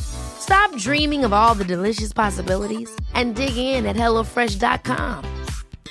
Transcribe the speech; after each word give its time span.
Stop 0.00 0.76
dreaming 0.76 1.24
of 1.24 1.32
all 1.32 1.54
the 1.54 1.64
delicious 1.64 2.12
possibilities 2.12 2.90
and 3.14 3.34
dig 3.34 3.56
in 3.56 3.86
at 3.86 3.96
HelloFresh.com. 3.96 5.24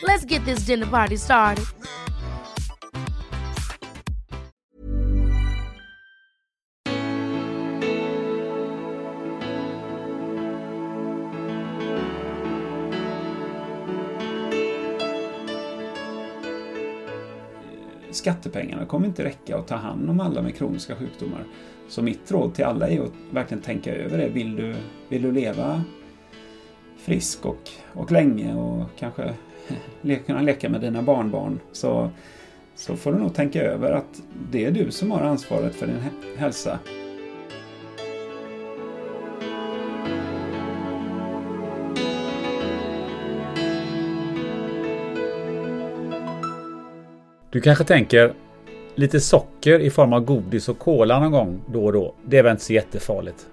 Let's 0.04 0.26
get 0.26 0.44
this 0.46 0.66
dinner 0.66 0.86
party 0.86 1.18
started. 1.18 1.66
Skattepengarna 18.14 18.86
kommer 18.86 19.08
inte 19.08 19.24
räcka 19.24 19.58
att 19.58 19.68
ta 19.68 19.76
hand 19.76 20.10
om 20.10 20.20
alla 20.20 20.42
med 20.42 20.56
kroniska 20.56 20.96
sjukdomar. 20.96 21.46
Så 21.94 22.02
mitt 22.02 22.32
råd 22.32 22.56
till 22.56 22.66
alla 22.66 22.90
är 22.90 23.02
att 23.02 23.12
verkligen 23.32 23.64
tänka 23.64 23.96
över 23.96 24.18
det. 24.18 24.30
Vill 24.30 24.56
du, 24.56 24.76
vill 25.10 25.22
du 25.22 25.32
leva 25.32 25.84
frisk 26.98 27.46
och, 27.46 27.70
och 27.94 28.12
länge 28.12 28.56
och 28.56 28.86
kanske 29.00 29.34
kunna 30.26 30.42
leka 30.42 30.70
med 30.70 30.82
dina 30.82 31.02
barnbarn 31.02 31.60
så, 31.72 32.10
så 32.76 32.96
får 32.96 33.12
du 33.14 33.20
nog 33.20 33.34
tänka 33.34 33.62
över 33.62 33.92
att 33.92 34.22
det 34.52 34.66
är 34.66 34.72
du 34.72 34.92
som 34.92 35.12
har 35.12 35.22
ansvaret 35.22 35.76
för 35.76 35.88
din 35.88 36.00
hälsa. 36.38 36.80
Du 47.50 47.62
kanske 47.62 47.84
tänker 47.84 48.34
lite 48.96 49.20
socker 49.20 49.80
i 49.80 49.90
form 49.90 50.14
av 50.14 50.26
godis 50.26 50.70
och 50.70 50.80
kola 50.80 51.20
någon 51.20 51.32
gång 51.32 51.62
då 51.68 51.86
och 51.86 51.94
då. 51.94 52.16
Det 52.26 52.38
är 52.38 52.44
väl 52.44 52.52
inte 52.52 52.64
så 52.64 52.74
jättefarligt. 52.74 53.48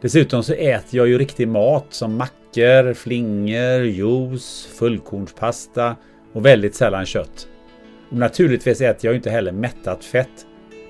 Dessutom 0.00 0.42
så 0.42 0.52
äter 0.52 0.96
jag 0.96 1.08
ju 1.08 1.18
riktig 1.18 1.48
mat 1.48 1.86
som 1.88 2.16
mackor, 2.16 2.94
flingor, 2.94 3.84
juice, 3.84 4.68
fullkornspasta 4.78 5.96
och 6.32 6.46
väldigt 6.46 6.74
sällan 6.74 7.06
kött. 7.06 7.48
Och 8.10 8.16
naturligtvis 8.16 8.80
äter 8.80 9.06
jag 9.06 9.12
ju 9.12 9.16
inte 9.16 9.30
heller 9.30 9.52
mättat 9.52 10.04
fett. 10.04 10.46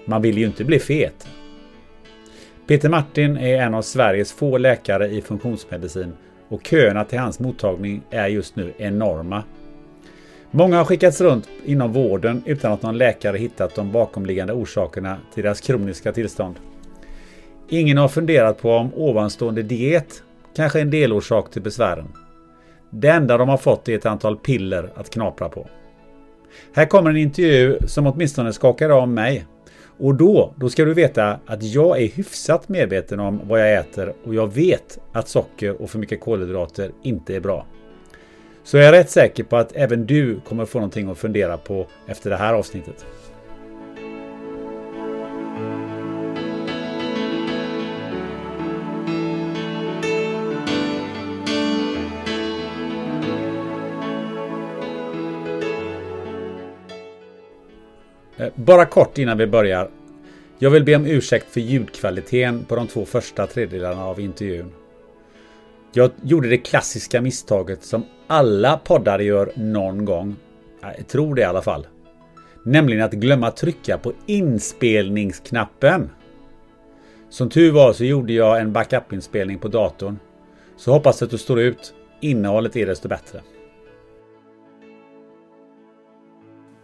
Man 0.06 0.22
vill 0.22 0.38
ju 0.38 0.46
inte 0.46 0.64
bli 0.64 0.78
fet. 0.78 1.28
Peter 2.66 2.88
Martin 2.88 3.36
är 3.36 3.62
en 3.62 3.74
av 3.74 3.82
Sveriges 3.82 4.32
få 4.32 4.58
läkare 4.58 5.08
i 5.08 5.22
funktionsmedicin 5.22 6.12
och 6.48 6.66
köerna 6.66 7.04
till 7.04 7.18
hans 7.18 7.40
mottagning 7.40 8.02
är 8.10 8.28
just 8.28 8.56
nu 8.56 8.72
enorma. 8.78 9.42
Många 10.52 10.76
har 10.76 10.84
skickats 10.84 11.20
runt 11.20 11.48
inom 11.64 11.92
vården 11.92 12.42
utan 12.46 12.72
att 12.72 12.82
någon 12.82 12.98
läkare 12.98 13.36
hittat 13.36 13.74
de 13.74 13.92
bakomliggande 13.92 14.52
orsakerna 14.52 15.16
till 15.34 15.42
deras 15.42 15.60
kroniska 15.60 16.12
tillstånd. 16.12 16.54
Ingen 17.68 17.96
har 17.96 18.08
funderat 18.08 18.62
på 18.62 18.70
om 18.70 18.94
ovanstående 18.94 19.62
diet 19.62 20.22
kanske 20.56 20.78
är 20.78 20.82
en 20.82 20.90
delorsak 20.90 21.50
till 21.50 21.62
besvären. 21.62 22.08
Det 22.90 23.08
enda 23.08 23.38
de 23.38 23.48
har 23.48 23.56
fått 23.56 23.88
är 23.88 23.94
ett 23.94 24.06
antal 24.06 24.36
piller 24.36 24.92
att 24.94 25.10
knapra 25.10 25.48
på. 25.48 25.68
Här 26.74 26.86
kommer 26.86 27.10
en 27.10 27.16
intervju 27.16 27.78
som 27.86 28.06
åtminstone 28.06 28.52
skakar 28.52 28.90
av 28.90 29.08
mig. 29.08 29.46
Och 29.98 30.14
då, 30.14 30.54
då 30.56 30.68
ska 30.68 30.84
du 30.84 30.94
veta 30.94 31.40
att 31.46 31.62
jag 31.62 32.02
är 32.02 32.08
hyfsat 32.08 32.68
medveten 32.68 33.20
om 33.20 33.40
vad 33.44 33.60
jag 33.60 33.74
äter 33.74 34.14
och 34.24 34.34
jag 34.34 34.54
vet 34.54 34.98
att 35.12 35.28
socker 35.28 35.82
och 35.82 35.90
för 35.90 35.98
mycket 35.98 36.20
kolhydrater 36.20 36.90
inte 37.02 37.36
är 37.36 37.40
bra. 37.40 37.66
Så 38.64 38.76
jag 38.76 38.86
är 38.86 38.92
rätt 38.92 39.10
säker 39.10 39.44
på 39.44 39.56
att 39.56 39.72
även 39.74 40.06
du 40.06 40.40
kommer 40.40 40.64
få 40.64 40.78
någonting 40.78 41.10
att 41.10 41.18
fundera 41.18 41.56
på 41.56 41.86
efter 42.06 42.30
det 42.30 42.36
här 42.36 42.54
avsnittet. 42.54 43.06
Eh, 58.36 58.48
bara 58.54 58.86
kort 58.86 59.18
innan 59.18 59.38
vi 59.38 59.46
börjar. 59.46 59.90
Jag 60.58 60.70
vill 60.70 60.84
be 60.84 60.96
om 60.96 61.06
ursäkt 61.06 61.46
för 61.50 61.60
ljudkvaliteten 61.60 62.64
på 62.64 62.76
de 62.76 62.86
två 62.86 63.04
första 63.04 63.46
tredjedelarna 63.46 64.04
av 64.04 64.20
intervjun. 64.20 64.72
Jag 65.92 66.10
gjorde 66.22 66.48
det 66.48 66.58
klassiska 66.58 67.20
misstaget 67.20 67.82
som 67.82 68.04
alla 68.26 68.76
poddare 68.76 69.24
gör 69.24 69.52
någon 69.56 70.04
gång. 70.04 70.36
Jag 70.80 71.06
tror 71.08 71.34
det 71.34 71.40
i 71.40 71.44
alla 71.44 71.62
fall. 71.62 71.86
Nämligen 72.64 73.04
att 73.04 73.12
glömma 73.12 73.50
trycka 73.50 73.98
på 73.98 74.12
inspelningsknappen. 74.26 76.10
Som 77.28 77.48
tur 77.48 77.72
var 77.72 77.92
så 77.92 78.04
gjorde 78.04 78.32
jag 78.32 78.60
en 78.60 78.72
backup-inspelning 78.72 79.58
på 79.58 79.68
datorn. 79.68 80.18
Så 80.76 80.92
hoppas 80.92 81.22
att 81.22 81.30
du 81.30 81.38
står 81.38 81.60
ut. 81.60 81.94
Innehållet 82.20 82.76
är 82.76 82.86
desto 82.86 83.08
bättre. 83.08 83.40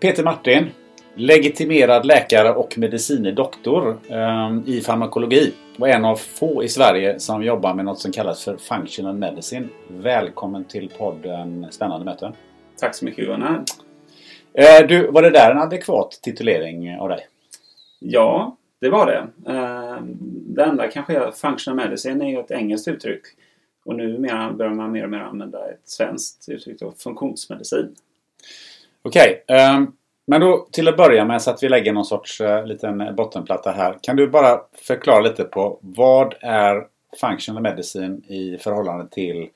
Peter 0.01 0.25
Martin, 0.25 0.71
legitimerad 1.17 2.07
läkare 2.07 2.53
och 2.53 2.79
medicine 2.79 3.33
doktor 3.33 3.99
eh, 4.09 4.59
i 4.67 4.81
farmakologi 4.81 5.55
och 5.79 5.89
en 5.89 6.05
av 6.05 6.17
få 6.17 6.65
i 6.65 6.69
Sverige 6.69 7.21
som 7.21 7.43
jobbar 7.43 7.75
med 7.75 7.85
något 7.85 7.99
som 7.99 8.13
kallas 8.13 8.45
för 8.45 8.57
Functional 8.57 9.17
Medicine. 9.17 9.69
Välkommen 9.89 10.65
till 10.65 10.91
podden 10.99 11.67
Spännande 11.71 12.05
möten. 12.05 12.33
Tack 12.81 12.95
så 12.95 13.05
mycket 13.05 13.25
Johan. 13.25 13.65
Eh, 14.55 14.87
du, 14.89 15.11
var 15.11 15.23
det 15.23 15.31
där 15.31 15.51
en 15.51 15.59
adekvat 15.59 16.19
titulering 16.23 16.99
av 16.99 17.09
dig? 17.09 17.27
Ja, 17.99 18.57
det 18.81 18.89
var 18.89 19.07
det. 19.07 19.53
Eh, 19.53 20.03
det 20.29 20.65
enda 20.65 20.89
kanske 20.89 21.15
är 21.15 21.31
Functional 21.31 21.77
Medicine 21.77 22.25
är 22.25 22.29
ju 22.29 22.41
ett 22.41 22.51
engelskt 22.51 22.89
uttryck. 22.89 23.23
Och 23.85 23.95
nu 23.95 24.19
börjar 24.53 24.75
man 24.75 24.93
mer 24.93 25.05
och 25.05 25.11
mer 25.11 25.21
använda 25.21 25.71
ett 25.71 25.89
svenskt 25.89 26.49
uttryck 26.49 26.81
då, 26.81 26.93
funktionsmedicin. 26.99 27.95
Okej. 29.03 29.43
Okay, 29.45 29.57
um 29.57 29.75
ehm, 29.75 29.93
men 30.27 30.41
då 30.41 30.69
till 30.73 30.89
att 30.89 30.97
börja 30.97 31.25
med 31.25 31.43
så 31.43 31.51
att 31.51 31.63
vi 31.63 31.69
lägger 31.69 31.93
någon 31.93 32.05
sorts 32.05 32.41
uh, 32.41 32.67
liten 32.67 33.15
bottenplatta 33.17 33.71
här. 33.71 33.99
Kan 34.03 34.17
du 34.17 34.29
bara 34.29 34.61
förklara 34.87 35.21
lite 35.21 35.45
på 35.45 35.79
vad 35.81 36.35
är 36.41 36.87
functional 37.21 37.63
medicine 37.63 38.21
i 38.27 38.59
förhållande 38.59 39.09
till 39.09 39.49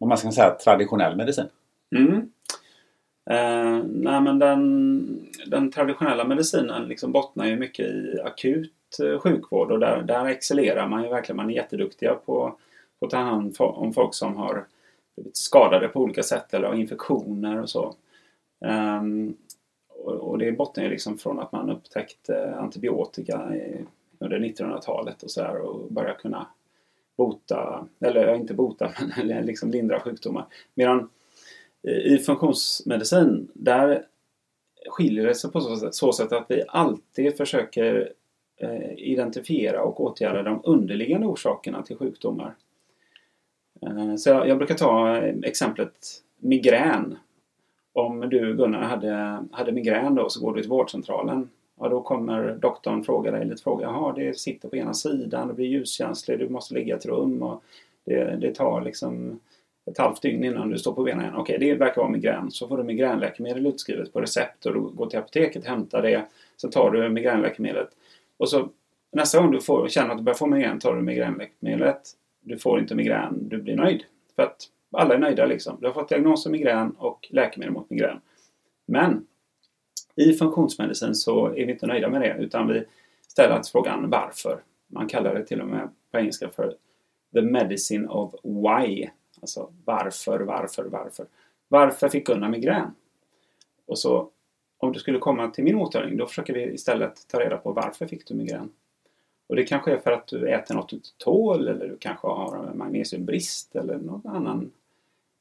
om 0.00 0.08
man 0.08 0.18
ska 0.18 0.30
säga 0.30 0.50
traditionell 0.50 1.16
medicin? 1.16 1.48
Mm. 1.96 2.30
Eh, 3.30 3.84
nej 3.84 4.20
men 4.20 4.38
den, 4.38 5.26
den 5.46 5.70
traditionella 5.70 6.24
medicinen 6.24 6.88
liksom 6.88 7.12
bottnar 7.12 7.46
ju 7.46 7.56
mycket 7.56 7.86
i 7.86 8.20
akut 8.24 8.72
eh, 9.02 9.18
sjukvård 9.20 9.72
och 9.72 9.78
där, 9.78 10.02
där 10.02 10.26
excellerar 10.26 10.88
man 10.88 11.02
ju 11.02 11.08
verkligen. 11.08 11.36
Man 11.36 11.50
är 11.50 11.54
jätteduktiga 11.54 12.14
på, 12.14 12.56
på 13.00 13.06
att 13.06 13.10
ta 13.10 13.16
hand 13.16 13.56
om 13.58 13.92
folk 13.92 14.14
som 14.14 14.36
har 14.36 14.64
blivit 15.16 15.36
skadade 15.36 15.88
på 15.88 16.00
olika 16.00 16.22
sätt 16.22 16.54
eller 16.54 16.68
har 16.68 16.74
infektioner 16.74 17.62
och 17.62 17.70
så. 17.70 17.94
Eh, 18.64 19.02
och 20.06 20.38
det 20.38 20.52
bottnar 20.52 20.84
ju 20.84 20.90
liksom 20.90 21.18
från 21.18 21.40
att 21.40 21.52
man 21.52 21.70
upptäckte 21.70 22.36
eh, 22.36 22.58
antibiotika 22.58 23.52
under 24.18 24.38
1900-talet 24.38 25.22
och 25.22 25.30
så 25.30 25.42
här 25.42 25.56
och 25.56 25.92
började 25.92 26.18
kunna 26.18 26.46
bota, 27.16 27.88
eller 28.00 28.34
inte 28.34 28.54
bota, 28.54 28.92
men 29.24 29.46
liksom 29.46 29.70
lindra 29.70 30.00
sjukdomar. 30.00 30.46
Medan 30.74 31.08
eh, 31.82 32.12
i 32.12 32.18
funktionsmedicin, 32.18 33.48
där 33.54 34.06
skiljer 34.88 35.26
det 35.26 35.34
sig 35.34 35.50
på 35.50 35.60
så 35.60 35.76
sätt, 35.76 35.94
så 35.94 36.12
sätt 36.12 36.32
att 36.32 36.46
vi 36.48 36.62
alltid 36.68 37.36
försöker 37.36 38.12
eh, 38.56 38.92
identifiera 38.96 39.82
och 39.82 40.00
åtgärda 40.00 40.42
de 40.42 40.60
underliggande 40.64 41.26
orsakerna 41.26 41.82
till 41.82 41.96
sjukdomar. 41.96 42.54
Så 44.18 44.30
jag, 44.30 44.48
jag 44.48 44.58
brukar 44.58 44.74
ta 44.74 45.16
exemplet 45.42 46.22
migrän 46.38 47.18
om 47.96 48.20
du 48.20 48.56
Gunnar 48.56 48.82
hade, 48.82 49.44
hade 49.52 49.72
migrän 49.72 50.14
då 50.14 50.28
så 50.28 50.40
går 50.40 50.54
du 50.54 50.60
till 50.60 50.70
vårdcentralen 50.70 51.48
Ja, 51.80 51.88
då 51.88 52.02
kommer 52.02 52.52
doktorn 52.52 53.04
fråga 53.04 53.30
dig 53.30 53.44
lite 53.44 53.62
frågor. 53.62 53.82
Jaha, 53.82 54.12
det 54.12 54.38
sitter 54.38 54.68
på 54.68 54.76
ena 54.76 54.94
sidan, 54.94 55.48
det 55.48 55.54
blir 55.54 55.66
ljuskänslig, 55.66 56.38
du 56.38 56.48
måste 56.48 56.74
ligga 56.74 56.94
i 56.94 56.98
ett 56.98 57.06
rum 57.06 57.42
och 57.42 57.62
det, 58.04 58.36
det 58.40 58.54
tar 58.54 58.80
liksom 58.80 59.40
ett 59.90 59.98
halvt 59.98 60.22
dygn 60.22 60.44
innan 60.44 60.70
du 60.70 60.78
står 60.78 60.92
på 60.92 61.02
benen 61.02 61.20
igen. 61.20 61.36
Okej, 61.36 61.58
det 61.58 61.74
verkar 61.74 62.00
vara 62.00 62.10
migrän. 62.10 62.50
Så 62.50 62.68
får 62.68 62.76
du 62.76 62.84
migränläkemedel 62.84 63.66
utskrivet 63.66 64.12
på 64.12 64.20
recept 64.20 64.66
och 64.66 64.74
du 64.74 64.80
går 64.80 65.06
till 65.06 65.18
apoteket, 65.18 65.62
och 65.62 65.68
hämtar 65.68 66.02
det. 66.02 66.24
Så 66.56 66.68
tar 66.68 66.90
du 66.90 67.08
migränläkemedlet. 67.08 67.88
Och 68.36 68.48
så 68.48 68.68
nästa 69.12 69.40
gång 69.40 69.50
du 69.52 69.60
får, 69.60 69.88
känner 69.88 70.10
att 70.10 70.18
du 70.18 70.24
börjar 70.24 70.36
få 70.36 70.46
migrän 70.46 70.78
tar 70.78 70.94
du 70.94 71.02
migränläkemedlet. 71.02 72.02
Du 72.40 72.58
får 72.58 72.80
inte 72.80 72.94
migrän, 72.94 73.48
du 73.48 73.62
blir 73.62 73.76
nöjd. 73.76 74.04
För 74.36 74.42
att 74.42 74.58
alla 74.92 75.14
är 75.14 75.18
nöjda 75.18 75.46
liksom. 75.46 75.76
Du 75.80 75.86
har 75.86 75.94
fått 75.94 76.08
diagnos 76.08 76.46
migrän 76.46 76.90
och 76.90 77.28
läkemedel 77.30 77.72
mot 77.72 77.90
migrän. 77.90 78.20
Men 78.86 79.26
i 80.16 80.32
funktionsmedicin 80.32 81.14
så 81.14 81.46
är 81.46 81.66
vi 81.66 81.72
inte 81.72 81.86
nöjda 81.86 82.08
med 82.08 82.20
det 82.20 82.36
utan 82.38 82.68
vi 82.68 82.84
ställer 83.28 83.58
oss 83.58 83.72
frågan 83.72 84.10
varför. 84.10 84.62
Man 84.86 85.08
kallar 85.08 85.34
det 85.34 85.46
till 85.46 85.60
och 85.60 85.68
med 85.68 85.88
på 86.10 86.18
engelska 86.18 86.48
för 86.48 86.74
the 87.34 87.42
medicine 87.42 88.08
of 88.08 88.34
why. 88.42 89.08
Alltså 89.40 89.72
varför, 89.84 90.40
varför, 90.40 90.84
varför. 90.84 91.26
Varför 91.68 92.08
fick 92.08 92.26
Gunnar 92.26 92.48
migrän? 92.48 92.94
Och 93.86 93.98
så 93.98 94.30
om 94.78 94.92
du 94.92 94.98
skulle 94.98 95.18
komma 95.18 95.50
till 95.50 95.64
min 95.64 95.76
mottagning 95.76 96.16
då 96.16 96.26
försöker 96.26 96.54
vi 96.54 96.74
istället 96.74 97.28
ta 97.28 97.40
reda 97.40 97.56
på 97.56 97.72
varför 97.72 98.06
fick 98.06 98.26
du 98.26 98.34
migrän? 98.34 98.72
Och 99.48 99.56
det 99.56 99.64
kanske 99.64 99.92
är 99.92 99.98
för 99.98 100.12
att 100.12 100.26
du 100.26 100.48
äter 100.48 100.74
något 100.74 100.88
du 100.88 100.96
inte 100.96 101.08
tål 101.18 101.68
eller 101.68 101.88
du 101.88 101.96
kanske 102.00 102.26
har 102.26 102.72
magnesiumbrist 102.74 103.76
eller 103.76 103.98
någon 103.98 104.26
annan 104.26 104.70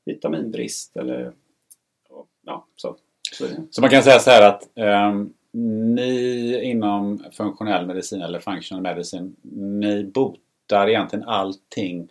vitaminbrist 0.06 0.98
eller 0.98 1.32
ja, 2.46 2.66
så. 2.76 2.96
Så, 3.32 3.46
så 3.72 3.82
man 3.82 3.90
kan 3.90 4.04
säga 4.04 4.20
så 4.20 4.30
här 4.30 4.50
att 4.50 4.70
um, 5.10 5.34
ni 5.96 6.62
inom 6.64 7.24
funktionell 7.32 7.88
medicin 7.88 8.22
eller 8.22 8.40
functional 8.40 8.82
medicine, 8.84 9.32
ni 9.82 10.04
botar 10.04 10.88
egentligen 10.88 11.26
allting 11.26 12.10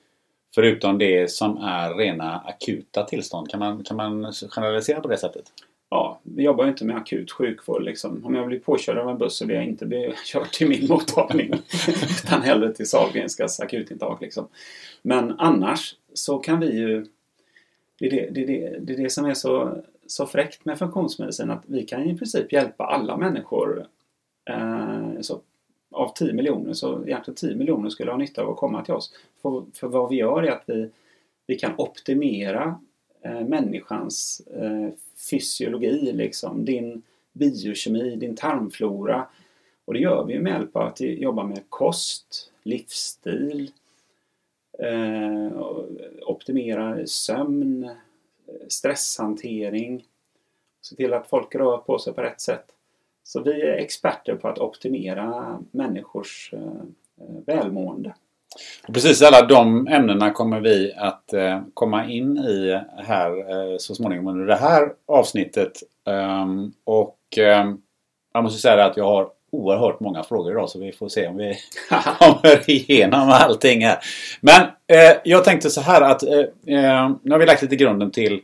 förutom 0.54 0.98
det 0.98 1.30
som 1.30 1.56
är 1.56 1.94
rena 1.94 2.38
akuta 2.38 3.04
tillstånd. 3.04 3.50
Kan 3.50 3.60
man, 3.60 3.84
kan 3.84 3.96
man 3.96 4.32
generalisera 4.32 5.00
på 5.00 5.08
det 5.08 5.16
sättet? 5.16 5.44
Vi 6.36 6.42
jobbar 6.42 6.64
ju 6.64 6.70
inte 6.70 6.84
med 6.84 6.96
akut 6.96 7.32
sjukvård 7.32 7.82
liksom. 7.82 8.24
Om 8.24 8.34
jag 8.34 8.46
blir 8.46 8.58
påkörd 8.58 8.98
av 8.98 9.08
en 9.10 9.18
buss 9.18 9.36
så 9.36 9.46
vill 9.46 9.56
jag 9.56 9.64
inte 9.64 9.86
bli 9.86 10.14
körd 10.24 10.52
till 10.52 10.68
min 10.68 10.86
mottagning. 10.88 11.52
utan 12.24 12.42
hellre 12.42 12.72
till 12.72 12.88
Sahlgrenskas 12.88 13.60
akutintag 13.60 14.18
liksom. 14.20 14.48
Men 15.02 15.34
annars 15.38 15.96
så 16.14 16.38
kan 16.38 16.60
vi 16.60 16.78
ju... 16.78 17.06
Det 17.98 18.06
är 18.06 18.10
det, 18.10 18.28
det, 18.30 18.46
det, 18.46 18.78
det, 18.80 18.92
är 18.92 18.96
det 18.96 19.10
som 19.10 19.24
är 19.24 19.34
så, 19.34 19.82
så 20.06 20.26
fräckt 20.26 20.64
med 20.64 20.78
funktionsmedicin 20.78 21.50
att 21.50 21.62
vi 21.66 21.82
kan 21.82 22.02
i 22.02 22.18
princip 22.18 22.52
hjälpa 22.52 22.84
alla 22.84 23.16
människor. 23.16 23.86
Eh, 24.50 25.20
så 25.20 25.40
av 25.94 26.12
10 26.14 26.32
miljoner 26.32 26.72
så 26.72 27.04
egentligen 27.06 27.36
10 27.36 27.56
miljoner 27.56 27.90
skulle 27.90 28.10
ha 28.10 28.18
nytta 28.18 28.42
av 28.42 28.50
att 28.50 28.56
komma 28.56 28.84
till 28.84 28.94
oss. 28.94 29.12
För, 29.42 29.64
för 29.74 29.88
vad 29.88 30.10
vi 30.10 30.16
gör 30.16 30.42
är 30.42 30.52
att 30.52 30.64
vi, 30.66 30.90
vi 31.46 31.58
kan 31.58 31.72
optimera 31.78 32.80
Eh, 33.24 33.40
människans 33.44 34.40
eh, 34.40 34.88
fysiologi, 35.30 36.12
liksom, 36.12 36.64
din 36.64 37.02
biokemi, 37.32 38.16
din 38.16 38.36
tarmflora. 38.36 39.26
Och 39.84 39.94
det 39.94 40.00
gör 40.00 40.24
vi 40.24 40.38
med 40.38 40.52
hjälp 40.52 40.76
av 40.76 40.82
att 40.82 41.00
jobba 41.00 41.44
med 41.44 41.60
kost, 41.68 42.52
livsstil, 42.62 43.70
eh, 44.78 45.50
optimera 46.26 47.06
sömn, 47.06 47.90
stresshantering, 48.68 50.04
se 50.80 50.96
till 50.96 51.14
att 51.14 51.28
folk 51.28 51.54
rör 51.54 51.78
på 51.78 51.98
sig 51.98 52.12
på 52.12 52.22
rätt 52.22 52.40
sätt. 52.40 52.66
Så 53.22 53.42
vi 53.42 53.62
är 53.62 53.76
experter 53.76 54.34
på 54.34 54.48
att 54.48 54.58
optimera 54.58 55.58
människors 55.70 56.54
välmående. 57.46 58.14
Precis 58.92 59.22
alla 59.22 59.46
de 59.46 59.86
ämnena 59.88 60.30
kommer 60.30 60.60
vi 60.60 60.92
att 60.96 61.32
eh, 61.32 61.60
komma 61.74 62.06
in 62.06 62.38
i 62.38 62.80
här 63.06 63.30
eh, 63.30 63.76
så 63.78 63.94
småningom 63.94 64.26
under 64.26 64.46
det 64.46 64.56
här 64.56 64.88
avsnittet. 65.08 65.72
Um, 66.42 66.72
och 66.84 67.18
um, 67.38 67.80
jag 68.34 68.44
måste 68.44 68.60
säga 68.60 68.84
att 68.84 68.96
jag 68.96 69.04
har 69.04 69.28
oerhört 69.52 70.00
många 70.00 70.22
frågor 70.22 70.52
idag 70.52 70.70
så 70.70 70.78
vi 70.78 70.92
får 70.92 71.08
se 71.08 71.26
om 71.28 71.36
vi 71.36 71.54
kommer 72.18 72.70
igenom 72.70 73.30
allting 73.30 73.84
här. 73.84 73.98
Men 74.40 74.62
eh, 74.86 75.16
jag 75.24 75.44
tänkte 75.44 75.70
så 75.70 75.80
här 75.80 76.00
att 76.00 76.22
eh, 76.22 76.38
eh, 76.76 77.10
nu 77.22 77.30
har 77.30 77.38
vi 77.38 77.46
lagt 77.46 77.62
lite 77.62 77.76
grunden 77.76 78.10
till 78.10 78.40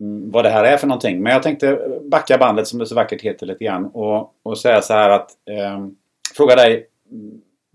mm, 0.00 0.30
vad 0.30 0.44
det 0.44 0.50
här 0.50 0.64
är 0.64 0.76
för 0.76 0.86
någonting. 0.86 1.22
Men 1.22 1.32
jag 1.32 1.42
tänkte 1.42 1.78
backa 2.10 2.38
bandet 2.38 2.68
som 2.68 2.78
det 2.78 2.86
så 2.86 2.94
vackert 2.94 3.22
heter 3.22 3.46
lite 3.46 3.64
grann 3.64 3.84
och, 3.86 4.32
och 4.42 4.58
säga 4.58 4.82
så 4.82 4.92
här 4.92 5.10
att 5.10 5.30
eh, 5.50 5.86
Fråga 6.36 6.56
dig 6.56 6.86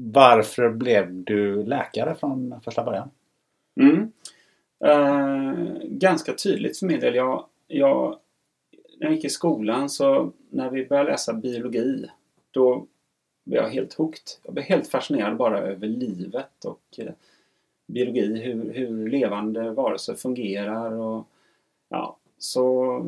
varför 0.02 0.70
blev 0.70 1.14
du 1.14 1.64
läkare 1.64 2.16
från 2.16 2.62
första 2.64 2.84
början? 2.84 3.10
Mm. 3.76 4.12
Eh, 4.86 5.54
ganska 5.84 6.34
tydligt 6.34 6.80
för 6.80 6.86
min 6.86 7.00
del. 7.00 7.16
Jag, 7.16 7.46
jag, 7.68 8.20
när 9.00 9.08
jag 9.08 9.14
gick 9.14 9.26
i 9.26 9.30
skolan 9.30 9.90
så 9.90 10.32
när 10.50 10.70
vi 10.70 10.86
började 10.86 11.12
läsa 11.12 11.34
biologi 11.34 12.10
då 12.52 12.86
blev 13.46 13.64
jag 13.64 13.70
helt 13.70 13.94
hooked. 13.94 14.24
Jag 14.44 14.54
blev 14.54 14.66
helt 14.66 14.88
fascinerad 14.88 15.38
bara 15.38 15.60
över 15.60 15.88
livet 15.88 16.66
och 16.66 16.82
eh, 16.98 17.14
biologi, 17.88 18.42
hur, 18.42 18.74
hur 18.74 19.10
levande 19.10 19.72
varelser 19.72 20.14
fungerar 20.14 20.92
och 20.92 21.28
ja, 21.90 22.18
så, 22.38 23.06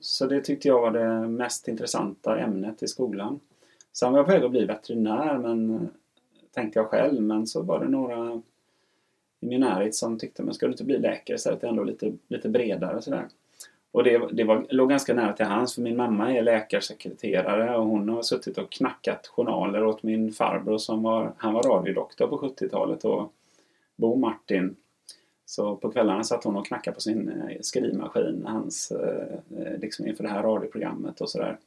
så 0.00 0.26
det 0.26 0.40
tyckte 0.40 0.68
jag 0.68 0.80
var 0.80 0.90
det 0.90 1.28
mest 1.28 1.68
intressanta 1.68 2.38
ämnet 2.38 2.82
i 2.82 2.88
skolan. 2.88 3.40
Sen 3.92 4.12
var 4.12 4.18
jag 4.18 4.26
på 4.26 4.32
väg 4.32 4.44
att 4.44 4.50
bli 4.50 4.64
veterinär 4.64 5.38
men 5.38 5.88
tänkte 6.54 6.78
jag 6.78 6.88
själv 6.88 7.22
men 7.22 7.46
så 7.46 7.62
var 7.62 7.80
det 7.80 7.88
några 7.88 8.42
i 9.40 9.46
min 9.46 9.60
närhet 9.60 9.94
som 9.94 10.18
tyckte 10.18 10.42
men 10.42 10.54
ska 10.54 10.66
du 10.66 10.72
inte 10.72 10.84
bli 10.84 10.98
läkare 10.98 11.38
så 11.38 11.50
är 11.50 11.58
det 11.60 11.66
ändå 11.66 11.84
lite, 11.84 12.12
lite 12.28 12.48
bredare 12.48 13.02
sådär. 13.02 13.28
Och 13.92 14.04
det, 14.04 14.28
det 14.32 14.44
var, 14.44 14.66
låg 14.68 14.90
ganska 14.90 15.14
nära 15.14 15.32
till 15.32 15.46
hands 15.46 15.74
för 15.74 15.82
min 15.82 15.96
mamma 15.96 16.32
är 16.32 16.42
läkarsekreterare 16.42 17.76
och 17.76 17.86
hon 17.86 18.08
har 18.08 18.22
suttit 18.22 18.58
och 18.58 18.72
knackat 18.72 19.26
journaler 19.26 19.84
åt 19.84 20.02
min 20.02 20.32
farbror 20.32 20.78
som 20.78 21.02
var, 21.02 21.32
han 21.36 21.54
var 21.54 21.62
radiodoktor 21.62 22.26
på 22.26 22.38
70-talet 22.38 23.04
och 23.04 23.32
Bo 23.96 24.16
Martin. 24.16 24.76
Så 25.46 25.76
på 25.76 25.90
kvällarna 25.90 26.24
satt 26.24 26.44
hon 26.44 26.56
och 26.56 26.66
knackade 26.66 26.94
på 26.94 27.00
sin 27.00 27.28
eh, 27.28 27.60
skrivmaskin 27.60 28.44
hans, 28.46 28.90
eh, 28.90 29.38
eh, 29.58 29.78
liksom 29.78 30.06
inför 30.06 30.24
det 30.24 30.30
här 30.30 30.42
radioprogrammet 30.42 31.20
och 31.20 31.30
sådär. 31.30 31.58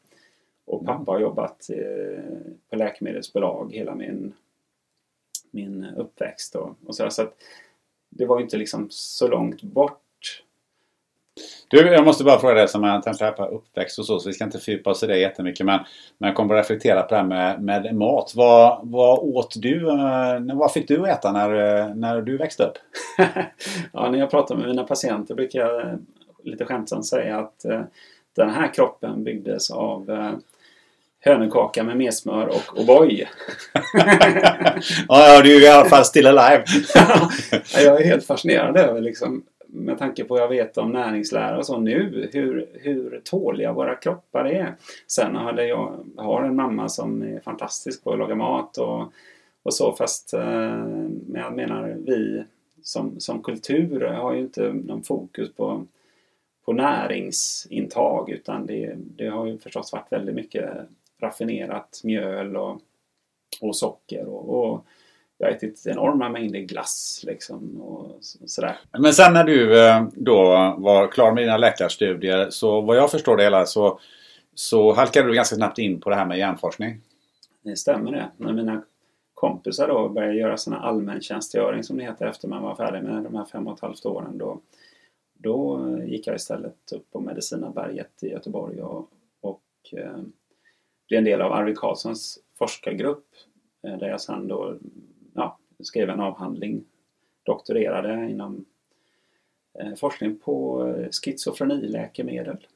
Och 0.65 0.86
pappa 0.86 1.12
har 1.12 1.20
jobbat 1.20 1.70
på 2.70 2.75
läkemedelsbolag 2.75 3.74
hela 3.74 3.96
min 3.96 4.34
min 5.51 5.86
uppväxt 5.98 6.56
och, 6.56 6.75
och 6.86 6.96
sådär. 6.96 7.10
Så 7.10 7.22
att 7.22 7.34
det 8.10 8.25
var 8.25 8.38
ju 8.38 8.44
inte 8.44 8.58
liksom 8.58 8.88
så 8.89 9.27
långt 9.27 9.63
bort. 9.63 10.01
Du, 11.68 11.77
jag 11.77 12.06
måste 12.06 12.24
bara 12.24 12.39
fråga 12.39 12.54
dig 12.54 12.68
som 12.68 12.84
jag 12.84 13.04
tänkte 13.04 13.32
på 13.32 13.46
uppväxt 13.46 14.00
och 14.00 14.06
så, 14.06 14.20
så 14.20 14.30
vi 14.30 14.34
ska 14.34 14.44
inte 14.44 14.60
fördjupa 14.60 14.89
oss 14.89 15.04
i 15.04 15.08
det 15.08 15.18
jättemycket. 15.18 15.66
Men, 15.66 15.80
men 16.18 16.27
jag 16.27 16.36
kommer 16.36 16.56
att 16.56 16.60
reflektera 16.60 17.01
på 17.01 17.16
det 17.16 17.22
här 17.22 17.27
med, 17.27 17.62
med 17.62 17.96
mat. 17.96 18.34
Vad, 18.36 18.80
vad 18.84 19.20
åt 19.20 19.56
du? 19.62 19.89
Eh, 19.89 20.56
vad 20.56 20.74
fick 20.74 20.88
du 20.88 21.10
äta 21.10 21.32
när, 21.32 21.96
när 21.96 22.22
du 22.22 22.38
växte 22.38 22.63
upp? 22.63 22.77
ja, 23.94 24.12
när 24.12 24.20
jag 24.20 24.32
pratar 24.32 24.56
med 24.56 24.68
mina 24.68 24.84
patienter 24.84 25.36
brukar 25.36 25.60
jag 25.60 26.00
lite 26.44 26.66
skämtsamt 26.66 27.06
säga 27.06 27.38
att 27.38 27.66
eh, 27.66 27.82
den 28.36 28.50
här 28.50 28.74
kroppen 28.74 29.24
byggdes 29.24 29.72
av 29.72 30.10
eh, 30.10 30.32
hönökaka 31.19 31.83
med 31.83 31.97
mer 31.97 32.12
smör 32.12 32.47
och 32.47 32.79
O'boy. 32.79 33.25
ja, 35.07 35.41
du 35.41 35.55
är 35.55 35.62
i 35.62 35.67
alla 35.67 35.89
fall 35.89 36.05
still 36.05 36.27
alive. 36.27 36.63
jag 37.75 38.01
är 38.01 38.05
helt 38.05 38.25
fascinerad 38.25 38.77
över 38.77 39.01
liksom, 39.01 39.43
med 39.67 39.97
tanke 39.97 40.24
på 40.24 40.33
vad 40.33 40.43
jag 40.43 40.47
vet 40.47 40.77
om 40.77 40.91
näringslära 40.91 41.57
och 41.57 41.65
så 41.65 41.79
nu, 41.79 42.29
hur, 42.33 42.67
hur 42.74 43.21
tåliga 43.24 43.74
våra 43.74 43.95
kroppar 43.95 44.45
är. 44.45 44.75
Sen 45.07 45.36
hade 45.36 45.67
jag 45.67 46.05
har 46.17 46.43
en 46.43 46.55
mamma 46.55 46.89
som 46.89 47.21
är 47.21 47.39
fantastisk 47.39 48.03
på 48.03 48.12
att 48.12 48.19
laga 48.19 48.36
mat 48.36 48.77
och, 48.77 49.13
och 49.63 49.74
så 49.74 49.93
fast 49.93 50.33
eh, 50.33 50.39
men 51.27 51.41
jag 51.41 51.53
menar 51.53 51.97
vi 52.05 52.43
som, 52.81 53.19
som 53.19 53.43
kultur 53.43 54.01
har 54.01 54.33
ju 54.33 54.39
inte 54.39 54.74
någon 54.74 55.03
fokus 55.03 55.53
på 55.53 55.86
på 56.67 56.74
näringsintag 56.74 58.29
utan 58.29 58.65
det, 58.65 58.93
det 58.97 59.27
har 59.27 59.45
ju 59.45 59.57
förstås 59.57 59.93
varit 59.93 60.12
väldigt 60.12 60.36
mycket 60.36 60.69
raffinerat 61.21 62.01
mjöl 62.03 62.57
och, 62.57 62.81
och 63.62 63.75
socker. 63.75 64.25
Och, 64.25 64.69
och 64.71 64.86
jag 65.38 65.47
har 65.47 65.53
ätit 65.53 65.88
enorma 65.88 66.29
mängder 66.29 66.59
glass 66.59 67.21
liksom 67.27 67.81
och 67.81 68.17
sådär. 68.21 68.79
Men 69.00 69.13
sen 69.13 69.33
när 69.33 69.43
du 69.43 69.88
eh, 69.88 70.07
då 70.13 70.43
var 70.77 71.12
klar 71.12 71.31
med 71.31 71.43
dina 71.43 71.57
läkarstudier 71.57 72.50
så 72.50 72.81
vad 72.81 72.97
jag 72.97 73.12
förstår 73.12 73.38
det 73.38 73.43
hela 73.43 73.65
så, 73.65 74.00
så 74.53 74.93
halkade 74.93 75.27
du 75.27 75.33
ganska 75.33 75.55
snabbt 75.55 75.77
in 75.77 76.01
på 76.01 76.09
det 76.09 76.15
här 76.15 76.25
med 76.25 76.38
hjärnforskning. 76.38 77.01
Det 77.62 77.75
stämmer 77.75 78.12
det. 78.12 78.31
När 78.38 78.53
mina 78.53 78.83
kompisar 79.33 79.88
då 79.88 80.09
började 80.09 80.36
göra 80.36 80.57
sån 80.57 80.74
allmäntjänstgöring 80.74 81.83
som 81.83 81.97
det 81.97 82.03
heter 82.03 82.25
efter 82.25 82.47
man 82.47 82.63
var 82.63 82.75
färdig 82.75 83.03
med 83.03 83.24
de 83.24 83.36
här 83.36 83.45
fem 83.45 83.67
och 83.67 83.74
ett 83.74 83.81
halvt 83.81 84.05
åren 84.05 84.38
då, 84.38 84.59
då 85.33 85.88
gick 86.05 86.27
jag 86.27 86.36
istället 86.36 86.91
upp 86.91 87.12
på 87.12 87.19
Medicinaberget 87.19 88.24
i 88.24 88.27
Göteborg 88.27 88.81
och, 88.81 89.09
och 89.41 89.62
eh, 89.91 90.17
blev 91.07 91.17
en 91.17 91.23
del 91.23 91.41
av 91.41 91.53
Arvid 91.53 91.77
Carlssons 91.77 92.39
forskargrupp 92.57 93.25
eh, 93.83 93.97
där 93.97 94.07
jag 94.07 94.21
sen 94.21 94.47
då 94.47 94.77
ja, 95.33 95.57
skrev 95.83 96.09
en 96.09 96.19
avhandling, 96.19 96.85
doktorerade 97.43 98.29
inom 98.29 98.65
eh, 99.79 99.95
forskning 99.95 100.39
på 100.39 100.87
eh, 100.87 101.09
schizofreniläkemedel. 101.09 102.67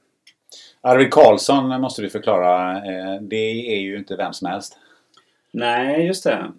Arvid 0.82 1.12
Carlsson 1.12 1.82
måste 1.82 2.02
du 2.02 2.10
förklara. 2.10 2.80
Det 3.22 3.76
är 3.76 3.80
ju 3.80 3.98
inte 3.98 4.16
vem 4.16 4.34
som 4.34 4.48
helst. 4.48 4.78
Nej, 5.52 6.06
just 6.06 6.24
det. 6.24 6.52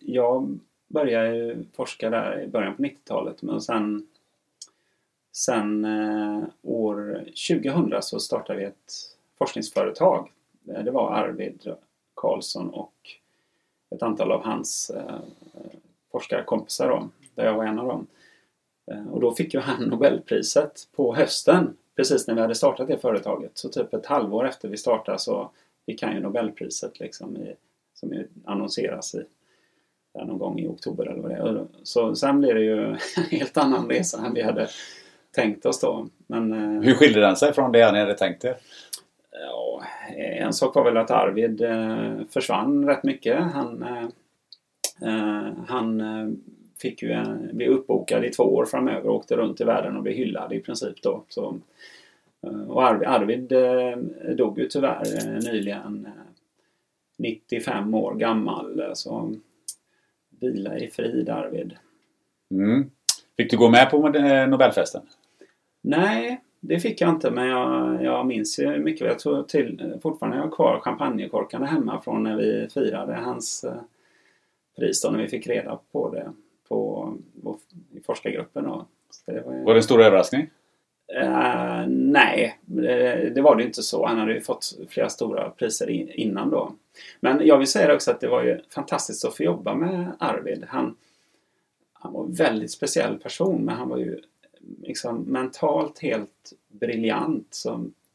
Jag 0.00 0.58
började 0.88 1.56
forska 1.76 2.10
där 2.10 2.42
i 2.42 2.46
början 2.46 2.76
på 2.76 2.82
90-talet 2.82 3.42
men 3.42 3.60
sen 3.60 4.06
Sen 5.34 5.86
år 6.62 7.24
2000 7.48 8.02
så 8.02 8.20
startade 8.20 8.58
vi 8.58 8.64
ett 8.64 8.92
forskningsföretag. 9.38 10.30
Det 10.62 10.90
var 10.90 11.10
Arvid 11.12 11.74
Carlsson 12.16 12.70
och 12.70 12.94
ett 13.94 14.02
antal 14.02 14.32
av 14.32 14.44
hans 14.44 14.90
forskarkompisar 16.12 16.88
då, 16.88 17.08
där 17.34 17.44
jag 17.44 17.54
var 17.54 17.64
en 17.64 17.78
av 17.78 17.86
dem. 17.88 18.06
Och 19.10 19.20
då 19.20 19.34
fick 19.34 19.54
ju 19.54 19.60
han 19.60 19.82
Nobelpriset 19.82 20.88
på 20.96 21.14
hösten 21.14 21.76
precis 21.96 22.26
när 22.26 22.34
vi 22.34 22.40
hade 22.40 22.54
startat 22.54 22.88
det 22.88 22.98
företaget. 22.98 23.58
Så 23.58 23.68
typ 23.68 23.94
ett 23.94 24.06
halvår 24.06 24.48
efter 24.48 24.68
vi 24.68 24.76
startade 24.76 25.18
så 25.18 25.50
fick 25.86 26.02
han 26.02 26.14
ju 26.14 26.20
Nobelpriset 26.20 27.00
liksom 27.00 27.36
i, 27.36 27.54
som 27.94 28.24
annonseras 28.44 29.14
i 29.14 29.24
där 30.14 30.24
någon 30.24 30.38
gång 30.38 30.60
i 30.60 30.68
oktober 30.68 31.06
eller 31.06 31.22
vad 31.22 31.30
det 31.30 31.36
är. 31.36 31.66
Så 31.82 32.16
sen 32.16 32.40
blev 32.40 32.54
det 32.54 32.62
ju 32.62 32.84
en 33.16 33.24
helt 33.30 33.56
annan 33.56 33.88
resa 33.88 34.26
än 34.26 34.34
vi 34.34 34.42
hade 34.42 34.68
tänkt 35.34 35.66
oss 35.66 35.80
då. 35.80 36.08
Men, 36.26 36.52
eh, 36.52 36.82
Hur 36.82 36.94
skilde 36.94 37.20
den 37.20 37.36
sig 37.36 37.52
från 37.52 37.72
det 37.72 37.92
ni 37.92 37.98
hade 37.98 38.14
tänkt 38.14 38.44
er? 38.44 38.56
Ja, 39.30 39.71
en 40.16 40.52
sak 40.52 40.74
var 40.74 40.84
väl 40.84 40.96
att 40.96 41.10
Arvid 41.10 41.62
eh, 41.62 42.16
försvann 42.30 42.86
rätt 42.86 43.04
mycket. 43.04 43.38
Han, 43.40 43.82
eh, 45.02 45.52
han 45.66 46.02
fick 46.82 47.02
ju 47.02 47.12
en, 47.12 47.56
blev 47.56 47.68
uppbokad 47.68 48.24
i 48.24 48.30
två 48.30 48.42
år 48.42 48.64
framöver 48.64 49.08
och 49.08 49.16
åkte 49.16 49.36
runt 49.36 49.60
i 49.60 49.64
världen 49.64 49.96
och 49.96 50.02
blev 50.02 50.14
hyllad 50.14 50.52
i 50.52 50.60
princip 50.60 51.02
då. 51.02 51.24
Så, 51.28 51.58
eh, 52.46 52.70
och 52.70 52.84
Arvid, 52.84 53.08
Arvid 53.08 53.52
eh, 53.52 53.96
dog 54.36 54.58
ju 54.58 54.68
tyvärr 54.68 55.26
eh, 55.26 55.52
nyligen 55.52 56.08
95 57.18 57.94
år 57.94 58.14
gammal. 58.14 58.90
Så 58.94 59.34
vila 60.40 60.78
i 60.78 60.90
frid 60.90 61.28
Arvid. 61.28 61.74
Mm. 62.50 62.90
Fick 63.36 63.50
du 63.50 63.56
gå 63.56 63.68
med 63.68 63.90
på 63.90 64.08
Nobelfesten? 64.48 65.02
Nej, 65.82 66.40
det 66.64 66.80
fick 66.80 67.00
jag 67.00 67.10
inte 67.10 67.30
men 67.30 67.46
jag, 67.46 68.02
jag 68.04 68.26
minns 68.26 68.58
ju 68.58 68.78
mycket. 68.78 69.06
Jag 69.06 69.18
tror 69.18 69.42
till, 69.42 69.98
fortfarande 70.02 70.36
jag 70.36 70.44
har 70.44 70.50
kvar 70.50 70.80
champagnekorkarna 70.80 71.66
hemma 71.66 72.00
från 72.00 72.22
när 72.22 72.36
vi 72.36 72.68
firade 72.74 73.14
hans 73.14 73.64
pris 74.76 75.02
då, 75.02 75.10
när 75.10 75.18
vi 75.18 75.28
fick 75.28 75.46
reda 75.46 75.78
på 75.92 76.10
det 76.10 76.32
på, 76.68 77.14
på 77.42 77.58
i 77.90 78.00
forskargruppen. 78.00 78.64
Då. 78.64 78.86
det 79.26 79.40
var, 79.40 79.64
var 79.64 79.74
det 79.74 79.78
en 79.78 79.82
stor 79.82 80.02
överraskning? 80.02 80.50
Uh, 81.22 81.84
nej, 81.88 82.58
det, 82.64 83.30
det, 83.34 83.42
var 83.42 83.56
det 83.56 83.62
inte 83.62 83.82
så. 83.82 84.06
Han 84.06 84.18
hade 84.18 84.34
ju 84.34 84.40
fått 84.40 84.78
flera 84.88 85.08
stora 85.08 85.50
priser 85.50 85.90
in, 85.90 86.10
innan 86.10 86.50
då. 86.50 86.72
Men 87.20 87.46
jag 87.46 87.58
vill 87.58 87.66
säga 87.66 87.94
också 87.94 88.10
att 88.10 88.20
det 88.20 88.28
var 88.28 88.42
ju 88.42 88.60
fantastiskt 88.74 89.24
att 89.24 89.36
få 89.36 89.42
jobba 89.42 89.74
med 89.74 90.12
Arvid. 90.18 90.64
Han, 90.68 90.96
han 91.92 92.12
var 92.12 92.24
en 92.24 92.32
väldigt 92.32 92.70
speciell 92.70 93.18
person 93.18 93.64
men 93.64 93.74
han 93.74 93.88
var 93.88 93.98
ju 93.98 94.20
liksom 94.82 95.22
mentalt 95.22 95.98
helt 95.98 96.52
briljant. 96.68 97.64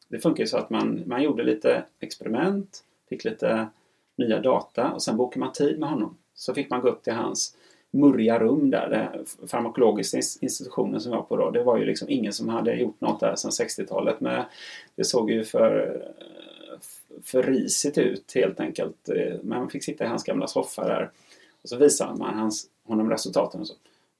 Det 0.08 0.20
funkar 0.20 0.44
ju 0.44 0.48
så 0.48 0.58
att 0.58 0.70
man, 0.70 1.04
man 1.06 1.24
gjorde 1.24 1.44
lite 1.44 1.84
experiment, 2.00 2.84
fick 3.10 3.24
lite 3.24 3.68
nya 4.16 4.42
data 4.42 4.92
och 4.92 5.04
sen 5.04 5.18
bokade 5.18 5.40
man 5.40 5.54
tid 5.54 5.80
med 5.80 5.90
honom. 5.90 6.18
Så 6.34 6.54
fick 6.54 6.70
man 6.70 6.82
gå 6.82 6.90
upp 6.90 7.04
till 7.04 7.14
hans 7.14 7.56
murriga 7.92 8.40
rum 8.40 8.70
där, 8.70 8.90
det 8.90 9.48
farmakologiska 9.48 10.18
institutionen 10.18 11.02
som 11.02 11.12
jag 11.12 11.20
var 11.20 11.26
på 11.26 11.38
då. 11.38 11.52
Det 11.52 11.64
var 11.64 11.78
ju 11.78 11.86
liksom 11.86 12.10
ingen 12.10 12.34
som 12.34 12.50
hade 12.50 12.76
gjort 12.76 13.02
något 13.02 13.20
där 13.20 13.36
sedan 13.36 13.52
60-talet. 13.52 14.20
Men 14.20 14.44
det 14.96 15.04
såg 15.04 15.32
ju 15.32 15.44
för, 15.44 16.02
för 17.24 17.44
risigt 17.44 17.98
ut 17.98 18.32
helt 18.36 18.60
enkelt. 18.60 19.10
Man 19.42 19.70
fick 19.70 19.84
sitta 19.84 20.06
i 20.06 20.08
hans 20.08 20.24
gamla 20.24 20.48
soffa 20.48 20.88
där. 20.88 21.10
Och 21.62 21.70
så 21.70 21.78
visade 21.78 22.20
man 22.20 22.38
hans, 22.38 22.70
honom 22.84 23.10
resultaten 23.10 23.62
och 23.62 23.68
så. 23.68 23.74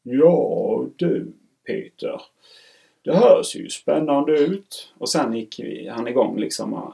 Ja 0.04 0.86
du 0.96 1.32
Peter. 1.68 2.22
Det 3.02 3.16
hörs 3.16 3.56
ju 3.56 3.70
spännande 3.70 4.40
ut. 4.40 4.94
Och 4.98 5.10
sen 5.10 5.34
gick 5.34 5.62
han 5.90 6.08
igång 6.08 6.40
liksom 6.40 6.74
och 6.74 6.94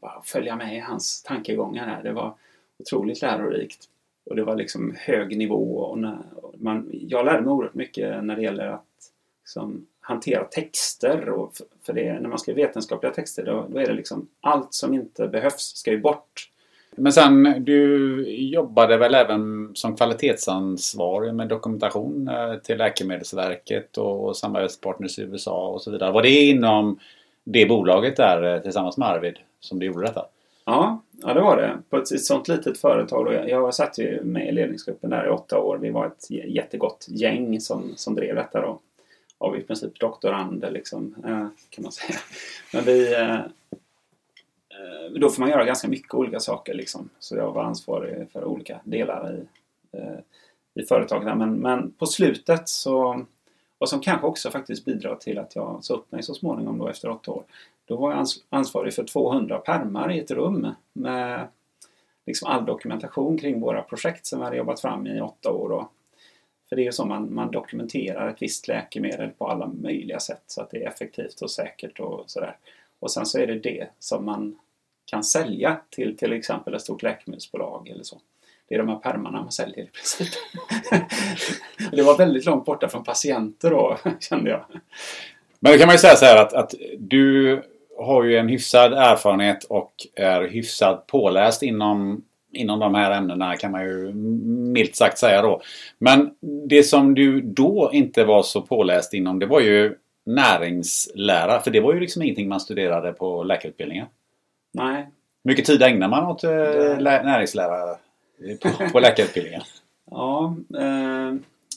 bara 0.00 0.22
följa 0.22 0.56
med 0.56 0.76
i 0.76 0.80
hans 0.80 1.22
tankegångar 1.22 1.86
här. 1.86 2.02
Det 2.02 2.12
var 2.12 2.34
otroligt 2.78 3.22
lärorikt. 3.22 3.84
Och 4.24 4.36
det 4.36 4.44
var 4.44 4.56
liksom 4.56 4.94
hög 4.98 5.36
nivå. 5.36 5.76
Och 5.76 5.98
när, 5.98 6.18
man, 6.54 6.90
jag 6.92 7.24
lärde 7.26 7.42
mig 7.42 7.52
oerhört 7.52 7.74
mycket 7.74 8.24
när 8.24 8.36
det 8.36 8.42
gäller 8.42 8.66
att 8.66 8.86
liksom, 9.42 9.86
hantera 10.00 10.44
texter. 10.44 11.28
Och 11.28 11.56
för, 11.56 11.66
för 11.82 11.92
det, 11.92 12.20
när 12.20 12.28
man 12.28 12.38
skriver 12.38 12.66
vetenskapliga 12.66 13.12
texter 13.12 13.44
då, 13.44 13.66
då 13.70 13.78
är 13.78 13.86
det 13.86 13.94
liksom 13.94 14.28
allt 14.40 14.74
som 14.74 14.94
inte 14.94 15.28
behövs 15.28 15.76
ska 15.76 15.90
ju 15.90 16.00
bort. 16.00 16.50
Men 16.96 17.12
sen, 17.12 17.64
du 17.64 18.24
jobbade 18.28 18.96
väl 18.96 19.14
även 19.14 19.70
som 19.74 19.96
kvalitetsansvarig 19.96 21.34
med 21.34 21.48
dokumentation 21.48 22.28
eh, 22.28 22.54
till 22.54 22.78
Läkemedelsverket 22.78 23.98
och 23.98 24.36
samarbetspartners 24.36 25.18
i 25.18 25.22
USA 25.22 25.68
och 25.68 25.82
så 25.82 25.90
vidare. 25.90 26.12
Var 26.12 26.22
det 26.22 26.30
inom 26.30 26.98
det 27.44 27.66
bolaget 27.66 28.16
där 28.16 28.54
eh, 28.54 28.62
tillsammans 28.62 28.96
med 28.96 29.08
Arvid 29.08 29.38
som 29.60 29.78
du 29.78 29.86
gjorde 29.86 30.06
detta? 30.06 30.26
Ja, 30.64 31.02
ja 31.22 31.34
det 31.34 31.40
var 31.40 31.56
det. 31.56 31.78
På 31.90 31.96
ett, 31.96 32.12
ett 32.12 32.24
sånt 32.24 32.48
litet 32.48 32.78
företag. 32.78 33.26
Och 33.26 33.34
jag, 33.34 33.48
jag 33.48 33.74
satt 33.74 33.98
ju 33.98 34.24
med 34.24 34.48
i 34.48 34.52
ledningsgruppen 34.52 35.10
där 35.10 35.26
i 35.26 35.30
åtta 35.30 35.58
år. 35.58 35.78
Vi 35.78 35.90
var 35.90 36.06
ett 36.06 36.30
jättegott 36.30 37.06
gäng 37.08 37.60
som, 37.60 37.92
som 37.96 38.14
drev 38.14 38.34
detta 38.34 38.60
då. 38.60 38.80
Av 39.38 39.58
i 39.58 39.60
princip 39.60 40.00
doktorander 40.00 40.70
liksom, 40.70 41.14
eh, 41.24 41.46
kan 41.70 41.82
man 41.82 41.92
säga. 41.92 42.18
Men 42.72 42.84
vi... 42.84 43.14
Eh, 44.78 45.12
då 45.20 45.30
får 45.30 45.40
man 45.40 45.50
göra 45.50 45.64
ganska 45.64 45.88
mycket 45.88 46.14
olika 46.14 46.40
saker 46.40 46.74
liksom. 46.74 47.10
Så 47.18 47.36
jag 47.36 47.52
var 47.52 47.64
ansvarig 47.64 48.30
för 48.32 48.44
olika 48.44 48.80
delar 48.84 49.34
i, 49.34 49.46
eh, 49.98 50.18
i 50.74 50.86
företaget. 50.86 51.36
Men, 51.36 51.54
men 51.54 51.92
på 51.92 52.06
slutet 52.06 52.68
så... 52.68 53.24
Och 53.78 53.88
som 53.88 54.00
kanske 54.00 54.26
också 54.26 54.50
faktiskt 54.50 54.84
bidrar 54.84 55.16
till 55.16 55.38
att 55.38 55.56
jag 55.56 55.84
sa 55.84 55.94
upp 55.94 56.12
mig 56.12 56.22
så 56.22 56.34
småningom 56.34 56.78
då 56.78 56.88
efter 56.88 57.10
åtta 57.10 57.30
år. 57.30 57.44
Då 57.84 57.96
var 57.96 58.12
jag 58.12 58.26
ansvarig 58.48 58.94
för 58.94 59.04
200 59.04 59.58
permar 59.58 60.12
i 60.12 60.18
ett 60.18 60.30
rum 60.30 60.68
med 60.92 61.48
liksom 62.26 62.48
all 62.48 62.64
dokumentation 62.64 63.38
kring 63.38 63.60
våra 63.60 63.82
projekt 63.82 64.26
som 64.26 64.38
vi 64.38 64.44
hade 64.44 64.56
jobbat 64.56 64.80
fram 64.80 65.06
i 65.06 65.20
åtta 65.20 65.50
år. 65.50 65.68
Då. 65.68 65.88
För 66.68 66.76
det 66.76 66.82
är 66.82 66.84
ju 66.84 66.92
så 66.92 67.04
man, 67.04 67.34
man 67.34 67.50
dokumenterar 67.50 68.28
ett 68.28 68.42
visst 68.42 68.68
läkemedel 68.68 69.30
på 69.30 69.48
alla 69.48 69.66
möjliga 69.66 70.20
sätt 70.20 70.42
så 70.46 70.62
att 70.62 70.70
det 70.70 70.84
är 70.84 70.88
effektivt 70.88 71.42
och 71.42 71.50
säkert 71.50 72.00
och 72.00 72.24
sådär. 72.26 72.56
Och 73.00 73.10
sen 73.10 73.26
så 73.26 73.38
är 73.38 73.46
det 73.46 73.58
det 73.58 73.88
som 73.98 74.24
man 74.24 74.58
kan 75.04 75.24
sälja 75.24 75.80
till 75.90 76.16
till 76.16 76.32
exempel 76.32 76.74
ett 76.74 76.82
stort 76.82 77.02
läkemedelsbolag 77.02 77.88
eller 77.88 78.02
så. 78.02 78.20
Det 78.68 78.74
är 78.74 78.78
de 78.78 78.88
här 78.88 78.96
permarna 78.96 79.42
man 79.42 79.52
säljer 79.52 79.84
i 79.84 79.86
princip. 79.86 80.28
det 81.92 82.02
var 82.02 82.18
väldigt 82.18 82.44
långt 82.44 82.64
borta 82.64 82.88
från 82.88 83.04
patienter 83.04 83.70
då, 83.70 83.98
kände 84.20 84.50
jag. 84.50 84.64
Men 85.60 85.72
då 85.72 85.78
kan 85.78 85.86
man 85.86 85.94
ju 85.94 85.98
säga 85.98 86.16
så 86.16 86.24
här 86.24 86.36
att, 86.36 86.52
att 86.52 86.74
du 86.98 87.62
har 87.98 88.24
ju 88.24 88.36
en 88.36 88.48
hyfsad 88.48 88.92
erfarenhet 88.92 89.64
och 89.64 89.94
är 90.14 90.48
hyfsat 90.48 91.06
påläst 91.06 91.62
inom, 91.62 92.24
inom 92.52 92.80
de 92.80 92.94
här 92.94 93.10
ämnena 93.10 93.56
kan 93.56 93.72
man 93.72 93.84
ju 93.84 94.12
milt 94.72 94.96
sagt 94.96 95.18
säga 95.18 95.42
då. 95.42 95.60
Men 95.98 96.30
det 96.68 96.82
som 96.82 97.14
du 97.14 97.40
då 97.40 97.90
inte 97.92 98.24
var 98.24 98.42
så 98.42 98.62
påläst 98.62 99.14
inom 99.14 99.38
det 99.38 99.46
var 99.46 99.60
ju 99.60 99.94
näringslära. 100.26 101.60
För 101.60 101.70
det 101.70 101.80
var 101.80 101.94
ju 101.94 102.00
liksom 102.00 102.22
ingenting 102.22 102.48
man 102.48 102.60
studerade 102.60 103.12
på 103.12 103.42
läkarutbildningen. 103.42 104.06
Nej. 104.74 105.08
Mycket 105.42 105.64
tid 105.64 105.82
ägnar 105.82 106.08
man 106.08 106.26
åt 106.26 106.44
eh, 106.44 106.98
näringslära 107.00 107.96
på, 108.62 108.90
på 108.92 109.00
läkarutbildningen? 109.00 109.62
ja, 110.10 110.56
eh, 110.78 111.34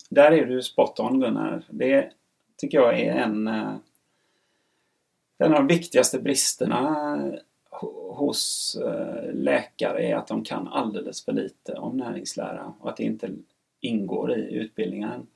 där 0.10 0.32
är 0.32 0.46
du 0.46 0.62
spot 0.62 1.00
on 1.00 1.20
Gunnar. 1.20 1.64
Det 1.70 2.12
tycker 2.58 2.78
jag 2.78 3.00
är 3.00 3.16
en 3.16 3.48
eh, 3.48 3.76
en 5.38 5.54
av 5.54 5.68
de 5.68 5.68
viktigaste 5.68 6.20
bristerna 6.20 7.32
hos 8.10 8.76
eh, 8.86 9.34
läkare 9.34 10.04
är 10.04 10.16
att 10.16 10.28
de 10.28 10.44
kan 10.44 10.68
alldeles 10.68 11.26
för 11.26 11.32
lite 11.32 11.74
om 11.74 11.98
näringslära 11.98 12.74
och 12.80 12.90
att 12.90 12.98
det 12.98 13.04
inte 13.04 13.30
ingår 13.80 14.34
i 14.34 14.54
utbildningen. 14.54 15.28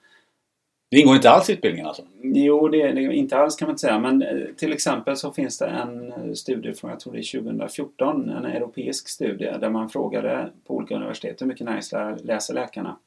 Det 0.92 0.98
ingår 0.98 1.16
inte 1.16 1.30
alls 1.30 1.50
i 1.50 1.54
utbildningen 1.54 1.88
alltså? 1.88 2.04
Jo, 2.22 2.68
det, 2.68 2.92
det, 2.92 3.02
inte 3.02 3.38
alls 3.38 3.56
kan 3.56 3.66
man 3.66 3.74
inte 3.74 3.82
säga. 3.82 4.00
Men 4.00 4.22
eh, 4.22 4.46
till 4.58 4.74
exempel 4.74 5.18
så 5.18 5.32
finns 5.34 5.58
det 5.58 5.68
en 5.68 6.36
studie 6.36 6.74
från, 6.74 6.90
jag 6.90 7.00
tror 7.00 7.14
det 7.14 7.20
är 7.20 7.42
2014, 7.42 8.30
en 8.30 8.46
europeisk 8.46 9.10
studie 9.10 9.54
där 9.60 9.70
man 9.70 9.90
frågade 9.90 10.50
på 10.68 10.76
olika 10.76 10.96
universitet 10.96 11.42
hur 11.42 11.46
mycket 11.46 11.66
näringslära 11.66 12.18
läser 12.24 12.54
läkarna. 12.54 12.98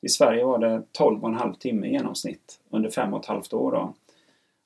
I 0.00 0.08
Sverige 0.08 0.44
var 0.44 0.58
det 0.58 0.82
12,5 0.98 1.58
timme 1.58 1.86
i 1.86 1.92
genomsnitt 1.92 2.60
under 2.70 2.90
fem 2.90 3.14
och 3.14 3.20
ett 3.20 3.26
halvt 3.26 3.52
år. 3.52 3.72
Då. 3.72 3.94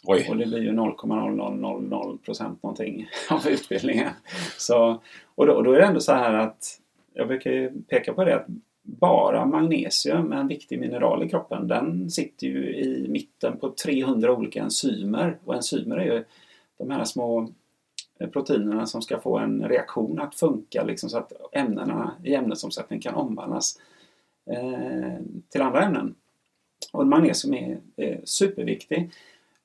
Oj. 0.04 0.26
Och 0.30 0.36
det 0.36 0.46
blir 0.46 0.62
ju 0.62 0.72
0,0000 0.72 2.18
procent 2.18 2.62
någonting 2.62 3.08
av 3.30 3.48
utbildningen. 3.48 4.10
Så, 4.58 5.02
och, 5.34 5.46
då, 5.46 5.52
och 5.52 5.64
då 5.64 5.72
är 5.72 5.78
det 5.78 5.86
ändå 5.86 6.00
så 6.00 6.12
här 6.12 6.34
att 6.34 6.80
jag 7.14 7.28
brukar 7.28 7.50
ju 7.50 7.82
peka 7.88 8.12
på 8.12 8.24
det 8.24 8.36
att 8.36 8.46
bara 8.86 9.46
magnesium, 9.46 10.32
en 10.32 10.48
viktig 10.48 10.80
mineral 10.80 11.22
i 11.22 11.28
kroppen, 11.28 11.68
den 11.68 12.10
sitter 12.10 12.46
ju 12.46 12.74
i 12.74 13.06
mitten 13.08 13.58
på 13.58 13.70
300 13.70 14.32
olika 14.32 14.62
enzymer. 14.62 15.38
Och 15.44 15.54
enzymer 15.54 15.96
är 15.96 16.04
ju 16.04 16.24
de 16.78 16.90
här 16.90 17.04
små 17.04 17.48
eh, 18.18 18.28
proteinerna 18.28 18.86
som 18.86 19.02
ska 19.02 19.20
få 19.20 19.38
en 19.38 19.68
reaktion 19.68 20.20
att 20.20 20.34
funka 20.34 20.84
liksom, 20.84 21.10
så 21.10 21.18
att 21.18 21.32
ämnena 21.52 22.12
i 22.24 22.34
ämnesomsättningen 22.34 23.02
kan 23.02 23.14
omvandlas 23.14 23.80
eh, 24.50 25.22
till 25.48 25.62
andra 25.62 25.84
ämnen. 25.84 26.14
Och 26.92 27.06
magnesium 27.06 27.54
är, 27.54 27.78
är 27.96 28.20
superviktig. 28.24 29.10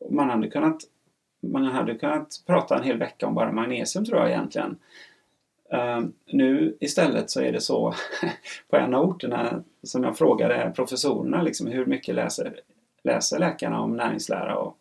Man 0.09 0.29
hade, 0.29 0.47
kunnat, 0.47 0.81
man 1.39 1.65
hade 1.65 1.95
kunnat 1.95 2.43
prata 2.45 2.77
en 2.77 2.83
hel 2.83 2.97
vecka 2.97 3.27
om 3.27 3.35
bara 3.35 3.51
magnesium 3.51 4.05
tror 4.05 4.19
jag 4.19 4.29
egentligen. 4.29 4.77
Ehm, 5.71 6.13
nu 6.25 6.77
istället 6.79 7.29
så 7.29 7.41
är 7.41 7.51
det 7.51 7.61
så 7.61 7.93
på 8.69 8.77
en 8.77 8.93
av 8.93 9.09
orterna 9.09 9.63
som 9.83 10.03
jag 10.03 10.17
frågade 10.17 10.71
professorerna 10.75 11.41
liksom, 11.41 11.67
hur 11.67 11.85
mycket 11.85 12.15
läser, 12.15 12.59
läser 13.03 13.39
läkarna 13.39 13.81
om 13.81 13.97
näringslära 13.97 14.57
och 14.57 14.77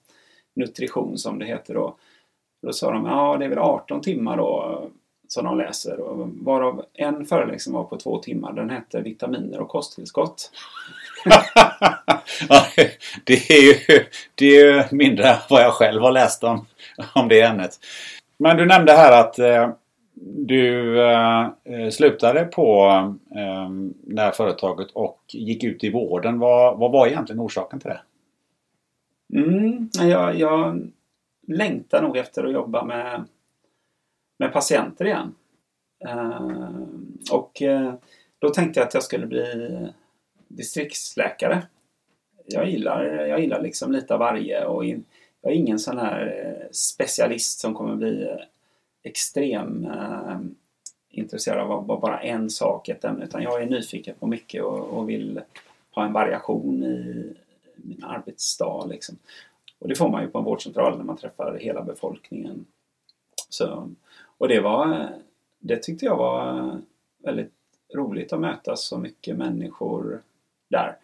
nutrition 0.55 1.19
som 1.19 1.39
det 1.39 1.47
heter 1.47 1.75
då. 1.75 1.97
Då 2.63 2.73
sa 2.73 2.93
de 2.93 3.07
ja 3.07 3.37
det 3.39 3.45
är 3.45 3.49
väl 3.49 3.59
18 3.59 4.01
timmar 4.01 4.37
då 4.37 4.83
som 5.29 5.45
de 5.45 5.59
läser 5.59 6.01
och 6.01 6.29
varav 6.29 6.85
en 6.95 7.27
föreläsning 7.27 7.53
liksom, 7.53 7.73
var 7.73 7.85
på 7.85 7.97
två 7.97 8.19
timmar. 8.19 8.53
Den 8.53 8.71
hette 8.71 9.01
Vitaminer 9.01 9.61
och 9.61 9.69
kosttillskott. 9.69 10.51
det, 13.25 13.51
är 13.51 13.63
ju, 13.63 14.05
det 14.35 14.47
är 14.47 14.75
ju 14.75 14.85
mindre 14.97 15.37
vad 15.51 15.63
jag 15.63 15.73
själv 15.73 16.03
har 16.03 16.13
läst 16.13 16.45
om, 16.45 16.67
om 17.15 17.29
det 17.29 17.41
ämnet. 17.41 17.79
Men 18.37 18.57
du 18.57 18.67
nämnde 18.67 18.93
här 18.93 19.21
att 19.21 19.39
eh, 19.39 19.71
du 20.15 21.01
eh, 21.03 21.51
eh, 21.65 21.91
slutade 21.91 22.45
på 22.45 22.87
eh, 23.37 23.71
det 24.03 24.23
här 24.23 24.31
företaget 24.31 24.91
och 24.91 25.21
gick 25.29 25.65
ut 25.65 25.85
i 25.85 25.91
vården. 25.91 26.39
Vad, 26.39 26.79
vad 26.79 26.93
var 26.93 27.07
egentligen 27.07 27.41
orsaken 27.41 27.81
till 27.81 27.91
det? 27.91 28.01
Mm, 29.39 29.89
jag, 29.93 30.39
jag 30.39 30.91
längtar 31.47 32.03
nog 32.03 32.17
efter 32.17 32.45
att 32.45 32.53
jobba 32.53 32.85
med, 32.85 33.25
med 34.39 34.53
patienter 34.53 35.05
igen. 35.05 35.35
Eh, 36.05 36.51
och 37.33 37.63
eh, 37.63 37.95
då 38.39 38.51
tänkte 38.51 38.81
jag 38.81 38.87
att 38.87 38.95
jag 38.95 39.03
skulle 39.03 39.27
bli 39.27 39.89
distriktsläkare. 40.49 41.63
Jag 42.47 42.71
gillar, 42.71 43.05
jag 43.05 43.41
gillar 43.41 43.63
liksom 43.63 43.93
lite 43.93 44.15
av 44.15 44.21
varje 44.21 44.65
och 44.65 44.85
in, 44.85 45.05
jag 45.43 45.53
är 45.53 45.57
ingen 45.57 45.79
sån 45.79 45.99
här 45.99 46.45
eh, 46.45 46.69
specialist 46.73 47.61
som 47.61 47.75
kommer 47.75 47.97
bli 47.97 48.23
eh, 48.23 48.37
extrem 49.03 49.85
eh, 49.85 50.39
intresserad 51.09 51.71
av 51.71 52.01
bara 52.01 52.21
en 52.21 52.51
sak, 52.51 52.89
ett 52.89 53.05
ämne. 53.05 53.25
Utan 53.25 53.43
jag 53.43 53.63
är 53.63 53.67
nyfiken 53.67 54.15
på 54.21 54.27
mycket 54.27 54.63
och, 54.63 54.99
och 54.99 55.09
vill 55.09 55.41
ha 55.91 56.05
en 56.05 56.13
variation 56.13 56.85
i 56.85 57.35
min 57.77 58.05
arbetsdag. 58.05 58.87
Liksom. 58.89 59.19
Och 59.79 59.89
det 59.89 59.95
får 59.95 60.09
man 60.09 60.23
ju 60.23 60.29
på 60.29 60.39
en 60.39 60.45
vårdcentral 60.45 60.97
när 60.97 61.05
man 61.05 61.17
träffar 61.17 61.59
hela 61.61 61.83
befolkningen. 61.83 62.67
Så, 63.49 63.91
och 64.39 64.49
det 64.49 64.61
var, 64.61 65.09
det 65.59 65.77
tyckte 65.77 66.05
jag 66.05 66.17
var 66.17 66.81
väldigt 67.19 67.53
roligt 67.95 68.33
att 68.33 68.41
möta 68.41 68.77
så 68.77 68.99
mycket 68.99 69.37
människor 69.37 70.23
där. 70.69 70.97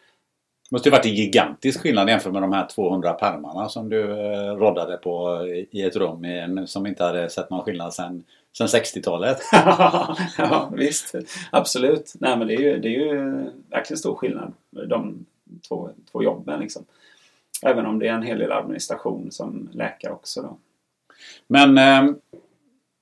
Det 0.70 0.74
måste 0.74 0.88
ju 0.88 0.90
varit 0.90 1.06
en 1.06 1.14
gigantisk 1.14 1.80
skillnad 1.80 2.08
jämfört 2.08 2.32
med 2.32 2.42
de 2.42 2.52
här 2.52 2.66
200 2.66 3.12
pärmarna 3.12 3.68
som 3.68 3.88
du 3.88 4.10
eh, 4.10 4.56
roddade 4.56 4.96
på 4.96 5.46
i 5.70 5.82
ett 5.82 5.96
rum 5.96 6.24
i, 6.24 6.64
som 6.66 6.86
inte 6.86 7.04
hade 7.04 7.30
sett 7.30 7.50
någon 7.50 7.64
skillnad 7.64 7.94
sedan, 7.94 8.24
sedan 8.58 8.66
60-talet. 8.66 9.38
ja 10.38 10.70
visst, 10.72 11.14
absolut. 11.50 12.12
Nej 12.20 12.38
men 12.38 12.46
det 12.46 12.54
är 12.54 12.60
ju, 12.60 12.78
det 12.78 12.88
är 12.88 13.14
ju 13.14 13.20
verkligen 13.70 13.98
stor 13.98 14.14
skillnad 14.14 14.52
de 14.70 15.26
två, 15.68 15.90
två 16.12 16.22
jobben 16.22 16.60
liksom. 16.60 16.84
Även 17.62 17.86
om 17.86 17.98
det 17.98 18.08
är 18.08 18.12
en 18.12 18.22
hel 18.22 18.38
del 18.38 18.52
administration 18.52 19.32
som 19.32 19.68
läkare 19.72 20.12
också 20.12 20.42
då. 20.42 20.56
Men 21.46 21.78
eh, 21.78 22.14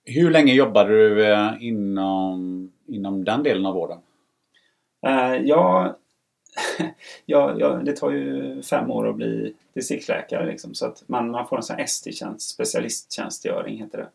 hur 0.05 0.31
länge 0.31 0.55
jobbade 0.55 0.91
du 0.91 1.27
eh, 1.33 1.53
inom, 1.61 2.73
inom 2.87 3.25
den 3.25 3.43
delen 3.43 3.67
av 3.67 3.75
vården? 3.75 3.99
Eh, 5.07 5.35
jag 5.35 5.95
ja, 7.27 7.55
ja, 7.59 7.69
det 7.69 7.97
tar 7.97 8.11
ju 8.11 8.63
fem 8.63 8.91
år 8.91 9.09
att 9.09 9.17
bli 9.17 9.55
distriktsläkare 9.73 10.47
liksom, 10.47 10.75
så 10.75 10.87
att 10.87 11.03
man, 11.07 11.31
man 11.31 11.49
får 11.49 11.57
en 11.57 11.63
sån 11.63 11.77
här 11.77 11.85
ST-tjänst, 11.85 12.51
specialisttjänstgöring 12.51 13.79
heter 13.79 13.99
det. 13.99 14.09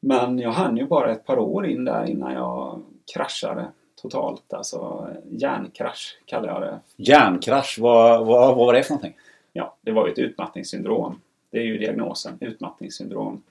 Men 0.00 0.38
jag 0.38 0.50
hann 0.50 0.76
ju 0.76 0.86
bara 0.86 1.12
ett 1.12 1.26
par 1.26 1.38
år 1.38 1.66
in 1.66 1.84
där 1.84 2.04
innan 2.04 2.32
jag 2.32 2.82
kraschade 3.14 3.66
totalt. 4.02 4.52
Alltså 4.52 5.08
hjärnkrasch 5.30 6.18
kallar 6.26 6.48
jag 6.48 6.62
det. 6.62 6.80
Hjärnkrasch, 6.96 7.78
vad, 7.80 8.26
vad, 8.26 8.56
vad 8.56 8.66
var 8.66 8.74
det 8.74 8.82
för 8.82 8.90
någonting? 8.90 9.16
Ja, 9.52 9.76
det 9.80 9.92
var 9.92 10.06
ju 10.06 10.12
ett 10.12 10.18
utmattningssyndrom. 10.18 11.20
Det 11.50 11.58
är 11.58 11.64
ju 11.64 11.78
diagnosen, 11.78 12.38
utmattningssyndrom. 12.40 13.42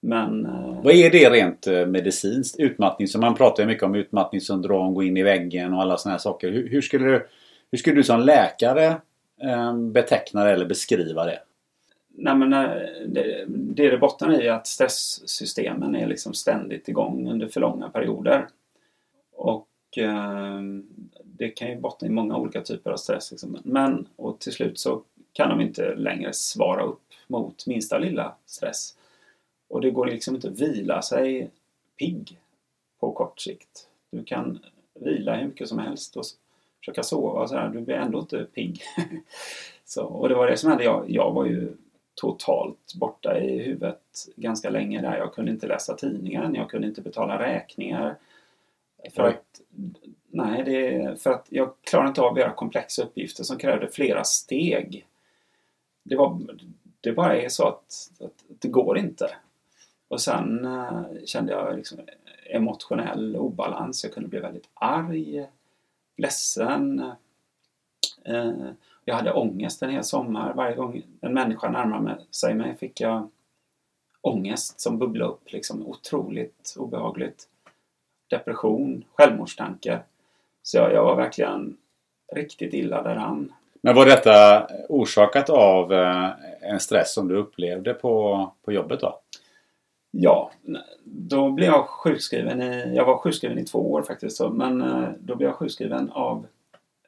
Men... 0.00 0.46
Eh, 0.46 0.82
Vad 0.82 0.94
är 0.94 1.10
det 1.10 1.30
rent 1.30 1.66
eh, 1.66 1.86
medicinskt? 1.86 2.60
Utmattning, 2.60 3.08
så 3.08 3.18
man 3.18 3.34
pratar 3.34 3.62
ju 3.62 3.66
mycket 3.66 3.82
om 3.82 3.94
utmattningssyndrom, 3.94 4.94
gå 4.94 5.02
in 5.02 5.16
i 5.16 5.22
väggen 5.22 5.74
och 5.74 5.82
alla 5.82 5.96
sådana 5.96 6.12
här 6.14 6.18
saker. 6.18 6.50
Hur, 6.50 6.68
hur, 6.68 6.82
skulle, 6.82 7.04
du, 7.04 7.26
hur 7.70 7.78
skulle 7.78 7.96
du 7.96 8.04
som 8.04 8.20
läkare 8.20 8.86
eh, 9.42 9.76
beteckna 9.76 10.44
det 10.44 10.50
eller 10.50 10.66
beskriva 10.66 11.24
det? 11.24 11.38
Nej, 12.20 12.34
men 12.34 12.50
det, 13.06 13.44
det 13.48 13.90
det 13.90 13.98
bottnar 13.98 14.42
i 14.42 14.46
är 14.46 14.52
att 14.52 14.66
stresssystemen 14.66 15.96
är 15.96 16.06
liksom 16.06 16.34
ständigt 16.34 16.88
igång 16.88 17.30
under 17.30 17.48
för 17.48 17.60
långa 17.60 17.88
perioder. 17.88 18.46
Och 19.36 19.68
eh, 19.96 20.60
det 21.24 21.48
kan 21.48 21.70
ju 21.70 21.76
bottna 21.76 22.08
i 22.08 22.10
många 22.10 22.36
olika 22.36 22.60
typer 22.60 22.90
av 22.90 22.96
stress. 22.96 23.30
Liksom. 23.30 23.58
Men 23.64 24.06
och 24.16 24.38
till 24.38 24.52
slut 24.52 24.78
så 24.78 25.02
kan 25.32 25.48
de 25.48 25.60
inte 25.60 25.94
längre 25.94 26.32
svara 26.32 26.82
upp 26.82 27.02
mot 27.26 27.66
minsta 27.66 27.98
lilla 27.98 28.34
stress. 28.46 28.94
Och 29.68 29.80
det 29.80 29.90
går 29.90 30.06
liksom 30.06 30.34
inte 30.34 30.48
att 30.48 30.60
vila 30.60 31.02
sig 31.02 31.50
pigg 31.98 32.38
på 33.00 33.12
kort 33.12 33.40
sikt. 33.40 33.88
Du 34.10 34.24
kan 34.24 34.58
vila 34.94 35.36
hur 35.36 35.46
mycket 35.46 35.68
som 35.68 35.78
helst 35.78 36.16
och 36.16 36.24
försöka 36.78 37.02
sova 37.02 37.40
och 37.40 37.48
sådär. 37.48 37.68
Du 37.68 37.80
blir 37.80 37.94
ändå 37.94 38.18
inte 38.20 38.44
pigg. 38.54 38.82
så, 39.84 40.04
och 40.04 40.28
det 40.28 40.34
var 40.34 40.46
det 40.46 40.56
som 40.56 40.70
hände. 40.70 40.84
Jag, 40.84 41.10
jag 41.10 41.32
var 41.32 41.44
ju 41.46 41.76
totalt 42.14 42.94
borta 42.94 43.38
i 43.38 43.58
huvudet 43.58 44.28
ganska 44.36 44.70
länge 44.70 45.00
där. 45.00 45.16
Jag 45.16 45.34
kunde 45.34 45.50
inte 45.50 45.66
läsa 45.66 45.96
tidningen, 45.96 46.54
jag 46.54 46.70
kunde 46.70 46.88
inte 46.88 47.00
betala 47.00 47.38
räkningar. 47.38 48.16
För 49.14 49.22
att, 49.22 49.60
nej, 50.30 50.62
det, 50.64 51.22
för 51.22 51.30
att 51.30 51.46
jag 51.48 51.72
klarade 51.80 52.08
inte 52.08 52.20
av 52.20 52.32
att 52.32 52.38
göra 52.38 52.52
komplexa 52.52 53.02
uppgifter 53.02 53.44
som 53.44 53.58
krävde 53.58 53.88
flera 53.88 54.24
steg. 54.24 55.06
Det, 56.02 56.16
var, 56.16 56.40
det 57.00 57.12
bara 57.12 57.36
är 57.36 57.48
så 57.48 57.68
att, 57.68 58.10
att 58.20 58.44
det 58.58 58.68
går 58.68 58.98
inte. 58.98 59.30
Och 60.08 60.20
sen 60.20 60.64
eh, 60.64 61.02
kände 61.24 61.52
jag 61.52 61.76
liksom 61.76 61.98
emotionell 62.50 63.36
obalans. 63.36 64.04
Jag 64.04 64.12
kunde 64.12 64.28
bli 64.28 64.38
väldigt 64.38 64.68
arg, 64.74 65.46
ledsen. 66.16 67.12
Eh, 68.24 68.52
jag 69.04 69.14
hade 69.14 69.32
ångest 69.32 69.82
en 69.82 69.90
hel 69.90 70.04
sommar. 70.04 70.54
Varje 70.54 70.76
gång 70.76 71.02
en 71.20 71.34
människa 71.34 71.70
närmade 71.70 72.18
sig 72.30 72.54
mig 72.54 72.76
fick 72.76 73.00
jag 73.00 73.30
ångest 74.20 74.80
som 74.80 74.98
bubblade 74.98 75.30
upp. 75.30 75.52
Liksom, 75.52 75.86
otroligt 75.86 76.74
obehagligt. 76.78 77.48
Depression, 78.28 79.04
självmordstankar. 79.14 80.04
Så 80.62 80.76
jag, 80.76 80.92
jag 80.92 81.04
var 81.04 81.16
verkligen 81.16 81.76
riktigt 82.32 82.74
illa 82.74 83.02
däran. 83.02 83.52
Men 83.80 83.94
var 83.94 84.06
detta 84.06 84.66
orsakat 84.88 85.50
av 85.50 85.92
eh, 85.92 86.30
en 86.60 86.80
stress 86.80 87.14
som 87.14 87.28
du 87.28 87.36
upplevde 87.36 87.94
på, 87.94 88.50
på 88.64 88.72
jobbet 88.72 89.00
då? 89.00 89.20
Ja, 90.10 90.50
då 91.04 91.50
blev 91.50 91.68
jag 91.68 91.88
sjukskriven 91.88 92.62
i, 92.62 92.94
jag 92.96 93.04
var 93.04 93.18
sjukskriven 93.18 93.58
i 93.58 93.64
två 93.64 93.92
år 93.92 94.02
faktiskt, 94.02 94.36
så, 94.36 94.50
men 94.50 94.82
eh, 94.82 95.08
då 95.20 95.36
blev 95.36 95.48
jag 95.48 95.56
sjukskriven 95.56 96.10
av 96.10 96.46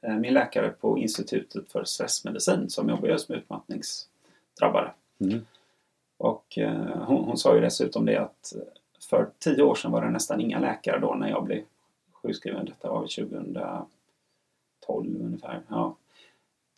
eh, 0.02 0.14
min 0.16 0.34
läkare 0.34 0.70
på 0.70 0.98
Institutet 0.98 1.72
för 1.72 1.84
stressmedicin 1.84 2.70
som 2.70 2.88
jobbar 2.88 3.08
just 3.08 3.28
med 3.28 3.38
utmattningsdrabbade. 3.38 4.92
Mm. 5.20 5.46
Och 6.18 6.58
eh, 6.58 7.04
hon, 7.06 7.24
hon, 7.24 7.36
sa 7.36 7.54
ju 7.54 7.60
dessutom 7.60 8.06
det 8.06 8.16
att 8.16 8.52
för 9.10 9.30
tio 9.38 9.62
år 9.62 9.74
sedan 9.74 9.90
var 9.90 10.02
det 10.02 10.10
nästan 10.10 10.40
inga 10.40 10.58
läkare 10.58 10.98
då 10.98 11.14
när 11.14 11.28
jag 11.28 11.44
blev 11.44 11.62
sjukskriven. 12.12 12.64
Detta 12.64 12.90
var 12.90 13.00
2012 13.00 13.86
ungefär. 15.20 15.62
Ja. 15.68 15.96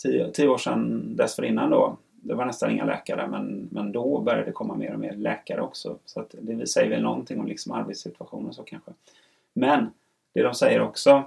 Tio, 0.03 0.31
tio 0.31 0.49
år 0.49 0.59
sedan 0.59 1.17
dessförinnan 1.17 1.71
då 1.71 1.97
det 2.23 2.35
var 2.35 2.47
nästan 2.47 2.71
inga 2.71 2.85
läkare 2.85 3.27
men, 3.27 3.69
men 3.71 3.93
då 3.93 4.21
började 4.21 4.45
det 4.45 4.53
komma 4.53 4.75
mer 4.75 4.93
och 4.93 5.01
mer 5.01 5.13
läkare 5.13 5.61
också. 5.61 5.99
Så 6.05 6.21
att 6.21 6.35
det 6.41 6.67
säger 6.67 6.91
väl 6.91 7.03
någonting 7.03 7.41
om 7.41 7.47
liksom 7.47 7.73
arbetssituationen 7.73 8.55
så 8.55 8.63
kanske. 8.63 8.91
Men 9.53 9.91
det 10.35 10.43
de 10.43 10.55
säger 10.55 10.81
också, 10.81 11.23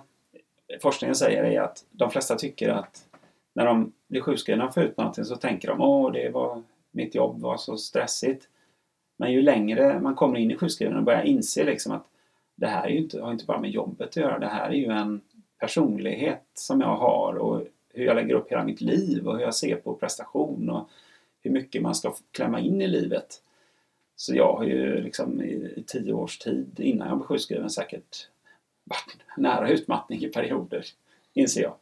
forskningen 0.81 1.15
säger 1.15 1.43
är 1.43 1.62
att 1.62 1.86
de 1.91 2.12
flesta 2.12 2.36
tycker 2.36 2.69
att 2.69 3.05
när 3.53 3.65
de 3.65 3.91
blir 4.08 4.21
sjukskrivna 4.21 4.71
för 4.71 4.93
någonting 4.97 5.25
så 5.25 5.36
tänker 5.36 5.67
de 5.67 5.81
åh 5.81 6.12
det 6.12 6.29
var 6.29 6.63
mitt 6.91 7.15
jobb 7.15 7.41
var 7.41 7.58
så 7.58 7.77
stressigt. 7.77 8.47
Men 9.17 9.31
ju 9.31 9.41
längre 9.41 9.99
man 9.99 10.15
kommer 10.15 10.39
in 10.39 10.51
i 10.51 10.58
sjukskrivningen 10.58 10.99
och 10.99 11.05
börjar 11.05 11.23
inse 11.23 11.63
liksom 11.63 11.91
att 11.91 12.05
det 12.55 12.67
här 12.67 12.86
är 12.86 12.89
ju 12.89 12.97
inte, 12.97 13.21
har 13.21 13.31
inte 13.31 13.45
bara 13.45 13.60
med 13.60 13.71
jobbet 13.71 14.10
att 14.10 14.15
göra. 14.15 14.39
Det 14.39 14.47
här 14.47 14.69
är 14.69 14.73
ju 14.73 14.91
en 14.91 15.21
personlighet 15.60 16.43
som 16.53 16.81
jag 16.81 16.95
har 16.95 17.34
och 17.34 17.62
hur 17.95 18.05
jag 18.05 18.15
lägger 18.15 18.36
upp 18.36 18.51
hela 18.51 18.63
mitt 18.63 18.81
liv 18.81 19.27
och 19.27 19.36
hur 19.36 19.41
jag 19.41 19.55
ser 19.55 19.75
på 19.75 19.93
prestation 19.93 20.69
och 20.69 20.89
hur 21.41 21.51
mycket 21.51 21.81
man 21.81 21.95
ska 21.95 22.15
klämma 22.31 22.60
in 22.60 22.81
i 22.81 22.88
livet. 22.88 23.41
Så 24.15 24.36
jag 24.36 24.53
har 24.53 24.63
ju 24.63 25.01
liksom 25.01 25.41
i, 25.41 25.73
i 25.75 25.84
tio 25.88 26.13
års 26.13 26.38
tid 26.38 26.79
innan 26.79 27.08
jag 27.08 27.17
blev 27.17 27.27
sjukskriven 27.27 27.69
säkert 27.69 28.27
varit 28.84 29.17
nära 29.38 29.69
utmattning 29.69 30.23
i 30.23 30.27
perioder, 30.27 30.86
inser 31.34 31.62
jag. 31.62 31.73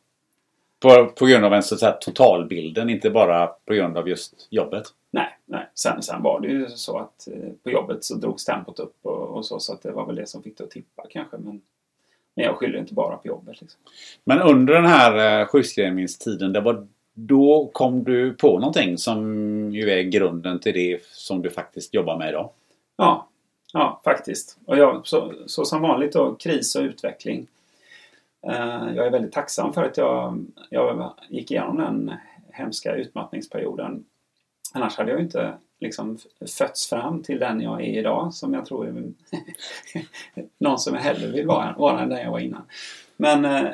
På, 0.80 1.06
på 1.06 1.26
grund 1.26 1.45
av 1.45 1.54
en 1.54 1.63
så 1.63 1.88
att 1.88 2.02
totalbilden, 2.02 2.89
inte 2.89 3.10
bara 3.10 3.47
på 3.47 3.73
grund 3.73 3.97
av 3.97 4.10
just 4.10 4.47
jobbet? 4.49 4.84
Nej, 5.12 5.38
nej. 5.45 5.69
Sen, 5.73 6.02
sen 6.02 6.21
var 6.21 6.39
det 6.39 6.47
ju 6.47 6.69
så 6.69 6.97
att 6.97 7.28
eh, 7.28 7.49
på 7.63 7.71
jobbet 7.71 8.04
så 8.04 8.15
drogs 8.15 8.45
tempot 8.45 8.80
upp 8.80 8.95
och, 9.02 9.38
och, 9.38 9.45
så, 9.45 9.60
så 9.60 9.73
att 9.73 9.82
det 9.82 9.91
var 9.91 10.06
väl 10.06 10.15
det 10.15 10.28
som 10.28 10.43
fick 10.43 10.58
det 10.58 10.63
att 10.63 10.71
tippa 10.71 11.06
kanske. 11.10 11.38
Men, 11.38 11.62
men 12.36 12.46
jag 12.46 12.56
skyller 12.56 12.80
inte 12.80 12.93
bara 12.93 13.17
på 13.17 13.28
jobbet. 13.28 13.62
Liksom. 13.62 13.80
Men 14.24 14.41
under 14.41 14.74
den 14.74 14.86
här 14.86 15.41
eh, 15.41 15.48
sjukskrivningstiden, 15.48 16.54
det 16.54 16.62
var 16.62 16.88
då 17.13 17.69
kom 17.74 18.04
du 18.04 18.34
på 18.34 18.60
någonting 18.60 18.98
som 18.98 19.22
ju 19.72 19.89
är 19.89 20.04
grunden 20.04 20.60
till 20.60 20.74
det 20.74 21.04
som 21.04 21.41
du 21.41 21.50
faktiskt 21.50 21.93
jobbar 21.93 22.17
med 22.17 22.30
idag? 22.30 22.50
Ja, 22.98 23.28
ja 23.74 24.02
faktiskt. 24.04 24.58
Och 24.65 24.78
jag, 24.78 25.08
så, 25.08 25.34
så 25.46 25.65
som 25.65 25.82
vanligt 25.82 26.13
då, 26.13 26.36
kris 26.36 26.76
och 26.76 26.84
utveckling. 26.84 27.48
Eh, 28.48 28.96
jag 28.96 29.08
är 29.08 29.12
väldigt 29.12 29.34
tacksam 29.34 29.74
för 29.74 29.84
att 29.84 29.98
jag, 29.98 30.46
jag 30.69 31.13
gick 31.30 31.52
igenom 31.52 31.78
den 31.78 32.13
hemska 32.52 32.96
utmattningsperioden. 32.96 34.06
Annars 34.74 34.98
hade 34.98 35.12
jag 35.12 35.19
inte 35.19 35.54
liksom 35.84 36.17
fötts 36.58 36.89
fram 36.89 37.24
till 37.24 37.39
den 37.39 37.62
jag 37.62 37.82
är 37.82 38.00
idag 38.00 38.34
som 38.34 38.54
jag 38.54 38.65
tror 38.65 38.88
är 38.88 38.93
någon 40.58 40.80
som 40.80 40.93
jag 40.93 41.02
hellre 41.02 41.28
vill 41.28 41.48
vara, 41.48 41.76
vara 41.78 42.02
än 42.02 42.10
den 42.10 42.22
jag 42.22 42.32
var 42.32 42.39
innan. 42.39 42.62
Men 43.17 43.46
eh, 43.46 43.72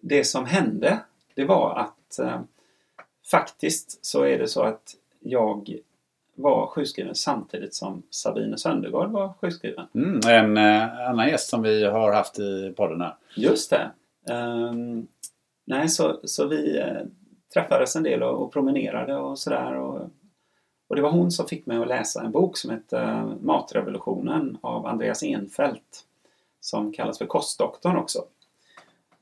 det 0.00 0.24
som 0.24 0.46
hände 0.46 0.98
det 1.34 1.44
var 1.44 1.78
att 1.78 2.18
eh, 2.18 2.40
faktiskt 3.30 4.04
så 4.04 4.22
är 4.22 4.38
det 4.38 4.48
så 4.48 4.62
att 4.62 4.94
jag 5.20 5.78
var 6.34 6.66
sjukskriven 6.66 7.14
samtidigt 7.14 7.74
som 7.74 8.02
Sabine 8.10 8.58
Söndergaard 8.58 9.10
var 9.10 9.32
sjukskriven. 9.40 9.86
Mm, 9.94 10.20
en 10.26 10.56
eh, 10.56 11.08
annan 11.08 11.28
gäst 11.28 11.48
som 11.48 11.62
vi 11.62 11.84
har 11.84 12.12
haft 12.12 12.38
i 12.38 12.72
podden 12.76 13.00
här. 13.00 13.14
Just 13.36 13.70
det. 13.70 13.90
Um, 14.32 15.08
nej, 15.64 15.88
så, 15.88 16.20
så 16.24 16.46
vi 16.46 16.78
eh, 16.78 17.02
träffades 17.54 17.96
en 17.96 18.02
del 18.02 18.22
och, 18.22 18.42
och 18.42 18.52
promenerade 18.52 19.16
och 19.16 19.38
sådär. 19.38 19.74
Och, 19.74 20.10
och 20.88 20.96
det 20.96 21.02
var 21.02 21.10
hon 21.10 21.30
som 21.30 21.48
fick 21.48 21.66
mig 21.66 21.78
att 21.78 21.88
läsa 21.88 22.22
en 22.22 22.32
bok 22.32 22.56
som 22.56 22.70
heter 22.70 23.34
Matrevolutionen 23.40 24.58
av 24.60 24.86
Andreas 24.86 25.22
Enfeldt. 25.22 26.04
Som 26.60 26.92
kallas 26.92 27.18
för 27.18 27.26
Kostdoktorn 27.26 27.96
också. 27.96 28.24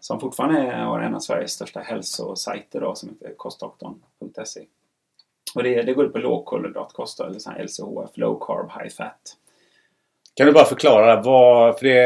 Som 0.00 0.20
fortfarande 0.20 0.60
är 0.60 1.00
en 1.00 1.14
av 1.14 1.20
Sveriges 1.20 1.52
största 1.52 1.80
hälsosajter 1.80 2.80
då, 2.80 2.94
som 2.94 3.08
heter 3.08 3.34
kostdoktorn.se. 3.36 4.60
Och 5.54 5.62
det, 5.62 5.82
det 5.82 5.94
går 5.94 6.04
ut 6.04 6.12
på 6.12 6.18
lågkolhydratkost, 6.18 7.20
eller 7.20 7.38
så 7.38 7.50
LCHF, 7.50 8.16
Low 8.16 8.38
Carb 8.46 8.70
High 8.70 8.94
Fat. 8.94 9.36
Kan 10.34 10.46
du 10.46 10.52
bara 10.52 10.64
förklara 10.64 11.20
vad, 11.20 11.78
för 11.78 11.86
det 11.86 11.98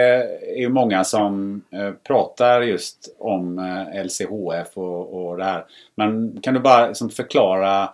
är 0.57 0.61
ju 0.61 0.69
många 0.69 1.05
som 1.05 1.63
eh, 1.71 1.91
pratar 1.93 2.61
just 2.63 3.17
om 3.19 3.59
eh, 3.59 4.05
LCHF 4.05 4.77
och, 4.77 5.29
och 5.29 5.37
det 5.37 5.45
här. 5.45 5.67
Men 5.95 6.41
kan 6.43 6.55
du 6.55 6.61
bara 6.61 6.87
liksom 6.87 7.11
förklara 7.11 7.91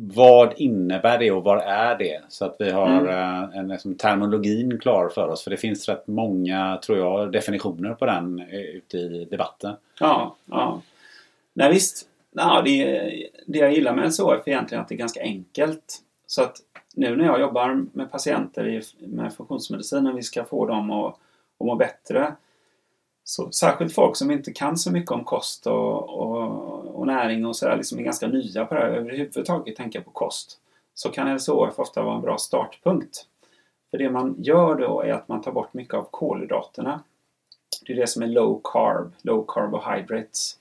vad 0.00 0.52
innebär 0.56 1.18
det 1.18 1.30
och 1.30 1.44
vad 1.44 1.58
är 1.58 1.98
det? 1.98 2.20
Så 2.28 2.44
att 2.44 2.56
vi 2.58 2.70
har 2.70 2.98
mm. 2.98 3.08
Eh, 3.08 3.58
en 3.58 3.68
liksom, 3.68 3.94
terminologin 3.94 4.78
klar 4.80 5.08
för 5.08 5.28
oss. 5.28 5.44
För 5.44 5.50
det 5.50 5.56
finns 5.56 5.88
rätt 5.88 6.06
många, 6.06 6.78
tror 6.86 6.98
jag, 6.98 7.32
definitioner 7.32 7.94
på 7.94 8.06
den 8.06 8.38
eh, 8.38 8.60
ute 8.60 8.98
i 8.98 9.28
debatten. 9.30 9.74
Ja, 10.00 10.36
ja. 10.44 10.82
Nej 11.52 11.72
visst. 11.72 12.06
Ja, 12.30 12.62
det, 12.64 12.84
det 13.46 13.58
jag 13.58 13.72
gillar 13.72 13.94
med 13.94 14.04
LCHF 14.04 14.46
är 14.46 14.48
egentligen 14.48 14.82
att 14.82 14.88
det 14.88 14.94
är 14.94 14.98
ganska 14.98 15.22
enkelt. 15.22 16.02
Så 16.26 16.42
att 16.42 16.56
nu 16.94 17.16
när 17.16 17.24
jag 17.24 17.40
jobbar 17.40 17.84
med 17.92 18.10
patienter 18.10 18.68
i, 18.68 18.82
med 18.98 19.34
funktionsmedicin 19.34 20.06
och 20.06 20.18
vi 20.18 20.22
ska 20.22 20.44
få 20.44 20.66
dem 20.66 20.90
att, 20.90 21.14
att 21.60 21.66
må 21.66 21.74
bättre. 21.74 22.32
Så, 23.24 23.50
särskilt 23.50 23.94
folk 23.94 24.16
som 24.16 24.30
inte 24.30 24.52
kan 24.52 24.78
så 24.78 24.92
mycket 24.92 25.10
om 25.10 25.24
kost 25.24 25.66
och, 25.66 26.08
och, 26.08 26.77
och 26.98 27.06
näring 27.06 27.46
och 27.46 27.56
sådär, 27.56 27.76
liksom 27.76 27.98
är 27.98 28.02
ganska 28.02 28.26
nya 28.26 28.64
på 28.64 28.74
det 28.74 28.80
här 28.80 28.88
överhuvudtaget, 28.88 29.76
tänka 29.76 30.00
på 30.00 30.10
kost. 30.10 30.58
Så 30.94 31.10
kan 31.10 31.34
LCHF 31.36 31.78
ofta 31.78 32.02
vara 32.02 32.14
en 32.14 32.22
bra 32.22 32.38
startpunkt. 32.38 33.26
För 33.90 33.98
det 33.98 34.10
man 34.10 34.34
gör 34.38 34.74
då 34.74 35.02
är 35.02 35.12
att 35.12 35.28
man 35.28 35.42
tar 35.42 35.52
bort 35.52 35.74
mycket 35.74 35.94
av 35.94 36.08
kolhydraterna. 36.10 37.02
Det 37.86 37.92
är 37.92 37.96
det 37.96 38.06
som 38.06 38.22
är 38.22 38.26
low 38.26 38.60
carb, 38.64 39.12
low 39.22 39.44
carbohydrates. 39.48 40.58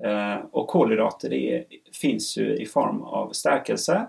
Eh, 0.00 0.36
och 0.50 0.68
kolhydrater 0.68 1.30
det 1.30 1.64
finns 1.92 2.38
ju 2.38 2.56
i 2.56 2.66
form 2.66 3.02
av 3.02 3.32
stärkelse. 3.32 4.06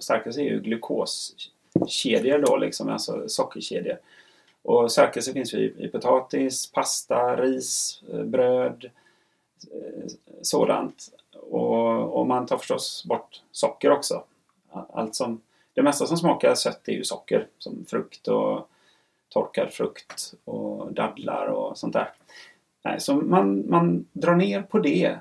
Stärkelse 0.00 0.40
är 0.40 0.44
ju 0.44 0.60
glukoskedjor 0.60 2.38
då, 2.38 2.56
liksom, 2.56 2.88
alltså 2.88 3.28
sockerkedjor. 3.28 3.98
Och 4.62 4.92
stärkelse 4.92 5.32
finns 5.32 5.54
ju 5.54 5.58
i, 5.58 5.84
i 5.84 5.88
potatis, 5.88 6.72
pasta, 6.72 7.36
ris, 7.36 8.02
eh, 8.12 8.24
bröd, 8.24 8.90
Eh, 9.64 10.04
sådant. 10.42 11.08
Och, 11.32 12.18
och, 12.18 12.26
man 12.26 12.46
tar 12.46 12.58
förstås 12.58 13.04
bort 13.04 13.42
socker 13.52 13.90
också. 13.90 14.24
Allt 14.70 15.14
som, 15.14 15.40
det 15.74 15.82
mesta 15.82 16.06
som 16.06 16.16
smakar 16.16 16.54
sött 16.54 16.88
är 16.88 16.92
ju 16.92 17.04
socker. 17.04 17.46
Som 17.58 17.84
frukt 17.84 18.28
och 18.28 18.68
torkad 19.28 19.72
frukt 19.72 20.34
och 20.44 20.92
dadlar 20.92 21.46
och 21.46 21.78
sånt 21.78 21.92
där. 21.92 22.12
Nej, 22.84 23.00
så 23.00 23.14
man, 23.14 23.70
man 23.70 24.06
drar 24.12 24.36
ner 24.36 24.62
på 24.62 24.78
det. 24.78 25.18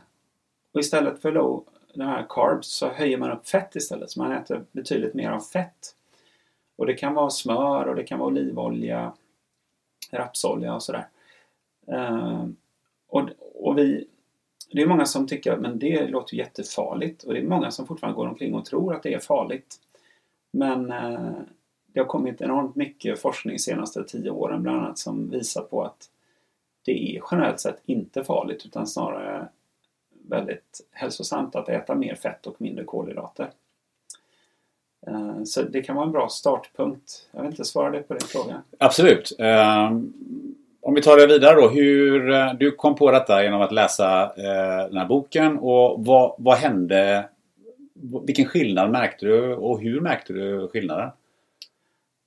Och 0.74 0.80
istället 0.80 1.22
för 1.22 1.32
low, 1.32 1.64
den 1.94 2.08
här 2.08 2.26
carbs 2.30 2.68
så 2.68 2.90
höjer 2.90 3.18
man 3.18 3.32
upp 3.32 3.48
fett 3.48 3.76
istället. 3.76 4.12
Så 4.12 4.20
man 4.20 4.32
äter 4.32 4.66
betydligt 4.72 5.14
mer 5.14 5.32
av 5.32 5.40
fett. 5.40 5.96
Och 6.76 6.86
det 6.86 6.94
kan 6.94 7.14
vara 7.14 7.30
smör 7.30 7.86
och 7.86 7.96
det 7.96 8.04
kan 8.04 8.20
vara 8.20 8.28
olivolja 8.28 9.14
rapsolja 10.12 10.76
och 10.76 10.84
sådär. 10.84 11.08
Uh, 11.92 12.48
och, 13.08 13.30
och 13.56 13.78
vi, 13.78 14.08
det 14.72 14.82
är 14.82 14.86
många 14.88 15.06
som 15.06 15.28
tycker 15.28 15.52
att 15.52 15.80
det 15.80 16.08
låter 16.08 16.36
jättefarligt 16.36 17.24
och 17.24 17.34
det 17.34 17.40
är 17.40 17.44
många 17.44 17.72
som 17.72 17.88
fortfarande 17.88 18.16
går 18.16 18.28
omkring 18.28 18.54
och 18.54 18.66
tror 18.66 18.96
att 18.96 19.04
det 19.04 19.14
är 19.14 19.20
farligt. 19.20 19.76
Men 20.52 20.92
eh, 20.92 21.32
det 21.94 22.00
har 22.00 22.08
kommit 22.08 22.42
enormt 22.42 22.76
mycket 22.76 23.20
forskning 23.20 23.54
de 23.54 23.60
senaste 23.60 24.04
tio 24.04 24.30
åren 24.30 24.64
bland 24.64 24.78
annat 24.78 24.98
som 24.98 25.30
visar 25.30 25.62
på 25.62 25.84
att 25.84 26.10
det 26.86 27.16
är 27.16 27.22
generellt 27.32 27.60
sett 27.60 27.82
inte 27.86 28.24
farligt 28.24 28.66
utan 28.66 28.88
snarare 28.88 29.48
väldigt 30.28 30.88
hälsosamt 30.92 31.56
att 31.56 31.70
äta 31.70 31.96
mer 31.96 32.16
fett 32.16 32.48
och 32.48 32.62
mindre 32.62 32.84
kolhydrater. 32.84 33.52
Eh, 35.08 35.44
så 35.44 35.62
det 35.62 35.82
kan 35.82 35.96
vara 35.96 36.06
en 36.06 36.12
bra 36.12 36.30
startpunkt. 36.30 37.30
Jag 37.32 37.42
vill 37.42 37.52
inte 37.52 37.66
svara 37.66 37.90
dig 37.90 38.04
på 38.04 38.14
din 38.14 38.28
fråga. 38.28 38.62
Absolut. 38.78 39.32
Eh, 39.40 39.92
om 40.90 40.96
vi 40.96 41.02
tar 41.02 41.18
det 41.18 41.28
vidare 41.28 41.56
då. 41.56 41.70
Hur, 41.70 42.32
eh, 42.32 42.54
du 42.54 42.72
kom 42.72 42.96
på 42.96 43.12
detta 43.12 43.44
genom 43.44 43.62
att 43.62 43.72
läsa 43.72 44.24
eh, 44.24 44.88
den 44.90 44.98
här 44.98 45.06
boken. 45.06 45.58
Och 45.58 46.06
vad, 46.06 46.36
vad 46.38 46.58
hände? 46.58 47.30
Vilken 48.26 48.46
skillnad 48.46 48.92
märkte 48.92 49.26
du 49.26 49.56
och 49.56 49.82
hur 49.82 50.02
märkte 50.02 50.34
du 50.34 50.68
skillnaden? 50.68 51.10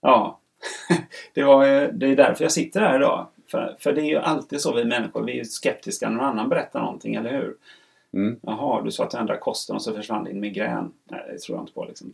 Ja, 0.02 0.40
det, 1.34 1.42
var, 1.42 1.66
eh, 1.66 1.88
det 1.92 2.06
är 2.06 2.16
därför 2.16 2.44
jag 2.44 2.52
sitter 2.52 2.80
här 2.80 2.96
idag. 2.96 3.26
För, 3.50 3.76
för 3.78 3.92
det 3.92 4.00
är 4.00 4.06
ju 4.06 4.18
alltid 4.18 4.60
så 4.60 4.74
vi 4.74 4.84
människor, 4.84 5.22
vi 5.22 5.40
är 5.40 5.44
skeptiska 5.44 6.08
när 6.08 6.16
någon 6.16 6.26
annan 6.26 6.48
berättar 6.48 6.80
någonting, 6.80 7.14
eller 7.14 7.32
hur? 7.32 7.54
Mm. 8.12 8.40
Jaha, 8.42 8.82
du 8.82 8.90
sa 8.90 9.04
att 9.04 9.10
du 9.10 9.18
ändrade 9.18 9.40
kosten 9.40 9.76
och 9.76 9.82
så 9.82 9.92
försvann 9.92 10.24
din 10.24 10.40
migrän. 10.40 10.92
Nej, 11.04 11.28
det 11.32 11.38
tror 11.38 11.56
jag 11.56 11.62
inte 11.62 11.72
på. 11.72 11.84
Liksom. 11.84 12.12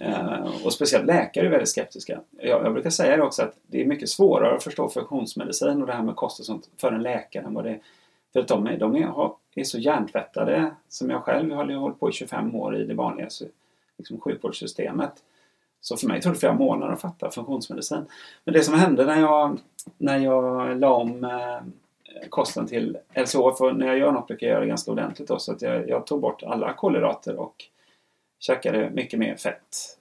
uh, 0.00 0.64
och 0.64 0.72
speciellt 0.72 1.06
läkare 1.06 1.46
är 1.46 1.50
väldigt 1.50 1.68
skeptiska. 1.68 2.20
Jag, 2.38 2.64
jag, 2.64 2.72
brukar 2.72 2.90
säga 2.90 3.16
det 3.16 3.22
också 3.22 3.42
att 3.42 3.56
det 3.66 3.80
är 3.80 3.86
mycket 3.86 4.08
svårare 4.08 4.56
att 4.56 4.62
förstå 4.62 4.88
funktionsmedicin 4.88 5.80
och 5.80 5.86
det 5.86 5.92
här 5.92 6.02
med 6.02 6.16
kost 6.16 6.40
och 6.40 6.46
sånt 6.46 6.68
för 6.80 6.92
en 6.92 7.02
läkare 7.02 7.44
än 7.44 7.54
vad 7.54 7.64
det 7.64 7.70
är. 7.70 7.80
För 8.32 8.40
att 8.40 8.48
de 8.48 8.66
är, 8.66 8.78
de 8.78 8.96
är, 8.96 9.30
är 9.54 9.64
så 9.64 9.78
hjärntvättade, 9.78 10.70
som 10.88 11.10
jag 11.10 11.22
själv 11.22 11.52
har 11.52 11.74
hållit 11.74 12.00
på 12.00 12.10
i 12.10 12.12
25 12.12 12.54
år 12.54 12.76
i 12.76 12.84
det 12.84 12.94
vanliga 12.94 13.28
liksom, 13.98 14.20
sjukvårdssystemet. 14.20 15.12
Så 15.80 15.96
för 15.96 16.06
mig 16.06 16.20
tog 16.20 16.32
det 16.32 16.38
flera 16.38 16.54
månader 16.54 16.92
att 16.92 17.00
fatta 17.00 17.30
funktionsmedicin. 17.30 18.04
Men 18.44 18.54
det 18.54 18.62
som 18.62 18.74
hände 18.74 19.04
när 19.04 19.20
jag, 19.20 19.58
när 19.98 20.18
jag 20.18 20.76
la 20.78 20.94
om 20.94 21.24
eh, 21.24 21.60
kosten 22.28 22.66
till 22.66 22.98
LCHF. 23.14 23.58
För 23.58 23.72
när 23.72 23.86
jag 23.86 23.98
gör 23.98 24.12
något 24.12 24.26
brukar 24.26 24.46
jag 24.46 24.52
göra 24.52 24.60
det 24.60 24.68
ganska 24.68 24.90
ordentligt 24.90 25.28
då, 25.28 25.38
så 25.38 25.52
att 25.52 25.62
jag, 25.62 25.88
jag 25.88 26.06
tog 26.06 26.20
bort 26.20 26.42
alla 26.42 26.72
kolhydrater 26.72 27.36
och 27.36 27.64
käkade 28.38 28.90
mycket 28.90 29.18
mer 29.18 29.36
fett. 29.36 29.98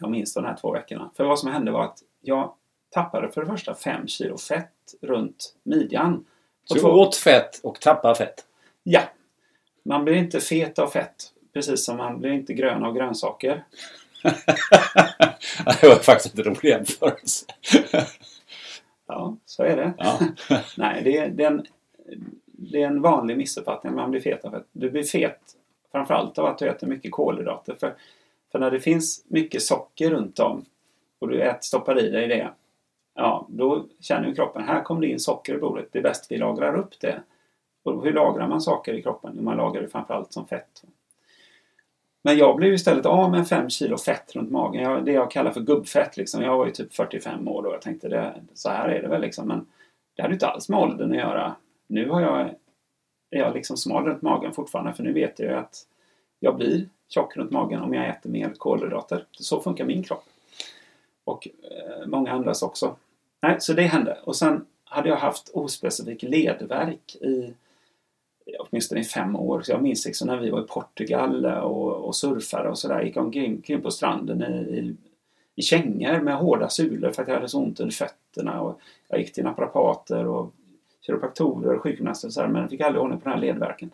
Jag 0.00 0.10
minns 0.10 0.34
de 0.34 0.44
här 0.44 0.56
två 0.60 0.72
veckorna. 0.72 1.10
För 1.16 1.24
vad 1.24 1.38
som 1.38 1.52
hände 1.52 1.70
var 1.70 1.84
att 1.84 1.98
jag 2.20 2.54
tappade 2.90 3.30
för 3.30 3.40
det 3.40 3.46
första 3.46 3.74
5 3.74 4.06
kilo 4.06 4.38
fett 4.38 4.94
runt 5.00 5.54
midjan. 5.62 6.24
Så 6.64 6.74
du 6.74 6.82
åt 6.82 7.16
fett 7.16 7.60
och 7.62 7.80
tappade 7.80 8.14
fett? 8.14 8.44
Ja. 8.82 9.02
Man 9.82 10.04
blir 10.04 10.14
inte 10.14 10.40
fet 10.40 10.78
av 10.78 10.88
fett 10.88 11.32
precis 11.52 11.84
som 11.84 11.96
man 11.96 12.20
blir 12.20 12.30
inte 12.30 12.52
grön 12.54 12.84
av 12.84 12.94
grönsaker. 12.94 13.64
det 15.80 15.88
var 15.88 16.02
faktiskt 16.02 16.38
en 16.38 16.44
rolig 16.44 16.70
jämförelse. 16.70 17.46
Ja, 19.12 19.36
så 19.44 19.62
är 19.62 19.76
det. 19.76 19.92
Ja. 19.98 20.18
Nej, 20.76 21.02
det 21.04 21.18
är, 21.18 21.28
det, 21.28 21.44
är 21.44 21.50
en, 21.50 21.66
det 22.46 22.82
är 22.82 22.86
en 22.86 23.02
vanlig 23.02 23.36
missuppfattning. 23.36 23.94
Man 23.94 24.10
blir 24.10 24.20
fet 24.20 24.44
av 24.44 24.52
det. 24.52 24.62
Du 24.72 24.90
blir 24.90 25.02
fet 25.02 25.40
framförallt 25.92 26.38
av 26.38 26.46
att 26.46 26.58
du 26.58 26.68
äter 26.68 26.86
mycket 26.86 27.12
kolhydrater. 27.12 27.74
För, 27.80 27.94
för 28.52 28.58
när 28.58 28.70
det 28.70 28.80
finns 28.80 29.24
mycket 29.28 29.62
socker 29.62 30.10
runt 30.10 30.38
om 30.38 30.64
och 31.18 31.28
du 31.28 31.42
äter, 31.42 31.62
stoppar 31.62 31.98
i 31.98 32.10
dig 32.10 32.28
det. 32.28 32.50
Ja, 33.14 33.46
då 33.48 33.86
känner 34.00 34.28
ju 34.28 34.34
kroppen, 34.34 34.62
här 34.62 34.82
kommer 34.82 35.00
det 35.00 35.06
in 35.06 35.20
socker 35.20 35.54
i 35.54 35.58
blodet. 35.58 35.88
Det 35.92 35.98
är 35.98 36.02
bäst 36.02 36.26
vi 36.30 36.36
lagrar 36.36 36.74
upp 36.76 37.00
det. 37.00 37.22
Och 37.82 38.04
hur 38.04 38.12
lagrar 38.12 38.48
man 38.48 38.60
saker 38.60 38.94
i 38.94 39.02
kroppen? 39.02 39.44
Man 39.44 39.56
lagrar 39.56 39.82
det 39.82 39.88
framförallt 39.88 40.32
som 40.32 40.46
fett. 40.46 40.84
Men 42.22 42.38
jag 42.38 42.56
blev 42.56 42.74
istället 42.74 43.06
av 43.06 43.30
med 43.30 43.48
5 43.48 43.70
kilo 43.70 43.98
fett 43.98 44.36
runt 44.36 44.50
magen. 44.50 44.82
Jag, 44.82 45.04
det 45.04 45.12
jag 45.12 45.30
kallar 45.30 45.50
för 45.50 45.60
gubbfett. 45.60 46.16
Liksom. 46.16 46.42
Jag 46.42 46.58
var 46.58 46.66
ju 46.66 46.72
typ 46.72 46.94
45 46.94 47.48
år 47.48 47.62
då. 47.62 47.72
Jag 47.72 47.82
tänkte 47.82 48.08
det, 48.08 48.34
så 48.54 48.68
här 48.68 48.88
är 48.88 49.02
det 49.02 49.08
väl 49.08 49.20
liksom. 49.20 49.48
Men 49.48 49.66
det 50.16 50.22
hade 50.22 50.34
inte 50.34 50.46
alls 50.46 50.68
med 50.68 50.78
åldern 50.78 51.10
att 51.10 51.16
göra. 51.16 51.54
Nu 51.86 52.08
har 52.08 52.20
jag, 52.20 52.40
är 53.30 53.38
jag 53.38 53.54
liksom 53.54 53.76
smal 53.76 54.04
runt 54.04 54.22
magen 54.22 54.52
fortfarande. 54.52 54.94
För 54.94 55.02
nu 55.02 55.12
vet 55.12 55.38
jag 55.38 55.48
ju 55.48 55.56
att 55.56 55.86
jag 56.40 56.56
blir 56.56 56.88
tjock 57.08 57.36
runt 57.36 57.50
magen 57.50 57.82
om 57.82 57.94
jag 57.94 58.08
äter 58.08 58.30
mer 58.30 58.52
kolhydrater. 58.58 59.24
Så 59.32 59.60
funkar 59.60 59.84
min 59.84 60.02
kropp. 60.02 60.24
Och 61.24 61.48
eh, 61.62 62.06
många 62.06 62.32
andras 62.32 62.62
också. 62.62 62.96
Nej, 63.42 63.56
så 63.60 63.72
det 63.72 63.82
hände. 63.82 64.18
Och 64.24 64.36
sen 64.36 64.66
hade 64.84 65.08
jag 65.08 65.16
haft 65.16 65.50
ospecifik 65.54 66.22
ledvärk 66.22 67.16
i 67.16 67.54
åtminstone 68.58 69.00
i 69.00 69.04
fem 69.04 69.36
år. 69.36 69.62
Så 69.62 69.72
jag 69.72 69.82
minns 69.82 70.06
liksom 70.06 70.28
när 70.28 70.36
vi 70.36 70.50
var 70.50 70.60
i 70.60 70.66
Portugal 70.66 71.46
och, 71.46 71.92
och 71.92 72.16
surfade 72.16 72.68
och 72.68 72.78
sådär. 72.78 73.02
Gick 73.02 73.16
omkring 73.16 73.80
på 73.82 73.90
stranden 73.90 74.42
i, 74.42 74.78
i, 74.78 74.96
i 75.54 75.62
kängor 75.62 76.20
med 76.20 76.36
hårda 76.36 76.68
sulor 76.68 77.12
för 77.12 77.22
att 77.22 77.28
jag 77.28 77.34
hade 77.34 77.48
så 77.48 77.58
ont 77.58 77.80
under 77.80 77.94
fötterna. 77.94 78.60
Och 78.60 78.80
jag 79.08 79.20
gick 79.20 79.32
till 79.32 79.44
naprapater 79.44 80.26
och 80.26 80.54
kiropraktorer 81.06 81.76
och 81.76 81.82
sjukgymnaster 81.82 82.28
och 82.28 82.32
sådär, 82.32 82.48
men 82.48 82.60
jag 82.60 82.70
fick 82.70 82.80
aldrig 82.80 83.02
ordning 83.02 83.20
på 83.20 83.28
den 83.28 83.38
här 83.38 83.46
ledvärken. 83.46 83.90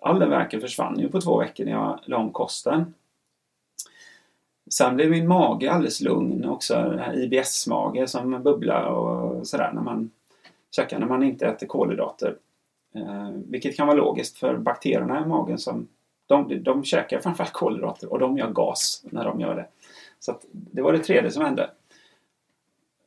All 0.00 0.18
den 0.18 0.30
värken 0.30 0.60
försvann 0.60 1.00
ju 1.00 1.08
på 1.08 1.20
två 1.20 1.38
veckor 1.38 1.64
när 1.64 1.72
jag 1.72 2.00
la 2.04 2.16
om 2.16 2.32
kosten. 2.32 2.94
Sen 4.70 4.96
blev 4.96 5.10
min 5.10 5.28
mage 5.28 5.72
alldeles 5.72 6.00
lugn 6.00 6.44
också. 6.44 7.00
IBS-mage 7.14 8.06
som 8.06 8.42
bubblar 8.42 8.84
och 8.84 9.46
sådär 9.46 9.70
när 9.74 9.82
man 9.82 10.10
käkar 10.70 10.98
när 10.98 11.06
man 11.06 11.22
inte 11.22 11.46
äter 11.46 11.66
kolhydrater. 11.66 12.36
Eh, 12.94 13.30
vilket 13.30 13.76
kan 13.76 13.86
vara 13.86 13.96
logiskt 13.96 14.38
för 14.38 14.56
bakterierna 14.56 15.22
i 15.24 15.26
magen 15.26 15.58
som 15.58 15.88
de, 16.26 16.62
de 16.62 16.84
käkar 16.84 17.20
framförallt 17.20 17.52
kolhydrater 17.52 18.12
och 18.12 18.18
de 18.18 18.38
gör 18.38 18.50
gas 18.50 19.04
när 19.04 19.24
de 19.24 19.40
gör 19.40 19.56
det. 19.56 19.66
Så 20.20 20.38
det 20.50 20.82
var 20.82 20.92
det 20.92 20.98
tredje 20.98 21.30
som 21.30 21.44
hände. 21.44 21.70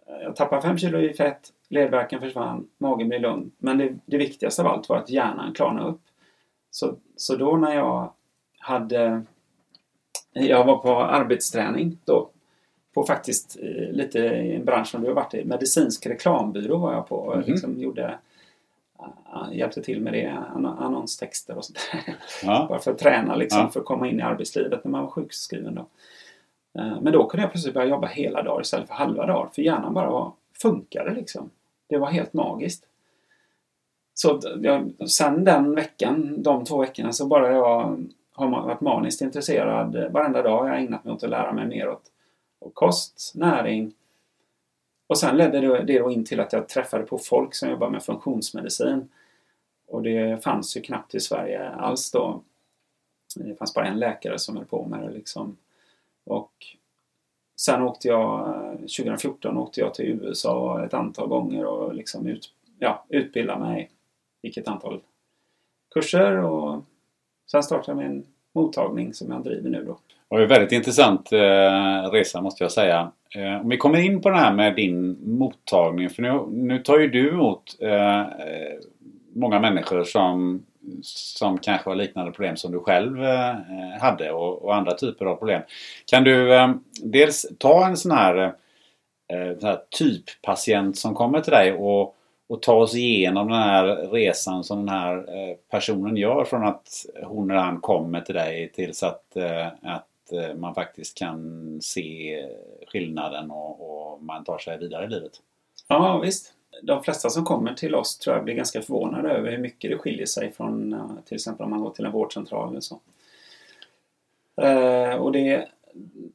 Eh, 0.07 0.23
jag 0.23 0.35
tappade 0.35 0.61
5 0.61 0.77
kilo 0.77 0.99
i 0.99 1.13
fett, 1.13 1.53
ledvärken 1.69 2.19
försvann, 2.19 2.67
magen 2.77 3.09
blev 3.09 3.21
lugn. 3.21 3.51
Men 3.57 3.77
det, 3.77 3.95
det, 4.05 4.17
viktigaste 4.17 4.61
av 4.61 4.67
allt 4.67 4.89
var 4.89 4.97
att 4.97 5.09
hjärnan 5.09 5.53
klarnade 5.53 5.89
upp. 5.89 6.01
Så, 6.71 6.95
så 7.15 7.35
då 7.35 7.57
när 7.57 7.75
jag 7.75 8.11
hade... 8.59 9.23
Jag 10.33 10.65
var 10.65 10.77
på 10.77 10.95
arbetsträning 11.03 11.97
då. 12.05 12.29
På 12.93 13.03
faktiskt 13.03 13.57
eh, 13.61 13.91
lite 13.91 14.19
i 14.19 14.55
en 14.55 14.65
bransch 14.65 14.87
som 14.87 15.01
du 15.01 15.07
har 15.07 15.15
varit 15.15 15.33
i. 15.33 15.45
Medicinsk 15.45 16.05
reklambyrå 16.05 16.77
var 16.77 16.93
jag 16.93 17.07
på 17.07 17.15
och 17.15 17.35
mm 17.35 17.45
liksom 17.45 17.79
gjorde 17.79 18.19
hjälpte 19.51 19.81
till 19.81 20.01
med 20.01 20.13
det, 20.13 20.43
annonstexter 20.79 21.57
och 21.57 21.65
sånt 21.65 21.79
där. 21.91 22.15
Ja. 22.43 22.65
Bara 22.69 22.79
för 22.79 22.91
att 22.91 22.97
träna 22.97 23.35
liksom, 23.35 23.61
ja. 23.61 23.69
för 23.69 23.79
att 23.79 23.85
komma 23.85 24.07
in 24.07 24.19
i 24.19 24.23
arbetslivet 24.23 24.83
när 24.83 24.91
man 24.91 25.03
var 25.03 25.11
sjukskriven. 25.11 25.75
Då. 25.75 25.85
Eh, 26.81 27.01
men 27.01 27.13
då 27.13 27.27
kunde 27.27 27.43
jag 27.43 27.51
plötsligt 27.51 27.73
börja 27.73 27.87
jobba 27.87 28.07
hela 28.07 28.43
dagar 28.43 28.61
istället 28.61 28.87
för 28.87 28.95
halva 28.95 29.25
dagar. 29.25 29.49
För 29.53 29.61
hjärnan 29.61 29.93
bara 29.93 30.09
var, 30.09 30.31
funkade 30.61 31.13
liksom. 31.13 31.49
Det 31.89 31.97
var 31.97 32.07
helt 32.07 32.33
magiskt. 32.33 32.83
Så 34.13 34.39
jag, 34.61 35.09
sen 35.09 35.43
den 35.43 35.75
veckan, 35.75 36.43
de 36.43 36.65
två 36.65 36.77
veckorna, 36.77 37.13
så 37.13 37.27
bara 37.27 37.51
jag 37.51 37.97
har 38.33 38.49
varit 38.49 38.81
maniskt 38.81 39.21
intresserad 39.21 40.11
varenda 40.11 40.41
dag. 40.41 40.67
Jag 40.67 40.71
har 40.71 40.77
ägnat 40.77 41.03
mig 41.03 41.13
åt 41.13 41.23
att 41.23 41.29
lära 41.29 41.53
mig 41.53 41.67
mer 41.67 41.89
åt, 41.89 42.01
åt 42.59 42.75
kost, 42.75 43.31
näring, 43.35 43.93
och 45.07 45.17
sen 45.17 45.37
ledde 45.37 45.83
det 45.83 45.99
då 45.99 46.11
in 46.11 46.25
till 46.25 46.39
att 46.39 46.53
jag 46.53 46.69
träffade 46.69 47.03
på 47.03 47.17
folk 47.17 47.55
som 47.55 47.69
jobbar 47.69 47.89
med 47.89 48.03
funktionsmedicin. 48.03 49.09
Och 49.87 50.03
det 50.03 50.43
fanns 50.43 50.77
ju 50.77 50.81
knappt 50.81 51.15
i 51.15 51.19
Sverige 51.19 51.69
alls 51.69 52.11
då. 52.11 52.41
Det 53.35 53.55
fanns 53.55 53.73
bara 53.73 53.87
en 53.87 53.99
läkare 53.99 54.39
som 54.39 54.57
höll 54.57 54.65
på 54.65 54.85
med 54.85 55.03
det 55.03 55.11
liksom. 55.11 55.57
Och 56.23 56.51
sen 57.59 57.81
åkte 57.81 58.07
jag, 58.07 58.55
2014 58.77 59.57
åkte 59.57 59.79
jag 59.79 59.93
till 59.93 60.05
USA 60.05 60.85
ett 60.85 60.93
antal 60.93 61.27
gånger 61.27 61.65
och 61.65 61.93
liksom 61.93 62.27
ut, 62.27 62.53
ja, 62.79 63.05
utbildade 63.09 63.59
mig. 63.59 63.91
Gick 64.41 64.57
ett 64.57 64.67
antal 64.67 65.01
kurser 65.93 66.37
och 66.37 66.83
sen 67.51 67.63
startade 67.63 68.03
jag 68.03 68.09
min 68.09 68.25
mottagning 68.57 69.13
som 69.13 69.31
jag 69.31 69.43
driver 69.43 69.69
nu 69.69 69.83
då. 69.83 69.97
Det 70.29 70.35
var 70.35 70.41
en 70.41 70.47
väldigt 70.47 70.71
intressant 70.71 71.31
eh, 71.31 72.11
resa 72.11 72.41
måste 72.41 72.63
jag 72.63 72.71
säga. 72.71 73.11
Eh, 73.35 73.61
om 73.61 73.69
vi 73.69 73.77
kommer 73.77 73.99
in 73.99 74.21
på 74.21 74.29
det 74.29 74.37
här 74.37 74.53
med 74.53 74.75
din 74.75 75.17
mottagning. 75.25 76.09
För 76.09 76.21
nu, 76.21 76.45
nu 76.51 76.79
tar 76.79 76.99
ju 76.99 77.07
du 77.07 77.29
emot 77.29 77.77
eh, 77.79 78.23
många 79.35 79.59
människor 79.59 80.03
som, 80.03 80.63
som 81.03 81.57
kanske 81.57 81.89
har 81.89 81.95
liknande 81.95 82.31
problem 82.31 82.57
som 82.57 82.71
du 82.71 82.79
själv 82.79 83.23
eh, 83.23 83.55
hade 84.01 84.31
och, 84.31 84.65
och, 84.65 84.75
andra 84.75 84.93
typer 84.93 85.25
av 85.25 85.35
problem. 85.35 85.61
Kan 86.05 86.23
du 86.23 86.55
eh, 86.55 86.73
dels 87.03 87.45
ta 87.57 87.87
en 87.87 87.97
sån 87.97 88.11
här, 88.11 88.37
eh, 89.33 89.59
sån 89.59 89.69
här 89.69 89.79
typpatient 89.97 90.97
som 90.97 91.15
kommer 91.15 91.41
till 91.41 91.53
dig 91.53 91.73
och, 91.73 92.16
och 92.47 92.61
ta 92.61 92.73
oss 92.73 92.95
igenom 92.95 93.47
den 93.47 93.57
här 93.57 93.85
resan 94.11 94.63
som 94.63 94.77
den 94.77 94.89
här 94.89 95.17
eh, 95.17 95.55
personen 95.69 96.17
gör 96.17 96.45
från 96.45 96.65
att 96.65 97.05
hon 97.23 97.51
eller 97.51 97.61
han 97.61 97.81
kommer 97.81 98.21
till 98.21 98.35
dig 98.35 98.71
tills 98.71 99.03
att, 99.03 99.35
eh, 99.35 99.67
att 99.67 100.31
eh, 100.31 100.55
man 100.55 100.75
faktiskt 100.75 101.17
kan 101.17 101.79
se 101.81 102.45
skillnaden 102.87 103.51
och, 103.51 103.81
och, 103.81 104.23
man 104.23 104.43
tar 104.43 104.57
sig 104.57 104.77
vidare 104.77 105.05
i 105.05 105.09
livet. 105.09 105.31
Ja, 105.87 106.19
visst. 106.23 106.53
De 106.83 107.03
flesta 107.03 107.29
som 107.29 107.45
kommer 107.45 107.73
till 107.73 107.95
oss 107.95 108.17
tror 108.17 108.35
jag 108.35 108.45
blir 108.45 108.55
ganska 108.55 108.81
förvånade 108.81 109.29
över 109.29 109.51
hur 109.51 109.57
mycket 109.57 109.91
det 109.91 109.97
skiljer 109.97 110.25
sig 110.25 110.51
från 110.51 111.01
till 111.25 111.35
exempel 111.35 111.63
om 111.63 111.69
man 111.69 111.81
går 111.81 111.91
till 111.91 112.05
en 112.05 112.11
vårdcentral 112.11 112.69
eller 112.69 112.79
så. 112.79 112.99
Och 115.19 115.31
det 115.31 115.67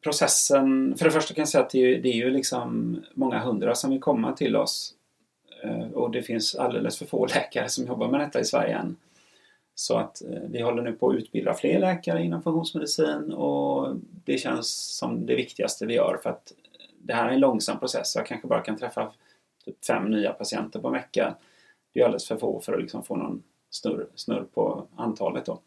processen, 0.01 0.97
för 0.97 1.05
det 1.05 1.11
första 1.11 1.35
kan 1.35 1.43
jag 1.43 1.49
säga 1.49 1.65
att 1.65 1.71
det 1.71 1.79
är, 1.79 2.03
det 2.03 2.09
är 2.09 2.17
ju 2.17 2.31
liksom 2.31 3.01
många 3.15 3.39
hundra 3.39 3.75
som 3.75 3.91
vill 3.91 4.01
komma 4.01 4.33
till 4.33 4.57
oss. 4.57 4.95
Eh, 5.63 5.91
och 5.93 6.11
det 6.11 6.23
finns 6.23 6.55
alldeles 6.55 6.99
för 6.99 7.07
få 7.07 7.27
läkare 7.35 7.69
som 7.69 7.87
jobbar 7.87 8.09
med 8.09 8.21
detta 8.21 8.41
i 8.41 8.45
Sverige 8.45 8.77
än. 8.77 8.97
Så 9.75 9.97
att 9.97 10.23
eh, 10.23 10.43
vi 10.49 10.63
håller 10.63 10.83
nu 10.83 10.93
på 10.93 11.11
att 11.11 11.17
utbilda 11.17 11.55
fler 11.55 11.81
läkare 11.81 12.25
inom 12.25 12.43
funktionsmedicin 12.43 13.33
och 13.33 13.97
det 14.25 14.39
känns 14.39 14.97
som 14.97 15.27
det 15.27 15.35
viktigaste 15.35 15.87
vi 15.87 15.95
gör 15.95 16.19
för 16.23 16.31
att 16.31 16.53
det 16.99 17.15
här 17.15 17.29
är 17.29 17.33
en 17.33 17.41
långsam 17.41 17.79
process. 17.79 18.17
Jag 18.17 18.27
kanske 18.27 18.49
bara 18.49 18.61
kan 18.61 18.79
träffa 18.79 19.13
typ 19.65 19.85
fem 19.85 20.05
nya 20.05 20.33
patienter 20.33 20.81
på 20.81 20.87
en 20.89 20.95
vecka. 20.95 21.35
Det 21.93 22.01
är 22.01 22.05
alldeles 22.05 22.29
för 22.29 22.37
få 22.37 22.61
för 22.61 22.73
att 22.73 22.81
liksom 22.81 23.05
få 23.05 23.17
någon 23.17 23.43
snurr, 23.71 24.07
snurr 24.15 24.45
på 24.55 24.87
antalet. 24.97 25.47
Då. 25.47 25.61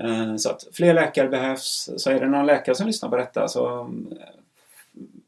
Eh, 0.00 0.36
så 0.36 0.50
att 0.50 0.68
fler 0.72 0.94
läkare 0.94 1.28
behövs. 1.28 1.90
Så 1.96 2.10
är 2.10 2.20
det 2.20 2.28
någon 2.28 2.46
läkare 2.46 2.74
som 2.74 2.86
lyssnar 2.86 3.08
på 3.08 3.16
detta 3.16 3.48
så 3.48 3.90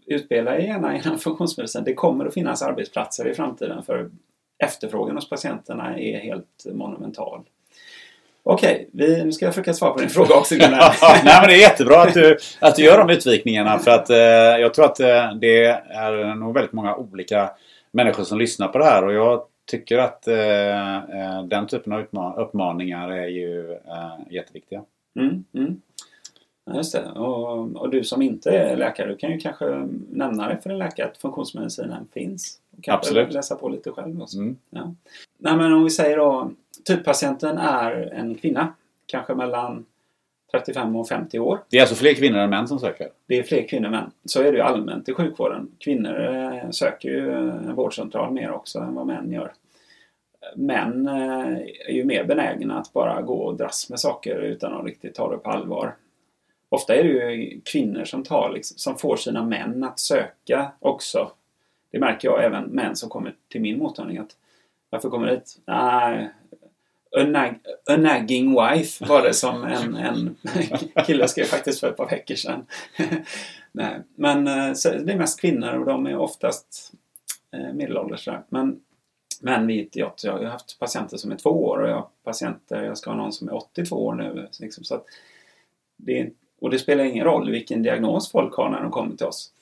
utbilda 0.07 0.59
er 0.59 0.61
gärna 0.61 0.97
inom 0.97 1.19
funktionsmedicin. 1.29 1.85
Det 1.85 1.95
kommer 1.95 2.27
att 2.27 2.35
finnas 2.35 2.63
arbetsplatser 2.63 3.29
i 3.29 3.35
framtiden 3.35 3.83
för 3.83 4.11
efterfrågan 4.59 5.17
hos 5.17 5.29
patienterna 5.29 5.99
är 5.99 6.19
helt 6.19 6.67
monumental. 6.73 7.41
Okej, 8.45 8.89
okay, 8.95 9.25
nu 9.25 9.33
ska 9.33 9.45
jag 9.45 9.55
försöka 9.55 9.75
svara 9.75 9.93
på 9.93 9.99
din 9.99 10.09
fråga 10.11 10.35
också 10.35 10.55
Gunnar. 10.55 10.79
Nej 11.25 11.39
men 11.41 11.49
det 11.49 11.55
är 11.55 11.61
jättebra 11.61 12.03
att 12.03 12.15
du, 12.15 12.39
att 12.61 12.77
du 12.77 12.85
gör 12.85 12.99
de 12.99 13.11
utvikningarna 13.11 13.79
för 13.79 13.91
att 13.91 14.11
eh, 14.11 14.17
jag 14.61 14.75
tror 14.75 14.85
att 14.85 15.01
eh, 15.01 15.35
det 15.35 15.65
är 15.67 16.35
nog 16.35 16.55
väldigt 16.55 16.73
många 16.73 16.97
olika 16.97 17.51
människor 17.91 18.25
som 18.25 18.39
lyssnar 18.39 18.69
på 18.69 18.79
det 18.79 18.85
här 18.85 19.05
och 19.05 19.13
jag 19.13 19.43
tycker 19.71 19.99
att 19.99 20.29
eh, 20.29 20.97
eh 20.97 21.43
den 21.45 21.67
typen 21.67 21.93
av 21.93 22.39
uppmaningar 22.39 23.11
är 23.11 23.27
ju 23.27 23.73
eh, 23.73 24.33
jätteviktiga. 24.33 24.83
Mm, 25.21 25.45
mm. 25.55 25.81
Just 26.71 26.93
det. 26.93 27.11
Och, 27.11 27.77
och, 27.77 27.91
du 27.91 28.05
som 28.05 28.23
inte 28.23 28.51
är 28.51 28.77
läkare, 28.77 29.09
du 29.09 29.17
kan 29.17 29.31
ju 29.33 29.39
kanske 29.39 29.89
nämna 30.11 30.49
det 30.49 30.59
för 30.63 30.71
en 30.71 30.79
läkare 30.79 31.07
att 31.07 31.17
funktionsmedicinen 31.19 32.09
finns. 32.13 32.59
Kan 32.83 32.95
Absolut. 32.95 33.33
läsa 33.33 33.57
på 33.57 33.69
lite 33.69 33.91
själv 33.91 34.23
också. 34.23 34.39
Mm. 34.39 34.57
Ja. 34.71 34.95
Nej, 35.39 35.57
men 35.57 35.73
om 35.73 35.85
vi 35.85 35.91
säger 35.91 36.17
då 36.17 36.51
typpatienten 36.85 37.59
är 37.59 37.93
en 38.15 38.35
kvinna. 38.35 38.75
Kanske 39.07 39.35
mellan 39.35 39.85
35 40.53 40.97
och 40.97 41.09
50 41.09 41.39
år. 41.39 41.59
Det 41.69 41.77
är 41.77 41.81
alltså 41.81 41.97
fler 41.97 42.15
kvinnor 42.15 42.39
än 42.39 42.51
män 42.51 42.69
som 42.69 42.79
söker? 42.79 43.09
Det 43.27 43.39
är 43.39 43.43
fler 43.43 43.69
kvinnor 43.69 43.87
än 43.87 43.93
män. 43.93 44.11
Så 44.25 44.43
är 44.43 44.53
det 44.53 44.59
ju 44.59 44.63
allmänt 44.63 45.09
i 45.09 45.15
sjukvården. 45.15 45.71
Kvinnor 45.79 46.21
eh, 46.21 46.71
söker 46.71 47.09
ju 47.09 47.33
en 47.33 47.75
vårdcentral 47.75 48.33
mer 48.33 48.53
också 48.53 48.79
än 48.79 48.95
vad 48.95 49.07
män 49.07 49.33
gör. 49.33 49.53
män 50.57 51.09
eh, 51.09 51.59
är 51.89 51.93
ju 51.93 52.05
mer 52.05 52.25
benägna 52.25 52.79
att 52.79 52.93
bara 52.93 53.23
gå 53.23 53.35
och 53.35 53.57
dras 53.57 53.91
med 53.91 54.01
saker 54.01 54.39
utan 54.39 54.73
att 54.73 54.85
riktigt 54.85 55.15
ta 55.15 55.31
det 55.31 55.39
på 55.39 55.51
allvar. 55.51 55.95
Ofta 56.73 56.95
är 56.95 57.05
det 57.05 57.09
ju 57.09 57.61
kvinnor 57.61 58.05
som, 58.05 58.23
tar, 58.23 58.53
liksom, 58.55 58.79
som 58.79 58.99
får 58.99 59.17
sina 59.17 59.45
män 59.45 59.85
att 59.85 59.99
söka 59.99 60.73
också. 60.79 61.33
Det 61.91 61.99
märker 61.99 62.29
jag 62.29 62.45
även 62.45 62.65
män 62.65 62.97
som 62.97 63.09
kommer 63.09 63.35
till 63.49 63.61
min 63.61 63.79
mottagning. 63.79 64.19
att 64.19 64.37
Varför 64.91 65.11
kommer 65.11 65.27
du 65.27 65.33
hit? 65.33 65.59
Nej, 65.67 66.31
a, 67.17 67.23
nag, 67.25 67.59
a 67.91 67.97
nagging 67.97 68.51
wife 68.51 69.07
var 69.07 69.23
det 69.23 69.35
som 69.35 69.65
en, 69.65 69.95
en 69.95 70.37
kille 71.07 71.29
skrev 71.29 71.45
faktiskt 71.45 71.81
för 71.81 71.89
ett 71.89 71.97
par 71.97 72.11
veckor 72.11 72.35
sedan. 72.35 72.67
Nej, 73.73 74.01
men 74.15 74.47
eh, 74.47 74.73
det 74.83 75.13
är 75.13 75.19
mest 75.19 75.41
kvinnor 75.41 75.73
och 75.73 75.87
de 75.87 76.07
är 76.07 76.17
oftast 76.17 76.93
eh, 77.57 77.75
medelålders. 77.75 78.29
Men, 78.49 78.81
men 79.41 79.67
vet 79.67 79.97
jag, 79.97 80.13
jag 80.23 80.33
har 80.33 80.45
haft 80.45 80.79
patienter 80.79 81.17
som 81.17 81.33
är 81.33 81.37
två 81.37 81.51
år 81.51 81.79
och 81.79 81.89
jag 81.89 81.95
har 81.95 82.09
patienter, 82.25 82.83
jag 82.83 82.99
ska 82.99 83.11
ha 83.11 83.17
någon 83.17 83.33
som 83.33 83.49
är 83.49 83.55
82 83.55 84.07
år 84.07 84.15
nu. 84.15 84.49
Liksom, 84.61 84.85
så 84.85 84.95
att 84.95 85.05
det, 85.97 86.31
och 86.63 86.71
det 86.71 86.79
spelar 86.79 87.05
ingen 87.05 87.25
roll 87.25 87.51
vilken 87.51 87.83
diagnos 87.83 88.31
folk 88.31 88.55
har 88.55 88.71
när 88.71 88.83
de 88.83 88.91
kommer 88.91 89.17
till 89.17 89.27
oss. 89.27 89.53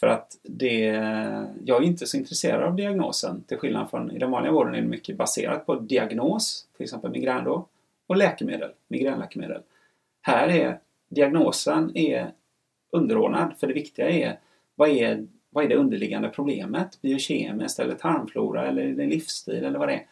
För 0.00 0.06
att 0.06 0.38
det, 0.42 0.80
jag 1.64 1.82
är 1.82 1.86
inte 1.86 2.06
så 2.06 2.16
intresserad 2.16 2.62
av 2.62 2.76
diagnosen. 2.76 3.44
Till 3.46 3.56
skillnad 3.56 3.90
från 3.90 4.10
i 4.10 4.18
den 4.18 4.30
vanliga 4.30 4.52
vården 4.52 4.74
är 4.74 4.80
det 4.80 4.88
mycket 4.88 5.16
baserat 5.16 5.66
på 5.66 5.74
diagnos, 5.74 6.66
till 6.76 6.84
exempel 6.84 7.10
migrän 7.10 7.44
då, 7.44 7.66
och 8.06 8.16
läkemedel, 8.16 8.70
migränläkemedel. 8.88 9.60
Här 10.22 10.48
är 10.48 10.78
diagnosen 11.08 11.96
är 11.96 12.30
underordnad, 12.90 13.54
för 13.60 13.66
det 13.66 13.72
viktiga 13.72 14.08
är 14.08 14.38
vad 14.74 14.88
är, 14.88 15.26
vad 15.50 15.64
är 15.64 15.68
det 15.68 15.76
underliggande 15.76 16.28
problemet? 16.28 16.98
Biokemiskt 17.02 17.78
eller 17.78 17.94
tarmflora 17.94 18.66
eller 18.66 18.82
är 18.82 18.92
det 18.92 19.06
livsstil 19.06 19.64
eller 19.64 19.78
vad 19.78 19.88
det 19.88 19.94
är? 19.94 20.06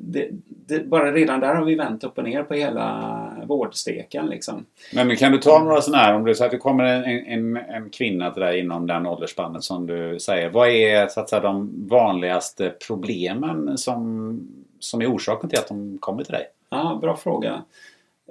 Det, 0.00 0.28
det, 0.66 0.86
bara 0.86 1.12
redan 1.12 1.40
där 1.40 1.54
har 1.54 1.64
vi 1.64 1.74
vänt 1.74 2.04
upp 2.04 2.18
och 2.18 2.24
ner 2.24 2.42
på 2.42 2.54
hela 2.54 3.28
vårdsteken. 3.46 4.26
Liksom. 4.26 4.64
Men 4.94 5.16
kan 5.16 5.32
du 5.32 5.38
ta 5.38 5.64
några 5.64 5.80
sådana 5.80 6.02
här, 6.02 6.14
om 6.14 6.26
är 6.26 6.34
så 6.34 6.44
att 6.44 6.50
det 6.50 6.58
kommer 6.58 6.84
en, 6.84 7.04
en, 7.26 7.56
en 7.56 7.90
kvinna 7.90 8.30
till 8.30 8.42
dig 8.42 8.60
inom 8.60 8.86
den 8.86 9.06
åldersspannet 9.06 9.64
som 9.64 9.86
du 9.86 10.18
säger. 10.18 10.50
Vad 10.50 10.68
är 10.68 11.08
så 11.08 11.20
att 11.20 11.28
säga, 11.28 11.42
de 11.42 11.86
vanligaste 11.88 12.72
problemen 12.86 13.78
som, 13.78 14.40
som 14.78 15.02
är 15.02 15.14
orsaken 15.14 15.50
till 15.50 15.58
att 15.58 15.68
de 15.68 15.98
kommer 15.98 16.24
till 16.24 16.32
dig? 16.32 16.46
Ja, 16.70 16.98
bra 17.02 17.16
fråga. 17.16 17.62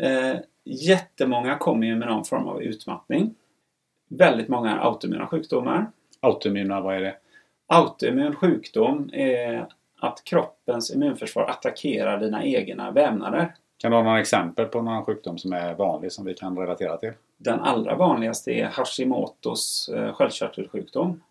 Eh, 0.01 0.35
jättemånga 0.63 1.57
kommer 1.57 1.87
ju 1.87 1.95
med 1.95 2.07
någon 2.07 2.25
form 2.25 2.47
av 2.47 2.61
utmattning. 2.63 3.35
Väldigt 4.07 4.47
många 4.47 4.79
autoimmuna 4.79 5.27
sjukdomar. 5.27 5.87
Autoimmuna, 6.19 6.81
vad 6.81 6.95
är 6.95 7.01
det? 7.01 7.15
Autoimmun 7.67 8.35
sjukdom 8.35 9.09
är 9.13 9.67
att 10.05 10.23
kroppens 10.23 10.91
immunförsvar 10.91 11.43
attackerar 11.43 12.19
dina 12.19 12.43
egna 12.45 12.91
vävnader. 12.91 13.55
Kan 13.77 13.91
du 13.91 13.97
ha 13.97 14.03
några 14.03 14.19
exempel 14.19 14.65
på 14.65 14.81
någon 14.81 15.05
sjukdom 15.05 15.37
som 15.37 15.53
är 15.53 15.73
vanlig 15.73 16.11
som 16.11 16.25
vi 16.25 16.33
kan 16.33 16.57
relatera 16.57 16.97
till? 16.97 17.11
Den 17.37 17.59
allra 17.59 17.95
vanligaste 17.95 18.51
är 18.51 18.65
Hashimotos 18.65 19.89
eh, 19.95 20.13
sköldkörtelsjukdom. 20.13 21.21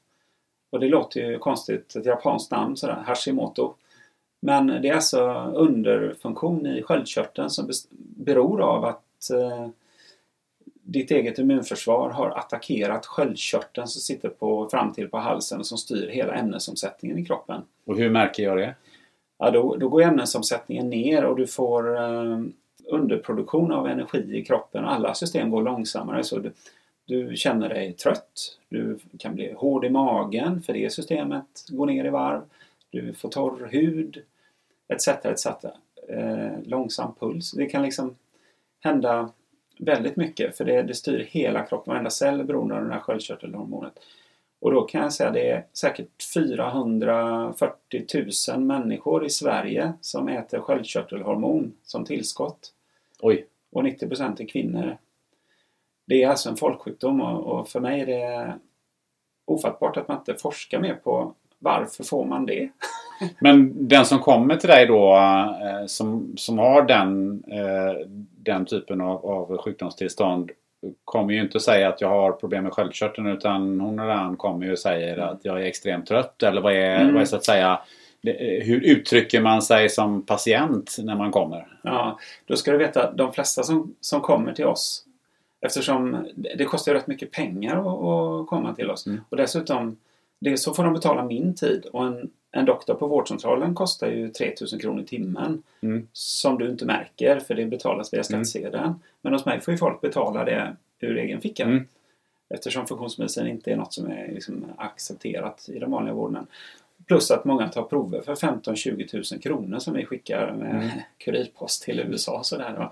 Och 0.71 0.81
det 0.81 0.89
låter 0.89 1.21
ju 1.21 1.39
konstigt, 1.39 1.97
ett 1.97 2.07
japanskt 2.07 2.51
namn 2.51 2.77
sådär, 2.77 3.03
Hashimoto. 3.07 3.75
Men 4.41 4.67
det 4.67 4.89
är 4.89 4.95
alltså 4.95 5.21
underfunktion 5.55 6.67
i 6.67 6.83
sköldkörteln 6.83 7.51
som 7.51 7.71
beror 8.17 8.63
av 8.63 8.85
att 8.85 9.31
eh, 9.31 9.69
ditt 10.85 11.11
eget 11.11 11.39
immunförsvar 11.39 12.11
har 12.11 12.31
attackerat 12.31 13.07
sköldkörteln 13.07 13.87
som 13.87 14.01
sitter 14.01 14.29
på, 14.29 14.69
fram 14.69 14.93
till 14.93 15.09
på 15.09 15.19
halsen 15.19 15.59
och 15.59 15.67
som 15.67 15.79
styr 15.79 16.09
hela 16.09 16.35
ämnesomsättningen 16.35 17.19
i 17.19 17.25
kroppen. 17.25 17.63
Och 17.85 17.97
hur 17.97 18.11
märker 18.11 18.43
jag 18.43 18.57
det? 18.57 18.75
Ja, 19.39 19.51
då, 19.51 19.77
då 19.77 19.89
går 19.89 20.03
ämnesomsättningen 20.03 20.91
ner 20.91 21.25
och 21.25 21.37
du 21.37 21.47
får 21.47 21.97
eh, 21.97 22.41
underproduktion 22.87 23.73
av 23.73 23.87
energi 23.87 24.37
i 24.37 24.45
kroppen. 24.45 24.85
Alla 24.85 25.15
system 25.15 25.51
går 25.51 25.63
långsammare. 25.63 26.25
så 26.25 26.39
du, 26.39 26.53
du 27.05 27.37
känner 27.37 27.69
dig 27.69 27.93
trött. 27.93 28.59
Du 28.69 28.99
kan 29.19 29.35
bli 29.35 29.53
hård 29.53 29.85
i 29.85 29.91
magen 29.91 30.63
för 30.63 30.73
det 30.73 30.93
systemet 30.93 31.67
går 31.69 31.87
ner 31.87 32.05
i 32.05 32.11
varv. 32.11 32.41
Du 32.91 33.15
får 33.15 33.29
torr 33.29 33.69
hud 33.73 34.23
etc. 34.89 35.09
etc. 35.09 35.47
Eh, 36.09 36.63
långsam 36.65 37.15
puls. 37.21 37.53
Det 37.53 37.67
kan 37.67 37.83
liksom 37.83 38.17
hända 38.81 39.31
väldigt 39.79 40.17
mycket 40.17 40.57
för 40.57 40.65
det, 40.65 40.83
det 40.83 40.95
styr 40.95 41.29
hela 41.31 41.67
kroppen. 41.67 41.93
Varenda 41.93 42.11
cell 42.11 42.45
beroende 42.45 42.77
av 42.77 42.85
det 42.85 42.93
här 42.93 43.01
sköldkörtelhormonet. 43.01 43.93
Och 44.61 44.73
då 44.73 44.83
kan 44.83 45.03
jag 45.03 45.13
säga 45.13 45.29
att 45.29 45.35
det 45.35 45.51
är 45.51 45.67
säkert 45.73 46.23
440 46.35 48.07
000 48.49 48.61
människor 48.61 49.27
i 49.27 49.31
Sverige 49.31 49.93
som 50.01 50.29
äter 50.29 50.61
sköldkörtelhormon 50.61 51.73
som 51.83 52.05
tillskott. 52.05 52.73
Oj! 53.21 53.47
Och 53.73 53.83
90% 53.83 54.43
är 54.43 54.47
kvinnor. 54.47 54.99
Det 56.07 56.23
är 56.23 56.29
alltså 56.29 56.51
en 56.51 56.57
folksjukdom 56.57 57.21
och 57.21 57.69
för 57.69 57.81
mig 57.81 58.01
är 58.01 58.07
det 58.07 58.59
ofattbart 59.45 59.97
att 59.97 60.09
man 60.09 60.19
inte 60.19 60.35
forskar 60.35 60.81
mer 60.81 60.95
på 60.95 61.35
varför 61.59 62.05
får 62.05 62.25
man 62.25 62.47
det? 62.47 62.69
Men 63.39 63.89
den 63.89 64.05
som 64.05 64.19
kommer 64.19 64.57
till 64.57 64.69
dig 64.69 64.87
då 64.87 65.17
eh, 65.17 65.87
som, 65.87 66.35
som 66.37 66.59
har 66.59 66.83
den, 66.83 67.43
eh, 67.53 68.07
den 68.37 68.65
typen 68.67 69.01
av, 69.01 69.27
av 69.27 69.59
sjukdomstillstånd 69.59 70.51
kommer 71.05 71.35
ju 71.35 71.41
inte 71.41 71.61
säga 71.61 71.89
att 71.89 72.01
jag 72.01 72.09
har 72.09 72.33
problem 72.33 72.65
med 72.65 72.73
sköldkörteln 72.73 73.27
utan 73.27 73.81
hon 73.81 73.99
eller 73.99 74.15
han 74.15 74.37
kommer 74.37 74.67
ju 74.67 74.73
och 74.73 74.79
säger 74.79 75.19
att 75.19 75.41
jag 75.43 75.63
är 75.63 75.65
extremt 75.65 76.07
trött 76.07 76.43
eller 76.43 76.61
vad 76.61 76.73
är, 76.73 77.01
mm. 77.01 77.15
vad 77.15 77.23
är 77.23 77.27
så 77.27 77.37
att 77.37 77.45
säga 77.45 77.81
hur 78.63 78.81
uttrycker 78.81 79.41
man 79.41 79.63
sig 79.63 79.89
som 79.89 80.23
patient 80.27 80.97
när 80.99 81.17
man 81.17 81.31
kommer? 81.31 81.67
Ja, 81.83 82.19
då 82.47 82.57
ska 82.57 82.73
du 82.73 82.79
veta 82.79 83.03
att 83.03 83.17
de 83.17 83.33
flesta 83.33 83.63
som, 83.63 83.95
som 84.01 84.21
kommer 84.21 84.53
till 84.53 84.67
oss 84.67 85.05
Eftersom 85.65 86.29
det 86.57 86.65
kostar 86.65 86.95
rätt 86.95 87.07
mycket 87.07 87.31
pengar 87.31 87.77
att, 87.77 87.87
att 87.87 88.47
komma 88.47 88.75
till 88.75 88.91
oss. 88.91 89.07
Mm. 89.07 89.21
Och 89.29 89.37
dessutom 89.37 89.97
det, 90.45 90.57
så 90.57 90.75
får 90.75 90.85
de 90.85 90.93
betala 90.93 91.25
min 91.25 91.55
tid 91.55 91.87
och 91.93 92.07
en, 92.07 92.31
en 92.53 92.65
doktor 92.65 92.95
på 92.95 93.07
vårdcentralen 93.07 93.75
kostar 93.75 94.09
ju 94.09 94.29
3000 94.29 94.79
kronor 94.79 95.03
i 95.03 95.07
timmen. 95.07 95.63
Mm. 95.81 96.09
Som 96.13 96.59
du 96.59 96.71
inte 96.71 96.85
märker 96.85 97.41
för 97.41 97.55
det 97.55 97.67
betalas 97.67 98.13
via 98.13 98.19
mm. 98.19 98.25
skattsedeln. 98.25 98.85
Mm. 98.85 98.99
Men 99.23 99.33
hos 99.33 99.47
mig 99.47 99.61
får 99.61 99.73
ju 99.73 99.79
folk 99.79 100.01
betala 100.01 100.45
det 100.45 100.77
ur 101.01 101.19
egen 101.19 101.41
ficka. 101.41 101.65
Mm. 101.65 101.85
Eftersom 102.55 102.87
funktionsmedicin 102.87 103.47
inte 103.47 103.73
är 103.73 103.77
något 103.77 103.93
som 103.93 104.11
är 104.11 104.29
liksom 104.33 104.65
accepterat 104.77 105.69
i 105.69 105.79
den 105.79 105.91
vanliga 105.91 106.15
vården. 106.15 106.47
Plus 107.07 107.31
att 107.31 107.45
många 107.45 107.69
tar 107.69 107.83
prover 107.83 108.21
för 108.21 108.35
15-20 108.35 109.33
000 109.33 109.43
kronor 109.43 109.79
som 109.79 109.95
vi 109.95 110.05
skickar 110.07 110.53
med 110.53 110.75
mm. 110.75 110.89
kurirpost 111.19 111.83
till 111.83 112.01
USA. 112.01 112.41
Sådär. 112.43 112.91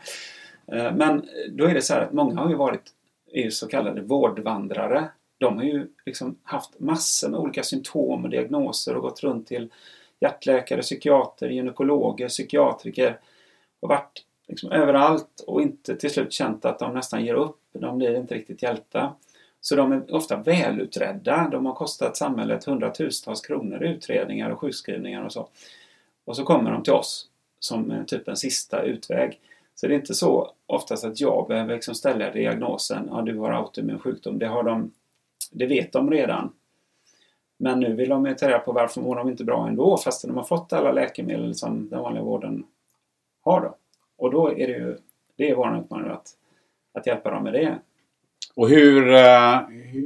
Eh, 0.67 0.95
men 0.95 1.29
då 1.51 1.65
är 1.65 1.75
det 1.75 1.83
så 1.83 1.95
här 1.95 2.01
att 2.01 2.13
många 2.13 2.41
har 2.41 2.49
ju 2.49 2.57
varit 2.57 2.93
är 3.33 3.51
så 3.51 3.69
kallade 3.69 4.01
vårdvandrare 4.01 5.09
de 5.43 5.57
har 5.57 5.65
ju 5.65 5.87
liksom 6.07 6.39
haft 6.43 6.81
massor 6.81 7.29
med 7.29 7.41
olika 7.41 7.63
symptom 7.63 8.25
och 8.25 8.31
diagnoser 8.31 8.97
och 8.97 9.03
gått 9.03 9.23
runt 9.23 9.47
till 9.47 9.71
hjärtläkare, 10.21 10.83
psykiater, 10.83 11.49
gynekologer, 11.49 12.29
psykiatriker 12.29 13.21
och 13.81 13.89
varit 13.89 14.25
liksom 14.49 14.73
överallt 14.73 15.45
och 15.47 15.63
inte 15.63 15.97
till 15.97 16.11
slut 16.11 16.33
känt 16.33 16.65
att 16.65 16.79
de 16.79 16.95
nästan 16.95 17.25
ger 17.25 17.35
upp. 17.35 17.59
De 17.73 17.99
blir 17.99 18.17
inte 18.17 18.35
riktigt 18.35 18.63
hjälpta. 18.63 19.15
Så 19.61 19.77
de 19.77 19.93
är 19.93 20.15
ofta 20.15 20.37
välutredda. 20.37 21.49
De 21.49 21.67
har 21.67 21.75
kostat 21.75 22.17
samhället 22.17 22.65
hundratusentals 22.65 23.41
kronor 23.41 23.85
i 23.85 23.89
utredningar 23.89 24.51
och 24.51 24.61
sjukskrivningar 24.61 25.25
och 25.25 25.33
så. 25.33 25.49
Och 26.25 26.37
så 26.37 26.45
kommer 26.45 26.71
de 26.71 26.83
till 26.83 26.93
oss 26.93 27.29
som 27.59 27.91
eh, 27.91 28.05
typ 28.05 28.29
en 28.29 28.37
sista 28.37 28.83
utväg. 28.83 29.41
Så 29.75 29.87
det 29.87 29.95
är 29.95 29.99
inte 29.99 30.15
så 30.15 30.53
oftast 30.67 31.05
att 31.05 31.21
jag 31.21 31.49
behöver 31.49 31.75
liksom 31.75 31.95
ställa 31.95 32.31
diagnosen 32.31 33.09
ja, 33.11 33.23
du 33.23 33.39
har 33.39 33.51
autoimmun 33.51 33.99
sjukdom. 33.99 34.39
Det 34.39 34.47
har 34.47 34.63
de 34.63 34.91
det 35.53 35.67
vet 35.67 35.93
de 35.93 36.11
redan. 36.11 36.53
Men 37.59 37.81
nu 37.81 37.95
vill 37.95 38.09
de 38.09 38.35
ta 38.39 38.49
reda 38.49 38.59
på 38.59 38.73
varför 38.73 39.01
mår 39.01 39.17
de 39.17 39.29
inte 39.29 39.45
bra 39.45 39.69
ändå 39.69 39.97
fastän 39.97 40.31
de 40.31 40.37
har 40.37 40.45
fått 40.45 40.73
alla 40.73 40.93
läkemedel 40.93 41.55
som 41.55 41.89
den 41.89 42.03
vanliga 42.03 42.25
vården 42.25 42.65
har. 43.45 43.61
Då. 43.61 43.75
Och 44.17 44.31
då 44.31 44.49
är 44.49 44.67
det 44.67 44.73
ju 44.73 44.97
det 45.37 45.51
är 45.51 45.55
vår 45.55 45.79
utmaning 45.79 46.11
att, 46.11 46.29
att 46.95 47.07
hjälpa 47.07 47.31
dem 47.31 47.45
med 47.45 47.53
det. 47.53 47.79
Och 48.55 48.69
hur, 48.69 49.15
eh, 49.15 49.61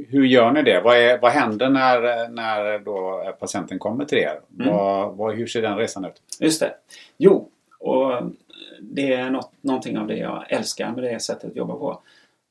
hur 0.09 0.25
gör 0.25 0.51
ni 0.51 0.63
det? 0.63 0.81
Vad, 0.81 0.97
är, 0.97 1.19
vad 1.19 1.31
händer 1.31 1.69
när, 1.69 2.29
när 2.29 2.79
då 2.79 3.23
patienten 3.39 3.79
kommer 3.79 4.05
till 4.05 4.17
er? 4.17 4.39
Mm. 4.59 4.73
Vad, 4.73 5.15
vad, 5.15 5.35
hur 5.35 5.47
ser 5.47 5.61
den 5.61 5.77
resan 5.77 6.05
ut? 6.05 6.21
Just 6.39 6.59
det. 6.59 6.73
Jo, 7.17 7.49
och 7.79 8.11
det 8.81 9.13
är 9.13 9.29
något, 9.29 9.51
någonting 9.61 9.97
av 9.97 10.07
det 10.07 10.17
jag 10.17 10.45
älskar 10.49 10.91
med 10.91 11.03
det 11.03 11.19
sättet 11.19 11.49
att 11.51 11.55
jobba 11.55 11.73
på. 11.73 12.01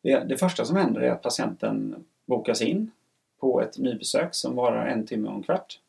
Det, 0.02 0.18
det 0.28 0.36
första 0.36 0.64
som 0.64 0.76
händer 0.76 1.00
är 1.00 1.10
att 1.10 1.22
patienten 1.22 2.04
bokas 2.26 2.62
in 2.62 2.90
på 3.40 3.60
ett 3.60 3.78
nybesök 3.78 4.34
som 4.34 4.56
varar 4.56 4.86
en 4.86 5.06
timme 5.06 5.28
och 5.28 5.34
en 5.34 5.42
kvart. 5.42 5.80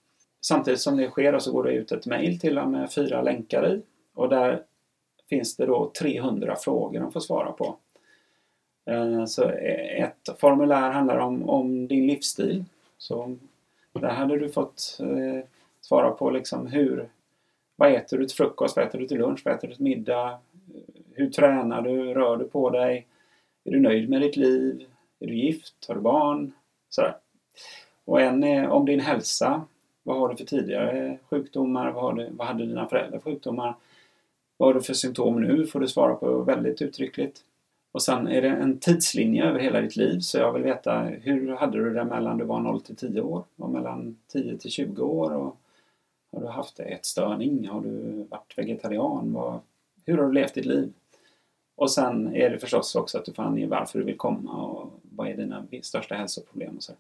Samtidigt 0.42 0.80
som 0.80 0.98
det 0.98 1.10
sker 1.10 1.40
så 1.40 1.52
går 1.52 1.64
det 1.64 1.72
ut 1.72 1.92
ett 1.92 2.06
mejl 2.06 2.40
till 2.40 2.56
dem 2.56 2.72
med 2.72 2.92
fyra 2.92 3.22
länkar 3.22 3.74
i 3.74 3.82
och 4.14 4.30
där 4.30 4.64
finns 5.30 5.56
det 5.56 5.66
då 5.66 5.92
300 6.00 6.56
frågor 6.56 7.00
de 7.00 7.12
får 7.12 7.20
svara 7.20 7.52
på. 7.52 7.76
Eh, 8.86 9.26
så 9.26 9.50
ett 9.50 10.30
formulär 10.40 10.92
handlar 10.92 11.18
om, 11.18 11.50
om 11.50 11.88
din 11.88 12.08
livsstil. 12.08 12.66
Så 12.98 13.38
där 13.94 14.10
hade 14.10 14.40
du 14.40 14.50
fått 14.50 14.98
eh, 15.00 15.46
svara 15.82 16.12
på 16.12 16.30
liksom 16.30 16.68
hur, 16.68 17.10
Vad 17.76 17.94
äter 17.94 18.18
du 18.18 18.26
till 18.26 18.38
frukost? 18.38 18.76
Vad 18.76 18.86
äter 18.86 19.00
du 19.00 19.08
till 19.08 19.18
lunch? 19.18 19.42
Vad 19.46 19.54
äter 19.54 19.68
du 19.68 19.76
till 19.76 19.84
middag? 19.84 20.40
Hur 21.14 21.30
tränar 21.30 21.82
du? 21.82 22.14
Rör 22.14 22.38
du 22.38 22.48
på 22.48 22.70
dig? 22.70 23.08
Är 23.64 23.72
du 23.72 23.80
nöjd 23.80 24.10
med 24.10 24.22
ditt 24.22 24.38
liv? 24.38 24.88
Är 25.20 25.28
du 25.28 25.36
gift? 25.36 25.86
Har 25.88 25.96
du 25.96 26.02
barn? 26.02 26.52
Sådär. 26.90 27.16
Och 28.06 28.22
en 28.22 28.44
är 28.44 28.70
om 28.70 28.86
din 28.86 29.00
hälsa. 29.00 29.62
Vad 30.04 30.18
har 30.18 30.30
du 30.30 30.36
för 30.36 30.46
tidigare 30.46 31.18
sjukdomar? 31.30 31.92
Vad, 31.92 32.04
har 32.04 32.14
du, 32.14 32.30
vad 32.32 32.48
hade 32.48 32.66
dina 32.66 32.88
föräldrar 32.88 33.20
för 33.20 33.32
sjukdomar? 33.32 33.76
Vad 34.58 34.70
har 34.70 34.74
du 34.74 34.82
för 34.82 34.94
symptom 34.94 35.42
nu? 35.42 35.68
får 35.68 35.80
du 35.80 35.88
svara 35.88 36.16
på 36.16 36.42
väldigt 36.42 36.82
uttryckligt. 36.82 37.44
Och 37.92 38.02
sen 38.02 38.28
är 38.28 38.42
det 38.42 38.50
en 38.50 38.80
tidslinje 38.80 39.46
över 39.46 39.60
hela 39.60 39.82
ditt 39.82 39.96
liv. 39.96 40.20
Så 40.20 40.38
jag 40.38 40.54
vill 40.54 40.64
veta 40.64 41.02
hur 41.02 41.56
hade 41.56 41.78
du 41.78 41.94
det 41.94 42.06
mellan 42.06 42.38
du 42.38 42.46
var 42.46 42.60
0 42.60 42.82
till 42.82 42.96
10 42.96 43.22
år? 43.22 43.44
Och 43.56 43.70
mellan 43.70 44.18
10 44.28 44.58
till 44.58 44.72
20 44.72 45.04
år? 45.04 45.32
Och 45.32 45.58
har 46.32 46.42
du 46.42 46.48
haft 46.48 46.80
ätstörning? 46.80 47.68
Har 47.68 47.82
du 47.82 48.26
varit 48.30 48.58
vegetarian? 48.58 49.34
Vad, 49.34 49.60
hur 50.06 50.18
har 50.18 50.26
du 50.26 50.32
levt 50.32 50.54
ditt 50.54 50.66
liv? 50.66 50.94
Och 51.76 51.92
sen 51.92 52.36
är 52.36 52.50
det 52.50 52.60
förstås 52.60 52.96
också 52.96 53.18
att 53.18 53.26
du 53.26 53.34
får 53.34 53.44
ange 53.44 53.68
varför 53.68 54.00
du 54.00 54.06
vill 54.06 54.18
komma 54.18 54.64
och 54.64 54.90
vad 55.18 55.28
är 55.28 55.38
dina 55.38 55.66
största 55.82 56.16
hälsoproblem 56.16 56.78
och 56.78 56.84
så. 56.84 56.94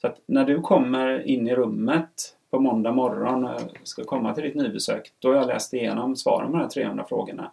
Så 0.00 0.06
att 0.06 0.20
när 0.26 0.44
du 0.44 0.60
kommer 0.60 1.26
in 1.26 1.48
i 1.48 1.54
rummet 1.54 2.36
på 2.50 2.60
måndag 2.60 2.92
morgon 2.92 3.44
och 3.44 3.60
ska 3.82 4.04
komma 4.04 4.34
till 4.34 4.44
ditt 4.44 4.54
nybesök, 4.54 5.12
då 5.18 5.28
har 5.28 5.36
jag 5.36 5.46
läst 5.46 5.74
igenom 5.74 6.16
svaren 6.16 6.50
på 6.50 6.56
de 6.56 6.62
här 6.62 6.68
300 6.68 7.04
frågorna 7.08 7.50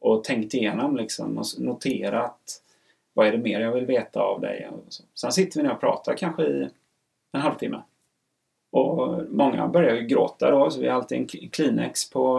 och 0.00 0.24
tänkt 0.24 0.54
igenom 0.54 0.96
liksom 0.96 1.38
och 1.38 1.44
noterat 1.58 2.62
vad 3.12 3.26
är 3.26 3.32
det 3.32 3.38
mer 3.38 3.60
jag 3.60 3.72
vill 3.72 3.86
veta 3.86 4.20
av 4.20 4.40
dig. 4.40 4.68
Och 4.70 4.84
så. 4.88 5.02
Sen 5.14 5.32
sitter 5.32 5.60
vi 5.60 5.66
ner 5.66 5.74
och 5.74 5.80
pratar 5.80 6.14
kanske 6.14 6.42
i 6.42 6.68
en 7.32 7.40
halvtimme. 7.40 7.82
Och 8.70 9.24
många 9.28 9.68
börjar 9.68 9.94
ju 9.94 10.06
gråta 10.06 10.50
då, 10.50 10.70
så 10.70 10.80
vi 10.80 10.88
har 10.88 10.94
alltid 10.94 11.18
en 11.18 11.48
Kleenex 11.48 12.10
på, 12.10 12.38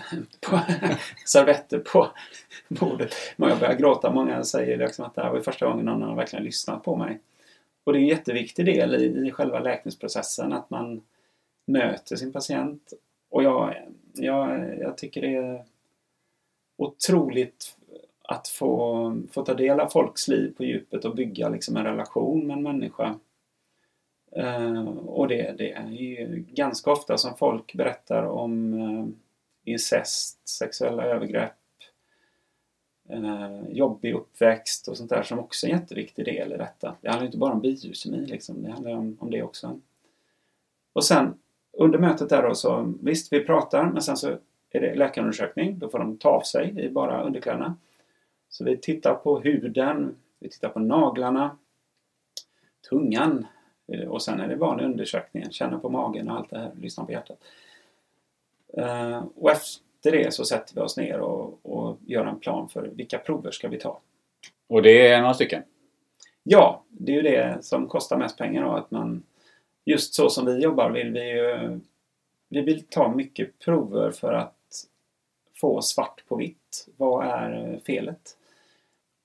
på 0.40 0.60
servetter 1.26 1.78
på 1.78 2.08
bordet. 2.68 3.14
Många 3.36 3.56
börjar 3.56 3.74
gråta, 3.74 4.10
många 4.10 4.44
säger 4.44 4.76
liksom 4.76 5.04
att 5.04 5.14
det 5.14 5.22
här 5.22 5.32
var 5.32 5.40
första 5.40 5.66
gången 5.66 5.84
någon 5.84 6.02
har 6.02 6.14
verkligen 6.14 6.44
lyssnat 6.44 6.84
på 6.84 6.96
mig. 6.96 7.20
Och 7.84 7.92
det 7.92 7.98
är 7.98 8.00
en 8.00 8.06
jätteviktig 8.06 8.66
del 8.66 8.94
i, 8.94 9.28
i 9.28 9.30
själva 9.30 9.58
läkningsprocessen 9.58 10.52
att 10.52 10.70
man 10.70 11.02
möter 11.66 12.16
sin 12.16 12.32
patient. 12.32 12.92
Och 13.30 13.42
jag, 13.42 13.74
jag, 14.14 14.78
jag 14.80 14.98
tycker 14.98 15.20
det 15.20 15.34
är 15.34 15.64
otroligt 16.76 17.76
att 18.22 18.48
få, 18.48 19.22
få 19.32 19.42
ta 19.42 19.54
del 19.54 19.80
av 19.80 19.88
folks 19.88 20.28
liv 20.28 20.54
på 20.56 20.64
djupet 20.64 21.04
och 21.04 21.14
bygga 21.14 21.48
liksom 21.48 21.76
en 21.76 21.84
relation 21.84 22.46
med 22.46 22.56
en 22.56 22.62
människa. 22.62 23.18
Eh, 24.36 24.88
och 24.88 25.28
det, 25.28 25.54
det 25.58 25.72
är 25.72 25.90
ju 25.90 26.44
ganska 26.48 26.90
ofta 26.90 27.18
som 27.18 27.36
folk 27.36 27.74
berättar 27.74 28.22
om 28.22 28.74
eh, 28.74 29.06
incest, 29.72 30.48
sexuella 30.48 31.04
övergrepp, 31.04 31.52
eh, 33.08 33.60
jobbig 33.68 34.14
uppväxt 34.14 34.88
och 34.88 34.96
sånt 34.96 35.10
där 35.10 35.22
som 35.22 35.38
också 35.38 35.66
är 35.66 35.70
en 35.70 35.78
jätteviktig 35.78 36.24
del 36.24 36.52
i 36.52 36.56
detta. 36.56 36.96
Det 37.00 37.08
handlar 37.08 37.26
inte 37.26 37.38
bara 37.38 37.52
om 37.52 37.60
biokemi 37.60 38.26
liksom, 38.26 38.62
det 38.62 38.70
handlar 38.70 38.96
om, 38.96 39.16
om 39.20 39.30
det 39.30 39.42
också. 39.42 39.80
Och 40.92 41.04
sen 41.04 41.34
under 41.72 41.98
mötet 41.98 42.28
där 42.28 42.42
då 42.42 42.54
så, 42.54 42.94
visst 43.02 43.32
vi 43.32 43.44
pratar 43.44 43.84
men 43.84 44.02
sen 44.02 44.16
så 44.16 44.38
är 44.70 44.80
det 44.80 44.94
läkarundersökning. 44.94 45.78
Då 45.78 45.88
får 45.88 45.98
de 45.98 46.18
ta 46.18 46.28
av 46.28 46.40
sig 46.40 46.80
i 46.80 46.90
bara 46.90 47.22
underkläderna. 47.22 47.76
Så 48.48 48.64
vi 48.64 48.76
tittar 48.76 49.14
på 49.14 49.40
huden, 49.40 50.16
vi 50.38 50.48
tittar 50.48 50.68
på 50.68 50.80
naglarna, 50.80 51.56
tungan 52.88 53.46
och 54.08 54.22
sen 54.22 54.40
är 54.40 54.48
det 54.48 54.56
vanlig 54.56 54.84
undersökning. 54.84 55.50
Känna 55.50 55.78
på 55.78 55.88
magen 55.88 56.30
och 56.30 56.36
allt 56.36 56.50
det 56.50 56.58
här, 56.58 56.70
lyssna 56.80 57.04
på 57.04 57.12
hjärtat. 57.12 57.38
Eh, 58.76 59.24
och 59.36 59.50
efter 59.50 60.12
det 60.12 60.34
så 60.34 60.44
sätter 60.44 60.74
vi 60.74 60.80
oss 60.80 60.96
ner 60.96 61.20
och, 61.20 61.58
och 61.62 61.96
gör 62.06 62.26
en 62.26 62.40
plan 62.40 62.68
för 62.68 62.82
vilka 62.82 63.18
prover 63.18 63.50
ska 63.50 63.68
vi 63.68 63.78
ta. 63.78 64.00
Och 64.68 64.82
det 64.82 65.08
är 65.08 65.20
några 65.20 65.34
stycken? 65.34 65.62
Ja, 66.42 66.84
det 66.88 67.12
är 67.12 67.16
ju 67.16 67.22
det 67.22 67.58
som 67.64 67.88
kostar 67.88 68.16
mest 68.16 68.38
pengar 68.38 68.64
då, 68.64 68.70
att 68.70 68.90
man 68.90 69.22
just 69.84 70.14
så 70.14 70.30
som 70.30 70.46
vi 70.46 70.58
jobbar 70.58 70.90
vill 70.90 71.12
vi 71.12 71.30
ju 71.30 71.80
vi 72.48 72.60
vill 72.60 72.86
ta 72.86 73.08
mycket 73.08 73.58
prover 73.58 74.10
för 74.10 74.32
att 74.32 74.86
få 75.54 75.82
svart 75.82 76.24
på 76.28 76.36
vitt. 76.36 76.88
Vad 76.96 77.26
är 77.26 77.80
felet? 77.86 78.36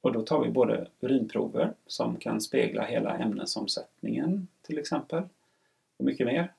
Och 0.02 0.12
då 0.12 0.22
tar 0.22 0.44
vi 0.44 0.50
både 0.50 0.88
urinprover 1.00 1.74
som 1.88 2.16
kan 2.16 2.42
spegla 2.42 2.86
hela 2.86 3.18
ämnesomsättningen 3.18 4.48
till 4.62 4.78
exempel. 4.78 5.24
Och 5.98 6.06
mycket 6.06 6.28
mer. 6.28 6.54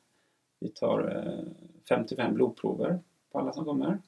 Vi 0.61 0.69
tar 0.69 1.17
eh, 1.17 1.53
55 1.89 2.35
blodprover 2.35 2.99
på 3.33 3.39
alla 3.39 3.53
som 3.53 3.65
kommer. 3.65 3.99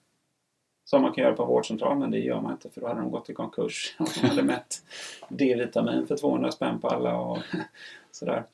Som 0.84 1.02
man 1.02 1.12
kan 1.12 1.24
göra 1.24 1.34
på 1.34 1.44
vårdcentral 1.44 1.98
men 1.98 2.10
det 2.10 2.18
gör 2.18 2.40
man 2.40 2.52
inte 2.52 2.70
för 2.70 2.80
då 2.80 2.86
hade 2.86 3.00
de 3.00 3.10
gått 3.10 3.30
i 3.30 3.34
konkurs. 3.34 3.96
De 4.20 4.28
hade 4.28 4.42
mätt 4.42 4.82
D-vitamin 5.28 6.06
för 6.06 6.16
200 6.16 6.52
spänn 6.52 6.80
på 6.80 6.88
alla 6.88 7.20
och 7.20 7.38
sådär. 8.10 8.44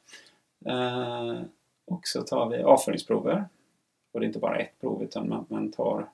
Eh, 0.64 1.40
och 1.84 2.06
så 2.06 2.22
tar 2.22 2.48
vi 2.48 2.62
avföringsprover. 2.62 3.48
Och 4.12 4.20
det 4.20 4.24
är 4.24 4.28
inte 4.28 4.38
bara 4.38 4.58
ett 4.58 4.80
prov 4.80 5.02
utan 5.02 5.46
man 5.48 5.72
tar 5.72 6.08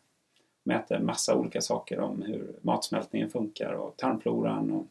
mäter 0.67 0.99
massa 0.99 1.35
olika 1.35 1.61
saker 1.61 2.01
om 2.01 2.23
hur 2.23 2.53
matsmältningen 2.63 3.31
funkar 3.31 3.73
och 3.73 3.97
tarmfloran. 3.97 4.71
Och, 4.71 4.87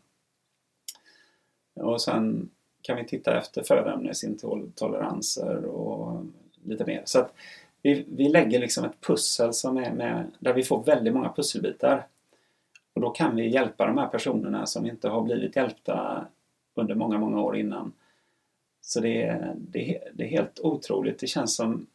och 1.86 2.02
sen 2.02 2.50
kan 2.82 2.98
vi 2.98 3.06
titta 3.06 3.38
efter 3.38 3.64
födoämnesintoleranser 3.64 5.66
och 5.66 6.26
lite 6.64 6.86
mer. 6.86 7.02
Så 7.06 7.20
att 7.20 7.34
vi, 7.82 8.06
vi 8.08 8.30
lägger 8.30 8.60
liksom 8.60 8.86
ett 8.86 9.02
pussel 9.02 9.54
som 9.54 9.78
är 9.78 9.92
med, 9.92 10.32
där 10.40 10.54
vi 10.54 10.64
får 10.64 10.84
väldigt 10.84 11.14
många 11.14 11.34
pusselbitar. 11.34 12.08
Och 12.94 13.02
då 13.02 13.10
kan 13.10 13.36
vi 13.36 13.50
hjälpa 13.50 13.88
de 13.88 13.98
här 13.98 14.08
personerna 14.08 14.66
som 14.66 14.86
inte 14.86 15.10
har 15.10 15.22
blivit 15.22 15.56
hjälpta 15.56 16.28
under 16.76 16.96
många, 16.96 17.18
många 17.18 17.42
år 17.42 17.58
innan. 17.58 17.94
Så 18.82 19.00
det 19.00 19.24
är, 19.24 19.56
det, 19.58 19.96
är, 19.96 20.12
det 20.14 20.24
är 20.24 20.28
helt 20.28 20.60
otroligt. 20.60 21.20
Det 21.20 21.28
känns 21.28 21.56
som 21.56 21.88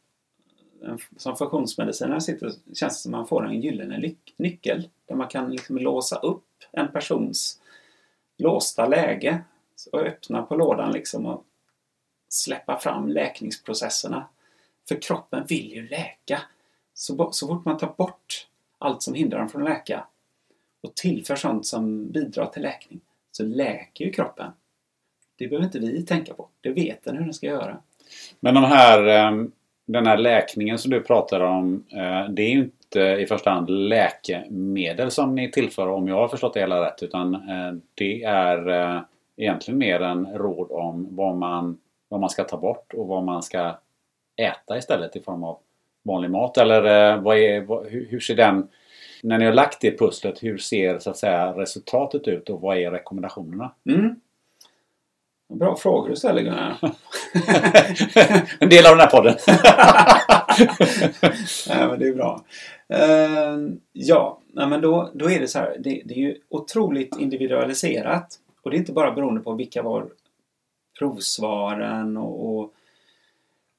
som 1.16 1.36
funktionsmedicinare 1.36 2.20
sitter 2.20 2.52
känns 2.74 2.78
det 2.78 3.02
som 3.02 3.12
man 3.12 3.26
får 3.26 3.46
en 3.46 3.60
gyllene 3.60 4.14
nyckel 4.36 4.88
där 5.06 5.14
man 5.14 5.28
kan 5.28 5.50
liksom 5.50 5.78
låsa 5.78 6.16
upp 6.16 6.44
en 6.72 6.92
persons 6.92 7.60
låsta 8.38 8.86
läge 8.86 9.40
och 9.92 10.00
öppna 10.00 10.42
på 10.42 10.54
lådan 10.54 10.92
liksom 10.92 11.26
och 11.26 11.44
släppa 12.28 12.78
fram 12.78 13.08
läkningsprocesserna. 13.08 14.28
För 14.88 15.02
kroppen 15.02 15.44
vill 15.48 15.72
ju 15.72 15.88
läka. 15.88 16.42
Så, 16.94 17.32
så 17.32 17.46
fort 17.46 17.64
man 17.64 17.78
tar 17.78 17.94
bort 17.96 18.48
allt 18.78 19.02
som 19.02 19.14
hindrar 19.14 19.38
den 19.38 19.48
från 19.48 19.62
att 19.62 19.68
läka 19.68 20.06
och 20.80 20.94
tillför 20.94 21.36
sånt 21.36 21.66
som 21.66 22.10
bidrar 22.10 22.46
till 22.46 22.62
läkning 22.62 23.00
så 23.32 23.42
läker 23.42 24.04
ju 24.04 24.12
kroppen. 24.12 24.52
Det 25.36 25.48
behöver 25.48 25.66
inte 25.66 25.78
vi 25.78 26.02
tänka 26.02 26.34
på. 26.34 26.48
Det 26.60 26.70
vet 26.70 27.04
den 27.04 27.16
hur 27.16 27.24
den 27.24 27.34
ska 27.34 27.46
göra. 27.46 27.78
Men 28.40 28.54
de 28.54 28.64
här 28.64 29.06
ehm, 29.06 29.52
den 29.92 30.06
här 30.06 30.18
läkningen 30.18 30.78
som 30.78 30.90
du 30.90 31.00
pratar 31.00 31.40
om. 31.40 31.84
Eh, 31.92 32.30
det 32.30 32.42
är 32.42 32.50
ju 32.50 32.58
inte 32.58 33.00
i 33.00 33.26
första 33.26 33.50
hand 33.50 33.70
läkemedel 33.70 35.10
som 35.10 35.34
ni 35.34 35.50
tillför 35.50 35.88
om 35.88 36.08
jag 36.08 36.16
har 36.16 36.28
förstått 36.28 36.54
det 36.54 36.60
hela 36.60 36.86
rätt. 36.86 37.02
Utan 37.02 37.34
eh, 37.34 37.72
det 37.94 38.22
är 38.22 38.68
eh, 38.68 39.00
egentligen 39.36 39.78
mer 39.78 40.00
en 40.00 40.26
råd 40.26 40.70
om 40.70 41.08
vad 41.10 41.36
man, 41.36 41.78
vad 42.08 42.20
man 42.20 42.30
ska 42.30 42.44
ta 42.44 42.56
bort 42.56 42.94
och 42.94 43.06
vad 43.06 43.24
man 43.24 43.42
ska 43.42 43.78
äta 44.36 44.78
istället 44.78 45.16
i 45.16 45.20
form 45.20 45.44
av 45.44 45.58
vanlig 46.02 46.30
mat. 46.30 46.58
Eller 46.58 47.16
vad 47.16 47.38
är, 47.38 47.60
vad, 47.60 47.86
hur 47.86 48.20
ser 48.20 48.36
den... 48.36 48.68
När 49.22 49.38
ni 49.38 49.44
har 49.44 49.52
lagt 49.52 49.80
det 49.80 49.98
pusslet, 49.98 50.42
hur 50.42 50.58
ser 50.58 50.98
så 50.98 51.10
att 51.10 51.16
säga 51.16 51.52
resultatet 51.52 52.28
ut 52.28 52.50
och 52.50 52.60
vad 52.60 52.76
är 52.76 52.90
rekommendationerna? 52.90 53.70
Mm. 53.88 54.20
Bra 55.50 55.76
frågor 55.76 56.08
du 56.08 56.16
ställer 56.16 56.42
Gunnar. 56.42 56.78
en 58.58 58.68
del 58.68 58.86
av 58.86 58.96
den 58.96 59.00
här 59.00 59.10
podden. 59.10 59.34
ja, 61.68 61.88
men 61.88 61.98
det 61.98 62.08
är 62.08 62.14
bra. 62.14 62.44
Uh, 62.92 63.74
ja, 63.92 64.40
men 64.54 64.80
då, 64.80 65.10
då 65.14 65.30
är 65.30 65.40
det 65.40 65.48
så 65.48 65.58
här. 65.58 65.76
Det, 65.78 66.02
det, 66.04 66.14
är 66.14 66.18
ju 66.18 66.36
otroligt 66.48 67.16
individualiserat. 67.20 68.38
Och 68.62 68.70
det 68.70 68.76
är 68.76 68.78
inte 68.78 68.92
bara 68.92 69.12
beroende 69.12 69.40
på 69.40 69.52
vilka 69.52 69.82
var 69.82 70.06
provsvaren 70.98 72.16
och, 72.16 72.48
och, 72.48 72.74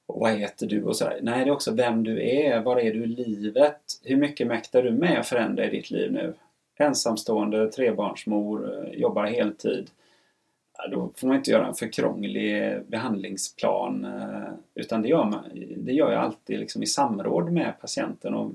och 0.06 0.20
vad 0.20 0.32
heter 0.32 0.66
du 0.66 0.84
och 0.84 0.96
sådär. 0.96 1.18
Nej, 1.22 1.44
det 1.44 1.50
är 1.50 1.54
också 1.54 1.74
vem 1.74 2.04
du 2.04 2.22
är. 2.28 2.60
Var 2.60 2.80
är 2.80 2.92
du 2.94 3.04
i 3.04 3.06
livet? 3.06 3.80
Hur 4.02 4.16
mycket 4.16 4.46
mäktar 4.46 4.82
du 4.82 4.90
med 4.90 5.20
att 5.20 5.26
förändra 5.26 5.64
i 5.64 5.70
ditt 5.70 5.90
liv 5.90 6.12
nu? 6.12 6.34
Ensamstående, 6.76 7.72
trebarnsmor, 7.72 8.74
eh, 8.74 9.00
jobbar 9.00 9.26
heltid 9.26 9.90
då 10.90 11.10
får 11.16 11.26
man 11.26 11.36
inte 11.36 11.50
göra 11.50 11.66
en 11.66 11.74
för 11.74 11.92
krånglig 11.92 12.78
behandlingsplan. 12.86 14.04
Eh, 14.04 14.52
utan 14.74 15.02
det 15.02 15.08
gör, 15.08 15.24
man, 15.24 15.44
det 15.76 15.92
gör 15.92 16.12
jag 16.12 16.20
alltid 16.20 16.58
liksom 16.58 16.82
i 16.82 16.86
samråd 16.86 17.52
med 17.52 17.72
patienten. 17.80 18.34
Och 18.34 18.52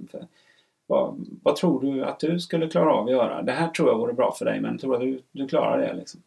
vad, 0.87 1.25
vad, 1.43 1.55
tror 1.55 1.81
du 1.81 2.03
att 2.03 2.19
du 2.19 2.39
skulle 2.39 2.69
klara 2.69 2.93
av 2.93 3.05
att 3.05 3.11
göra? 3.11 3.41
Det 3.41 3.51
här 3.51 3.67
tror 3.67 3.89
jag 3.89 3.97
vore 3.97 4.13
bra 4.13 4.31
för 4.31 4.45
dig 4.45 4.59
men 4.59 4.77
tror 4.77 4.99
du 4.99 5.15
att 5.15 5.23
du 5.31 5.47
klarar 5.47 5.77
det? 5.77 5.93
Liksom? 5.93 6.21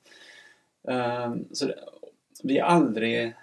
Ehm, 0.88 1.44
så 1.52 1.66
det, 1.66 1.74
vi 2.42 2.58
är 2.58 2.64
aldrig 2.64 3.34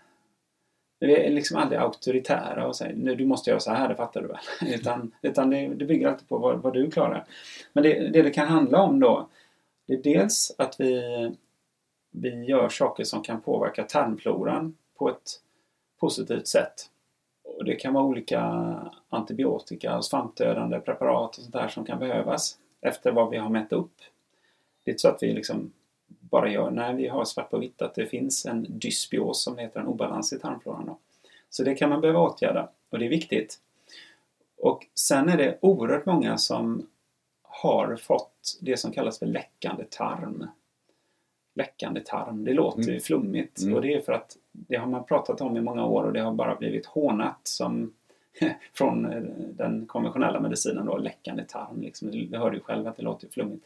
Vi 0.99 1.15
är 1.15 1.29
liksom 1.29 1.57
aldrig 1.57 1.79
auktoritära 1.79 2.67
och 2.67 2.75
säger 2.75 2.95
nu 2.95 3.15
du 3.15 3.25
måste 3.25 3.49
göra 3.49 3.59
så 3.59 3.71
här, 3.71 3.89
det 3.89 3.95
fattar 3.95 4.21
du 4.21 4.27
väl? 4.27 4.73
utan 4.73 5.11
utan 5.21 5.49
det, 5.49 5.67
det 5.67 5.85
bygger 5.85 6.07
alltid 6.07 6.27
på 6.27 6.37
vad, 6.37 6.61
vad 6.61 6.73
du 6.73 6.91
klarar. 6.91 7.25
Men 7.73 7.83
det, 7.83 8.07
det 8.07 8.21
det 8.21 8.31
kan 8.31 8.47
handla 8.47 8.81
om 8.81 8.99
då, 8.99 9.27
det 9.87 9.93
är 9.93 10.03
dels 10.03 10.55
att 10.57 10.79
vi, 10.79 11.01
vi 12.21 12.45
gör 12.45 12.69
saker 12.69 13.03
som 13.03 13.23
kan 13.23 13.41
påverka 13.41 13.83
tarmfloran 13.83 14.77
på 14.97 15.09
ett 15.09 15.41
positivt 15.99 16.47
sätt. 16.47 16.89
Och 17.43 17.65
det 17.65 17.75
kan 17.75 17.93
vara 17.93 18.03
olika 18.03 18.41
antibiotika 19.09 19.97
och 19.97 20.05
svampdödande 20.05 20.79
preparat 20.79 21.29
och 21.29 21.43
sånt 21.43 21.53
där 21.53 21.67
som 21.67 21.85
kan 21.85 21.99
behövas 21.99 22.57
efter 22.81 23.11
vad 23.11 23.29
vi 23.29 23.37
har 23.37 23.49
mätt 23.49 23.73
upp. 23.73 23.97
Det 24.83 24.91
är 24.91 24.93
inte 24.93 25.01
så 25.01 25.07
att 25.07 25.23
vi 25.23 25.33
liksom 25.33 25.71
bara 26.07 26.49
gör, 26.49 26.71
när 26.71 26.93
vi 26.93 27.07
har 27.07 27.25
svart 27.25 27.49
på 27.49 27.57
vitt 27.57 27.81
att 27.81 27.95
det 27.95 28.05
finns 28.05 28.45
en 28.45 28.65
dysbios 28.69 29.43
som 29.43 29.57
heter 29.57 29.79
en 29.79 29.87
obalans 29.87 30.33
i 30.33 30.39
tarmfloran. 30.39 30.85
Då. 30.85 30.97
Så 31.49 31.63
det 31.63 31.75
kan 31.75 31.89
man 31.89 32.01
behöva 32.01 32.19
åtgärda 32.19 32.69
och 32.89 32.99
det 32.99 33.05
är 33.05 33.09
viktigt. 33.09 33.59
Och 34.57 34.87
sen 34.95 35.29
är 35.29 35.37
det 35.37 35.57
oerhört 35.61 36.05
många 36.05 36.37
som 36.37 36.87
har 37.41 37.95
fått 37.95 38.57
det 38.61 38.77
som 38.77 38.91
kallas 38.91 39.19
för 39.19 39.25
läckande 39.25 39.83
tarm. 39.83 40.47
Läckande 41.57 42.01
tarm, 42.01 42.45
det 42.45 42.53
låter 42.53 42.81
ju 42.81 42.89
Mm. 42.89 42.99
flummigt 43.01 43.61
Mm. 43.61 43.73
och 43.75 43.81
det 43.81 43.93
är 43.93 44.01
för 44.01 44.13
att 44.13 44.37
det 44.51 44.75
har 44.75 44.87
man 44.87 45.03
pratat 45.05 45.41
om 45.41 45.57
i 45.57 45.61
många 45.61 45.85
år 45.85 46.03
och 46.03 46.13
det 46.13 46.19
har 46.19 46.33
bara 46.33 46.55
blivit 46.55 46.85
hånat 46.85 47.39
som 47.43 47.93
från 48.73 49.05
eh, 49.05 49.21
den 49.57 49.85
konventionella 49.85 50.39
medicinen 50.39 50.85
då, 50.85 50.97
läckande 50.97 51.43
tarm. 51.43 51.81
Liksom. 51.81 52.11
Du 52.11 52.37
hör 52.37 52.53
ju 52.53 52.59
själv 52.59 52.87
att 52.87 52.97
det 52.97 53.03
låter 53.03 53.27
flummigt. 53.27 53.65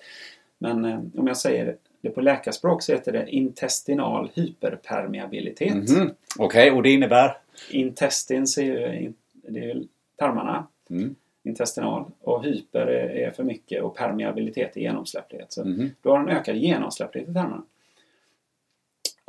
Men 0.57 0.85
eh, 0.85 0.99
om 1.17 1.27
jag 1.27 1.37
säger 1.37 1.75
det 2.01 2.09
på 2.09 2.21
läkarspråk 2.21 2.81
så 2.83 2.91
heter 2.91 3.11
det 3.11 3.29
intestinal 3.29 4.29
hyperpermeabilitet. 4.33 5.89
Mhm. 5.89 6.11
Okej, 6.39 6.71
och 6.71 6.83
det 6.83 6.89
innebär? 6.89 7.37
Intestins 7.71 8.57
är 8.57 8.61
ju, 8.63 9.13
det 9.33 9.59
är 9.59 9.63
ju 9.75 9.83
tarmarna, 10.17 10.67
Mm. 10.89 11.15
intestinal. 11.43 12.05
Och 12.21 12.43
hyper 12.43 12.87
är, 12.87 13.31
för 13.31 13.43
mycket 13.43 13.83
och 13.83 13.95
permeabilitet 13.95 14.77
är 14.77 14.81
genomsläpplighet. 14.81 15.51
Så 15.53 15.65
Mhm. 15.65 15.89
du 16.01 16.09
har 16.09 16.19
en 16.19 16.29
ökad 16.29 16.55
genomsläpplighet 16.55 17.29
i 17.29 17.33
tarmarna. 17.33 17.63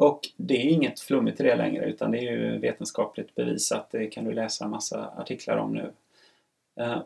Och 0.03 0.29
det 0.37 0.55
är 0.55 0.71
inget 0.71 1.01
flummigt 1.01 1.41
i 1.41 1.43
det 1.43 1.57
längre 1.57 1.85
utan 1.85 2.11
det 2.11 2.19
är 2.19 2.23
ju 2.33 2.59
vetenskapligt 2.59 3.35
bevisat. 3.35 3.91
Det 3.91 4.07
kan 4.07 4.25
du 4.25 4.33
läsa 4.33 4.65
en 4.65 4.71
massa 4.71 5.11
artiklar 5.17 5.57
om 5.57 5.73
nu. 5.75 5.93
Eh, 6.81 6.99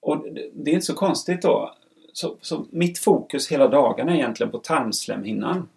och 0.00 0.24
det- 0.32 0.50
det 0.54 0.70
är 0.70 0.74
inte 0.74 0.86
så 0.86 0.94
konstigt 0.94 1.42
då. 1.42 1.74
Så, 2.12 2.36
så 2.40 2.66
mitt 2.70 2.98
fokus 2.98 3.52
hela 3.52 3.68
dagen 3.68 4.08
är 4.08 4.14
egentligen 4.14 4.50
på 4.50 4.58
tarmslemhinnan. 4.58 5.68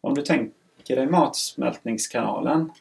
Om 0.00 0.14
du 0.14 0.22
tänker 0.22 0.96
dig 0.96 1.06
matsmältningskanalen 1.06 2.72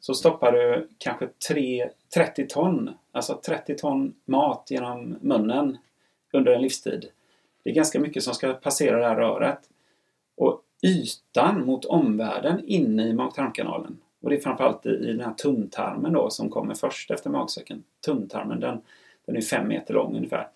så 0.00 0.14
stoppar 0.14 0.52
du 0.52 0.88
kanske 0.98 1.28
tre, 1.48 1.90
30 2.14 2.46
ton, 2.46 2.90
alltså 3.12 3.40
30 3.46 3.74
ton 3.74 4.14
mat 4.24 4.66
genom 4.70 5.16
munnen 5.20 5.78
under 6.32 6.52
en 6.52 6.62
livstid. 6.62 7.08
Det 7.62 7.70
är 7.70 7.74
ganska 7.74 8.00
mycket 8.00 8.22
som 8.22 8.34
ska 8.34 8.52
passera 8.52 8.98
det 8.98 9.06
här 9.06 9.16
röret. 9.16 9.58
Och 10.36 10.63
ytan 10.84 11.66
mot 11.66 11.84
omvärlden 11.84 12.64
inne 12.66 13.08
i 13.08 13.12
mag-tarmkanalen, 13.12 13.96
och 14.22 14.30
det 14.30 14.36
är 14.36 14.40
framförallt 14.40 14.86
i, 14.86 14.90
i 14.90 15.06
den 15.06 15.20
här 15.20 15.34
tunntarmen 15.34 16.12
då 16.12 16.30
som 16.30 16.50
kommer 16.50 16.74
först 16.74 17.10
efter 17.10 17.30
magsäcken. 17.30 17.84
Tunntarmen, 18.04 18.60
den, 18.60 18.80
den 19.26 19.36
är 19.36 19.40
fem 19.40 19.68
meter 19.68 19.94
lång 19.94 20.16
ungefär. 20.16 20.48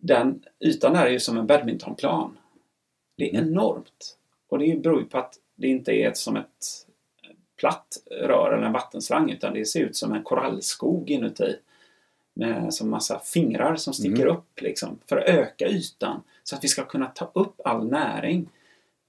Den 0.00 0.42
ytan 0.60 0.92
där 0.92 1.06
är 1.06 1.10
ju 1.10 1.20
som 1.20 1.38
en 1.38 1.46
badmintonplan. 1.46 2.38
Det 3.16 3.34
är 3.34 3.40
enormt. 3.40 4.16
Och 4.48 4.58
det 4.58 4.82
beror 4.82 5.00
ju 5.00 5.06
på 5.06 5.18
att 5.18 5.34
det 5.54 5.68
inte 5.68 5.92
är 5.92 6.12
som 6.12 6.36
ett 6.36 6.86
platt 7.56 8.02
rör 8.10 8.52
eller 8.52 8.66
en 8.66 8.72
vattenslang 8.72 9.30
utan 9.30 9.54
det 9.54 9.64
ser 9.64 9.80
ut 9.80 9.96
som 9.96 10.12
en 10.12 10.22
korallskog 10.22 11.10
inuti. 11.10 11.56
Med 12.34 12.74
som 12.74 12.90
massa 12.90 13.18
fingrar 13.18 13.76
som 13.76 13.94
sticker 13.94 14.26
upp 14.26 14.60
liksom 14.60 14.98
för 15.06 15.16
att 15.16 15.28
öka 15.28 15.68
ytan 15.68 16.22
så 16.44 16.56
att 16.56 16.64
vi 16.64 16.68
ska 16.68 16.84
kunna 16.84 17.06
ta 17.06 17.30
upp 17.34 17.60
all 17.64 17.90
näring. 17.90 18.48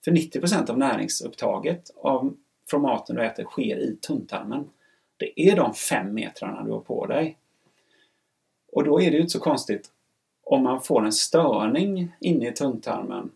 För 0.03 0.11
90% 0.11 0.69
av 0.69 0.77
näringsupptaget 0.77 1.91
av, 1.95 2.35
från 2.69 2.81
maten 2.81 3.15
du 3.15 3.25
äter 3.25 3.43
sker 3.43 3.77
i 3.77 3.95
tunntarmen. 3.95 4.69
Det 5.17 5.41
är 5.41 5.55
de 5.55 5.73
fem 5.73 6.13
metrarna 6.13 6.63
du 6.63 6.71
har 6.71 6.79
på 6.79 7.05
dig. 7.05 7.37
Och 8.71 8.83
då 8.83 9.01
är 9.01 9.11
det 9.11 9.15
ju 9.15 9.21
inte 9.21 9.31
så 9.31 9.39
konstigt 9.39 9.91
om 10.43 10.63
man 10.63 10.81
får 10.81 11.05
en 11.05 11.11
störning 11.11 12.11
inne 12.19 12.49
i 12.49 12.51
tunntarmen. 12.51 13.31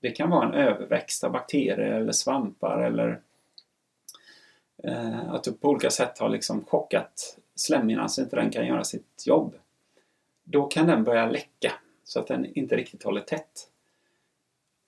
Det 0.00 0.10
kan 0.10 0.30
vara 0.30 0.48
en 0.48 0.54
överväxt 0.54 1.24
av 1.24 1.32
bakterier 1.32 1.78
eller 1.78 2.12
svampar 2.12 2.82
eller 2.82 3.20
eh, 4.82 5.32
att 5.32 5.44
du 5.44 5.52
på 5.52 5.68
olika 5.68 5.90
sätt 5.90 6.18
har 6.18 6.28
liksom 6.28 6.64
chockat 6.64 7.38
slemhinnan 7.54 8.08
så 8.08 8.22
inte 8.22 8.36
den 8.36 8.50
kan 8.50 8.66
göra 8.66 8.84
sitt 8.84 9.26
jobb. 9.26 9.54
Då 10.44 10.66
kan 10.66 10.86
den 10.86 11.04
börja 11.04 11.30
läcka 11.30 11.72
så 12.04 12.20
att 12.20 12.26
den 12.26 12.46
inte 12.58 12.76
riktigt 12.76 13.02
håller 13.02 13.20
tätt. 13.20 13.70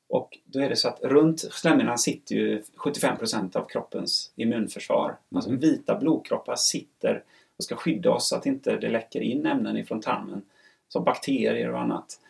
Och 0.09 0.39
då 0.45 0.61
är 0.61 0.69
det 0.69 0.77
så 0.77 0.89
att 0.89 1.01
runt 1.03 1.41
slemhinnan 1.41 1.99
sitter 1.99 2.35
ju 2.35 2.63
75% 2.77 3.57
av 3.57 3.65
kroppens 3.69 4.33
immunförsvar. 4.37 5.17
Alltså 5.35 5.51
Mhm. 5.51 5.61
vita 5.61 5.99
blodkroppar 5.99 6.57
sitter 6.57 7.25
och 7.57 7.65
ska 7.65 7.77
skydda 7.77 8.11
oss 8.11 8.29
så 8.29 8.37
att 8.37 8.47
inte 8.47 8.77
det 8.77 8.89
läcker 8.91 9.21
in 9.21 9.47
ämnen 9.47 9.77
ifrån 9.77 10.01
tarmen. 10.01 10.43
Som 10.89 11.05
bakterier 11.05 11.73
och 11.73 11.81
annat. 11.81 12.21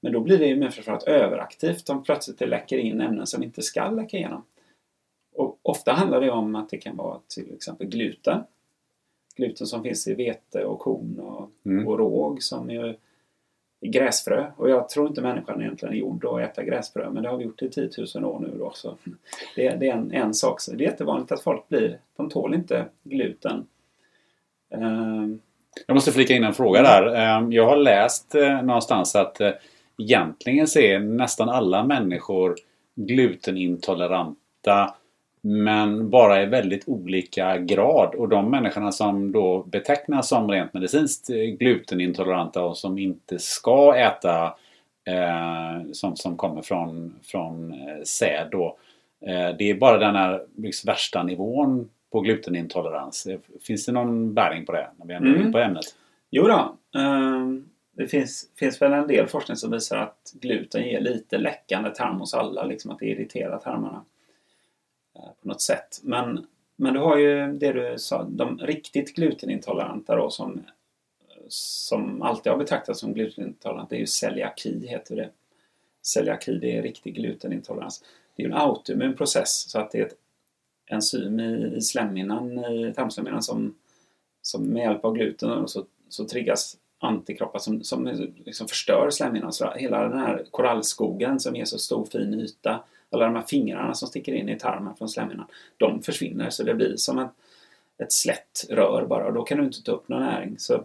Men 0.00 0.12
då 0.12 0.20
blir 0.20 0.38
det 0.38 0.48
immunförsvaret 0.48 1.02
överaktivt 1.02 1.90
om 1.90 2.02
plötsligt 2.02 2.38
det 2.38 2.46
läcker 2.46 2.78
in 2.78 3.00
ämnen 3.00 3.26
som 3.26 3.42
inte 3.42 3.62
ska 3.62 3.90
läcka 3.90 4.16
igenom. 4.16 4.42
Och 5.34 5.58
ofta 5.62 5.92
handlar 5.92 6.20
det 6.20 6.30
om 6.30 6.54
att 6.54 6.68
det 6.70 6.78
kan 6.78 6.96
vara 6.96 7.20
till 7.28 7.54
exempel 7.54 7.86
gluten. 7.86 8.44
Gluten 9.36 9.66
som 9.66 9.82
finns 9.82 10.08
i 10.08 10.14
vete 10.14 10.64
och 10.64 10.78
korn 10.78 11.18
och, 11.20 11.50
Mm. 11.64 11.86
och 11.88 11.98
råg 11.98 12.42
som 12.42 12.70
är 12.70 12.96
gräsfrö. 13.88 14.46
Och 14.56 14.70
jag 14.70 14.88
tror 14.88 15.08
inte 15.08 15.20
människan 15.20 15.62
egentligen 15.62 15.94
är 15.94 15.98
gjord 15.98 16.24
att 16.24 16.40
äta 16.40 16.64
gräsfrö 16.64 17.10
men 17.10 17.22
det 17.22 17.28
har 17.28 17.36
vi 17.36 17.44
gjort 17.44 17.62
i 17.62 17.70
10 17.70 17.90
000 18.14 18.24
år 18.24 18.38
nu 18.40 18.58
då. 18.58 18.72
Så 18.74 18.96
det, 19.56 19.70
det 19.70 19.88
är 19.88 19.92
en, 19.92 20.12
en 20.12 20.34
sak. 20.34 20.60
Så 20.60 20.72
det 20.72 20.84
är 20.84 20.88
jättevanligt 20.88 21.32
att 21.32 21.42
folk 21.42 21.68
blir, 21.68 21.98
de 22.16 22.30
tål 22.30 22.54
inte 22.54 22.84
gluten. 23.02 23.66
Ehm, 24.74 25.40
Jag 25.86 25.94
måste 25.94 26.12
flika 26.12 26.34
in 26.34 26.44
en 26.44 26.54
fråga 26.54 26.82
där. 26.82 27.14
Eh, 27.14 27.48
Jag 27.50 27.66
har 27.66 27.76
läst 27.76 28.34
uh, 28.34 28.62
någonstans 28.62 29.16
att 29.16 29.40
uh, 29.40 29.50
egentligen 29.98 30.66
så 30.66 30.78
är 30.78 30.98
nästan 30.98 31.48
alla 31.48 31.84
människor 31.84 32.54
glutenintoleranta 32.94 34.94
men 35.46 36.10
bara 36.10 36.42
i 36.42 36.46
väldigt 36.46 36.88
olika 36.88 37.58
grad. 37.58 38.14
Och 38.14 38.28
de 38.28 38.50
människorna 38.50 38.92
som 38.92 39.32
då 39.32 39.62
betecknas 39.62 40.28
som 40.28 40.50
rent 40.50 40.74
medicinskt 40.74 41.28
glutenintoleranta 41.58 42.64
och 42.64 42.76
som 42.76 42.98
inte 42.98 43.38
ska 43.38 43.96
äta 43.96 44.44
eh, 45.06 45.92
sånt 45.92 46.18
som 46.18 46.36
kommer 46.36 46.62
från, 46.62 47.14
från 47.22 47.72
eh, 47.72 48.02
säd 48.04 48.48
då. 48.50 48.76
Eh, 49.26 49.56
det 49.58 49.70
är 49.70 49.74
bara 49.74 49.98
den 49.98 50.14
här 50.14 50.42
liksom, 50.56 50.88
värsta 50.88 51.22
nivån 51.22 51.90
på 52.12 52.20
glutenintolerans. 52.20 53.26
Finns 53.66 53.86
det 53.86 53.92
någon 53.92 54.34
bäring 54.34 54.66
på 54.66 54.72
det? 54.72 54.86
När 54.96 55.06
vi 55.06 55.14
ändå 55.14 55.28
är 55.30 55.34
Mm. 55.34 55.52
på 55.52 55.58
ämnet. 55.58 55.84
Jo 56.30 56.46
då, 56.46 56.76
ehm, 57.00 57.64
det 57.96 58.06
finns, 58.06 58.50
finns 58.58 58.82
väl 58.82 58.92
en 58.92 59.06
del 59.06 59.26
forskning 59.26 59.56
som 59.56 59.70
visar 59.70 59.98
att 59.98 60.32
gluten 60.40 60.82
ger 60.82 61.00
lite 61.00 61.38
läckande 61.38 61.90
tarm 61.90 62.20
hos 62.20 62.34
alla, 62.34 62.64
liksom 62.64 62.90
att 62.90 62.98
det 62.98 63.06
irriterar 63.06 63.58
tarmarna 63.58 64.04
Eh, 65.16 65.30
på 65.42 65.48
något 65.48 65.62
sätt. 65.62 66.00
Men, 66.02 66.46
men 66.76 66.94
du 66.94 67.00
har 67.00 67.18
ju 67.18 67.52
det 67.52 67.72
du 67.72 67.98
sa, 67.98 68.22
de 68.22 68.58
riktigt 68.58 69.14
glutenintoleranta 69.14 70.16
då 70.16 70.30
som, 70.30 70.62
som 71.48 72.22
alltid 72.22 72.52
har 72.52 72.58
betraktats 72.58 73.00
som 73.00 73.14
glutenintolerant, 73.14 73.90
det 73.90 73.96
är 73.96 74.00
ju 74.00 74.06
celiaki 74.06 74.86
heter 74.86 75.16
det. 75.16 75.30
Celiaki, 76.02 76.58
det 76.58 76.76
är 76.76 76.82
riktig 76.82 77.14
glutenintolerans. 77.14 78.04
Det 78.36 78.42
är 78.42 78.46
ju 78.46 78.52
en 78.52 78.58
autoimmun 78.58 79.16
process 79.16 79.70
så 79.70 79.78
att 79.78 79.90
det 79.90 79.98
är 79.98 80.06
ett 80.06 80.16
enzym 80.86 81.40
i, 81.40 81.74
i 81.76 81.80
slemhinnan, 81.80 82.58
i 82.64 82.92
tarmslemhinnan 82.96 83.42
som, 83.42 83.74
som 84.42 84.66
med 84.66 84.82
hjälp 84.82 85.04
av 85.04 85.14
gluten 85.14 85.50
och 85.50 85.70
så, 85.70 85.84
så 86.08 86.24
triggas 86.24 86.76
antikroppar 86.98 87.58
som, 87.58 87.84
som 87.84 88.30
liksom 88.44 88.68
förstör 88.68 89.10
slemhinnan. 89.10 89.52
Så 89.52 89.70
hela 89.70 90.08
den 90.08 90.18
här 90.18 90.46
korallskogen 90.50 91.40
som 91.40 91.56
ger 91.56 91.64
så 91.64 91.78
stor 91.78 92.04
fin 92.04 92.34
yta, 92.34 92.84
alla 93.14 93.24
de 93.24 93.34
här 93.34 93.42
fingrarna 93.42 93.94
som 93.94 94.08
sticker 94.08 94.32
in 94.32 94.48
i 94.48 94.58
tarmen 94.58 94.96
från 94.96 95.08
slemhinnan, 95.08 95.46
de 95.76 96.02
försvinner 96.02 96.50
så 96.50 96.62
det 96.62 96.74
blir 96.74 96.96
som 96.96 97.18
ett, 97.18 97.30
ett 97.98 98.12
slätt 98.12 98.64
rör 98.70 99.06
bara 99.06 99.26
och 99.26 99.34
då 99.34 99.42
kan 99.42 99.58
du 99.58 99.64
inte 99.64 99.82
ta 99.82 99.92
upp 99.92 100.08
någon 100.08 100.22
näring. 100.22 100.58
Så, 100.58 100.84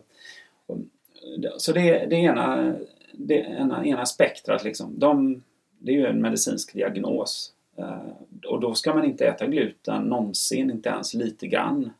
så 1.57 1.73
det, 1.73 2.05
det 2.05 2.15
är 2.15 2.19
ena, 2.19 2.75
det 3.13 3.35
ena, 3.35 3.85
ena 3.85 4.05
spektrat 4.05 4.63
liksom. 4.63 4.99
De, 4.99 5.43
det 5.79 5.91
är 5.91 5.95
ju 5.95 6.05
en 6.05 6.21
medicinsk 6.21 6.73
diagnos. 6.73 7.53
Eh, 7.75 8.47
och 8.47 8.59
då 8.59 8.73
ska 8.73 8.93
man 8.93 9.05
inte 9.05 9.27
äta 9.27 9.47
gluten 9.47 10.03
någonsin, 10.03 10.71
inte 10.71 10.89
ens 10.89 11.13
lite 11.13 11.47
grann. 11.47 11.91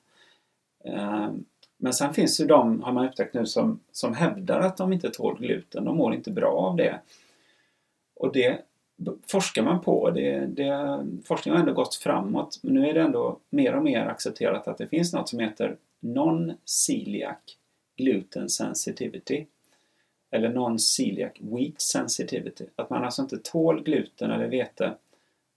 Eh, 0.86 1.30
men 1.78 1.94
sen 1.94 2.14
finns 2.14 2.42
ju 2.42 2.46
de, 2.46 2.82
har 2.82 2.92
man 2.92 3.08
upptäckt 3.08 3.34
nu, 3.34 3.46
som, 3.46 3.80
som 3.92 4.14
hävdar 4.14 4.60
att 4.60 4.78
de 4.78 4.94
inte 4.94 5.10
tål 5.10 5.40
gluten. 5.40 5.86
De 5.86 5.98
mår 5.98 6.14
inte 6.14 6.32
bra 6.32 6.52
av 6.52 6.76
det. 6.76 7.00
Och 8.16 8.34
det, 8.34 8.62
forskar 9.32 9.64
man 9.64 9.82
på. 9.82 10.10
Det, 10.10 10.46
det, 10.46 11.06
forskningen 11.26 11.58
har 11.58 11.68
ändå 11.68 11.82
gått 11.82 11.96
framåt. 11.96 12.60
Men 12.62 12.74
nu 12.74 12.90
är 12.90 12.94
det 12.94 13.02
ändå 13.02 13.40
mer 13.50 13.76
och 13.76 13.84
mer 13.84 14.06
accepterat 14.06 14.68
att 14.68 14.78
det 14.78 14.88
finns 14.88 15.14
något 15.14 15.30
som 15.30 15.40
heter 15.40 15.78
Non-Celiac 16.00 17.38
Gluten 17.98 18.50
Sensitivity. 18.50 19.46
Eller 20.32 20.50
Non-Celiac 20.50 21.32
Wheat 21.40 21.82
Sensitivity. 21.82 22.66
Att 22.76 22.90
man 22.90 23.04
alltså 23.04 23.22
inte 23.22 23.38
tål 23.38 23.84
gluten 23.84 24.32
eller 24.32 24.48
vete. 24.48 24.94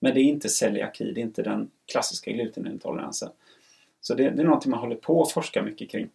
Men 0.01 0.15
det 0.15 0.21
är 0.21 0.25
inte 0.25 0.49
celiaki, 0.49 1.13
det 1.13 1.21
är 1.21 1.23
inte 1.23 1.43
den 1.43 1.71
klassiska 1.93 2.31
glutenintoleransen. 2.31 3.29
Så 4.01 4.15
det, 4.15 4.31
det 4.31 4.43
är 4.43 4.45
någonting 4.45 4.71
man 4.71 4.81
håller 4.81 4.97
på 4.97 5.23
att 5.23 5.33
forska 5.33 5.63
mycket 5.63 5.91
kring. 5.91 6.09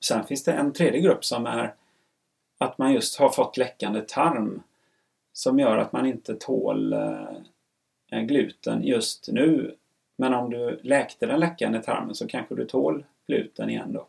Sen 0.00 0.24
finns 0.24 0.44
det 0.44 0.52
en 0.52 0.72
tredje 0.72 1.00
grupp 1.00 1.24
som 1.24 1.46
är 1.46 1.74
att 2.58 2.78
man 2.78 2.92
just 2.92 3.18
har 3.18 3.28
fått 3.28 3.56
läckande 3.56 4.00
tarm 4.00 4.62
som 5.34 5.58
gör 5.58 5.76
att 5.76 5.92
man 5.92 6.06
inte 6.06 6.34
tål 6.34 6.92
eh, 6.92 8.20
gluten 8.22 8.84
just 8.84 9.28
nu. 9.32 9.76
Men 10.16 10.34
om 10.34 10.50
du 10.50 10.80
läkte 10.82 11.26
den 11.26 11.40
läckande 11.40 11.82
tarmen 11.82 12.14
så 12.14 12.26
kanske 12.26 12.54
du 12.54 12.64
tål 12.64 13.04
gluten 13.26 13.70
igen 13.70 13.92
då. 13.92 14.06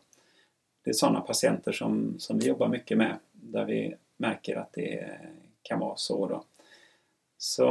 Det 0.84 0.90
är 0.90 0.94
sådana 0.94 1.20
patienter 1.20 1.72
som, 1.72 2.14
som 2.18 2.38
vi 2.38 2.46
jobbar 2.46 2.68
mycket 2.68 2.98
med 2.98 3.16
där 3.32 3.64
vi 3.64 3.94
märker 4.16 4.56
att 4.56 4.72
det 4.72 5.18
kan 5.62 5.80
vara 5.80 5.96
så 5.96 6.26
då. 6.26 6.44
Så, 7.38 7.68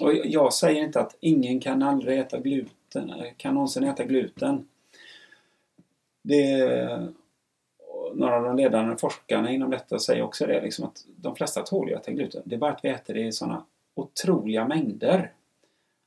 och 0.00 0.14
jag 0.24 0.52
säger 0.52 0.82
inte 0.82 1.00
att 1.00 1.16
ingen 1.20 1.60
kan 1.60 1.82
aldrig 1.82 2.18
äta 2.18 2.40
gluten, 2.40 3.12
kan 3.36 3.54
någonsin 3.54 3.84
äta 3.84 4.04
gluten. 4.04 4.68
Det, 6.22 7.08
några 8.14 8.36
av 8.36 8.42
de 8.42 8.56
ledande 8.56 8.96
forskarna 8.96 9.50
inom 9.50 9.70
detta 9.70 9.98
säger 9.98 10.22
också 10.22 10.46
det, 10.46 10.60
liksom 10.60 10.84
att 10.84 11.04
de 11.16 11.36
flesta 11.36 11.62
tål 11.62 11.88
ju 11.88 11.94
att 11.94 12.02
äta 12.02 12.12
gluten. 12.12 12.42
Det 12.44 12.54
är 12.54 12.58
bara 12.58 12.72
att 12.72 12.84
vi 12.84 12.88
äter 12.88 13.14
det 13.14 13.20
i 13.20 13.32
sådana 13.32 13.64
otroliga 13.94 14.68
mängder. 14.68 15.32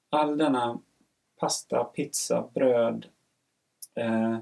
All 0.10 0.38
denna 0.38 0.80
pasta, 1.40 1.84
pizza, 1.84 2.48
bröd 2.54 3.06
eh, 3.96 4.38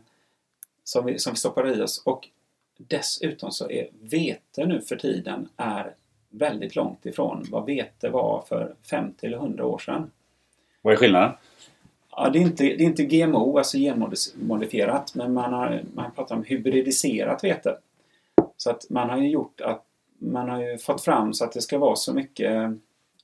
som, 0.83 1.05
vi, 1.05 1.19
som 1.19 1.33
vi 1.33 1.37
stoppar 1.37 1.77
i 1.77 1.81
oss. 1.81 2.01
Och 2.05 2.29
dessutom 2.77 3.51
så 3.51 3.69
är 3.69 3.89
vete 4.01 4.65
nu 4.65 4.81
för 4.81 4.95
tiden 4.95 5.49
är 5.57 5.95
väldigt 6.29 6.75
långt 6.75 7.05
ifrån 7.05 7.45
vad 7.49 7.65
vete 7.65 8.09
var 8.09 8.43
för 8.47 8.75
50 8.89 9.25
eller 9.25 9.37
100 9.37 9.65
år 9.65 9.79
sedan. 9.79 10.11
Vad 10.81 10.93
är 10.93 10.97
skillnaden? 10.97 11.31
Ja, 12.17 12.29
det, 12.29 12.39
är 12.39 12.41
inte, 12.41 12.63
det 12.63 12.83
är 12.83 12.85
inte 12.85 13.03
GMO, 13.03 13.57
alltså 13.57 13.77
genmodifierat, 13.77 15.15
men 15.15 15.33
man 15.33 15.53
har, 15.53 15.83
man 15.93 16.11
pratar 16.11 16.35
om 16.35 16.43
hybridiserat 16.43 17.43
vete. 17.43 17.77
Så 18.57 18.69
att 18.69 18.89
man 18.89 19.09
har 19.09 19.17
ju 19.17 19.29
gjort 19.29 19.61
att 19.61 19.85
man 20.17 20.49
har 20.49 20.61
ju 20.61 20.77
fått 20.77 21.01
fram 21.01 21.33
så 21.33 21.45
att 21.45 21.51
det 21.51 21.61
ska 21.61 21.77
vara 21.77 21.95
så 21.95 22.13
mycket, 22.13 22.71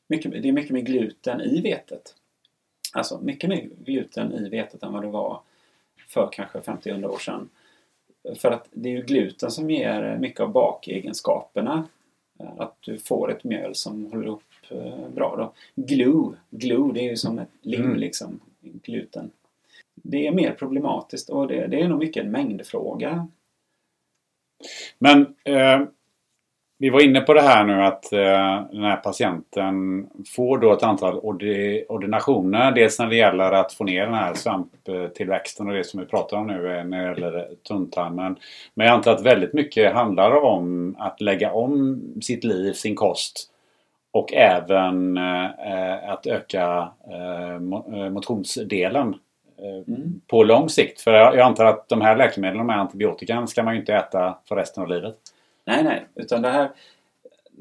mycket 0.08 0.32
det 0.32 0.48
är 0.48 0.52
mycket 0.52 0.72
mer 0.72 0.82
gluten 0.82 1.42
i 1.42 1.62
vetet. 1.62 2.16
Alltså 2.94 3.20
mycket 3.22 3.50
mer 3.50 3.70
gluten 3.86 4.34
i 4.34 4.50
vetet 4.50 4.84
än 4.84 4.94
vad 4.94 5.04
det 5.04 5.10
var 5.10 5.42
för 6.08 6.30
kanske 6.32 6.60
50-100 6.60 7.06
år 7.06 7.18
sedan. 7.18 7.50
För 8.36 8.52
att 8.52 8.68
det 8.72 8.90
är 8.90 8.94
ju 8.94 9.02
gluten 9.02 9.52
som 9.52 9.72
ger 9.72 10.18
mycket 10.18 10.40
av 10.40 10.52
bakegenskaperna. 10.52 11.88
Att 12.58 12.76
du 12.80 12.98
får 12.98 13.32
ett 13.32 13.44
mjöl 13.44 13.76
som 13.76 14.12
håller 14.12 14.28
upp 14.28 14.44
eh, 14.70 15.10
bra 15.16 15.36
då. 15.36 15.54
Glue, 15.76 16.34
glue 16.50 16.94
det 16.94 17.00
är 17.00 17.10
ju 17.10 17.18
som 17.18 17.40
ett 17.40 17.50
lim 17.62 17.86
mm. 17.86 17.98
liksom 17.98 18.40
gluten. 18.62 19.32
Det 19.96 20.28
är 20.28 20.32
mer 20.32 20.52
problematiskt 20.52 21.30
och 21.30 21.48
det, 21.48 21.68
det 21.68 21.82
är 21.82 21.88
nog 21.88 22.00
mycket 22.00 22.24
en 22.24 22.32
mängdfråga. 22.32 23.28
Men 25.00 25.36
eh, 25.44 25.82
vi 26.82 26.90
var 26.90 27.02
inne 27.02 27.22
på 27.22 27.34
det 27.34 27.42
här 27.42 27.64
nu 27.64 27.84
att 27.84 28.14
eh, 28.14 28.64
den 28.72 28.84
här 28.84 28.96
patienten 28.96 30.08
får 30.36 30.58
då 30.58 30.74
ett 30.74 30.84
antal 30.84 31.20
ordinationer. 31.90 32.72
Dels 32.72 33.00
när 33.00 33.08
det 33.08 33.16
gäller 33.16 33.52
att 33.52 33.74
få 33.74 33.84
ner 33.84 34.06
den 34.06 34.14
här 34.14 34.34
svamptillväxten 34.34 35.68
och 35.68 35.74
det 35.74 35.84
som 35.84 36.00
vi 36.00 36.06
pratar 36.06 36.38
om 36.38 36.48
nu 36.48 36.78
eh, 36.78 36.84
när 36.86 37.16
det 37.16 37.22
gäller 37.22 37.50
tunntarmen. 37.68 38.36
Men 38.74 38.88
jag 38.88 38.94
antar 38.94 39.12
att 39.12 39.26
väldigt 39.26 39.54
mycket 39.54 39.94
handlar 39.94 40.44
om 40.44 40.96
att 41.00 41.22
lägga 41.22 41.52
om 41.52 42.02
sitt 42.22 42.44
liv, 42.44 42.74
sin 42.74 42.96
kost 42.96 43.51
och 44.12 44.34
även 44.34 45.18
eh, 45.18 46.10
att 46.10 46.28
öka 46.28 46.92
eh, 47.12 47.54
eh 47.54 48.10
motionsdelen 48.10 49.16
mm. 49.62 50.22
på 50.28 50.44
lång 50.44 50.70
sikt. 50.70 51.02
För 51.02 51.12
jag 51.12 51.40
antar 51.40 51.66
att 51.66 51.90
de 51.90 52.02
här 52.02 52.16
läkemedlen, 52.16 52.68
de 52.68 52.70
här 52.70 52.80
antibiotikan, 52.80 53.48
ska 53.48 53.64
man 53.64 53.74
ju 53.74 53.80
inte 53.80 53.96
äta 53.96 54.38
för 54.46 54.56
resten 54.56 54.84
av 54.84 54.90
livet. 54.90 55.18
Nej, 55.66 55.84
nej. 55.84 56.06
Utan 56.16 56.42
det 56.42 56.50
här... 56.50 56.72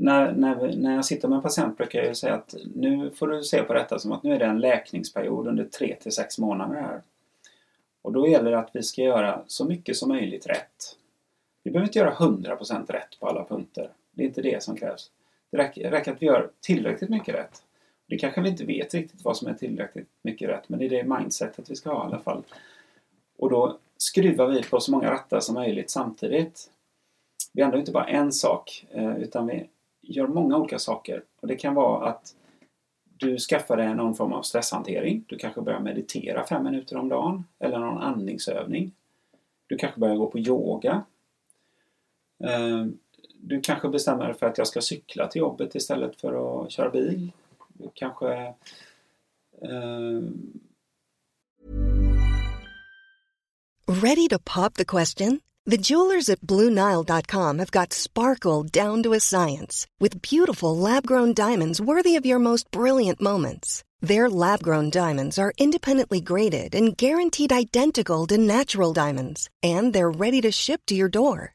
När, 0.03 0.33
när, 0.33 0.77
när 0.77 0.95
jag 0.95 1.05
sitter 1.05 1.29
med 1.29 1.37
en 1.37 1.43
patient 1.43 1.77
brukar 1.77 2.03
jag 2.05 2.17
säga 2.17 2.35
att 2.35 2.55
nu 2.75 3.11
får 3.11 3.29
du 3.29 3.43
se 3.43 3.63
på 3.63 3.73
detta 3.73 3.99
som 3.99 4.13
att 4.13 4.23
nu 4.23 4.35
är 4.35 4.39
det 4.39 4.45
en 4.45 4.61
läkningsperiod 4.61 5.49
under 5.49 5.65
3 5.65 5.97
till 6.01 6.13
6 6.13 6.39
månader 6.39 6.81
här. 6.81 7.01
Och 8.03 8.13
då 8.13 8.29
gäller 8.29 8.51
det 8.51 8.59
att 8.59 8.71
vi 8.73 8.83
ska 8.83 9.03
göra 9.03 9.41
så 9.47 9.65
mycket 9.65 9.97
som 9.97 10.09
möjligt 10.09 10.47
rätt. 10.47 10.97
Vi 11.63 11.71
behöver 11.71 11.89
inte 11.89 11.99
göra 11.99 12.15
100% 12.15 12.93
rätt 12.93 13.21
på 13.21 13.29
alla 13.29 13.45
punkter. 13.45 13.91
Det 14.13 14.23
är 14.23 14.27
inte 14.27 14.43
det 14.43 14.63
som 14.63 14.77
krävs. 14.77 15.11
Det 15.51 15.59
räcker, 15.59 15.91
räcker 15.91 16.13
att 16.13 16.23
vi 16.23 16.27
gör 16.27 16.51
tillräckligt 16.61 17.11
mycket 17.11 17.35
rätt. 17.35 17.63
Det 18.07 18.19
kanske 18.19 18.41
vi 18.41 18.49
inte 18.49 18.65
vet 18.65 18.95
riktigt 18.95 19.25
vad 19.25 19.37
som 19.37 19.49
är 19.49 19.55
tillräckligt 19.55 20.09
mycket 20.23 20.49
rätt 20.49 20.69
men 20.69 20.79
det 20.79 20.85
är 20.85 20.91
det 20.91 21.05
mindsetet 21.05 21.71
vi 21.71 21.77
ska 21.77 21.93
ha 21.93 22.05
i 22.05 22.07
alla 22.07 22.19
fall. 22.19 22.43
Och 23.39 23.51
då 23.51 23.79
skruvar 23.97 24.47
vi 24.47 24.63
på 24.63 24.81
så 24.81 24.93
många 24.93 25.11
rattar 25.11 25.41
som 25.41 25.55
möjligt 25.55 25.91
samtidigt. 25.91 26.71
Vi 27.53 27.63
ändrar 27.63 27.79
inte 27.79 27.93
bara 27.93 28.07
en 28.07 28.33
sak 28.33 28.87
eh, 28.91 29.17
utan 29.17 29.47
vi 29.47 29.69
gör 30.01 30.27
många 30.27 30.59
olika 30.59 30.79
saker. 30.79 31.23
Och 31.41 31.49
Det 31.49 31.57
kan 31.57 31.75
vara 31.75 32.09
att 32.09 32.35
du 33.05 33.39
skaffar 33.39 33.77
dig 33.77 33.95
någon 33.95 34.15
form 34.15 34.33
av 34.33 34.43
stresshantering. 34.43 35.25
Du 35.29 35.37
kanske 35.37 35.61
börjar 35.61 35.81
meditera 35.81 36.47
fem 36.47 36.65
minuter 36.65 36.97
om 36.97 37.09
dagen 37.09 37.45
eller 37.59 37.79
någon 37.79 38.03
andningsövning. 38.03 38.93
Du 39.67 39.77
kanske 39.77 40.01
börjar 40.01 40.17
gå 40.17 40.27
på 40.27 40.39
yoga. 40.39 41.05
Eh, 42.45 42.87
du 43.43 43.61
kanske 43.61 43.89
bestämmer 43.89 44.25
dig 44.25 44.35
för 44.35 44.47
att 44.47 44.59
jag 44.59 44.67
ska 44.67 44.81
cykla 44.81 45.27
till 45.27 45.41
jobbet 45.41 45.75
istället 45.75 46.21
för 46.21 46.65
att 46.65 46.71
köra 46.71 46.91
bil. 46.91 47.33
Du 47.73 47.91
kanske... 47.95 48.35
Eh... 49.63 50.21
Ready 53.87 54.29
to 54.29 54.39
pop 54.39 54.75
the 54.75 54.85
question? 54.85 55.41
The 55.67 55.77
jewelers 55.77 56.29
at 56.29 56.41
BlueNile.com 56.41 57.59
have 57.59 57.71
got 57.71 57.93
sparkle 57.93 58.63
down 58.63 59.03
to 59.03 59.13
a 59.13 59.21
science 59.21 59.87
with 60.01 60.23
beautiful 60.23 60.77
lab-grown 60.77 61.35
diamonds 61.35 61.81
worthy 61.81 62.17
of 62.17 62.27
your 62.27 62.39
most 62.39 62.71
brilliant 62.71 63.21
moments. 63.21 63.85
Their 64.01 64.31
lab-grown 64.31 64.91
diamonds 64.91 65.39
are 65.39 65.53
independently 65.59 66.21
graded 66.21 66.75
and 66.75 66.97
guaranteed 66.97 67.53
identical 67.53 68.27
to 68.29 68.39
natural 68.39 68.93
diamonds, 68.93 69.49
and 69.63 69.93
they're 69.93 70.11
ready 70.11 70.41
to 70.41 70.51
ship 70.51 70.81
to 70.87 70.95
your 70.95 71.09
door. 71.09 71.55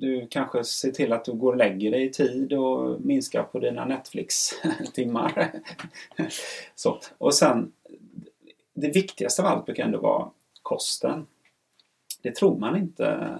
Du 0.00 0.26
kanske 0.30 0.64
ser 0.64 0.90
till 0.90 1.12
att 1.12 1.24
du 1.24 1.32
går 1.32 1.52
och 1.52 1.58
lägger 1.58 1.90
dig 1.90 2.04
i 2.04 2.10
tid 2.10 2.52
och 2.52 3.00
minskar 3.00 3.42
på 3.42 3.58
dina 3.58 3.84
Netflix-timmar. 3.84 5.52
Så. 6.74 6.98
Och 7.18 7.34
sen, 7.34 7.72
det 8.74 8.88
viktigaste 8.88 9.42
av 9.42 9.48
allt 9.48 9.64
brukar 9.64 9.84
ändå 9.84 10.00
vara 10.00 10.30
kosten. 10.62 11.26
Det 12.22 12.34
tror 12.34 12.58
man 12.58 12.76
inte 12.76 13.38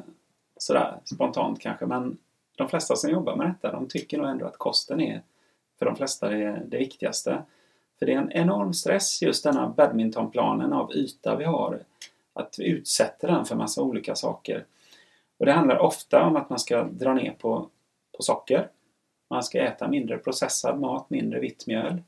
sådär 0.57 1.01
spontant 1.05 1.61
kanske, 1.61 1.87
men 1.87 2.19
de 2.57 2.69
flesta 2.69 2.97
som 2.97 3.11
jobbar 3.11 3.37
med 3.37 3.47
detta, 3.47 3.73
de 3.73 3.89
tycker 3.89 4.19
nog 4.19 4.29
ändå 4.29 4.47
att 4.47 4.59
kosten 4.59 5.01
är 5.01 5.23
för 5.79 5.87
de 5.87 5.97
flesta 5.97 6.29
det, 6.29 6.63
det 6.67 6.79
viktigaste. 6.79 7.43
För 7.99 8.07
det 8.07 8.13
är 8.13 8.19
en 8.19 8.33
enorm 8.33 8.75
stress 8.75 9.23
just 9.23 9.45
denna 9.45 9.69
badmintonplanen 9.69 10.73
av 10.73 10.93
yta 10.95 11.37
vi 11.37 11.45
har. 11.45 11.83
Att 12.33 12.57
vi 12.59 12.69
utsätter 12.69 13.29
den 13.29 13.45
för 13.45 13.57
massa 13.57 13.83
olika 13.83 14.15
saker. 14.15 14.65
Och 15.39 15.47
det 15.47 15.53
handlar 15.53 15.79
ofta 15.79 16.25
om 16.25 16.37
att 16.37 16.51
man 16.51 16.59
ska 16.59 16.83
dra 16.83 17.15
ner 17.15 17.33
på, 17.33 17.69
på 18.17 18.23
socker. 18.23 18.69
Man 19.31 19.43
ska 19.43 19.61
äta 19.61 19.89
mindre 19.89 20.19
processad 20.19 20.81
mat, 20.81 21.11
mindre 21.11 21.41
vitt 21.41 21.67
mjöl. 21.67 22.03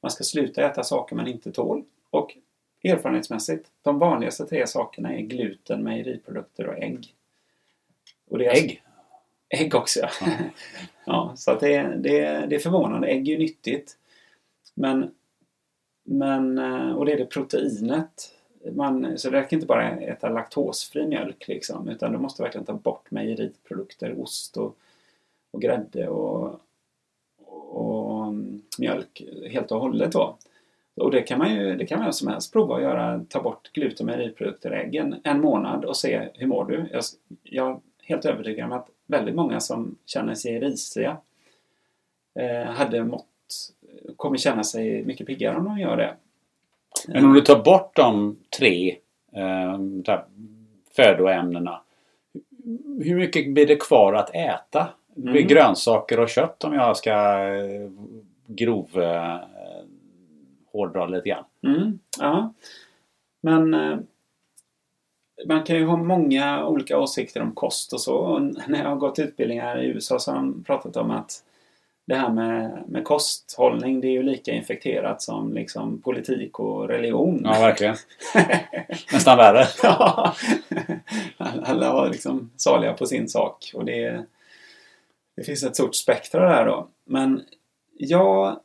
Man 0.00 0.10
ska 0.10 0.24
sluta 0.24 0.66
äta 0.66 0.84
saker 0.84 1.16
man 1.16 1.26
inte 1.26 1.52
tål. 1.52 1.84
Och 2.10 2.36
erfarenhetsmässigt, 2.84 3.70
de 3.82 3.98
vanligaste 3.98 4.46
tre 4.46 4.66
sakerna 4.66 5.14
är 5.14 5.20
gluten, 5.20 5.82
mejeriprodukter 5.82 6.66
och 6.66 6.78
ägg. 6.78 7.14
Och 8.28 8.38
det 8.38 8.46
är 8.46 8.54
Ägg? 8.54 8.82
Ägg 9.48 9.74
också 9.74 10.00
ja. 10.00 10.10
ja 11.04 11.32
så 11.36 11.50
att 11.50 11.60
det, 11.60 11.82
det, 11.82 12.46
det 12.46 12.56
är 12.56 12.58
förvånande. 12.58 13.08
Ägg 13.08 13.28
är 13.28 13.32
ju 13.32 13.38
nyttigt. 13.38 13.96
Men, 14.74 15.14
men, 16.04 16.58
eh, 16.58 16.92
och 16.92 17.06
det 17.06 17.12
är 17.12 17.18
det 17.18 17.26
proteinet. 17.26 18.35
Man, 18.72 19.18
så 19.18 19.30
det 19.30 19.36
räcker 19.36 19.56
inte 19.56 19.66
bara 19.66 19.88
att 19.88 20.00
äta 20.00 20.28
laktosfri 20.28 21.06
mjölk 21.06 21.48
liksom, 21.48 21.88
utan 21.88 22.12
du 22.12 22.18
måste 22.18 22.42
verkligen 22.42 22.64
ta 22.64 22.72
bort 22.72 23.10
mejeriprodukter, 23.10 24.20
ost 24.20 24.56
och, 24.56 24.76
och 25.52 25.62
grädde 25.62 26.08
och, 26.08 26.60
och 27.70 28.34
mjölk 28.78 29.22
helt 29.50 29.72
och 29.72 29.80
hållet 29.80 30.12
då. 30.12 30.36
Och 30.96 31.10
det 31.10 31.22
kan 31.22 31.38
man 31.38 31.54
ju 31.54 31.76
det 31.76 31.86
kan 31.86 32.00
man 32.00 32.12
som 32.12 32.28
helst 32.28 32.52
prova 32.52 32.76
att 32.76 32.82
göra. 32.82 33.24
Ta 33.28 33.42
bort 33.42 33.72
gluten 33.72 34.08
och 34.08 34.16
mejeriprodukter 34.16 34.74
i 34.74 34.76
äggen 34.76 35.16
en 35.24 35.40
månad 35.40 35.84
och 35.84 35.96
se 35.96 36.28
hur 36.34 36.46
mår 36.46 36.64
du. 36.64 36.86
Jag, 36.92 37.02
jag 37.42 37.70
är 37.70 37.80
helt 38.02 38.24
övertygad 38.24 38.64
om 38.64 38.72
att 38.72 38.88
väldigt 39.06 39.34
många 39.34 39.60
som 39.60 39.98
känner 40.06 40.34
sig 40.34 40.60
risiga 40.60 41.16
eh, 42.34 42.70
hade 42.70 43.04
mått, 43.04 43.72
kommer 44.16 44.36
känna 44.36 44.64
sig 44.64 45.04
mycket 45.04 45.26
piggare 45.26 45.56
om 45.56 45.64
de 45.64 45.78
gör 45.78 45.96
det. 45.96 46.16
Men 47.08 47.24
om 47.24 47.32
du 47.34 47.40
tar 47.40 47.62
bort 47.62 47.96
de 47.96 48.36
tre 48.58 48.96
eh, 49.32 49.78
födoämnena. 50.96 51.80
Hur 53.02 53.16
mycket 53.16 53.54
blir 53.54 53.66
det 53.66 53.76
kvar 53.76 54.12
att 54.12 54.34
äta? 54.34 54.88
Det 55.14 55.20
blir 55.22 55.42
Mm. 55.42 55.48
grönsaker 55.48 56.20
och 56.20 56.28
kött 56.28 56.64
om 56.64 56.74
jag 56.74 56.96
ska 56.96 57.12
eh, 57.54 57.90
grov 58.46 58.88
eh, 59.02 59.36
hårdra 60.72 61.06
lite 61.06 61.28
grann. 61.28 61.44
Mm, 61.66 61.98
ja. 62.20 62.52
Men 63.40 63.74
eh, 63.74 63.98
man 65.46 65.62
kan 65.62 65.76
ju 65.76 65.84
ha 65.84 65.96
många 65.96 66.66
olika 66.66 66.98
åsikter 66.98 67.42
om 67.42 67.52
kost 67.52 67.92
och 67.92 68.00
så. 68.00 68.14
Och 68.16 68.42
när 68.42 68.82
jag 68.82 68.88
har 68.88 68.96
gått 68.96 69.18
utbildningar 69.18 69.82
i 69.82 69.86
USA 69.86 70.18
så 70.18 70.30
har 70.30 70.38
de 70.38 70.64
pratat 70.64 70.96
om 70.96 71.10
att 71.10 71.42
det 72.06 72.14
här 72.14 72.30
med, 72.30 72.84
med 72.88 73.04
kosthållning 73.04 74.00
det 74.00 74.06
är 74.06 74.12
ju 74.12 74.22
lika 74.22 74.52
infekterat 74.52 75.22
som 75.22 75.54
liksom 75.54 76.00
politik 76.00 76.60
och 76.60 76.88
religion. 76.88 77.40
Ja, 77.44 77.50
verkligen. 77.50 77.96
Nästan 79.12 79.36
värre. 79.36 79.64
Ja. 79.82 80.34
Alla 81.38 81.92
var 81.92 82.08
liksom 82.08 82.50
saliga 82.56 82.92
på 82.92 83.06
sin 83.06 83.28
sak. 83.28 83.70
Och 83.74 83.84
det, 83.84 84.24
det 85.36 85.42
finns 85.42 85.62
ett 85.62 85.76
stort 85.76 85.94
spektra 85.94 86.48
där 86.48 86.66
då. 86.66 86.88
Men 87.04 87.42
jag 87.98 88.60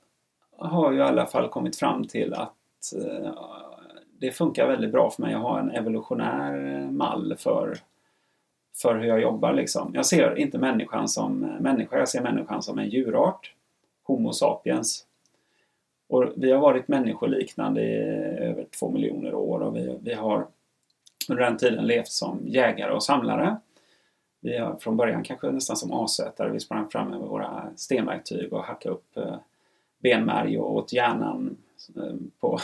har 0.58 0.92
ju 0.92 0.98
i 0.98 1.02
alla 1.02 1.26
fall 1.26 1.50
kommit 1.50 1.76
fram 1.76 2.08
till 2.08 2.34
att 2.34 2.94
eh, 2.96 3.34
det 4.20 4.32
funkar 4.32 4.68
väldigt 4.68 4.92
bra 4.92 5.12
för 5.12 5.22
mig 5.22 5.34
att 5.34 5.42
ha 5.42 5.60
en 5.60 5.72
evolutionär 5.72 6.88
mall 6.92 7.36
för, 7.38 7.78
för 8.76 8.96
hur 8.96 9.08
jag 9.08 9.22
jobbar. 9.22 9.54
Liksom. 9.54 9.92
Jag 9.94 10.06
ser 10.06 10.40
inte 10.40 10.58
människan 10.58 11.08
som 11.08 11.40
människa, 11.40 11.98
jag 11.98 12.10
ser 12.10 12.22
människan 12.22 12.64
som 12.64 12.80
en 12.80 12.90
djurart. 12.90 13.54
Homo 14.04 14.34
sapiens. 14.34 15.06
Och 16.08 16.34
vi 16.36 16.52
har 16.52 16.60
varit 16.60 16.88
människoliknande 16.88 17.82
i 17.82 17.96
över 18.40 18.66
två 18.80 18.90
miljoner 18.90 19.34
år 19.34 19.60
och 19.60 19.76
vi, 19.76 19.98
vi 20.02 20.14
har 20.14 20.48
under 21.30 21.44
den 21.44 21.58
tiden 21.58 21.88
levt 21.88 22.08
som 22.08 22.40
jägare 22.44 22.92
och 22.92 23.04
samlare. 23.04 23.58
Vi 24.40 24.58
har 24.58 24.76
från 24.76 24.98
början 24.98 25.24
kanske 25.24 25.52
nästan 25.52 25.78
som 25.78 25.94
asätare. 25.94 26.52
Vi 26.52 26.60
sprang 26.60 26.90
fram 26.90 27.08
med 27.08 27.20
våra 27.20 27.70
stenverktyg 27.76 28.54
och 28.54 28.64
hackade 28.64 28.96
upp 28.96 29.18
eh, 29.18 29.36
benmärg 30.00 30.60
och 30.60 30.76
åt 30.76 30.94
hjärnan 30.94 31.58
eh, 31.96 32.16
på, 32.40 32.60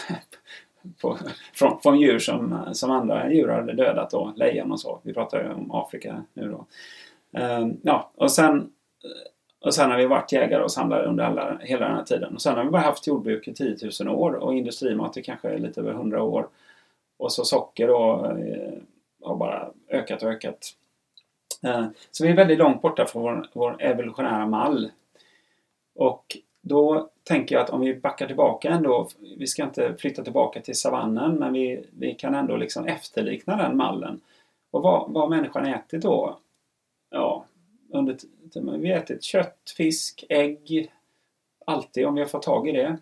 på, 1.01 1.17
från, 1.53 1.79
från 1.81 1.99
djur 1.99 2.19
som, 2.19 2.65
som 2.73 2.91
andra 2.91 3.33
djur 3.33 3.47
hade 3.47 3.73
dödat 3.73 4.09
då, 4.09 4.33
lejon 4.35 4.71
och 4.71 4.79
så. 4.79 4.99
Vi 5.03 5.13
pratar 5.13 5.43
ju 5.43 5.53
om 5.53 5.71
Afrika 5.71 6.23
nu 6.33 6.51
då. 6.51 6.65
Um, 7.39 7.77
ja, 7.81 8.11
och 8.15 8.31
sen, 8.31 8.71
och 9.59 9.73
sen 9.73 9.91
har 9.91 9.97
vi 9.97 10.05
varit 10.05 10.31
jägare 10.31 10.63
och 10.63 10.71
samlare 10.71 11.05
under 11.05 11.23
alla, 11.23 11.57
hela 11.61 11.87
den 11.87 11.95
här 11.95 12.03
tiden. 12.03 12.35
Och 12.35 12.41
sen 12.41 12.55
har 12.55 12.63
vi 12.63 12.69
bara 12.69 12.81
haft 12.81 13.07
jordbruk 13.07 13.47
i 13.47 13.53
10 13.53 13.77
000 14.01 14.15
år 14.15 14.33
och 14.33 14.53
industrimat 14.53 15.17
i 15.17 15.23
kanske 15.23 15.57
lite 15.57 15.81
över 15.81 15.91
100 15.91 16.23
år. 16.23 16.47
Och 17.17 17.31
så 17.31 17.45
socker 17.45 17.87
då 17.87 18.25
eh, 18.25 18.73
har 19.23 19.35
bara 19.35 19.69
ökat 19.89 20.23
och 20.23 20.29
ökat. 20.29 20.73
Eh, 21.63 21.85
så 22.11 22.23
vi 22.23 22.29
är 22.29 22.35
väldigt 22.35 22.59
långt 22.59 22.81
borta 22.81 23.05
från 23.05 23.23
vår, 23.23 23.47
vår 23.53 23.75
evolutionära 23.79 24.45
mall. 24.45 24.91
Och 25.95 26.37
då 26.67 27.09
tänker 27.23 27.55
jag 27.55 27.63
att 27.63 27.69
om 27.69 27.81
vi 27.81 27.95
backar 27.95 28.27
tillbaka 28.27 28.69
ändå, 28.69 29.09
vi 29.37 29.47
ska 29.47 29.63
inte 29.63 29.95
flytta 29.99 30.23
tillbaka 30.23 30.61
till 30.61 30.75
savannen, 30.75 31.35
men 31.35 31.53
vi, 31.53 31.85
vi 31.99 32.13
kan 32.13 32.35
ändå 32.35 32.57
liksom 32.57 32.85
efterlikna 32.85 33.57
den 33.57 33.77
mallen. 33.77 34.21
Och 34.71 34.81
vad, 34.81 35.11
vad 35.11 35.23
har 35.23 35.29
människan 35.29 35.65
ätit 35.65 36.01
då? 36.01 36.39
Ja, 37.09 37.45
under, 37.89 38.17
vi 38.77 38.91
har 38.91 38.97
ätit 38.97 39.23
kött, 39.23 39.73
fisk, 39.77 40.25
ägg. 40.29 40.91
Alltid 41.65 42.05
om 42.05 42.15
vi 42.15 42.21
har 42.21 42.27
fått 42.27 42.43
tag 42.43 42.69
i 42.69 42.71
det. 42.71 42.97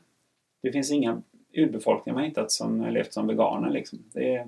Det 0.62 0.72
finns 0.72 0.92
inga 0.92 1.22
urbefolkningar 1.54 2.16
man 2.16 2.24
hittat 2.26 2.52
som 2.52 2.80
har 2.80 2.92
levt 2.92 3.14
som 3.14 3.28
veganer. 3.28 3.70
Liksom. 3.70 4.00
Det 4.14 4.36
är 4.36 4.48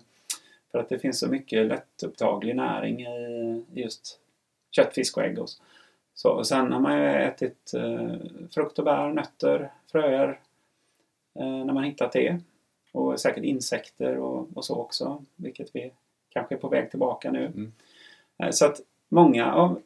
för 0.72 0.80
att 0.80 0.90
det 0.90 1.00
finns 1.00 1.20
så 1.20 1.28
mycket 1.28 1.66
lättupptaglig 1.66 2.56
näring 2.56 3.02
i 3.02 3.64
just 3.74 4.20
kött, 4.72 4.94
fisk 4.94 5.18
och 5.18 5.24
ägg. 5.24 5.40
Också 5.40 5.64
så. 6.18 6.44
Sen 6.44 6.72
har 6.72 6.80
man 6.80 6.98
ju 6.98 7.08
ätit 7.08 7.74
eh, 7.74 8.16
frukt 8.52 8.80
och 8.80 8.86
bär, 8.86 9.14
nötter, 9.14 9.72
fröer 9.92 10.40
eh, 11.40 11.66
när 11.66 11.74
man 11.74 11.84
hittat 11.84 12.12
det. 12.12 12.40
Och 12.92 13.20
säkert 13.20 13.44
insekter 13.44 14.18
och, 14.18 14.48
och 14.54 14.66
så 14.66 14.76
också, 14.76 15.24
vilket 15.36 15.76
vi 15.76 15.92
kanske 16.30 16.56
är 16.56 16.60
på 16.60 16.70
väg 16.70 16.90
tillbaka 16.90 17.32
nu. 17.32 17.46
Mm. 17.46 17.72
Eh, 18.38 18.50
så 18.52 18.66
att 18.66 18.82
många 19.10 19.54
av 19.54 19.82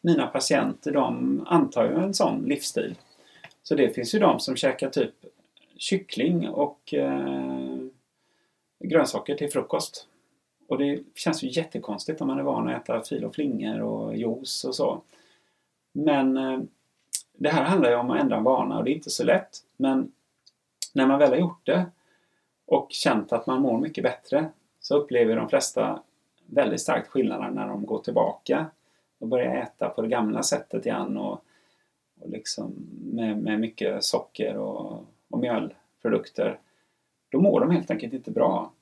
mina 0.00 0.26
patienter 0.26 0.92
de 0.92 1.44
antar 1.46 1.84
ju 1.84 1.94
en 1.94 2.14
sån 2.14 2.42
livsstil. 2.42 2.94
Så 3.62 3.74
det 3.74 3.90
finns 3.90 4.14
ju 4.14 4.18
de 4.18 4.40
som 4.40 4.56
käkar 4.56 4.90
typ 4.90 5.14
kyckling 5.76 6.48
och 6.48 6.94
eh, 6.94 7.76
grönsaker 8.84 9.34
till 9.34 9.50
frukost. 9.50 10.06
Och 10.68 10.78
det 10.78 11.02
känns 11.14 11.42
ju 11.42 11.48
jättekonstigt 11.48 12.20
om 12.20 12.26
man 12.26 12.38
är 12.38 12.42
van 12.42 12.68
att 12.68 12.82
äta 12.82 13.02
fil 13.02 13.24
och 13.24 13.34
flingor 13.34 13.80
och 13.80 14.16
juice 14.16 14.64
och 14.64 14.74
så. 14.74 15.02
Men 15.96 16.36
eh, 16.36 16.60
det 17.32 17.48
här 17.48 17.64
handlar 17.64 17.90
ju 17.90 17.96
om 17.96 18.10
att 18.10 18.20
ändra 18.20 18.36
en 18.36 18.44
vana 18.44 18.78
och 18.78 18.84
det 18.84 18.90
är 18.90 18.94
inte 18.94 19.10
så 19.10 19.24
lätt. 19.24 19.58
Men 19.76 20.12
när 20.94 21.06
man 21.06 21.18
väl 21.18 21.30
har 21.30 21.36
gjort 21.36 21.66
det 21.66 21.86
och 22.66 22.86
känt 22.90 23.32
att 23.32 23.46
man 23.46 23.62
mår 23.62 23.78
mycket 23.78 24.04
bättre 24.04 24.50
så 24.80 24.96
upplever 24.96 25.36
de 25.36 25.48
flesta 25.48 26.02
väldigt 26.46 26.80
starkt 26.80 27.08
skillnader 27.08 27.50
när 27.50 27.68
de 27.68 27.86
går 27.86 27.98
tillbaka 27.98 28.66
och 29.18 29.28
börjar 29.28 29.56
äta 29.56 29.88
på 29.88 30.02
det 30.02 30.08
gamla 30.08 30.42
sättet 30.42 30.86
igen 30.86 31.16
och, 31.16 31.40
och 32.20 32.30
liksom 32.30 32.74
med, 33.12 33.38
med 33.38 33.60
mycket 33.60 34.04
socker 34.04 34.56
och, 34.56 35.04
och 35.30 35.38
mjölprodukter. 35.38 36.58
Då 37.28 37.40
mår 37.40 37.60
de 37.60 37.70
helt 37.70 37.90
enkelt 37.90 38.12
inte 38.12 38.30
bra. 38.30 38.72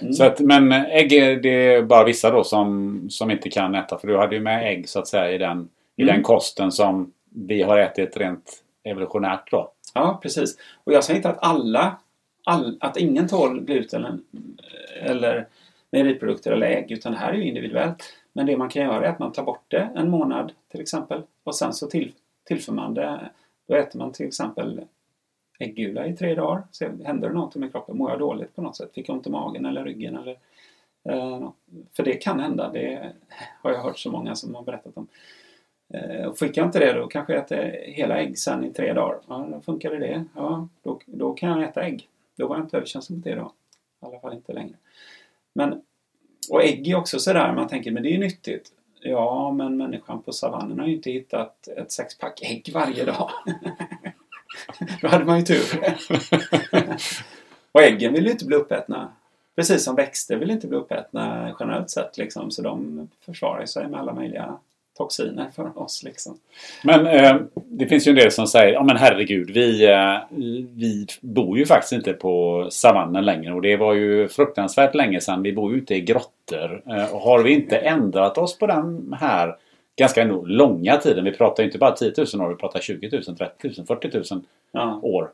Mm. 0.00 0.12
Så 0.12 0.24
att, 0.24 0.40
men 0.40 0.72
ägg 0.72 1.12
är 1.12 1.36
det 1.36 1.74
är 1.74 1.82
bara 1.82 2.04
vissa 2.04 2.30
då 2.30 2.44
som, 2.44 3.00
som 3.10 3.30
inte 3.30 3.50
kan 3.50 3.74
äta. 3.74 3.98
För 3.98 4.08
du 4.08 4.16
hade 4.16 4.36
ju 4.36 4.42
med 4.42 4.72
ägg 4.72 4.88
så 4.88 4.98
att 4.98 5.08
säga 5.08 5.30
i 5.30 5.38
den, 5.38 5.68
i 5.96 6.02
Mm. 6.02 6.14
den 6.14 6.22
kosten 6.22 6.72
som 6.72 7.12
vi 7.24 7.62
har 7.62 7.78
ätit 7.78 8.16
rent 8.16 8.62
evolutionärt 8.84 9.50
då. 9.50 9.72
Ja, 9.94 10.18
precis. 10.22 10.58
Och 10.84 10.92
jag 10.92 11.04
säger 11.04 11.18
inte 11.18 11.28
att 11.28 11.42
alla, 11.42 11.96
all, 12.44 12.76
att 12.80 12.96
ingen 12.96 13.28
tål 13.28 13.60
gluten 13.60 14.24
eller, 15.02 15.48
mejeriprodukter 15.90 16.52
eller 16.52 16.66
ägg, 16.66 16.90
utan 16.92 17.12
det 17.12 17.18
här 17.18 17.32
är 17.32 17.36
ju 17.36 17.44
individuellt. 17.48 18.14
Men 18.32 18.46
det 18.46 18.56
man 18.56 18.68
kan 18.68 18.82
göra 18.82 19.06
är 19.06 19.10
att 19.10 19.18
man 19.18 19.32
tar 19.32 19.42
bort 19.42 19.64
det 19.68 19.90
en 19.96 20.10
månad 20.10 20.52
till 20.70 20.80
exempel 20.80 21.22
och 21.44 21.54
sen 21.56 21.72
så 21.72 21.86
till, 21.86 22.12
tillför 22.44 22.72
man 22.72 22.94
det. 22.94 23.30
Då 23.68 23.74
äter 23.74 23.98
man 23.98 24.12
till 24.12 24.26
exempel 24.26 24.80
äggula 25.58 26.06
i 26.06 26.16
tre 26.16 26.34
dagar. 26.34 26.62
Så 26.70 26.84
händer 27.04 27.28
det 27.28 27.34
något 27.34 27.54
med 27.54 27.72
kroppen? 27.72 27.96
Mår 27.98 28.10
jag 28.10 28.18
dåligt 28.18 28.56
på 28.56 28.62
något 28.62 28.76
sätt? 28.76 28.90
Fick 28.94 29.08
jag 29.08 29.16
ont 29.16 29.26
i 29.26 29.30
magen 29.30 29.66
eller 29.66 29.84
ryggen 29.84 30.16
eller, 30.16 30.38
Eh, 31.08 31.50
för 31.96 32.02
det 32.02 32.12
kan 32.12 32.40
hända. 32.40 32.70
Det 32.72 33.12
har 33.62 33.72
jag 33.72 33.82
hört 33.82 33.98
så 33.98 34.10
många 34.10 34.34
som 34.34 34.54
har 34.54 34.62
berättat 34.62 34.96
om. 34.96 35.06
Eh, 35.94 36.26
och 36.26 36.38
fick 36.38 36.56
jag 36.56 36.66
inte 36.66 36.78
det 36.78 36.92
då 36.92 37.06
kanske 37.06 37.32
jag 37.32 37.42
äter 37.42 37.84
hela 37.84 38.18
ägg 38.18 38.38
sen 38.38 38.64
i 38.64 38.72
tre 38.72 38.92
dagar. 38.92 39.18
Ja, 39.28 39.48
då 39.52 39.60
funkade 39.60 39.98
det. 39.98 40.24
Ja, 40.34 40.68
då, 40.82 41.00
då 41.06 41.34
kan 41.34 41.48
jag 41.48 41.68
äta 41.68 41.82
ägg. 41.82 42.08
Då 42.36 42.46
var 42.46 42.56
jag 42.56 42.64
inte 42.64 42.76
överkänslig 42.76 43.16
mot 43.16 43.24
det 43.24 43.34
då. 43.34 43.52
I 44.02 44.06
alla 44.06 44.20
fall 44.20 44.32
inte 44.32 44.52
längre. 44.52 44.74
Men, 45.52 45.82
och 46.50 46.64
ägg 46.64 46.88
är 46.88 46.96
också 46.96 47.18
sådär, 47.18 47.52
man 47.52 47.68
tänker 47.68 47.90
men 47.90 48.02
det 48.02 48.08
är 48.08 48.12
ju 48.12 48.18
nyttigt. 48.18 48.72
Ja, 49.00 49.52
men 49.52 49.76
människan 49.76 50.22
på 50.22 50.32
savannen 50.32 50.78
har 50.78 50.86
ju 50.86 50.94
inte 50.94 51.10
hittat 51.10 51.68
ett 51.68 51.92
sexpack 51.92 52.42
ägg 52.42 52.70
varje 52.74 53.04
dag. 53.04 53.30
Då 55.00 55.08
hade 55.08 55.24
man 55.24 55.38
ju 55.38 55.44
tur. 55.44 55.96
och 57.72 57.82
äggen 57.82 58.12
vill 58.12 58.24
ju 58.24 58.30
inte 58.30 58.46
bli 58.46 58.56
uppätna. 58.56 59.12
Precis 59.56 59.84
som 59.84 59.94
växter 59.94 60.36
vill 60.36 60.50
inte 60.50 60.66
bli 60.66 60.78
uppätna 60.78 61.56
generellt 61.60 61.90
sett. 61.90 62.18
Liksom. 62.18 62.50
Så 62.50 62.62
de 62.62 63.08
försvarar 63.20 63.66
sig 63.66 63.88
med 63.88 64.00
alla 64.00 64.14
möjliga 64.14 64.58
toxiner 64.96 65.50
för 65.56 65.78
oss. 65.78 66.02
Liksom. 66.02 66.38
Men 66.84 67.06
eh, 67.06 67.36
det 67.54 67.86
finns 67.86 68.06
ju 68.06 68.10
en 68.10 68.16
del 68.16 68.32
som 68.32 68.46
säger, 68.46 68.72
ja 68.72 68.82
men 68.82 68.96
herregud, 68.96 69.50
vi, 69.50 69.86
eh, 69.86 70.16
vi 70.76 71.06
bor 71.20 71.58
ju 71.58 71.66
faktiskt 71.66 71.92
inte 71.92 72.12
på 72.12 72.66
savannen 72.70 73.24
längre 73.24 73.54
och 73.54 73.62
det 73.62 73.76
var 73.76 73.94
ju 73.94 74.28
fruktansvärt 74.28 74.94
länge 74.94 75.20
sedan. 75.20 75.42
Vi 75.42 75.52
bor 75.52 75.72
ju 75.72 75.78
ute 75.78 75.94
i 75.94 76.00
grottor. 76.00 76.82
Eh, 76.86 77.14
och 77.14 77.20
har 77.20 77.42
vi 77.42 77.50
inte 77.50 77.76
ändrat 77.76 78.38
oss 78.38 78.58
på 78.58 78.66
den 78.66 79.16
här 79.20 79.56
ganska 79.96 80.24
långa 80.44 80.96
tiden, 80.96 81.24
vi 81.24 81.32
pratar 81.32 81.62
ju 81.62 81.68
inte 81.68 81.78
bara 81.78 81.92
10 81.92 82.12
000 82.34 82.46
år, 82.46 82.48
vi 82.48 82.56
pratar 82.56 82.80
20 82.80 83.10
000, 83.10 83.22
30 83.22 83.72
000, 83.78 83.86
40 83.86 84.34
000 84.34 84.42
ja. 84.72 85.00
år. 85.02 85.30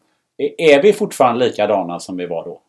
Är 0.59 0.83
vi 0.83 0.93
fortfarande 0.93 1.45
likadana 1.45 2.01
som 2.01 2.17
vi 2.17 2.27
var 2.27 2.45
då? 2.45 2.61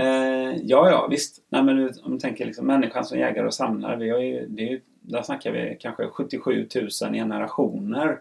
Eh, 0.00 0.56
ja, 0.62 0.90
ja 0.90 1.06
visst. 1.10 1.36
Nej, 1.48 1.62
men 1.62 1.90
om 2.04 2.12
du 2.12 2.18
tänker 2.18 2.46
liksom 2.46 2.66
människan 2.66 3.04
som 3.04 3.18
jägare 3.18 3.46
och 3.46 3.54
samlare. 3.54 3.96
Vi 3.96 4.10
har 4.10 4.18
ju, 4.18 4.46
det 4.46 4.62
är 4.62 4.70
ju 4.70 4.80
där 5.02 5.22
snackar 5.22 5.52
vi 5.52 5.76
kanske 5.80 6.06
77 6.06 6.68
000 6.74 7.12
generationer. 7.12 8.20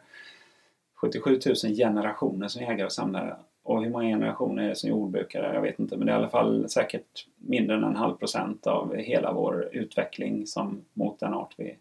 77 0.95 1.39
000 1.45 1.55
generationer 1.75 2.47
som 2.47 2.61
jägare 2.61 2.85
och 2.85 2.91
samlare. 2.91 3.35
Och 3.63 3.83
hur 3.83 3.89
många 3.89 4.07
generationer 4.07 4.63
är 4.63 4.69
det 4.69 4.75
som 4.75 4.89
jordbrukare? 4.89 5.53
Jag 5.53 5.61
vet 5.61 5.79
inte, 5.79 5.97
men 5.97 6.05
det 6.07 6.13
är 6.13 6.15
i 6.15 6.19
alla 6.19 6.29
fall 6.29 6.69
säkert 6.69 7.27
mindre 7.35 7.75
än 7.75 7.83
en 7.83 7.95
halv 7.95 8.15
procent 8.15 8.67
av 8.67 8.95
hela 8.95 9.33
vår 9.33 9.69
utveckling 9.71 10.47
som 10.47 10.85
mot 10.93 11.19
den 11.19 11.33
art 11.33 11.53
vi 11.57 11.77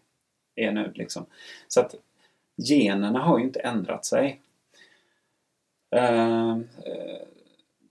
är 0.55 0.71
nu. 0.71 0.91
Liksom. 0.95 1.25
Så 1.67 1.79
att 1.79 1.95
generna 2.57 3.19
har 3.19 3.39
ju 3.39 3.43
inte 3.43 3.59
ändrat 3.59 4.05
sig. 4.05 4.41
Uh, 5.95 6.59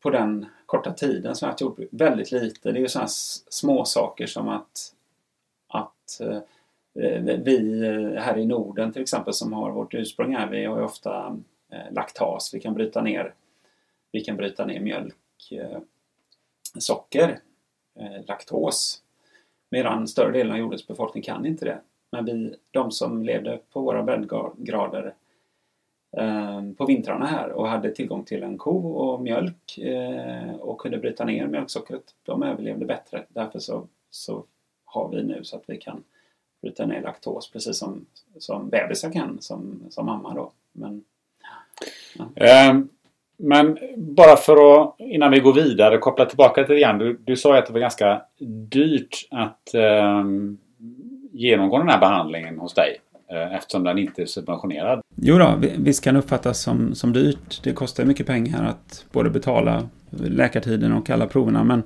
på 0.01 0.11
den 0.11 0.47
korta 0.67 0.93
tiden 0.93 1.37
som 1.37 1.47
jag 1.47 1.53
har 1.53 1.61
gjort 1.61 1.89
väldigt 1.91 2.33
lite. 2.33 2.73
Det 2.73 2.79
är 2.79 2.81
ju 2.81 2.89
sådana 2.89 3.09
små 3.09 3.85
saker 3.85 4.27
som 4.27 4.49
att, 4.49 4.95
att 5.69 6.21
uh, 6.21 6.39
Eh, 6.95 7.23
vi 7.23 7.85
eh, 7.87 8.23
här 8.23 8.39
i 8.39 8.47
Norden 8.47 8.93
till 8.93 9.03
exempel 9.03 9.35
som 9.35 9.53
har 9.53 9.71
vårt 9.71 9.95
ursprung 9.95 10.35
här, 10.35 10.51
vi 10.51 10.65
har 10.65 10.79
ju 10.79 10.85
ofta 10.85 11.39
eh, 11.73 11.93
laktas. 11.93 12.55
Vi 12.55 12.61
kan 12.61 12.75
bryta 12.75 13.03
ner, 13.03 13.35
vi 14.13 14.21
kan 14.21 14.37
bryta 14.37 14.67
ner 14.67 14.81
mjölk, 14.81 15.15
socker, 16.79 17.39
laktos. 18.27 19.03
Medan 19.71 20.09
större 20.09 20.33
delen 20.33 20.53
av 20.53 20.59
jordens 20.59 20.87
befolkning 20.87 21.23
kan 21.23 21.47
inte 21.47 21.65
det. 21.65 21.81
Men 22.13 22.25
vi, 22.25 22.55
de 22.71 22.91
som 22.91 23.23
levde 23.23 23.61
på 23.73 23.81
våra 23.81 24.03
breddgrader 24.03 25.15
på 26.77 26.87
vintrarna 26.87 27.27
här 27.27 27.53
och 27.53 27.69
hade 27.69 27.91
tillgång 27.91 28.25
till 28.25 28.43
en 28.43 28.59
ko 28.59 28.93
och 28.93 29.21
mjölk 29.21 29.79
och 30.59 30.81
kunde 30.81 30.99
bryta 30.99 31.25
ner 31.25 31.47
mjölksockret, 31.47 32.15
de 32.23 32.43
överlevde 32.43 32.87
bättre. 32.87 33.25
Därför 33.29 33.59
så, 33.59 33.89
så 34.11 34.45
har 34.85 35.09
vi 35.09 35.23
nu 35.23 35.45
så 35.45 35.57
att 35.57 35.65
vi 35.67 35.77
kan 35.77 36.05
bryta 36.63 36.87
ner 36.87 37.03
laktos 37.03 37.51
precis 37.53 37.79
som, 37.79 38.07
som 38.39 38.69
bebisar 38.69 39.13
kan 39.13 39.39
som, 39.41 39.81
som 39.91 40.07
mamma 40.07 40.35
då. 40.35 40.53
Men, 40.73 41.03
ja. 42.35 42.71
um, 42.71 42.89
men 43.37 43.79
bara 43.97 44.37
för 44.37 44.83
att 44.83 44.95
innan 44.99 45.31
vi 45.31 45.41
går 45.41 45.53
vidare 45.53 45.99
koppla 45.99 46.27
tillbaka 46.27 46.65
till 46.65 46.75
det 46.75 46.81
igen. 46.81 46.99
Du, 46.99 47.21
du 47.25 47.37
sa 47.37 47.59
att 47.59 47.67
det 47.67 47.73
var 47.73 47.81
ganska 47.81 48.23
dyrt 48.69 49.29
att 49.31 49.71
um, 50.21 50.59
genomgå 51.33 51.79
den 51.79 51.89
här 51.89 52.01
behandlingen 52.01 52.59
hos 52.59 52.75
dig 52.75 53.01
uh, 53.33 53.55
eftersom 53.55 53.85
den 53.85 53.99
inte 53.99 54.23
är 54.23 54.27
subventionerad. 54.27 55.01
Jo 55.15 55.39
då, 55.39 55.55
visst 55.79 56.05
kan 56.05 56.17
uppfattas 56.17 56.61
som, 56.61 56.95
som 56.95 57.13
dyrt. 57.13 57.63
Det 57.63 57.73
kostar 57.73 58.05
mycket 58.05 58.27
pengar 58.27 58.65
att 58.65 59.05
både 59.13 59.31
betala 59.31 59.89
läkartiden 60.11 60.93
och 60.93 61.11
alla 61.11 61.27
proverna. 61.27 61.65
Men, 61.65 61.83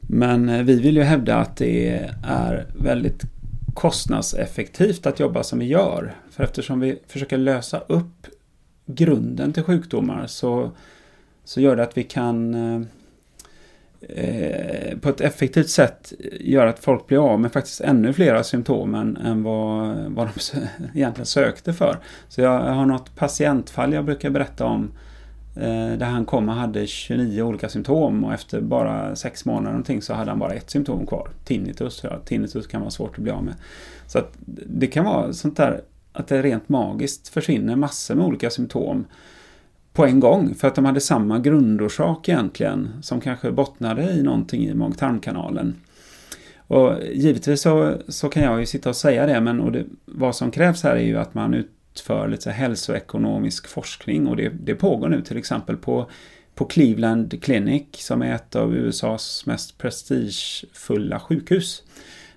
men 0.00 0.48
eh, 0.48 0.62
vi 0.62 0.80
vill 0.80 0.96
ju 0.96 1.02
hävda 1.02 1.36
att 1.36 1.56
det 1.56 1.88
är 2.28 2.66
väldigt 2.74 3.39
kostnadseffektivt 3.74 5.06
att 5.06 5.20
jobba 5.20 5.42
som 5.42 5.58
vi 5.58 5.64
gör. 5.64 6.14
För 6.30 6.44
eftersom 6.44 6.80
vi 6.80 6.98
försöker 7.06 7.38
lösa 7.38 7.78
upp 7.78 8.26
grunden 8.86 9.52
till 9.52 9.62
sjukdomar 9.62 10.26
så, 10.26 10.70
så 11.44 11.60
gör 11.60 11.76
det 11.76 11.82
att 11.82 11.96
vi 11.96 12.04
kan 12.04 12.54
eh, 14.00 14.98
på 15.00 15.08
ett 15.08 15.20
effektivt 15.20 15.70
sätt 15.70 16.12
göra 16.40 16.70
att 16.70 16.78
folk 16.78 17.06
blir 17.06 17.32
av 17.32 17.40
med 17.40 17.52
faktiskt 17.52 17.80
ännu 17.80 18.12
flera 18.12 18.44
symptom 18.44 18.94
än, 18.94 19.16
än 19.16 19.42
vad, 19.42 19.96
vad 19.96 20.28
de 20.28 20.58
egentligen 20.94 21.26
sökte 21.26 21.72
för. 21.72 21.98
Så 22.28 22.40
jag 22.40 22.60
har 22.60 22.86
något 22.86 23.16
patientfall 23.16 23.92
jag 23.92 24.04
brukar 24.04 24.30
berätta 24.30 24.64
om 24.64 24.90
Eh, 24.90 25.09
Eh, 25.56 25.98
där 25.98 26.06
han 26.06 26.24
kom 26.24 26.48
och 26.48 26.54
hade 26.54 26.86
29 26.86 27.42
olika 27.42 27.68
symptom 27.68 28.24
och 28.24 28.32
efter 28.34 28.60
bara 28.60 29.16
sex 29.16 29.44
månader 29.44 29.70
någonting 29.70 30.02
så 30.02 30.14
hade 30.14 30.30
han 30.30 30.38
bara 30.38 30.52
ett 30.52 30.70
symptom 30.70 31.06
kvar. 31.06 31.28
Tinnitus. 31.44 32.00
Ja, 32.04 32.18
tinnitus 32.24 32.66
kan 32.66 32.80
vara 32.80 32.90
svårt 32.90 33.18
att 33.18 33.22
bli 33.22 33.32
av 33.32 33.44
med. 33.44 33.54
Så 34.06 34.18
att 34.18 34.32
det 34.66 34.86
kan 34.86 35.04
vara 35.04 35.32
sånt 35.32 35.56
där 35.56 35.80
att 36.12 36.28
det 36.28 36.42
rent 36.42 36.68
magiskt 36.68 37.28
försvinner 37.28 37.76
massor 37.76 38.14
med 38.14 38.26
olika 38.26 38.50
symptom 38.50 39.04
på 39.92 40.06
en 40.06 40.20
gång. 40.20 40.54
För 40.54 40.68
att 40.68 40.74
de 40.74 40.84
hade 40.84 41.00
samma 41.00 41.38
grundorsak 41.38 42.28
egentligen 42.28 42.90
som 43.02 43.20
kanske 43.20 43.50
bottnade 43.50 44.02
i 44.02 44.22
någonting 44.22 44.66
i 44.66 44.74
mag-tarmkanalen. 44.74 45.74
Och 46.58 46.94
givetvis 47.12 47.60
så, 47.60 47.94
så 48.08 48.28
kan 48.28 48.42
jag 48.42 48.60
ju 48.60 48.66
sitta 48.66 48.88
och 48.88 48.96
säga 48.96 49.26
det 49.26 49.40
men 49.40 49.60
och 49.60 49.72
det, 49.72 49.84
vad 50.04 50.36
som 50.36 50.50
krävs 50.50 50.82
här 50.82 50.96
är 50.96 51.04
ju 51.04 51.18
att 51.18 51.34
man 51.34 51.54
ut, 51.54 51.70
för 51.98 52.28
lite 52.28 52.50
hälsoekonomisk 52.50 53.68
forskning 53.68 54.26
och 54.26 54.36
det, 54.36 54.48
det 54.48 54.74
pågår 54.74 55.08
nu 55.08 55.22
till 55.22 55.36
exempel 55.36 55.76
på, 55.76 56.10
på 56.54 56.64
Cleveland 56.64 57.42
Clinic 57.42 57.86
som 57.92 58.22
är 58.22 58.34
ett 58.34 58.56
av 58.56 58.74
USAs 58.74 59.46
mest 59.46 59.78
prestigefulla 59.78 61.20
sjukhus. 61.20 61.82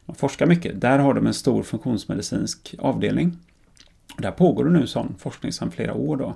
De 0.05 0.15
forskar 0.15 0.45
mycket. 0.45 0.81
Där 0.81 0.99
har 0.99 1.13
de 1.13 1.27
en 1.27 1.33
stor 1.33 1.63
funktionsmedicinsk 1.63 2.75
avdelning. 2.79 3.37
Där 4.17 4.31
pågår 4.31 4.65
det 4.65 4.71
nu 4.71 4.87
sån 4.87 5.15
forskning 5.19 5.53
sedan 5.53 5.71
flera 5.71 5.93
år 5.93 6.17
då. 6.17 6.35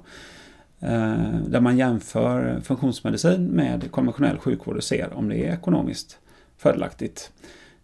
Eh, 0.80 1.40
där 1.48 1.60
man 1.60 1.78
jämför 1.78 2.62
funktionsmedicin 2.64 3.48
med 3.48 3.92
konventionell 3.92 4.38
sjukvård 4.38 4.78
och 4.78 4.84
ser 4.84 5.14
om 5.14 5.30
det 5.30 5.38
är 5.38 5.54
ekonomiskt 5.54 6.20
fördelaktigt. 6.58 7.32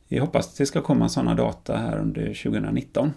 Vi 0.07 0.17
hoppas 0.17 0.47
att 0.47 0.57
det 0.57 0.65
ska 0.65 0.81
komma 0.81 1.09
sådana 1.09 1.35
data 1.35 1.77
här 1.77 1.97
under 1.97 2.25
2019. 2.25 3.13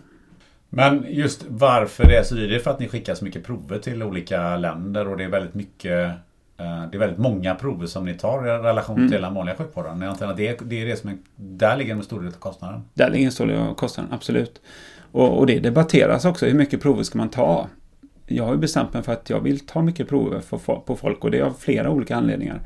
Men 0.71 1.05
just 1.09 1.45
varför 1.49 2.05
det 2.05 2.17
är 2.17 2.23
så 2.23 2.35
dyrt, 2.35 2.51
det 2.51 2.57
är 2.57 2.61
för 2.61 2.71
att 2.71 2.81
ni 2.81 2.89
skickar 2.89 3.15
så 3.15 3.25
mycket 3.25 3.45
prover 3.45 3.79
till 3.79 4.03
olika 4.03 4.57
länder 4.57 5.09
och 5.09 5.17
det 5.17 5.25
är 5.25 5.29
väldigt 5.29 5.55
mycket 5.55 6.09
eh, 6.57 6.85
det 6.91 6.97
är 6.97 6.99
väldigt 6.99 7.19
många 7.19 7.55
prover 7.55 7.87
som 7.87 8.05
ni 8.05 8.15
tar 8.15 8.47
i 8.47 8.51
relation 8.51 8.97
mm. 8.97 9.11
till 9.11 9.23
den 9.23 9.35
vanliga 9.35 9.57
sjukvården. 9.57 10.01
Det 10.01 10.07
är, 10.07 10.65
det 10.65 10.83
är 10.83 10.87
det 10.87 10.97
som 10.97 11.11
är, 11.11 11.17
där 11.37 11.77
ligger 11.77 11.95
en 11.95 12.03
stor 12.03 12.21
del 12.21 12.29
av 12.29 12.39
kostnaden. 12.39 12.85
Där 12.95 13.11
ligger 13.11 13.27
en 13.27 13.33
stor 13.33 13.47
del 13.47 13.59
av 13.59 13.75
kostnaden, 13.75 14.13
absolut. 14.13 14.61
Och, 15.13 15.39
och, 15.39 15.47
det 15.47 15.59
debatteras 15.59 16.25
också, 16.25 16.47
hur 16.47 16.55
mycket 16.55 16.83
prover 16.83 17.03
ska 17.03 17.19
man 17.19 17.29
ta? 17.29 17.69
Jag 18.27 18.45
har 18.45 18.53
ju 18.53 18.59
bestämt 18.59 18.95
mig 18.95 19.03
för 19.03 19.13
att 19.13 19.31
jag 19.31 19.41
vill 19.41 19.61
ta 19.61 19.83
mycket 19.83 20.09
prover 20.09 20.41
på 20.87 20.97
folk 20.97 21.25
och 21.25 21.31
det 21.31 21.39
är 21.39 21.43
av 21.43 21.57
flera 21.59 21.91
olika 21.91 22.17
anledningar. 22.17 22.61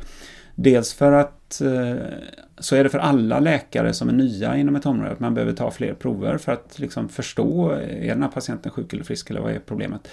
Dels 0.54 0.94
för 0.94 1.12
att 1.12 1.39
Eh, 1.60 1.96
så 2.58 2.76
är 2.76 2.84
det 2.84 2.90
för 2.90 2.98
alla 2.98 3.40
läkare 3.40 3.92
som 3.92 4.08
är 4.08 4.12
nya 4.12 4.56
inom 4.56 4.76
ett 4.76 4.86
område 4.86 5.12
att 5.12 5.20
man 5.20 5.34
behöver 5.34 5.52
ta 5.52 5.70
fler 5.70 5.94
prover 5.94 6.38
för 6.38 6.52
att 6.52 6.78
liksom 6.78 7.08
förstå, 7.08 7.72
eh, 7.72 8.04
är 8.04 8.08
den 8.08 8.22
här 8.22 8.30
patienten 8.30 8.72
sjuk 8.72 8.92
eller 8.92 9.04
frisk 9.04 9.30
eller 9.30 9.40
vad 9.40 9.52
är 9.52 9.58
problemet? 9.58 10.08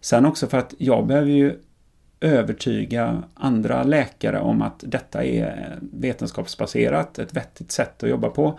Sen 0.00 0.26
också 0.26 0.46
för 0.46 0.58
att 0.58 0.74
jag 0.78 1.06
behöver 1.06 1.30
ju 1.30 1.58
övertyga 2.20 3.22
andra 3.34 3.82
läkare 3.82 4.40
om 4.40 4.62
att 4.62 4.84
detta 4.86 5.24
är 5.24 5.78
vetenskapsbaserat, 5.80 7.18
ett 7.18 7.36
vettigt 7.36 7.72
sätt 7.72 8.02
att 8.02 8.10
jobba 8.10 8.28
på. 8.30 8.58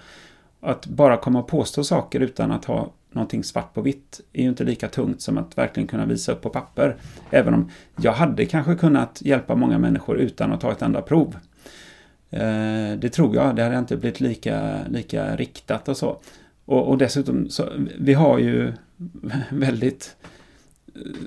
Att 0.60 0.86
bara 0.86 1.18
komma 1.18 1.40
och 1.40 1.48
påstå 1.48 1.84
saker 1.84 2.20
utan 2.20 2.52
att 2.52 2.66
ha 2.66 2.92
någonting 3.12 3.44
svart 3.44 3.74
på 3.74 3.82
vitt 3.82 4.22
är 4.34 4.44
ju 4.44 4.50
inte 4.50 4.64
lika 4.64 4.88
tungt 4.88 5.22
som 5.22 5.38
att 5.38 5.58
verkligen 5.58 5.88
kunna 5.88 6.06
visa 6.06 6.32
upp 6.32 6.42
på 6.42 6.50
papper. 6.50 6.96
Även 7.30 7.54
om 7.54 7.72
jag 8.02 8.12
hade 8.12 8.46
kanske 8.46 8.76
kunnat 8.76 9.22
hjälpa 9.22 9.56
många 9.56 9.78
människor 9.78 10.18
utan 10.18 10.52
att 10.52 10.62
ta 10.62 10.72
ett 10.72 10.82
enda 10.82 11.02
prov. 11.02 11.36
Eh, 12.32 12.98
det 12.98 13.10
tror 13.10 13.36
jag, 13.36 13.56
det 13.56 13.64
hade 13.64 13.78
inte 13.78 13.98
blivit 13.98 14.20
lika, 14.20 14.80
lika 14.90 15.36
riktat 15.36 15.90
och 15.90 15.98
så. 15.98 16.18
Och, 16.66 16.88
och 16.88 16.98
dessutom, 16.98 17.50
så, 17.50 17.70
vi 18.00 18.14
har 18.14 18.40
ju 18.40 18.74
väldigt 19.50 20.16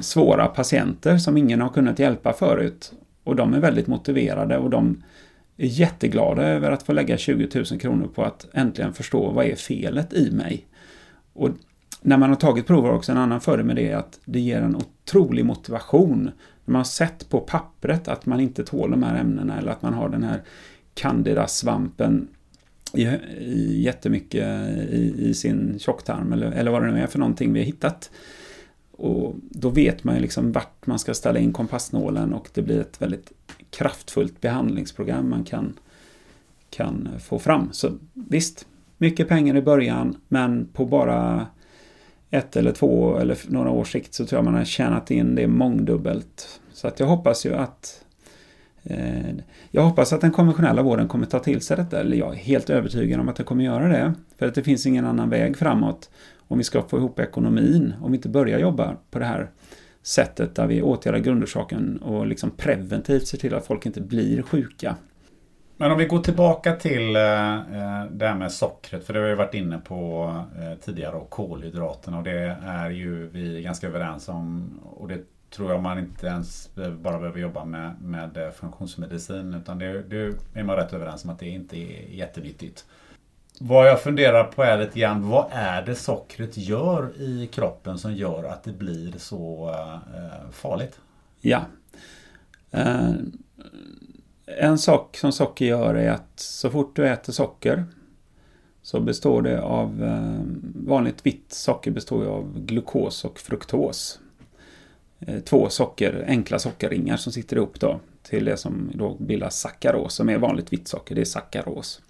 svåra 0.01 0.47
patienter 0.47 1.19
som 1.19 1.37
ingen 1.37 1.61
har 1.61 1.69
kunnat 1.69 1.99
hjälpa 1.99 2.33
förut. 2.33 2.93
Och 3.25 3.37
de 3.37 3.55
är 3.55 3.61
väldigt 3.61 3.87
motiverade 3.87 4.59
och 4.59 4.71
de 4.71 5.03
är 5.57 5.67
jätteglada 5.67 6.43
över 6.43 6.71
att 6.71 6.83
få 6.83 6.93
lägga 6.93 7.17
20 7.17 7.49
000 7.55 7.81
kronor 7.81 8.09
på 8.15 8.23
att 8.23 8.47
äntligen 8.53 8.93
förstå 8.93 9.31
vad 9.31 9.47
är 9.47 9.57
felet 9.57 10.13
i 10.13 10.31
mig. 10.31 10.67
Och 11.33 11.51
när 12.01 12.17
man 12.17 12.29
har 12.29 12.37
tagit 12.37 12.67
prover 12.67 12.93
också, 12.93 13.13
en 13.13 13.19
annan 13.19 13.41
fördel 13.41 13.67
med 13.67 13.77
det 13.77 13.91
är 13.91 13.97
att 13.97 14.21
det 14.25 14.41
ger 14.41 14.63
en 14.63 14.77
otrolig 14.77 15.45
motivation. 15.45 16.31
När 16.65 16.73
man 16.73 16.79
har 16.81 16.85
sett 16.85 17.29
på 17.29 17.41
pappret 17.41 18.09
att 18.09 18.27
man 18.27 18.41
inte 18.41 18.65
tål 18.65 18.91
de 18.91 19.03
här 19.03 19.21
ämnena 19.21 19.59
eller 19.59 19.73
att 19.73 19.83
man 19.83 19.95
har 19.95 20.09
den 20.09 20.23
här 20.23 20.43
candida-svampen 20.95 22.29
i, 22.93 23.03
i, 23.03 23.83
jättemycket 23.83 24.69
i, 24.91 25.15
i 25.19 25.35
sin 25.35 25.79
tjocktarm 25.79 26.33
eller, 26.33 26.53
eller 26.53 26.71
vad 26.71 26.83
det 26.83 26.93
nu 26.93 27.01
är 27.01 27.07
för 27.07 27.19
någonting 27.19 27.53
vi 27.53 27.61
har 27.61 27.67
hittat. 27.67 28.11
Och 28.97 29.35
då 29.41 29.69
vet 29.69 30.05
man 30.05 30.15
ju 30.15 30.21
liksom 30.21 30.53
vart 30.53 30.87
man 30.87 30.99
ska 30.99 31.15
ställa 31.15 31.39
in 31.39 31.53
kompassnålen 31.53 32.33
och 32.33 32.49
det 32.55 32.63
blir 32.63 32.81
ett 32.81 33.03
väldigt 33.03 33.33
kraftfullt 33.71 34.41
behandlingsprogram 34.41 35.31
man 35.31 35.45
kan, 35.45 35.75
kan 36.71 37.09
få 37.21 37.39
fram. 37.39 37.69
Så 37.73 37.91
visst, 38.13 38.67
mycket 38.99 39.29
pengar 39.29 39.57
i 39.57 39.63
början 39.63 40.17
men 40.29 40.69
på 40.73 40.87
bara 40.87 41.47
ett 42.31 42.57
eller 42.57 42.73
två 42.73 43.19
eller 43.19 43.39
några 43.49 43.71
års 43.71 43.93
sikt 43.93 44.15
så 44.15 44.27
tror 44.27 44.39
jag 44.39 44.45
man 44.45 44.55
har 44.55 44.65
tjänat 44.65 45.11
in 45.11 45.35
det 45.35 45.47
mångdubbelt. 45.47 46.61
Så 46.73 46.89
att 46.89 47.01
jag 47.01 47.07
hoppas 47.07 47.47
ju 47.47 47.55
att 47.55 48.04
Eh, 48.85 49.35
jag 49.71 49.83
hoppas 49.83 50.13
att 50.13 50.21
den 50.21 50.33
konventionella 50.33 50.83
vården 50.83 51.09
kommer 51.09 51.27
ta 51.27 51.39
till 51.39 51.61
sig 51.61 51.77
detta, 51.77 52.01
eller 52.01 52.17
jag 52.17 52.33
är 52.33 52.39
helt 52.39 52.71
övertygad 52.71 53.21
om 53.21 53.29
att 53.29 53.37
den 53.37 53.47
kommer 53.47 53.65
göra 53.65 53.89
det. 53.89 54.15
För 54.39 54.47
att 54.47 54.55
det 54.55 54.63
finns 54.63 54.87
ingen 54.87 55.07
annan 55.07 55.31
väg 55.31 55.57
framåt 55.57 56.11
om 56.49 56.59
vi 56.59 56.65
ska 56.65 56.83
få 56.83 56.99
ihop 56.99 57.21
ekonomin, 57.21 57.95
om 58.03 58.13
vi 58.13 58.17
inte 58.17 58.29
börjar 58.29 58.59
jobba 58.59 58.97
på 59.11 59.19
det 59.19 59.25
här 59.25 59.51
sättet 60.03 60.55
där 60.55 60.67
vi 60.67 60.83
åtgärdar 60.83 61.19
grundorsaken 61.19 61.97
och 61.97 62.27
liksom 62.27 62.51
preventivt 62.51 63.27
ser 63.27 63.39
till 63.39 63.55
att 63.55 63.67
folk 63.67 63.87
inte 63.87 64.01
blir 64.01 64.43
sjuka. 64.43 64.97
Men 65.77 65.93
om 65.93 65.99
vi 65.99 66.05
går 66.05 66.19
tillbaka 66.19 66.73
till 66.73 67.17
eh, 67.17 67.55
eh, 67.55 68.05
det 68.11 68.27
här 68.27 68.35
med 68.35 68.53
sockret, 68.53 69.07
för 69.07 69.13
det 69.13 69.21
har 69.21 69.27
vi 69.27 69.35
varit 69.35 69.55
inne 69.55 69.79
på 69.79 70.35
tidigare, 70.85 71.17
och 71.17 71.31
kolhydraterna 71.31 72.19
och 72.19 72.25
det 72.25 72.57
är 72.65 72.91
ju 72.91 73.29
vi 73.29 73.63
ganska 73.63 73.87
överens 73.87 74.29
om 74.29 74.71
och 74.83 75.09
det 75.09 75.19
tror 75.55 75.73
jag 75.73 75.83
man 75.83 75.99
inte 75.99 76.27
ens 76.27 76.71
bara 76.75 77.19
behöver 77.19 77.41
jobba 77.41 77.65
med, 77.65 77.95
med 78.03 78.37
eh, 78.37 78.51
funktionsmedicin 78.51 79.55
utan 79.55 79.79
det, 79.79 80.03
det 80.03 80.37
är 80.55 80.63
man 80.63 80.77
rätt 80.77 80.93
överens 80.93 81.25
om 81.25 81.31
att 81.31 81.39
det 81.39 81.49
inte 81.49 81.77
är 81.77 82.09
jättenyttigt. 82.09 82.85
Vad 83.61 83.89
jag 83.89 84.03
funderar 84.03 84.45
på 84.45 84.63
är 84.63 84.79
lite 84.79 85.01
grann, 85.01 85.29
vad 85.29 85.47
är 85.53 85.83
det 85.83 85.95
sockret 85.95 86.57
gör 86.57 87.21
i 87.21 87.49
kroppen 87.53 87.99
som 87.99 88.15
gör 88.15 88.45
att 88.45 88.65
det 88.65 88.73
blir 88.73 89.13
så 89.19 89.71
eh, 90.15 90.51
farligt? 90.51 91.01
Ja. 91.41 91.65
Eh, 92.71 93.13
en 94.47 94.79
sak 94.79 95.17
som 95.17 95.33
socker 95.33 95.65
gör 95.65 95.95
är 95.95 96.11
att 96.11 96.41
så 96.41 96.71
fort 96.71 96.97
du 96.97 97.09
äter 97.09 97.33
socker 97.33 97.85
så 98.83 99.01
består 99.01 99.43
det 99.43 99.63
av 99.63 100.05
eh, 100.05 100.41
vanligt 100.89 101.27
vitt 101.27 101.53
socker 101.53 101.91
består 101.91 102.27
av 102.27 102.61
glukos 102.61 103.25
och 103.25 103.39
fruktos. 103.39 104.21
Eh, 105.27 105.41
två 105.41 105.69
socker, 105.69 106.25
enkla 106.29 106.59
sockerringar 106.59 107.17
som 107.17 107.33
sitter 107.33 107.57
ihop 107.57 107.81
då 107.81 108.01
till 108.23 108.45
det 108.45 108.57
som 108.57 108.91
då 108.95 109.17
bildar 109.21 109.49
sackaros 109.49 110.15
som 110.15 110.29
är 110.29 110.39
vanligt 110.39 110.73
vitt 110.73 110.89
socker, 110.89 111.15
det 111.15 111.21
är 111.21 111.25
sackaros. 111.25 112.01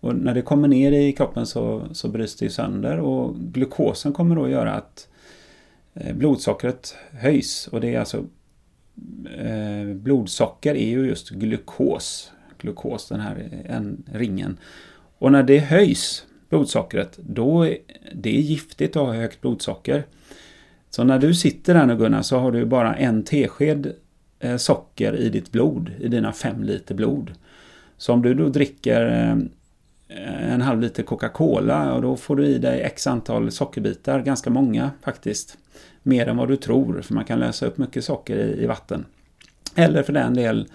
Och 0.00 0.16
när 0.16 0.34
det 0.34 0.42
kommer 0.42 0.68
ner 0.68 0.92
i 0.92 1.12
kroppen 1.12 1.46
så, 1.46 1.82
så 1.92 2.08
bryts 2.08 2.36
det 2.36 2.50
sönder 2.50 2.98
och 2.98 3.36
glukosen 3.36 4.12
kommer 4.12 4.36
då 4.36 4.48
göra 4.48 4.72
att 4.72 5.08
eh, 5.94 6.14
blodsockret 6.14 6.94
höjs 7.12 7.66
och 7.66 7.80
det 7.80 7.94
är 7.94 8.00
alltså 8.00 8.24
eh, 9.38 9.94
blodsocker 9.94 10.74
är 10.74 10.88
ju 10.88 11.06
just 11.06 11.30
glukos. 11.30 12.32
Glukos, 12.58 13.08
den 13.08 13.20
här 13.20 13.48
eh, 13.52 13.76
en, 13.76 14.04
ringen. 14.12 14.56
Och 15.18 15.32
när 15.32 15.42
det 15.42 15.58
höjs, 15.58 16.26
blodsockret, 16.48 17.18
då 17.22 17.66
är 17.66 17.78
det 18.14 18.36
är 18.38 18.40
giftigt 18.40 18.96
att 18.96 19.06
ha 19.06 19.12
högt 19.12 19.40
blodsocker. 19.40 20.04
Så 20.94 21.04
när 21.04 21.18
du 21.18 21.34
sitter 21.34 21.74
där 21.74 21.86
nu 21.86 21.96
Gunnar 21.96 22.22
så 22.22 22.38
har 22.38 22.52
du 22.52 22.64
bara 22.64 22.96
en 22.96 23.22
tesked 23.24 23.92
eh, 24.40 24.56
socker 24.56 25.16
i 25.16 25.28
ditt 25.28 25.52
blod, 25.52 25.90
i 26.00 26.08
dina 26.08 26.32
fem 26.32 26.62
liter 26.62 26.94
blod. 26.94 27.32
Så 27.96 28.12
om 28.12 28.22
du 28.22 28.34
då 28.34 28.48
dricker 28.48 29.06
eh, 29.06 30.52
en 30.52 30.60
halv 30.60 30.80
liter 30.80 31.02
Coca-Cola 31.02 31.94
och 31.94 32.02
då 32.02 32.16
får 32.16 32.36
du 32.36 32.46
i 32.46 32.58
dig 32.58 32.82
x 32.82 33.06
antal 33.06 33.50
sockerbitar, 33.50 34.20
ganska 34.20 34.50
många 34.50 34.90
faktiskt. 35.02 35.58
Mer 36.02 36.26
än 36.26 36.36
vad 36.36 36.48
du 36.48 36.56
tror, 36.56 37.02
för 37.02 37.14
man 37.14 37.24
kan 37.24 37.38
lösa 37.38 37.66
upp 37.66 37.78
mycket 37.78 38.04
socker 38.04 38.36
i, 38.36 38.62
i 38.62 38.66
vatten. 38.66 39.04
Eller 39.74 40.02
för 40.02 40.12
den 40.12 40.34
del 40.34 40.68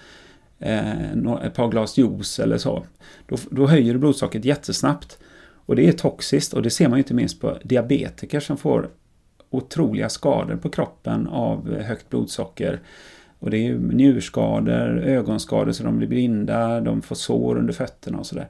eh, 0.60 1.12
ett 1.44 1.54
par 1.54 1.72
glas 1.72 1.98
juice 1.98 2.40
eller 2.40 2.58
så. 2.58 2.86
Då, 3.28 3.38
då 3.50 3.68
höjer 3.68 3.94
du 3.94 4.00
blodsockret 4.00 4.46
jättesnabbt. 4.46 5.18
Och 5.66 5.76
det 5.76 5.88
är 5.88 5.92
toxiskt 5.92 6.54
och 6.54 6.62
det 6.62 6.70
ser 6.70 6.88
man 6.88 6.98
ju 6.98 7.02
inte 7.02 7.14
minst 7.14 7.42
på 7.42 7.58
diabetiker 7.64 8.40
som 8.40 8.58
får 8.58 8.90
otroliga 9.50 10.10
skador 10.10 10.56
på 10.56 10.70
kroppen 10.70 11.28
av 11.28 11.80
högt 11.82 12.10
blodsocker. 12.10 12.80
Och 13.40 13.50
det 13.50 13.68
är 13.68 13.76
njurskador, 13.76 15.00
ögonskador 15.00 15.72
så 15.72 15.84
de 15.84 15.98
blir 15.98 16.08
blinda, 16.08 16.82
de 16.82 17.02
får 17.02 17.16
sår 17.16 17.58
under 17.58 17.74
fötterna 17.74 18.18
och 18.18 18.26
sådär. 18.26 18.48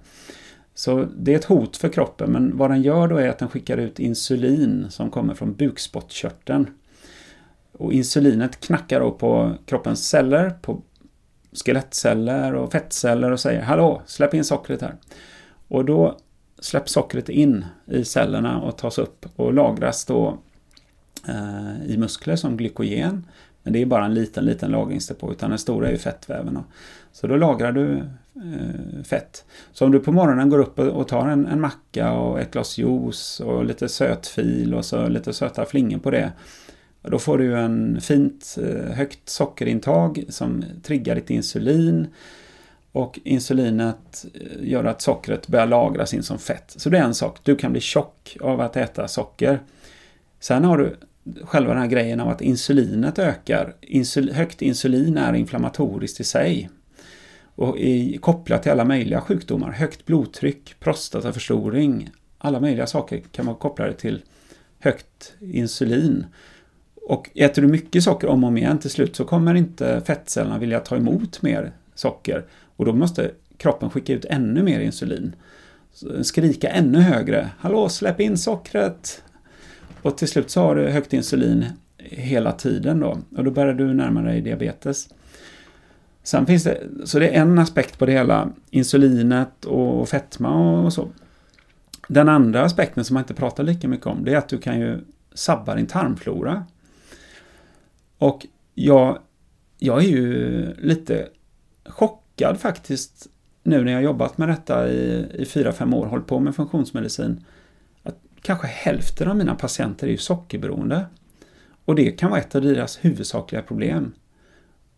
Så 0.74 1.08
det 1.18 1.34
är 1.34 1.36
ett 1.36 1.46
hot 1.46 1.78
för 1.78 1.90
kroppen 1.90 2.32
men 2.32 2.58
vad 2.58 2.72
den 2.72 2.82
gör 2.82 3.08
då 3.08 3.18
är 3.18 3.30
att 3.30 3.40
den 3.40 3.50
skickar 3.50 3.78
ut 3.78 4.00
insulin 4.00 4.88
som 4.90 5.10
kommer 5.10 5.34
från 5.34 5.54
bukspottkörteln. 5.54 6.68
Och 7.72 7.94
insulinet 7.94 8.60
knackar 8.60 9.00
då 9.00 9.12
på 9.12 9.54
kroppens 9.66 10.10
celler, 10.10 10.50
på 10.50 10.82
skelettceller 11.66 12.54
och 12.54 12.72
fettceller 12.72 13.32
och 13.32 13.40
säger 13.40 13.62
Hallå, 13.62 14.02
släpp 14.06 14.34
in 14.34 14.44
sockret 14.44 14.82
här. 14.82 14.96
Och 15.68 15.86
då 15.86 16.18
släpps 16.60 16.92
sockret 16.92 17.30
in 17.30 17.66
i 17.86 18.06
cellerna 18.06 18.62
och 18.62 18.78
tas 18.78 18.98
upp 18.98 19.26
och 19.36 19.54
lagras 19.54 20.06
då 20.06 20.38
Eh, 21.28 21.92
i 21.92 21.98
muskler 21.98 22.36
som 22.36 22.58
glykogen. 22.58 23.26
Men 23.64 23.74
det 23.74 23.82
är 23.82 23.86
bara 23.86 24.06
en 24.06 24.14
liten, 24.14 24.46
liten 24.46 24.72
lagringsdepå 24.72 25.32
utan 25.32 25.50
den 25.50 25.60
stora 25.60 25.88
är 25.88 25.92
ju 25.92 25.98
fettväven. 25.98 26.60
Så 27.12 27.28
då 27.28 27.36
lagrar 27.36 27.72
du 27.72 27.98
eh, 28.36 29.04
fett. 29.04 29.46
Så 29.72 29.86
om 29.86 29.92
du 29.92 30.00
på 30.00 30.12
morgonen 30.12 30.50
går 30.50 30.60
upp 30.60 30.80
och 30.80 31.08
tar 31.08 31.28
en, 31.28 31.48
en 31.48 31.62
macka 31.62 32.12
och 32.12 32.40
ett 32.40 32.52
glas 32.52 32.78
juice 32.78 33.40
och 33.40 33.66
lite 33.66 33.90
sötfil 33.90 34.74
och 34.74 34.86
så 34.86 35.08
lite 35.08 35.34
söta 35.34 35.66
flingor 35.66 36.00
på 36.00 36.12
det. 36.12 36.32
Då 37.02 37.20
får 37.20 37.38
du 37.38 37.58
en 37.58 38.02
fint 38.02 38.58
eh, 38.62 38.94
högt 38.94 39.30
sockerintag 39.30 40.24
som 40.30 40.64
triggar 40.84 41.16
ditt 41.16 41.30
insulin. 41.30 42.08
Och 42.92 43.20
insulinet 43.24 44.26
gör 44.60 44.84
att 44.84 45.02
sockret 45.02 45.48
börjar 45.48 45.68
lagras 45.68 46.14
in 46.14 46.24
som 46.24 46.40
fett. 46.40 46.74
Så 46.78 46.90
det 46.90 46.98
är 46.98 47.04
en 47.04 47.14
sak, 47.14 47.40
du 47.44 47.56
kan 47.56 47.72
bli 47.72 47.82
tjock 47.82 48.38
av 48.42 48.62
att 48.62 48.78
äta 48.78 49.08
socker. 49.08 49.60
Sen 50.40 50.64
har 50.64 50.78
du 50.78 50.96
själva 51.44 51.74
den 51.74 51.82
här 51.82 51.90
grejen 51.90 52.20
av 52.20 52.30
att 52.30 52.42
insulinet 52.42 53.20
ökar. 53.20 53.76
Insul 53.82 54.32
högt 54.32 54.62
insulin 54.62 55.18
är 55.18 55.34
inflammatoriskt 55.34 56.20
i 56.20 56.24
sig 56.24 56.70
och 57.56 57.78
i, 57.78 58.18
kopplat 58.18 58.64
till 58.64 58.72
alla 58.72 58.86
möjliga 58.86 59.22
sjukdomar. 59.22 59.72
Högt 59.72 60.06
blodtryck, 60.06 60.76
prostataförstoring, 60.80 62.10
alla 62.38 62.60
möjliga 62.60 62.88
saker 62.88 63.22
kan 63.32 63.46
vara 63.46 63.56
kopplade 63.58 63.94
till 63.94 64.22
högt 64.80 65.34
insulin. 65.40 66.26
Och 66.96 67.30
äter 67.36 67.62
du 67.62 67.68
mycket 67.68 68.04
socker 68.04 68.28
om 68.28 68.44
och 68.44 68.48
om 68.48 68.58
igen 68.58 68.78
till 68.78 68.90
slut 68.90 69.16
så 69.16 69.26
kommer 69.26 69.56
inte 69.56 70.02
fettcellerna 70.06 70.58
vilja 70.58 70.80
ta 70.80 70.96
emot 70.96 71.42
mer 71.42 71.72
socker 71.96 72.46
och 72.76 72.86
då 72.86 72.94
måste 72.94 73.32
kroppen 73.58 73.90
skicka 73.90 74.14
ut 74.14 74.26
ännu 74.26 74.64
mer 74.64 74.80
insulin. 74.80 75.36
Skrika 76.22 76.70
ännu 76.70 77.00
högre. 77.00 77.50
Hallå, 77.60 77.90
släpp 77.90 78.20
in 78.20 78.38
sockret! 78.38 79.24
Och 80.02 80.18
till 80.18 80.28
slut 80.28 80.50
så 80.50 80.62
har 80.62 80.76
du 80.76 80.90
högt 80.90 81.14
insulin 81.14 81.66
hela 81.98 82.52
tiden 82.52 83.00
då 83.00 83.18
och 83.38 83.44
då 83.44 83.52
börjar 83.52 83.74
du 83.74 83.94
närma 83.94 84.22
dig 84.22 84.42
diabetes. 84.42 85.10
Sen 86.24 86.46
finns 86.46 86.64
det, 86.64 86.84
så 87.06 87.20
det 87.20 87.30
är 87.30 87.42
en 87.42 87.60
aspekt 87.60 88.00
på 88.00 88.06
det 88.06 88.12
hela, 88.12 88.50
insulinet 88.70 89.66
och 89.66 90.10
fetma 90.10 90.80
och 90.82 90.94
så. 90.94 91.10
Den 92.08 92.30
andra 92.30 92.62
aspekten 92.62 93.06
som 93.06 93.14
man 93.14 93.24
inte 93.24 93.34
pratar 93.34 93.64
lika 93.64 93.88
mycket 93.88 94.08
om, 94.08 94.24
det 94.26 94.34
är 94.34 94.38
att 94.38 94.50
du 94.50 94.58
kan 94.58 94.80
ju 94.80 95.00
sabba 95.34 95.76
din 95.76 95.88
tarmflora. 95.88 96.66
Och 98.18 98.48
jag, 98.74 99.20
jag 99.78 100.04
är 100.04 100.08
ju 100.08 100.74
lite 100.78 101.28
chockad 101.86 102.60
faktiskt 102.60 103.28
nu 103.64 103.84
när 103.84 103.92
jag 103.92 104.04
jobbat 104.04 104.38
med 104.38 104.50
detta 104.50 104.90
i, 104.90 105.26
i 105.34 105.44
4-5 105.44 105.96
år, 105.96 106.06
hållit 106.06 106.28
på 106.28 106.40
med 106.40 106.56
funktionsmedicin. 106.56 107.44
Kanske 108.48 108.68
hälften 108.68 109.28
av 109.28 109.36
mina 109.36 109.56
patienter 109.56 110.08
är 110.08 110.12
ju 110.12 110.18
sockerberoende. 110.18 111.06
Och 111.86 111.96
det 111.96 112.12
kan 112.12 112.30
vara 112.30 112.40
ett 112.40 112.56
av 112.56 112.62
deras 112.62 113.06
huvudsakliga 113.06 113.62
problem. 113.62 114.14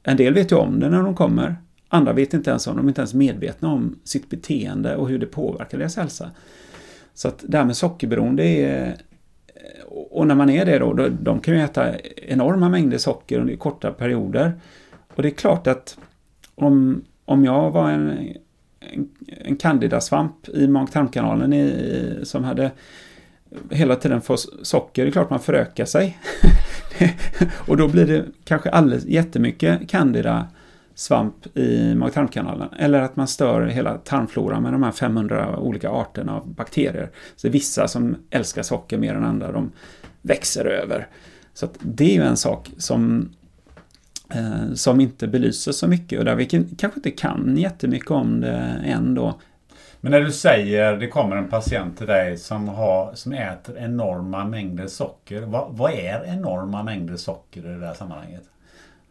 En 0.04 0.18
del 0.18 0.34
vet 0.34 0.52
ju 0.52 0.56
om 0.56 0.80
det 0.80 0.90
när 0.90 1.04
de 1.04 1.16
kommer. 1.16 1.56
Andra 1.88 2.14
vet 2.14 2.34
inte 2.34 2.50
ens 2.50 2.68
om 2.68 2.78
de 2.78 2.86
är 2.86 2.90
inte 2.90 3.02
ens 3.02 3.14
medvetna 3.14 3.68
om 3.72 4.00
sitt 4.04 4.30
beteende 4.30 4.96
och 4.96 5.10
hur 5.10 5.20
det 5.20 5.26
påverkar 5.26 5.78
deras 5.78 5.98
hälsa. 5.98 6.32
Så 7.14 7.28
att 7.28 7.44
det 7.48 7.58
här 7.58 7.66
med 7.66 7.78
sockerberoende 7.78 8.44
är... 8.44 8.98
Och 9.88 10.28
när 10.28 10.36
man 10.36 10.50
är 10.50 10.66
det 10.66 10.80
då, 10.80 10.94
då 10.94 11.08
de 11.10 11.40
kan 11.40 11.54
ju 11.54 11.62
äta 11.62 12.00
enorma 12.16 12.70
mängder 12.70 12.98
socker 12.98 13.40
under 13.40 13.56
korta 13.56 13.92
perioder. 13.92 14.54
Och 15.16 15.22
det 15.22 15.30
är 15.30 15.34
klart 15.34 15.68
att 15.68 15.98
om, 16.56 17.04
om 17.26 17.46
jag 17.46 17.72
var 17.72 17.90
en 17.90 18.34
en, 18.80 19.10
en 19.28 19.56
candidasvamp 19.56 20.50
i 20.50 20.68
mag-tarmkanalen 20.68 21.54
i, 21.54 22.20
som 22.24 22.44
hade 22.44 22.72
hela 23.70 23.96
tiden 23.96 24.22
får 24.22 24.40
socker, 24.64 25.04
det 25.04 25.10
är 25.10 25.12
klart 25.12 25.30
man 25.30 25.40
förökar 25.40 25.86
sig. 25.86 26.18
och 27.68 27.78
då 27.78 27.88
blir 27.88 28.08
det 28.08 28.26
kanske 28.44 28.70
alldeles 28.70 29.06
jättemycket 29.06 29.90
candida 29.90 30.48
svamp 30.96 31.58
i 31.58 31.96
mag-tarmkanalen. 31.96 32.70
Eller 32.80 33.02
att 33.02 33.16
man 33.16 33.28
stör 33.28 33.66
hela 33.66 33.98
tarmfloran 33.98 34.64
med 34.64 34.74
de 34.74 34.84
här 34.84 34.92
500 34.92 35.60
olika 35.60 35.90
arterna 35.90 36.36
av 36.36 36.54
bakterier. 36.54 37.12
Så 37.36 37.50
vissa 37.50 37.88
som 37.88 38.16
älskar 38.30 38.64
socker 38.64 38.98
mer 38.98 39.16
än 39.16 39.24
andra, 39.24 39.52
de 39.52 39.72
växer 40.22 40.66
över. 40.66 41.08
Så 41.54 41.68
det 41.80 42.04
är 42.04 42.16
ju 42.16 42.24
en 42.24 42.38
sak 42.38 42.72
som, 42.78 43.30
eh, 44.34 44.74
som 44.74 45.02
inte 45.02 45.28
belyses 45.28 45.78
så 45.78 45.88
mycket 45.88 46.20
och 46.20 46.26
där 46.26 46.36
vi 46.36 46.46
kanske 46.78 47.00
inte 47.00 47.12
kan 47.12 47.58
jättemycket 47.58 48.12
om 48.12 48.42
det 48.42 48.82
än 48.86 49.16
då. 49.16 49.40
Men 50.02 50.12
när 50.12 50.22
du 50.22 50.32
säger 50.32 50.98
det 50.98 51.08
kommer 51.08 51.36
en 51.36 51.50
patient 51.50 51.98
till 51.98 52.08
dig 52.08 52.38
som, 52.38 52.68
har, 52.68 53.14
som 53.14 53.34
äter 53.34 53.78
enorma 53.78 54.46
mängder 54.46 54.88
socker. 54.88 55.42
Vad, 55.42 55.68
vad 55.70 55.92
är 55.92 56.26
enorma 56.26 56.84
mängder 56.84 57.16
socker 57.16 57.60
i 57.60 57.64
det 57.64 57.80
där 57.80 57.94
sammanhanget? 57.94 58.44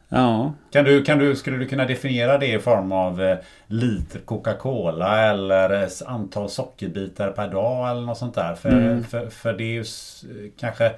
Ja. 0.09 0.53
Kan 0.70 0.84
du, 0.84 1.05
kan 1.05 1.18
du, 1.18 1.36
skulle 1.36 1.57
du 1.57 1.66
kunna 1.66 1.84
definiera 1.84 2.39
det 2.39 2.55
i 2.55 2.59
form 2.59 2.93
av 2.93 3.22
eh, 3.22 3.39
liter 3.66 4.18
Coca-Cola 4.18 5.20
eller 5.20 5.89
antal 6.07 6.49
sockerbitar 6.49 7.30
per 7.30 7.49
dag 7.49 7.91
eller 7.91 8.03
något 8.03 8.18
sånt 8.18 8.34
där? 8.34 8.55
För, 8.55 8.72
mm. 8.72 9.05
för, 9.05 9.28
för 9.28 9.53
det 9.53 9.64
är 9.64 9.72
ju 9.72 9.84
kanske 10.59 10.93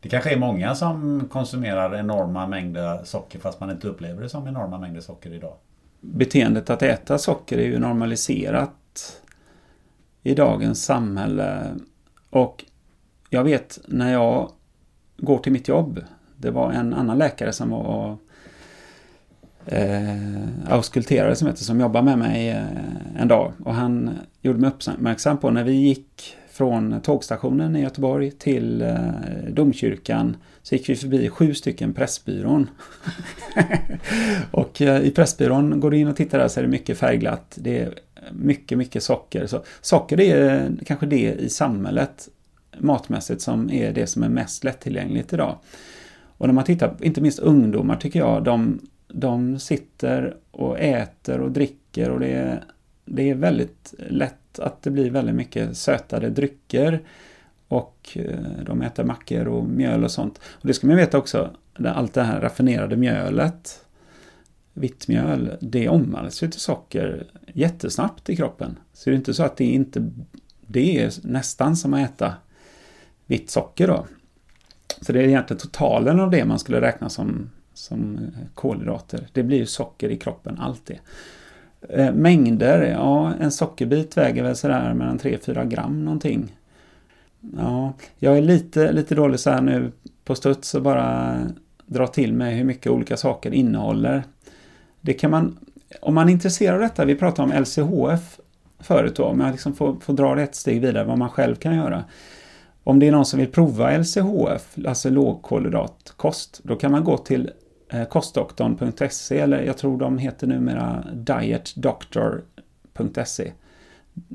det 0.00 0.08
kanske 0.08 0.30
är 0.30 0.36
många 0.36 0.74
som 0.74 1.28
konsumerar 1.32 1.96
enorma 1.96 2.46
mängder 2.46 3.04
socker 3.04 3.38
fast 3.38 3.60
man 3.60 3.70
inte 3.70 3.88
upplever 3.88 4.22
det 4.22 4.28
som 4.28 4.48
enorma 4.48 4.78
mängder 4.78 5.00
socker 5.00 5.32
idag. 5.32 5.54
Beteendet 6.00 6.70
att 6.70 6.82
äta 6.82 7.18
socker 7.18 7.58
är 7.58 7.66
ju 7.66 7.78
normaliserat 7.78 8.70
i 10.24 10.34
dagens 10.34 10.84
samhälle. 10.84 11.74
Och 12.30 12.64
jag 13.30 13.44
vet 13.44 13.78
när 13.88 14.12
jag 14.12 14.50
går 15.16 15.38
till 15.38 15.52
mitt 15.52 15.68
jobb. 15.68 16.00
Det 16.36 16.50
var 16.50 16.72
en 16.72 16.94
annan 16.94 17.18
läkare 17.18 17.52
som 17.52 17.70
var 17.70 18.16
eh, 19.66 20.72
auskulterare 20.72 21.36
som 21.36 21.48
heter 21.48 21.64
som 21.64 21.80
jobbar 21.80 22.02
med 22.02 22.18
mig 22.18 22.48
eh, 22.48 23.22
en 23.22 23.28
dag. 23.28 23.52
Och 23.64 23.74
han 23.74 24.10
gjorde 24.40 24.58
mig 24.58 24.70
uppmärksam 24.70 25.38
på 25.38 25.50
när 25.50 25.64
vi 25.64 25.72
gick 25.72 26.36
från 26.50 27.00
tågstationen 27.00 27.76
i 27.76 27.80
Göteborg 27.80 28.30
till 28.30 28.82
eh, 28.82 28.98
domkyrkan 29.48 30.36
så 30.62 30.74
gick 30.74 30.88
vi 30.88 30.96
förbi 30.96 31.28
sju 31.28 31.54
stycken 31.54 31.94
Pressbyrån. 31.94 32.70
och 34.50 34.82
eh, 34.82 35.02
i 35.02 35.10
Pressbyrån, 35.10 35.80
går 35.80 35.90
du 35.90 35.98
in 35.98 36.08
och 36.08 36.16
tittar 36.16 36.38
där 36.38 36.48
så 36.48 36.60
är 36.60 36.64
det 36.64 36.70
mycket 36.70 36.98
färgglatt. 36.98 37.58
Det 37.60 37.78
är 37.78 37.94
mycket, 38.32 38.78
mycket 38.78 39.02
socker. 39.02 39.46
Så 39.46 39.62
socker 39.80 40.20
är 40.20 40.72
kanske 40.86 41.06
det 41.06 41.34
i 41.34 41.48
samhället 41.48 42.28
matmässigt 42.78 43.42
som 43.42 43.70
är 43.70 43.92
det 43.92 44.06
som 44.06 44.22
är 44.22 44.28
mest 44.28 44.64
lättillgängligt 44.64 45.32
idag. 45.32 45.58
Och 46.36 46.46
när 46.46 46.54
man 46.54 46.64
tittar, 46.64 46.96
inte 47.00 47.20
minst 47.20 47.38
ungdomar 47.38 47.96
tycker 47.96 48.18
jag, 48.18 48.44
de, 48.44 48.80
de 49.08 49.58
sitter 49.58 50.36
och 50.50 50.78
äter 50.78 51.40
och 51.40 51.50
dricker 51.50 52.10
och 52.10 52.20
det 52.20 52.32
är, 52.32 52.64
det 53.04 53.30
är 53.30 53.34
väldigt 53.34 53.94
lätt 53.98 54.58
att 54.58 54.82
det 54.82 54.90
blir 54.90 55.10
väldigt 55.10 55.34
mycket 55.34 55.76
sötade 55.76 56.30
drycker. 56.30 57.00
Och 57.68 58.08
eh, 58.14 58.64
de 58.66 58.82
äter 58.82 59.04
mackor 59.04 59.48
och 59.48 59.64
mjöl 59.64 60.04
och 60.04 60.10
sånt. 60.10 60.40
Och 60.44 60.66
det 60.66 60.74
ska 60.74 60.86
man 60.86 60.96
veta 60.96 61.18
också, 61.18 61.50
allt 61.86 62.14
det 62.14 62.22
här 62.22 62.40
raffinerade 62.40 62.96
mjölet 62.96 63.83
vitt 64.74 65.08
mjöl, 65.08 65.56
det 65.60 65.88
omvandlas 65.88 66.42
ju 66.42 66.50
till 66.50 66.60
socker 66.60 67.26
jättesnabbt 67.52 68.30
i 68.30 68.36
kroppen. 68.36 68.78
Så 68.92 69.10
det 69.10 69.14
är 69.14 69.16
inte 69.16 69.34
så 69.34 69.42
att 69.42 69.56
det 69.56 69.64
inte 69.64 70.10
det 70.66 70.98
är 70.98 71.12
nästan 71.22 71.76
som 71.76 71.94
att 71.94 72.10
äta 72.10 72.34
vitt 73.26 73.50
socker 73.50 73.86
då. 73.86 74.06
Så 75.00 75.12
det 75.12 75.20
är 75.20 75.24
egentligen 75.24 75.60
totalen 75.60 76.20
av 76.20 76.30
det 76.30 76.44
man 76.44 76.58
skulle 76.58 76.80
räkna 76.80 77.08
som, 77.08 77.50
som 77.74 78.18
kolhydrater. 78.54 79.26
Det 79.32 79.42
blir 79.42 79.58
ju 79.58 79.66
socker 79.66 80.08
i 80.08 80.16
kroppen, 80.16 80.58
allt 80.60 80.86
det. 80.86 80.98
Eh, 81.88 82.12
mängder, 82.14 82.82
ja 82.82 83.32
en 83.40 83.52
sockerbit 83.52 84.16
väger 84.16 84.42
väl 84.42 84.56
sådär 84.56 84.94
mellan 84.94 85.18
3-4 85.18 85.64
gram 85.68 86.04
någonting. 86.04 86.56
Ja, 87.56 87.92
jag 88.18 88.38
är 88.38 88.42
lite, 88.42 88.92
lite 88.92 89.14
dålig 89.14 89.40
så 89.40 89.50
här 89.50 89.60
nu 89.60 89.92
på 90.24 90.34
studs 90.34 90.74
och 90.74 90.82
bara 90.82 91.36
dra 91.86 92.06
till 92.06 92.32
mig 92.32 92.54
hur 92.54 92.64
mycket 92.64 92.92
olika 92.92 93.16
saker 93.16 93.54
innehåller. 93.54 94.22
Det 95.04 95.12
kan 95.12 95.30
man, 95.30 95.58
om 96.00 96.14
man 96.14 96.28
är 96.28 96.32
intresserad 96.32 96.74
av 96.74 96.80
detta, 96.80 97.04
vi 97.04 97.14
pratade 97.14 97.52
om 97.52 97.62
LCHF 97.62 98.40
förut 98.78 99.16
då, 99.16 99.24
om 99.24 99.40
jag 99.40 99.50
liksom 99.50 99.74
får, 99.74 99.96
får 100.00 100.12
dra 100.12 100.34
det 100.34 100.42
ett 100.42 100.54
steg 100.54 100.80
vidare, 100.80 101.04
vad 101.04 101.18
man 101.18 101.30
själv 101.30 101.54
kan 101.54 101.76
göra. 101.76 102.04
Om 102.84 102.98
det 102.98 103.08
är 103.08 103.12
någon 103.12 103.26
som 103.26 103.40
vill 103.40 103.52
prova 103.52 103.98
LCHF, 103.98 104.76
alltså 104.86 105.10
lågkolhydratkost, 105.10 106.60
då 106.64 106.76
kan 106.76 106.92
man 106.92 107.04
gå 107.04 107.18
till 107.18 107.50
eh, 107.88 108.04
kostdoktorn.se 108.04 109.38
eller 109.38 109.62
jag 109.62 109.78
tror 109.78 109.98
de 109.98 110.18
heter 110.18 110.46
numera 110.46 111.04
dietdoctor.se. 111.12 113.52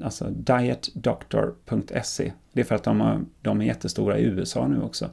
Alltså 0.04 0.26
dietdoctor.se. 0.30 2.32
Det 2.54 2.62
är 2.62 2.66
för 2.66 2.76
att 2.76 2.84
de, 2.84 3.02
har, 3.02 3.22
de 3.42 3.62
är 3.62 3.66
jättestora 3.66 4.18
i 4.18 4.24
USA 4.24 4.68
nu 4.68 4.82
också. 4.82 5.10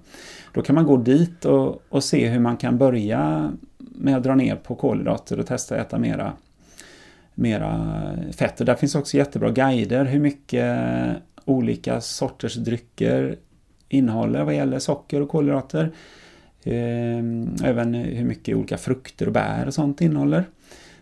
Då 0.55 0.63
kan 0.63 0.75
man 0.75 0.87
gå 0.87 0.97
dit 0.97 1.45
och, 1.45 1.83
och 1.89 2.05
se 2.05 2.29
hur 2.29 2.41
man 2.41 2.57
kan 2.57 2.79
börja 2.79 3.53
med 3.99 4.17
att 4.17 4.23
dra 4.23 4.35
ner 4.35 4.57
på 4.57 4.75
kolhydrater 4.75 5.41
och 5.41 5.47
testa 5.47 5.75
att 5.75 5.87
äta 5.87 5.99
mera, 5.99 6.33
mera 7.35 8.01
fett. 8.33 8.61
Och 8.61 8.67
där 8.67 8.75
finns 8.75 8.95
också 8.95 9.17
jättebra 9.17 9.51
guider 9.51 10.05
hur 10.05 10.21
mycket 10.21 10.79
olika 11.45 12.01
sorters 12.01 12.55
drycker 12.55 13.37
innehåller 13.89 14.45
vad 14.45 14.55
gäller 14.55 14.79
socker 14.79 15.21
och 15.21 15.29
kolhydrater. 15.29 15.93
Ehm, 16.65 17.57
även 17.65 17.95
hur 17.95 18.25
mycket 18.25 18.57
olika 18.57 18.79
frukter 18.79 19.27
och 19.27 19.33
bär 19.33 19.67
och 19.67 19.75
sånt 19.75 20.01
innehåller. 20.01 20.45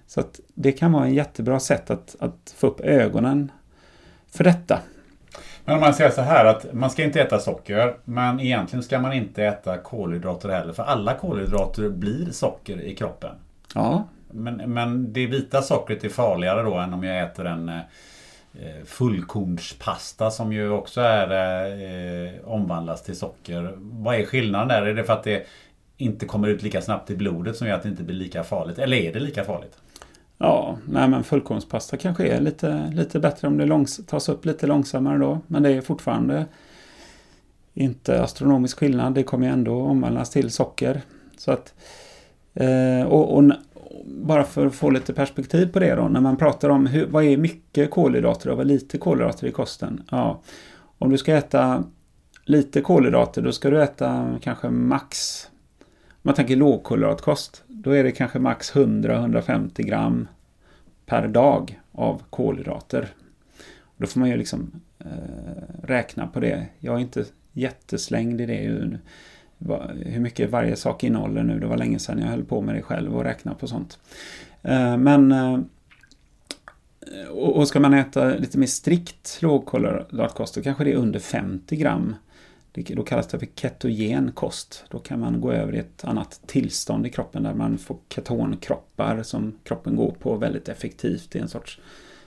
Så 0.07 0.21
att 0.21 0.41
det 0.55 0.73
kan 0.73 0.93
vara 0.93 1.05
en 1.05 1.15
jättebra 1.15 1.61
sätt 1.61 1.91
att, 1.91 2.17
att 2.19 2.55
få 2.57 2.67
upp 2.67 2.81
ögonen 2.81 3.53
för 4.27 4.45
detta. 4.45 4.81
Men 5.65 5.75
om 5.75 5.81
man 5.81 5.95
säger 5.95 6.11
så 6.11 6.21
här 6.21 6.45
att 6.45 6.73
man 6.73 6.91
ska 6.91 7.05
inte 7.05 7.21
äta 7.21 7.39
socker 7.39 7.97
men 8.05 8.41
egentligen 8.41 8.83
ska 8.83 9.01
man 9.01 9.13
inte 9.13 9.45
äta 9.45 9.79
kolhydrater 9.79 10.49
heller 10.49 10.73
för 10.73 10.83
alla 10.83 11.15
kolhydrater 11.15 11.89
blir 11.89 12.31
socker 12.31 12.81
i 12.81 12.95
kroppen. 12.95 13.35
Ja. 13.75 14.09
Men, 14.31 14.57
men 14.57 15.13
det 15.13 15.27
vita 15.27 15.63
sockret 15.63 16.05
är 16.05 16.09
farligare 16.09 16.63
då 16.63 16.75
än 16.75 16.95
om 16.95 17.05
jag 17.05 17.23
äter 17.23 17.47
en 17.47 17.69
eh, 17.69 18.85
fullkornspasta 18.85 20.31
som 20.31 20.53
ju 20.53 20.71
också 20.71 21.01
är 21.01 21.31
eh, 22.27 22.33
omvandlas 22.45 23.03
till 23.03 23.17
socker. 23.17 23.73
Vad 23.77 24.15
är 24.15 24.25
skillnaden 24.25 24.69
där? 24.69 24.83
Är 24.83 24.95
det 24.95 25.05
för 25.05 25.13
att 25.13 25.25
det 25.25 25.47
inte 25.97 26.27
kommer 26.27 26.49
ut 26.49 26.63
lika 26.63 26.83
snabbt 26.83 27.11
i 27.11 27.17
blodet 27.17 27.57
som 27.57 27.67
gör 27.67 27.75
att 27.75 27.83
det 27.83 27.89
inte 27.89 28.03
blir 28.03 28.17
lika 28.17 28.45
farligt? 28.45 28.79
Eller 28.79 28.97
är 28.97 29.13
det 29.13 29.21
lika 29.21 29.45
farligt? 29.45 29.79
Ja, 30.45 30.79
nej 30.89 31.09
men 31.09 31.25
fullkornspasta 31.25 31.97
kanske 31.97 32.27
är 32.27 32.41
lite, 32.41 32.93
lite 32.95 33.21
bättre 33.21 33.49
om 33.49 33.57
det 33.57 33.67
långs 33.67 34.01
tas 34.07 34.29
upp 34.29 34.45
lite 34.45 34.67
långsammare 34.67 35.19
då. 35.19 35.41
Men 35.47 35.63
det 35.63 35.71
är 35.71 35.81
fortfarande 35.81 36.47
inte 37.75 38.23
astronomisk 38.23 38.79
skillnad. 38.79 39.15
Det 39.15 39.23
kommer 39.23 39.47
ju 39.47 39.53
ändå 39.53 39.81
omvandlas 39.81 40.31
till 40.31 40.51
socker. 40.51 41.01
Så 41.37 41.53
att, 41.53 41.75
eh, 42.55 43.03
och, 43.07 43.37
och, 43.37 43.53
bara 44.07 44.45
för 44.45 44.67
att 44.67 44.75
få 44.75 44.91
lite 44.91 45.13
perspektiv 45.13 45.73
på 45.73 45.79
det 45.79 45.95
då. 45.95 46.09
När 46.09 46.21
man 46.21 46.37
pratar 46.37 46.69
om 46.69 46.87
hur, 46.87 47.07
vad 47.07 47.25
är 47.25 47.37
mycket 47.37 47.91
kolhydrater 47.91 48.51
och 48.51 48.57
vad 48.57 48.67
är 48.67 48.69
lite 48.69 48.99
kolhydrater 48.99 49.47
i 49.47 49.53
kosten? 49.53 50.03
Ja, 50.11 50.41
om 50.99 51.11
du 51.11 51.19
ska 51.19 51.35
äta 51.35 51.85
lite 52.45 52.81
kolhydrater 52.81 53.43
då 53.43 53.53
ska 53.53 53.71
du 53.71 53.83
äta 53.83 54.39
kanske 54.43 54.71
max 54.71 55.47
om 56.25 56.29
man 56.29 56.35
tänker 56.35 56.57
lågkolhydratkost, 56.57 57.63
då 57.67 57.91
är 57.91 58.05
det 58.05 58.13
kanske 58.13 58.39
max 58.39 58.73
100-150 58.73 59.83
gram 59.83 60.29
per 61.15 61.29
dag 61.29 61.81
av 61.93 62.23
kolhydrater. 62.31 63.09
Då 63.97 64.07
får 64.07 64.21
man 64.21 64.29
ju 64.29 64.37
liksom 64.37 64.81
eh, 64.99 65.83
räkna 65.83 66.27
på 66.27 66.41
det. 66.41 66.67
Jag 66.79 66.95
är 66.95 66.99
inte 66.99 67.25
jätteslängd 67.53 68.41
i 68.41 68.47
det. 68.47 68.57
Hur 70.05 70.21
mycket 70.21 70.51
varje 70.51 70.77
sak 70.77 71.05
innehåller 71.05 71.43
nu. 71.43 71.61
Det 71.61 71.67
var 71.67 71.77
länge 71.77 71.99
sedan 71.99 72.19
jag 72.19 72.29
höll 72.29 72.45
på 72.45 72.61
med 72.61 72.75
det 72.75 72.83
själv 72.83 73.17
och 73.17 73.25
räkna 73.25 73.55
på 73.55 73.67
sånt. 73.67 73.99
Eh, 74.63 74.97
men 74.97 75.33
eh, 75.33 75.59
och 77.31 77.69
ska 77.69 77.81
man 77.81 77.95
äta 77.95 78.29
lite 78.29 78.59
mer 78.59 78.67
strikt 78.67 79.39
lågkolhydratkost 79.43 80.55
då 80.55 80.63
kanske 80.63 80.85
det 80.85 80.93
är 80.93 80.97
under 80.97 81.21
50 81.21 81.77
gram 81.77 82.15
då 82.75 83.03
kallas 83.03 83.27
det 83.27 83.39
för 83.39 83.49
ketogen 83.55 84.33
kost. 84.33 84.85
Då 84.91 84.99
kan 84.99 85.21
man 85.21 85.41
gå 85.41 85.53
över 85.53 85.75
i 85.75 85.79
ett 85.79 86.05
annat 86.05 86.41
tillstånd 86.47 87.07
i 87.07 87.11
kroppen 87.11 87.43
där 87.43 87.55
man 87.55 87.79
får 87.79 87.97
ketonkroppar 88.09 89.23
som 89.23 89.59
kroppen 89.65 89.97
går 89.97 90.11
på 90.11 90.37
väldigt 90.37 90.69
effektivt. 90.69 91.31
Det 91.31 91.39
är 91.39 91.43
en 91.43 91.49
sorts 91.49 91.81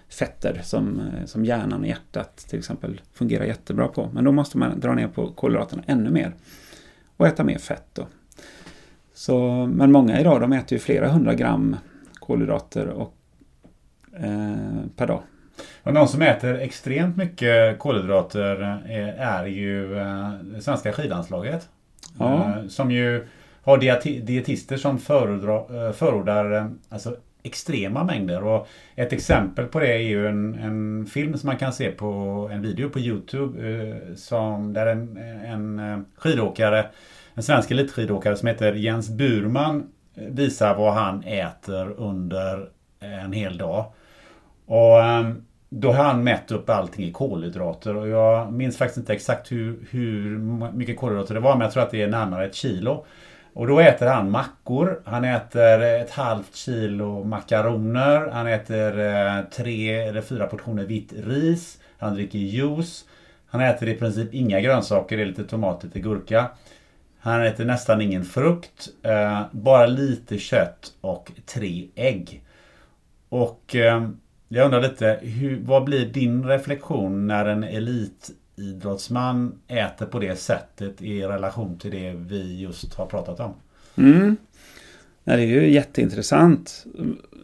fetter 0.10 0.62
som, 0.64 1.00
eh, 1.00 1.26
som 1.26 1.46
hjärnan 1.46 1.82
och 1.82 1.88
hjärtat 1.88 2.38
till 2.38 2.60
exempel 2.60 3.02
fungerar 3.14 3.46
jättebra 3.46 3.88
på. 3.88 4.10
Men 4.14 4.24
då 4.24 4.32
måste 4.32 4.58
man 4.58 4.80
dra 4.80 4.94
ner 4.94 5.08
på 5.08 5.32
kolhydraterna 5.32 5.84
ännu 5.88 6.10
mer 6.10 6.34
och 7.18 7.28
äta 7.28 7.44
mer 7.44 7.58
fett. 7.58 7.88
Då. 7.94 8.08
Så, 9.14 9.66
men 9.74 9.92
många 9.92 10.20
idag 10.20 10.42
de 10.42 10.54
äter 10.54 10.74
ju 10.74 10.80
flera 10.80 11.10
hundra 11.10 11.34
gram 11.34 11.76
kolhydrater 12.14 12.88
och, 12.88 13.16
eh, 14.14 14.86
per 14.96 15.08
dag. 15.08 15.22
Och 15.88 15.94
någon 15.94 16.08
som 16.08 16.22
äter 16.22 16.60
extremt 16.60 17.18
mycket 17.18 17.80
kolhydrater 17.80 18.80
är, 18.90 19.14
är 19.18 19.46
ju 19.46 19.98
eh, 19.98 20.32
det 20.44 20.62
svenska 20.62 20.94
skidlandslaget. 20.94 21.70
Ja. 22.20 22.34
Eh, 22.36 22.68
Som 22.68 22.92
ju 22.92 23.28
har 23.64 23.78
dieti- 23.78 24.22
dietister 24.22 24.78
som 24.78 25.00
förordar 25.94 26.52
eh, 26.56 26.68
alltså 26.90 27.16
extrema 27.44 28.04
mängder. 28.04 28.44
Och 28.44 28.68
ett 28.96 29.14
exempel 29.14 29.66
på 29.66 29.80
det 29.80 29.94
är 29.94 29.98
ju 30.00 30.28
en, 30.28 30.56
en 30.56 31.06
film 31.06 31.38
som 31.38 31.48
man 31.48 31.58
kan 31.58 31.74
se 31.74 31.92
på 31.92 32.06
en 32.54 32.62
video 32.62 32.90
på 32.90 33.00
Youtube. 33.00 33.70
eh, 33.70 34.16
Som, 34.16 34.74
där 34.74 34.88
en, 34.88 35.18
en 35.46 35.80
eh, 35.80 36.00
skidåkare, 36.18 36.86
en 37.36 37.44
svensk 37.44 37.72
elitskidåkare 37.72 38.36
som 38.36 38.48
heter 38.48 38.74
Jens 38.74 39.10
Burman 39.10 39.90
eh, 40.16 40.24
visar 40.24 40.76
vad 40.76 40.94
han 40.94 41.24
äter 41.24 41.92
under 41.98 42.70
en 43.00 43.34
hel 43.34 43.58
dag. 43.58 43.86
Och 44.66 45.04
ehm, 45.04 45.44
då 45.70 45.92
har 45.92 46.04
han 46.04 46.24
mätt 46.24 46.52
upp 46.52 46.70
allting 46.70 47.06
i 47.06 47.12
kolhydrater 47.12 47.96
och 47.96 48.08
jag 48.08 48.54
minns 48.54 48.78
faktiskt 48.78 48.98
inte 48.98 49.14
exakt 49.14 49.52
hur, 49.52 49.88
hur 49.90 50.38
mycket 50.74 50.98
kolhydrater 50.98 51.34
det 51.34 51.40
var 51.40 51.56
men 51.56 51.62
jag 51.62 51.72
tror 51.72 51.84
att 51.84 51.92
det 51.92 52.02
är 52.02 52.08
närmare 52.08 52.46
ett 52.46 52.56
kilo. 52.56 53.06
Och 53.54 53.68
då 53.68 53.80
äter 53.80 54.08
han 54.08 54.32
mackor, 54.32 55.02
han 55.06 55.24
äter 55.24 55.82
ett 55.82 56.12
halvt 56.12 56.56
kilo 56.56 57.24
makaroner, 57.24 58.30
han 58.34 58.48
äter 58.48 59.00
eh, 59.00 59.42
tre 59.52 60.00
eller 60.00 60.22
fyra 60.22 60.48
portioner 60.48 60.84
vitt 60.84 61.14
ris, 61.18 61.80
han 61.98 62.14
dricker 62.14 62.40
juice, 62.40 63.06
han 63.48 63.62
äter 63.62 63.88
i 63.88 63.94
princip 63.94 64.34
inga 64.34 64.62
grönsaker, 64.62 65.18
det 65.18 65.24
är 65.24 65.28
lite 65.28 65.44
tomat, 65.44 65.84
lite 65.84 66.00
gurka. 66.00 66.50
Han 67.20 67.46
äter 67.46 67.66
nästan 67.66 68.02
ingen 68.02 68.26
frukt, 68.26 68.90
eh, 69.04 69.42
bara 69.52 69.86
lite 69.86 70.38
kött 70.38 70.94
och 71.02 71.32
tre 71.46 71.88
ägg. 71.96 72.44
Och 73.30 73.76
eh, 73.76 74.10
jag 74.48 74.66
undrar 74.66 74.82
lite, 74.82 75.20
hur, 75.22 75.62
vad 75.66 75.84
blir 75.84 76.06
din 76.06 76.46
reflektion 76.46 77.28
när 77.28 77.46
en 77.46 77.64
elitidrottsman 77.64 79.60
äter 79.68 80.06
på 80.06 80.20
det 80.20 80.40
sättet 80.40 81.02
i 81.02 81.22
relation 81.22 81.78
till 81.78 81.92
det 81.92 82.14
vi 82.14 82.62
just 82.62 82.94
har 82.94 83.06
pratat 83.06 83.40
om? 83.40 83.54
Mm. 83.96 84.38
Nej, 85.24 85.38
det 85.38 85.44
är 85.44 85.62
ju 85.62 85.72
jätteintressant. 85.72 86.86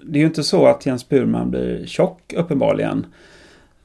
Det 0.04 0.18
är 0.18 0.22
ju 0.22 0.28
inte 0.28 0.44
så 0.44 0.68
att 0.68 0.86
Jens 0.86 1.10
Burman 1.10 1.52
blir 1.52 1.86
tjock 1.86 2.34
uppenbarligen. 2.34 3.06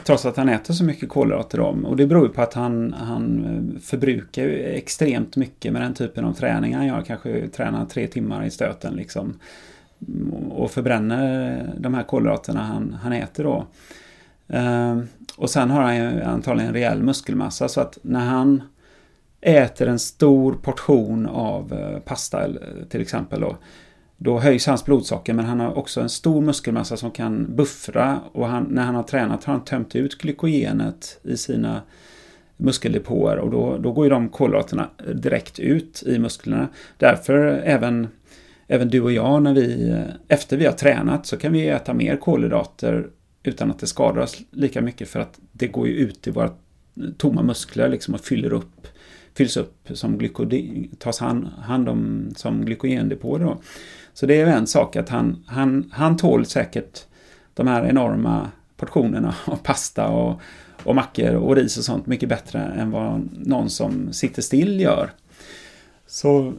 Trots 0.04 0.26
att 0.26 0.36
han 0.36 0.48
äter 0.48 0.74
så 0.74 0.84
mycket 0.84 1.08
kolhydrater 1.08 1.60
om. 1.60 1.84
Och 1.84 1.96
det 1.96 2.06
beror 2.06 2.26
ju 2.26 2.32
på 2.32 2.42
att 2.42 2.54
han, 2.54 2.92
han 2.92 3.78
förbrukar 3.82 4.42
ju 4.42 4.62
extremt 4.64 5.36
mycket 5.36 5.72
med 5.72 5.82
den 5.82 5.94
typen 5.94 6.24
av 6.24 6.32
träning 6.32 6.74
han 6.74 6.86
gör. 6.86 7.02
Kanske 7.02 7.48
tränar 7.48 7.86
tre 7.86 8.06
timmar 8.06 8.44
i 8.44 8.50
stöten 8.50 8.94
liksom. 8.94 9.38
Och 10.50 10.70
förbränner 10.70 11.64
de 11.78 11.94
här 11.94 12.02
kolhydraterna 12.02 12.62
han, 12.62 12.98
han 13.02 13.12
äter 13.12 13.44
då. 13.44 13.66
Eh, 14.48 14.98
och 15.36 15.50
sen 15.50 15.70
har 15.70 15.82
han 15.82 15.96
ju 15.96 16.22
antagligen 16.22 16.72
rejäl 16.72 17.02
muskelmassa 17.02 17.68
så 17.68 17.80
att 17.80 17.98
när 18.02 18.24
han 18.24 18.62
äter 19.40 19.88
en 19.88 19.98
stor 19.98 20.52
portion 20.52 21.26
av 21.26 21.72
eh, 21.72 21.98
pasta 21.98 22.46
till 22.88 23.00
exempel 23.00 23.40
då, 23.40 23.56
då 24.16 24.38
höjs 24.38 24.66
hans 24.66 24.84
blodsocker 24.84 25.32
men 25.32 25.44
han 25.44 25.60
har 25.60 25.78
också 25.78 26.00
en 26.00 26.08
stor 26.08 26.40
muskelmassa 26.40 26.96
som 26.96 27.10
kan 27.10 27.56
buffra 27.56 28.20
och 28.32 28.48
han, 28.48 28.64
när 28.64 28.84
han 28.84 28.94
har 28.94 29.02
tränat 29.02 29.44
har 29.44 29.52
han 29.52 29.64
tömt 29.64 29.96
ut 29.96 30.18
glykogenet 30.18 31.20
i 31.22 31.36
sina 31.36 31.82
muskeldepåer 32.56 33.36
och 33.36 33.50
då, 33.50 33.78
då 33.78 33.92
går 33.92 34.06
ju 34.06 34.10
de 34.10 34.28
kolhydraterna 34.28 34.88
direkt 35.14 35.58
ut 35.58 36.02
i 36.06 36.18
musklerna. 36.18 36.68
Därför 36.96 37.62
även, 37.64 38.08
även 38.68 38.88
du 38.88 39.00
och 39.00 39.12
jag 39.12 39.42
när 39.42 39.54
vi, 39.54 39.96
efter 40.28 40.56
vi 40.56 40.66
har 40.66 40.72
tränat 40.72 41.26
så 41.26 41.36
kan 41.36 41.52
vi 41.52 41.68
äta 41.68 41.94
mer 41.94 42.16
kolhydrater 42.16 43.06
utan 43.42 43.70
att 43.70 43.78
det 43.78 43.86
skadar 43.86 44.22
oss 44.22 44.38
lika 44.50 44.80
mycket 44.80 45.08
för 45.08 45.20
att 45.20 45.38
det 45.52 45.68
går 45.68 45.88
ju 45.88 45.94
ut 45.94 46.26
i 46.26 46.30
våra 46.30 46.50
tomma 47.16 47.42
muskler 47.42 47.88
liksom 47.88 48.14
och 48.14 48.20
fyller 48.20 48.52
upp 48.52 48.86
fylls 49.38 49.56
upp 49.56 49.88
som 49.94 50.18
glykogen, 50.18 50.88
tas 50.98 51.18
hand, 51.18 51.48
hand 51.62 51.88
om 51.88 52.30
som 52.36 52.64
glykogendepåer 52.64 53.38
då. 53.38 53.58
Så 54.12 54.26
det 54.26 54.34
är 54.34 54.46
ju 54.46 54.52
en 54.52 54.66
sak 54.66 54.96
att 54.96 55.08
han, 55.08 55.44
han, 55.46 55.90
han 55.92 56.16
tål 56.16 56.46
säkert 56.46 57.06
de 57.54 57.66
här 57.66 57.86
enorma 57.86 58.50
portionerna 58.76 59.34
av 59.44 59.56
pasta 59.56 60.08
och, 60.08 60.40
och 60.84 60.94
mackor 60.94 61.34
och 61.34 61.56
ris 61.56 61.78
och 61.78 61.84
sånt 61.84 62.06
mycket 62.06 62.28
bättre 62.28 62.60
än 62.60 62.90
vad 62.90 63.28
någon 63.32 63.70
som 63.70 64.12
sitter 64.12 64.42
still 64.42 64.80
gör. 64.80 65.10
Så 66.06 66.52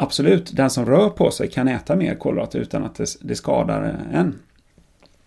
absolut, 0.00 0.56
den 0.56 0.70
som 0.70 0.86
rör 0.86 1.10
på 1.10 1.30
sig 1.30 1.50
kan 1.50 1.68
äta 1.68 1.96
mer 1.96 2.14
kolhydrater 2.14 2.58
utan 2.58 2.84
att 2.84 2.94
det, 2.94 3.06
det 3.20 3.36
skadar 3.36 3.82
en. 4.12 4.38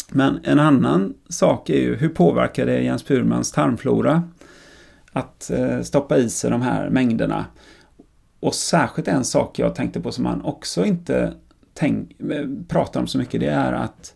Men 0.10 0.40
en 0.44 0.60
annan 0.60 1.14
sak 1.30 1.70
är 1.70 1.80
ju 1.80 1.95
hur 1.95 2.10
påverkar 2.10 2.66
det 2.66 2.82
Jens 2.82 3.04
Purmans 3.04 3.52
tarmflora 3.52 4.24
att 5.12 5.52
eh, 5.52 5.82
stoppa 5.82 6.18
i 6.18 6.30
sig 6.30 6.52
de 6.52 6.62
här 6.62 6.90
mängderna. 6.90 7.45
Och 8.40 8.56
särskilt 8.56 9.08
en 9.08 9.24
sak 9.24 9.60
jag 9.60 9.76
tänkte 9.76 10.02
på 10.02 10.12
som 10.12 10.26
han 10.26 10.41
också 10.41 10.86
inte 10.86 11.34
tänk, 11.74 12.22
eh, 12.22 12.48
pratar 12.68 13.00
om 13.00 13.08
så 13.08 13.18
mycket, 13.18 13.40
det 13.40 13.50
är 13.50 13.74
att 13.74 14.14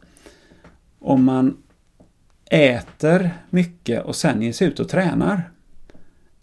om 0.99 1.23
man 1.23 1.57
äter 2.51 3.31
mycket 3.49 4.03
och 4.03 4.15
sen 4.15 4.41
ger 4.41 4.53
sig 4.53 4.67
ut 4.67 4.79
och 4.79 4.89
tränar 4.89 5.51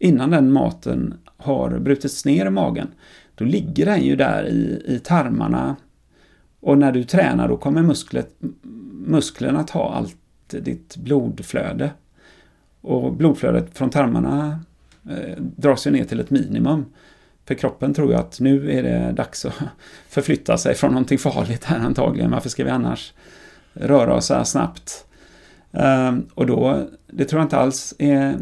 innan 0.04 0.30
den 0.30 0.52
maten 0.52 1.14
har 1.36 1.78
brutits 1.78 2.24
ner 2.24 2.46
i 2.46 2.50
magen, 2.50 2.88
då 3.34 3.44
ligger 3.44 3.86
den 3.86 4.02
ju 4.02 4.16
där 4.16 4.44
i, 4.44 4.82
i 4.86 4.98
tarmarna 4.98 5.76
och 6.60 6.78
när 6.78 6.92
du 6.92 7.04
tränar 7.04 7.48
då 7.48 7.56
kommer 7.56 7.82
musklet, 7.82 8.34
musklerna 9.06 9.64
ta 9.64 9.92
allt 9.94 10.16
ditt 10.48 10.96
blodflöde. 10.96 11.90
Och 12.80 13.12
blodflödet 13.12 13.78
från 13.78 13.90
tarmarna 13.90 14.60
eh, 15.10 15.36
dras 15.38 15.86
ju 15.86 15.90
ner 15.90 16.04
till 16.04 16.20
ett 16.20 16.30
minimum. 16.30 16.84
För 17.44 17.54
kroppen 17.54 17.94
tror 17.94 18.12
jag 18.12 18.20
att 18.20 18.40
nu 18.40 18.72
är 18.72 18.82
det 18.82 19.12
dags 19.12 19.44
att 19.44 19.54
förflytta 20.08 20.58
sig 20.58 20.74
från 20.74 20.90
någonting 20.90 21.18
farligt 21.18 21.64
här 21.64 21.78
antagligen. 21.78 22.30
Varför 22.30 22.48
ska 22.48 22.64
vi 22.64 22.70
annars 22.70 23.12
röra 23.72 24.14
oss 24.14 24.26
så 24.26 24.34
här 24.34 24.44
snabbt? 24.44 25.06
Ehm, 25.72 26.26
och 26.34 26.46
då, 26.46 26.88
det 27.06 27.24
tror 27.24 27.40
jag 27.40 27.46
inte 27.46 27.58
alls 27.58 27.94
är, 27.98 28.38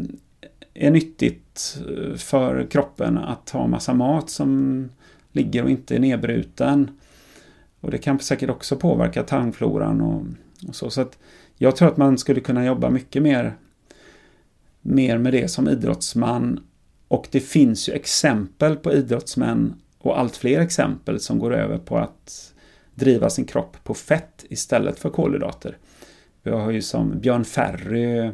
är 0.73 0.91
nyttigt 0.91 1.77
eh, 1.89 2.15
för 2.15 2.67
kroppen 2.69 3.17
att 3.17 3.49
ha 3.49 3.67
massa 3.67 3.93
mat 3.93 4.29
som 4.29 4.89
ligger 5.31 5.63
och 5.63 5.69
inte 5.69 5.95
är 5.95 5.99
nedbruten. 5.99 6.91
Och 7.79 7.91
det 7.91 7.97
kan 7.97 8.19
säkert 8.19 8.49
också 8.49 8.75
påverka 8.75 9.23
tarmfloran 9.23 10.01
och, 10.01 10.25
och 10.67 10.75
så. 10.75 10.89
Så 10.89 11.01
att 11.01 11.17
jag 11.57 11.75
tror 11.75 11.87
att 11.87 11.97
man 11.97 12.17
skulle 12.17 12.39
kunna 12.39 12.65
jobba 12.65 12.89
mycket 12.89 13.21
mer, 13.21 13.55
mer 14.81 15.17
med 15.17 15.33
det 15.33 15.47
som 15.47 15.69
idrottsman. 15.69 16.59
Och 17.07 17.27
det 17.31 17.39
finns 17.39 17.89
ju 17.89 17.93
exempel 17.93 18.75
på 18.75 18.93
idrottsmän 18.93 19.73
och 19.97 20.19
allt 20.19 20.37
fler 20.37 20.59
exempel 20.59 21.19
som 21.19 21.39
går 21.39 21.53
över 21.53 21.77
på 21.77 21.97
att 21.97 22.53
driva 22.95 23.29
sin 23.29 23.45
kropp 23.45 23.77
på 23.83 23.93
fett 23.93 24.45
istället 24.49 24.99
för 24.99 25.09
kolhydrater. 25.09 25.77
Vi 26.43 26.51
har 26.51 26.71
ju 26.71 26.81
som 26.81 27.19
Björn 27.19 27.45
Ferry, 27.45 28.31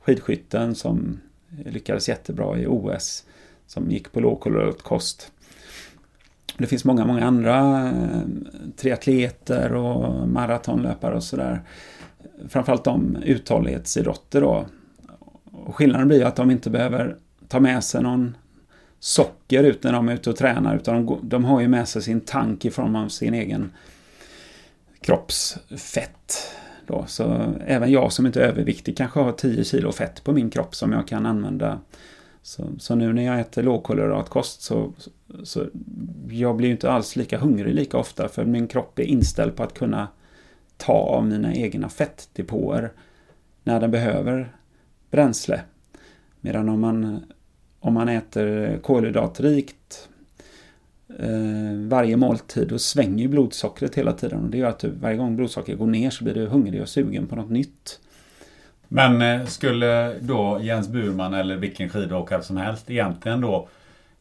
skidskytten 0.00 0.74
som 0.74 1.18
lyckades 1.64 2.08
jättebra 2.08 2.58
i 2.58 2.66
OS, 2.66 3.24
som 3.66 3.90
gick 3.90 4.12
på 4.12 4.20
lågkolhydratkost. 4.20 5.32
Det 6.58 6.66
finns 6.66 6.84
många, 6.84 7.06
många 7.06 7.24
andra 7.24 7.88
eh, 7.88 8.20
triatleter 8.76 9.72
och 9.74 10.28
maratonlöpare 10.28 11.14
och 11.14 11.24
sådär. 11.24 11.62
Framförallt 12.48 12.84
de 12.84 13.16
uthållighetsidrotter 13.24 14.40
då. 14.40 14.66
Och 15.44 15.76
skillnaden 15.76 16.08
blir 16.08 16.18
ju 16.18 16.24
att 16.24 16.36
de 16.36 16.50
inte 16.50 16.70
behöver 16.70 17.16
ta 17.48 17.60
med 17.60 17.84
sig 17.84 18.02
någon 18.02 18.36
socker 18.98 19.64
ut 19.64 19.82
när 19.82 19.92
de 19.92 20.08
är 20.08 20.14
ute 20.14 20.30
och 20.30 20.36
tränar 20.36 20.76
utan 20.76 21.06
de, 21.06 21.18
de 21.22 21.44
har 21.44 21.60
ju 21.60 21.68
med 21.68 21.88
sig 21.88 22.02
sin 22.02 22.20
tank 22.20 22.64
i 22.64 22.70
form 22.70 22.96
av 22.96 23.08
sin 23.08 23.34
egen 23.34 23.72
kroppsfett. 25.00 26.54
Då. 26.90 27.04
Så 27.06 27.54
även 27.66 27.90
jag 27.90 28.12
som 28.12 28.26
inte 28.26 28.42
är 28.42 28.48
överviktig 28.48 28.96
kanske 28.96 29.20
har 29.20 29.32
10 29.32 29.64
kilo 29.64 29.92
fett 29.92 30.24
på 30.24 30.32
min 30.32 30.50
kropp 30.50 30.74
som 30.74 30.92
jag 30.92 31.08
kan 31.08 31.26
använda. 31.26 31.80
Så, 32.42 32.64
så 32.78 32.94
nu 32.94 33.12
när 33.12 33.26
jag 33.26 33.40
äter 33.40 33.62
lågkolhydratkost 33.62 34.62
så, 34.62 34.92
så 35.42 35.66
jag 36.30 36.56
blir 36.56 36.70
inte 36.70 36.90
alls 36.90 37.16
lika 37.16 37.38
hungrig 37.38 37.74
lika 37.74 37.98
ofta 37.98 38.28
för 38.28 38.44
min 38.44 38.68
kropp 38.68 38.98
är 38.98 39.02
inställd 39.02 39.56
på 39.56 39.62
att 39.62 39.74
kunna 39.74 40.08
ta 40.76 40.92
av 40.92 41.26
mina 41.26 41.54
egna 41.54 41.88
fettdepåer 41.88 42.92
när 43.64 43.80
den 43.80 43.90
behöver 43.90 44.56
bränsle. 45.10 45.60
Medan 46.40 46.68
om 46.68 46.80
man, 46.80 47.24
om 47.80 47.94
man 47.94 48.08
äter 48.08 48.78
kolhydratrikt 48.78 50.08
Eh, 51.18 51.88
varje 51.88 52.16
måltid 52.16 52.68
då 52.68 52.78
svänger 52.78 53.22
ju 53.22 53.28
blodsockret 53.28 53.94
hela 53.94 54.12
tiden 54.12 54.44
och 54.44 54.50
det 54.50 54.58
gör 54.58 54.68
att 54.68 54.78
du, 54.78 54.90
varje 54.90 55.16
gång 55.16 55.36
blodsockret 55.36 55.78
går 55.78 55.86
ner 55.86 56.10
så 56.10 56.24
blir 56.24 56.34
du 56.34 56.46
hungrig 56.46 56.82
och 56.82 56.88
sugen 56.88 57.26
på 57.26 57.36
något 57.36 57.50
nytt. 57.50 58.00
Men 58.88 59.22
eh, 59.22 59.46
skulle 59.46 60.14
då 60.20 60.58
Jens 60.62 60.88
Burman 60.88 61.34
eller 61.34 61.56
vilken 61.56 61.88
skidåkare 61.88 62.42
som 62.42 62.56
helst 62.56 62.90
egentligen 62.90 63.40
då 63.40 63.68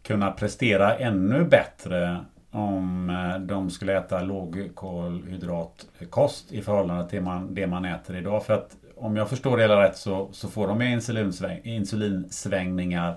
kunna 0.03 0.31
prestera 0.31 0.95
ännu 0.95 1.43
bättre 1.43 2.17
om 2.51 3.09
eh, 3.09 3.39
de 3.39 3.69
skulle 3.69 3.97
äta 3.97 4.21
lågkolhydratkost 4.21 6.51
i 6.51 6.61
förhållande 6.61 7.09
till 7.09 7.21
man, 7.21 7.53
det 7.53 7.67
man 7.67 7.85
äter 7.85 8.15
idag. 8.15 8.45
För 8.45 8.53
att 8.53 8.75
om 8.95 9.15
jag 9.15 9.29
förstår 9.29 9.57
det 9.57 9.63
hela 9.63 9.83
rätt 9.83 9.97
så, 9.97 10.29
så 10.31 10.47
får 10.47 10.67
de 10.67 10.81
insulinsväng, 10.81 11.61
insulinsvängningar 11.63 13.15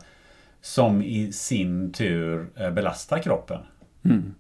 som 0.63 1.03
i 1.03 1.33
sin 1.33 1.93
tur 1.93 2.47
eh, 2.57 2.71
belastar 2.71 3.19
kroppen. 3.19 3.59
Mm. 4.05 4.35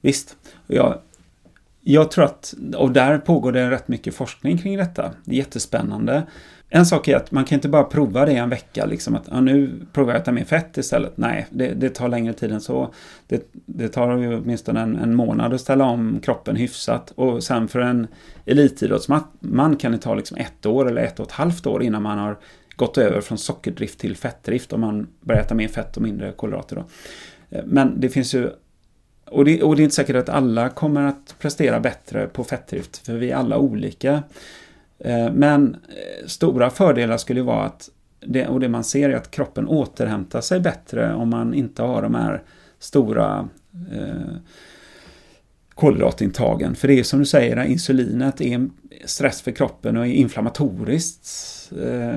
Visst. 0.00 0.36
Jag, 0.66 0.98
jag 1.80 2.10
tror 2.10 2.24
att, 2.24 2.54
och 2.76 2.92
där 2.92 3.18
pågår 3.18 3.52
det 3.52 3.70
rätt 3.70 3.88
mycket 3.88 4.14
forskning 4.14 4.58
kring 4.58 4.76
detta. 4.76 5.12
Det 5.24 5.34
är 5.34 5.38
jättespännande. 5.38 6.26
En 6.70 6.86
sak 6.86 7.08
är 7.08 7.16
att 7.16 7.32
man 7.32 7.44
kan 7.44 7.56
inte 7.56 7.68
bara 7.68 7.84
prova 7.84 8.26
det 8.26 8.32
en 8.32 8.48
vecka, 8.48 8.86
liksom 8.86 9.14
att 9.14 9.28
ja, 9.30 9.40
nu 9.40 9.80
provar 9.92 10.12
jag 10.12 10.16
att 10.16 10.22
äta 10.22 10.32
mer 10.32 10.44
fett 10.44 10.78
istället. 10.78 11.12
Nej, 11.16 11.46
det, 11.50 11.74
det, 11.74 11.90
tar 11.90 12.08
längre 12.08 12.32
tid 12.32 12.52
än 12.52 12.60
så. 12.60 12.94
Det, 13.26 13.50
det 13.52 13.88
tar 13.88 14.16
ju 14.16 14.38
åtminstone 14.38 14.80
en, 14.80 14.96
en 14.96 15.14
månad 15.14 15.54
att 15.54 15.60
ställa 15.60 15.84
om 15.84 16.20
kroppen 16.22 16.56
hyfsat. 16.56 17.12
Och 17.14 17.44
sen 17.44 17.68
för 17.68 17.80
en 17.80 18.06
elitidrottsman 18.46 19.76
kan 19.78 19.92
det 19.92 19.98
ta 19.98 20.14
liksom 20.14 20.36
ett 20.36 20.66
år 20.66 20.88
eller 20.88 21.02
ett 21.02 21.20
och 21.20 21.26
ett 21.26 21.32
halvt 21.32 21.66
år 21.66 21.82
innan 21.82 22.02
man 22.02 22.18
har 22.18 22.38
gått 22.78 22.98
över 22.98 23.20
från 23.20 23.38
sockerdrift 23.38 23.98
till 23.98 24.16
fettdrift 24.16 24.72
om 24.72 24.80
man 24.80 25.06
börjar 25.20 25.40
äta 25.40 25.54
mer 25.54 25.68
fett 25.68 25.96
och 25.96 26.02
mindre 26.02 26.32
kolhydrater. 26.32 26.76
Då. 26.76 26.84
Eh, 27.56 27.64
men 27.66 28.00
det 28.00 28.08
finns 28.08 28.34
ju 28.34 28.50
och 29.30 29.44
det, 29.44 29.62
och 29.62 29.76
det 29.76 29.82
är 29.82 29.84
inte 29.84 29.96
säkert 29.96 30.16
att 30.16 30.28
alla 30.28 30.68
kommer 30.68 31.02
att 31.02 31.34
prestera 31.38 31.80
bättre 31.80 32.26
på 32.26 32.44
fettdrift, 32.44 33.06
för 33.06 33.12
vi 33.12 33.30
är 33.30 33.36
alla 33.36 33.58
olika. 33.58 34.22
Eh, 34.98 35.32
men 35.32 35.74
eh, 35.74 36.26
stora 36.26 36.70
fördelar 36.70 37.16
skulle 37.16 37.42
vara 37.42 37.64
att, 37.64 37.90
det, 38.20 38.46
och 38.46 38.60
det 38.60 38.68
man 38.68 38.84
ser 38.84 39.10
är 39.10 39.16
att 39.16 39.30
kroppen 39.30 39.68
återhämtar 39.68 40.40
sig 40.40 40.60
bättre 40.60 41.14
om 41.14 41.30
man 41.30 41.54
inte 41.54 41.82
har 41.82 42.02
de 42.02 42.14
här 42.14 42.42
stora 42.78 43.48
eh, 43.92 44.36
kolhydratintagen. 45.74 46.74
För 46.74 46.88
det 46.88 46.98
är 46.98 47.02
som 47.02 47.18
du 47.18 47.26
säger, 47.26 47.64
insulinet 47.64 48.40
är 48.40 48.68
stress 49.04 49.42
för 49.42 49.50
kroppen 49.50 49.96
och 49.96 50.06
är 50.06 50.12
inflammatoriskt. 50.12 51.28
Eh, 51.82 52.16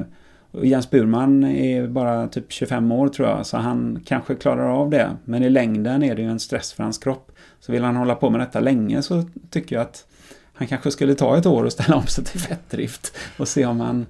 Jens 0.53 0.90
Burman 0.90 1.44
är 1.44 1.88
bara 1.88 2.28
typ 2.28 2.52
25 2.52 2.91
år 2.91 3.10
tror 3.10 3.30
jag, 3.30 3.45
så 3.45 3.57
han 3.57 4.03
kanske 4.06 4.36
klarar 4.36 4.82
av 4.82 4.90
det. 4.90 5.15
Men 5.26 5.44
i 5.44 5.49
längden 5.49 6.03
är 6.03 6.15
det 6.15 6.22
ju 6.22 6.30
en 6.30 6.40
stress 6.40 6.73
för 6.73 6.84
hans 6.84 6.98
kropp. 6.98 7.32
Så 7.60 7.72
vill 7.72 7.84
han 7.84 7.95
hålla 7.95 8.15
på 8.15 8.30
med 8.30 8.40
detta 8.40 8.60
länge 8.60 9.02
så 9.02 9.23
tycker 9.49 9.76
jag 9.76 9.82
att 9.82 10.06
han 10.53 10.68
kanske 10.68 10.91
skulle 10.91 11.15
ta 11.15 11.38
ett 11.38 11.45
år 11.45 11.64
och 11.64 11.72
ställa 11.72 11.95
om 11.95 12.07
sig 12.07 12.23
till 12.23 12.40
fettdrift 12.40 13.18
och 13.38 13.48
se 13.48 13.65
om 13.65 13.80
han, 13.80 14.06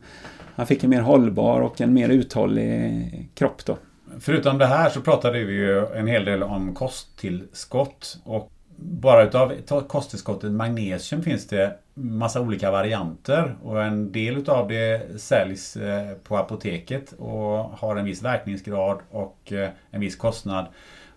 han 0.55 0.67
fick 0.67 0.83
en 0.83 0.89
mer 0.89 1.01
hållbar 1.01 1.61
och 1.61 1.81
en 1.81 1.93
mer 1.93 2.09
uthållig 2.09 3.29
kropp 3.33 3.65
då. 3.65 3.77
Förutom 4.19 4.57
det 4.57 4.65
här 4.65 4.89
så 4.89 5.01
pratade 5.01 5.43
vi 5.43 5.53
ju 5.53 5.85
en 5.85 6.07
hel 6.07 6.25
del 6.25 6.43
om 6.43 6.73
kosttillskott 6.75 8.19
och 8.23 8.51
bara 8.81 9.23
utav 9.23 9.53
kosttillskottet 9.87 10.51
magnesium 10.51 11.23
finns 11.23 11.47
det 11.47 11.77
massa 11.93 12.41
olika 12.41 12.71
varianter 12.71 13.55
och 13.63 13.83
en 13.83 14.11
del 14.11 14.37
utav 14.37 14.67
det 14.67 15.21
säljs 15.21 15.77
eh, 15.77 16.13
på 16.13 16.37
apoteket 16.37 17.13
och 17.13 17.57
har 17.57 17.95
en 17.95 18.05
viss 18.05 18.21
verkningsgrad 18.21 18.99
och 19.09 19.53
eh, 19.53 19.69
en 19.91 20.01
viss 20.01 20.15
kostnad. 20.15 20.65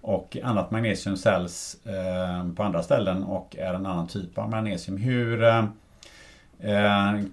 Och 0.01 0.37
annat 0.43 0.71
magnesium 0.71 1.17
säljs 1.17 1.77
eh, 1.87 2.55
på 2.55 2.63
andra 2.63 2.83
ställen 2.83 3.23
och 3.23 3.57
är 3.57 3.75
en 3.75 3.87
annan 3.87 4.07
typ 4.07 4.39
av 4.39 4.51
magnesium. 4.51 4.97
Hur 4.97 5.69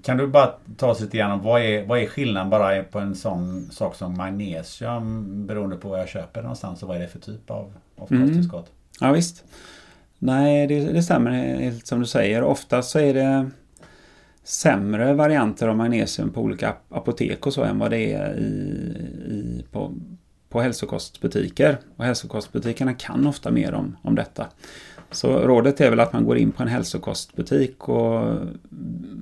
kan 0.04 0.18
du 0.18 0.28
bara 0.28 0.52
ta 0.78 0.88
oss 0.88 1.00
lite 1.00 1.18
igenom 1.18 1.42
vad 1.42 1.62
är, 1.62 1.86
vad 1.86 2.00
är 2.00 2.08
skillnaden 2.08 2.50
bara 2.50 2.84
på 2.84 3.00
en 3.00 3.16
sån 3.16 3.72
sak 3.72 3.96
som 3.96 4.18
magnesium 4.18 5.48
beroende 5.48 5.76
på 5.76 5.90
var 5.90 5.98
jag 5.98 6.10
köper 6.10 6.42
någonstans 6.42 6.84
och 6.84 6.88
vad 6.88 6.98
är 6.98 7.02
det 7.02 7.08
för 7.08 7.20
typ 7.20 7.52
av, 7.52 7.74
av 7.98 8.12
mm. 8.12 8.28
kosttillskott? 8.28 8.66
Mm. 8.66 9.10
Ja 9.10 9.12
visst. 9.12 9.44
Nej, 10.24 10.68
det, 10.68 10.80
det 10.80 11.04
stämmer 11.04 11.32
helt 11.32 11.88
som 11.88 12.00
du 12.00 12.06
säger. 12.06 12.44
Ofta 12.44 12.82
så 12.82 13.00
är 13.00 13.14
det 13.14 13.50
sämre 14.44 15.14
varianter 15.14 15.68
av 15.68 15.78
magnesium 15.78 16.30
på 16.34 16.42
olika 16.42 16.76
apotek 16.90 17.48
och 17.48 17.54
så 17.54 17.64
än 17.64 17.80
vad 17.80 17.92
det 17.92 18.14
är 18.14 18.40
i, 18.40 18.44
i, 19.34 19.66
på, 19.72 19.94
på 20.50 20.62
hälsokostbutiker. 20.62 21.78
Och 21.96 22.06
hälsokostbutikerna 22.06 22.94
kan 22.94 23.28
ofta 23.28 23.52
mer 23.52 23.74
om, 23.74 23.98
om 24.02 24.16
detta. 24.16 24.48
Så 25.12 25.40
rådet 25.40 25.82
är 25.82 25.90
väl 25.90 26.00
att 26.00 26.14
man 26.14 26.26
går 26.26 26.38
in 26.38 26.52
på 26.52 26.64
en 26.64 26.70
hälsokostbutik 26.70 27.90
och 27.90 28.38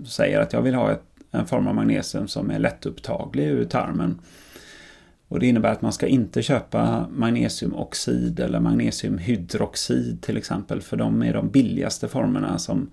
säger 0.06 0.40
att 0.40 0.54
jag 0.54 0.62
vill 0.62 0.76
ha 0.76 0.92
ett, 0.92 1.04
en 1.32 1.46
form 1.46 1.68
av 1.68 1.76
magnesium 1.76 2.28
som 2.28 2.52
är 2.52 2.60
lättupptaglig 2.60 3.48
ur 3.48 3.66
tarmen. 3.66 4.20
Och 5.30 5.40
det 5.40 5.48
innebär 5.48 5.72
att 5.72 5.82
man 5.82 5.94
ska 5.94 6.08
inte 6.08 6.42
köpa 6.42 7.08
magnesiumoxid 7.12 8.40
eller 8.40 8.60
magnesiumhydroxid 8.60 10.22
till 10.22 10.38
exempel. 10.38 10.82
För 10.82 10.98
de 10.98 11.24
är 11.24 11.34
de 11.34 11.50
billigaste 11.50 12.08
formerna 12.08 12.58
som, 12.58 12.92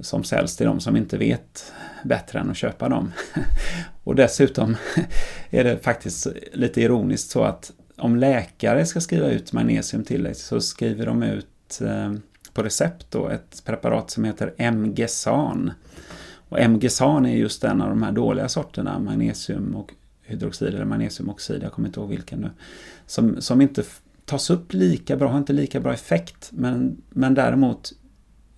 som 0.00 0.24
säljs 0.24 0.56
till 0.56 0.66
de 0.66 0.80
som 0.80 0.96
inte 0.96 1.18
vet 1.18 1.72
bättre 2.04 2.38
än 2.38 2.50
att 2.50 2.56
köpa 2.56 2.88
dem. 2.88 3.12
och 4.04 4.14
dessutom 4.14 4.76
är 5.50 5.64
det 5.64 5.78
faktiskt 5.78 6.26
lite 6.52 6.80
ironiskt 6.80 7.30
så 7.30 7.42
att 7.42 7.72
om 7.96 8.16
läkare 8.16 8.86
ska 8.86 9.00
skriva 9.00 9.28
ut 9.28 9.52
magnesium 9.52 10.04
till 10.04 10.22
dig 10.22 10.34
så 10.34 10.60
skriver 10.60 11.06
de 11.06 11.22
ut 11.22 11.80
eh, 11.80 12.12
på 12.52 12.62
recept 12.62 13.06
då 13.10 13.28
ett 13.28 13.62
preparat 13.64 14.10
som 14.10 14.24
heter 14.24 14.70
MGSAN. 14.72 15.72
Och 16.48 16.70
MGSAN 16.70 17.26
är 17.26 17.36
just 17.36 17.64
en 17.64 17.82
av 17.82 17.88
de 17.88 18.02
här 18.02 18.12
dåliga 18.12 18.48
sorterna, 18.48 18.98
magnesium 18.98 19.76
och 19.76 19.92
hydroxid 20.24 20.74
eller 20.74 20.84
magnesiumoxid, 20.84 21.62
jag 21.62 21.72
kommer 21.72 21.88
inte 21.88 22.00
ihåg 22.00 22.08
vilken 22.08 22.40
nu, 22.40 22.50
som, 23.06 23.40
som 23.40 23.60
inte 23.60 23.84
tas 24.24 24.50
upp 24.50 24.72
lika 24.72 25.16
bra, 25.16 25.28
har 25.28 25.38
inte 25.38 25.52
lika 25.52 25.80
bra 25.80 25.92
effekt, 25.92 26.50
men, 26.52 27.02
men 27.10 27.34
däremot 27.34 27.92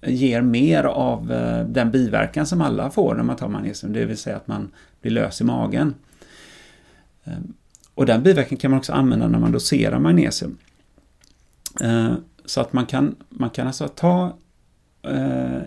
ger 0.06 0.42
mer 0.42 0.84
av 0.84 1.32
eh, 1.32 1.66
den 1.66 1.90
biverkan 1.90 2.46
som 2.46 2.60
alla 2.60 2.90
får 2.90 3.14
när 3.14 3.22
man 3.22 3.36
tar 3.36 3.48
magnesium, 3.48 3.92
det 3.92 4.04
vill 4.04 4.16
säga 4.16 4.36
att 4.36 4.48
man 4.48 4.68
blir 5.00 5.12
lös 5.12 5.40
i 5.40 5.44
magen. 5.44 5.94
Eh, 7.24 7.38
och 7.94 8.06
den 8.06 8.22
biverkan 8.22 8.58
kan 8.58 8.70
man 8.70 8.78
också 8.78 8.92
använda 8.92 9.28
när 9.28 9.38
man 9.38 9.52
doserar 9.52 9.98
magnesium. 9.98 10.58
Eh, 11.80 12.12
så 12.44 12.60
att 12.60 12.72
man 12.72 12.86
kan, 12.86 13.16
man 13.28 13.50
kan 13.50 13.66
alltså 13.66 13.88
ta 13.88 14.36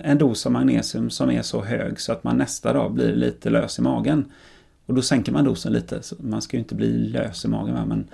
en 0.01 0.17
dos 0.17 0.45
av 0.45 0.51
magnesium 0.51 1.09
som 1.09 1.31
är 1.31 1.41
så 1.41 1.63
hög 1.63 1.99
så 1.99 2.11
att 2.11 2.23
man 2.23 2.38
nästa 2.38 2.73
dag 2.73 2.93
blir 2.93 3.15
lite 3.15 3.49
lös 3.49 3.80
i 3.80 3.81
magen. 3.81 4.31
Och 4.89 4.95
då 4.95 5.01
sänker 5.01 5.31
man 5.31 5.43
dosen 5.43 5.73
lite. 5.73 6.01
Så 6.03 6.15
man 6.19 6.41
ska 6.41 6.57
ju 6.57 6.61
inte 6.61 6.75
bli 6.75 6.91
lös 6.91 7.45
i 7.45 7.47
magen. 7.47 7.87
Men, 7.87 8.07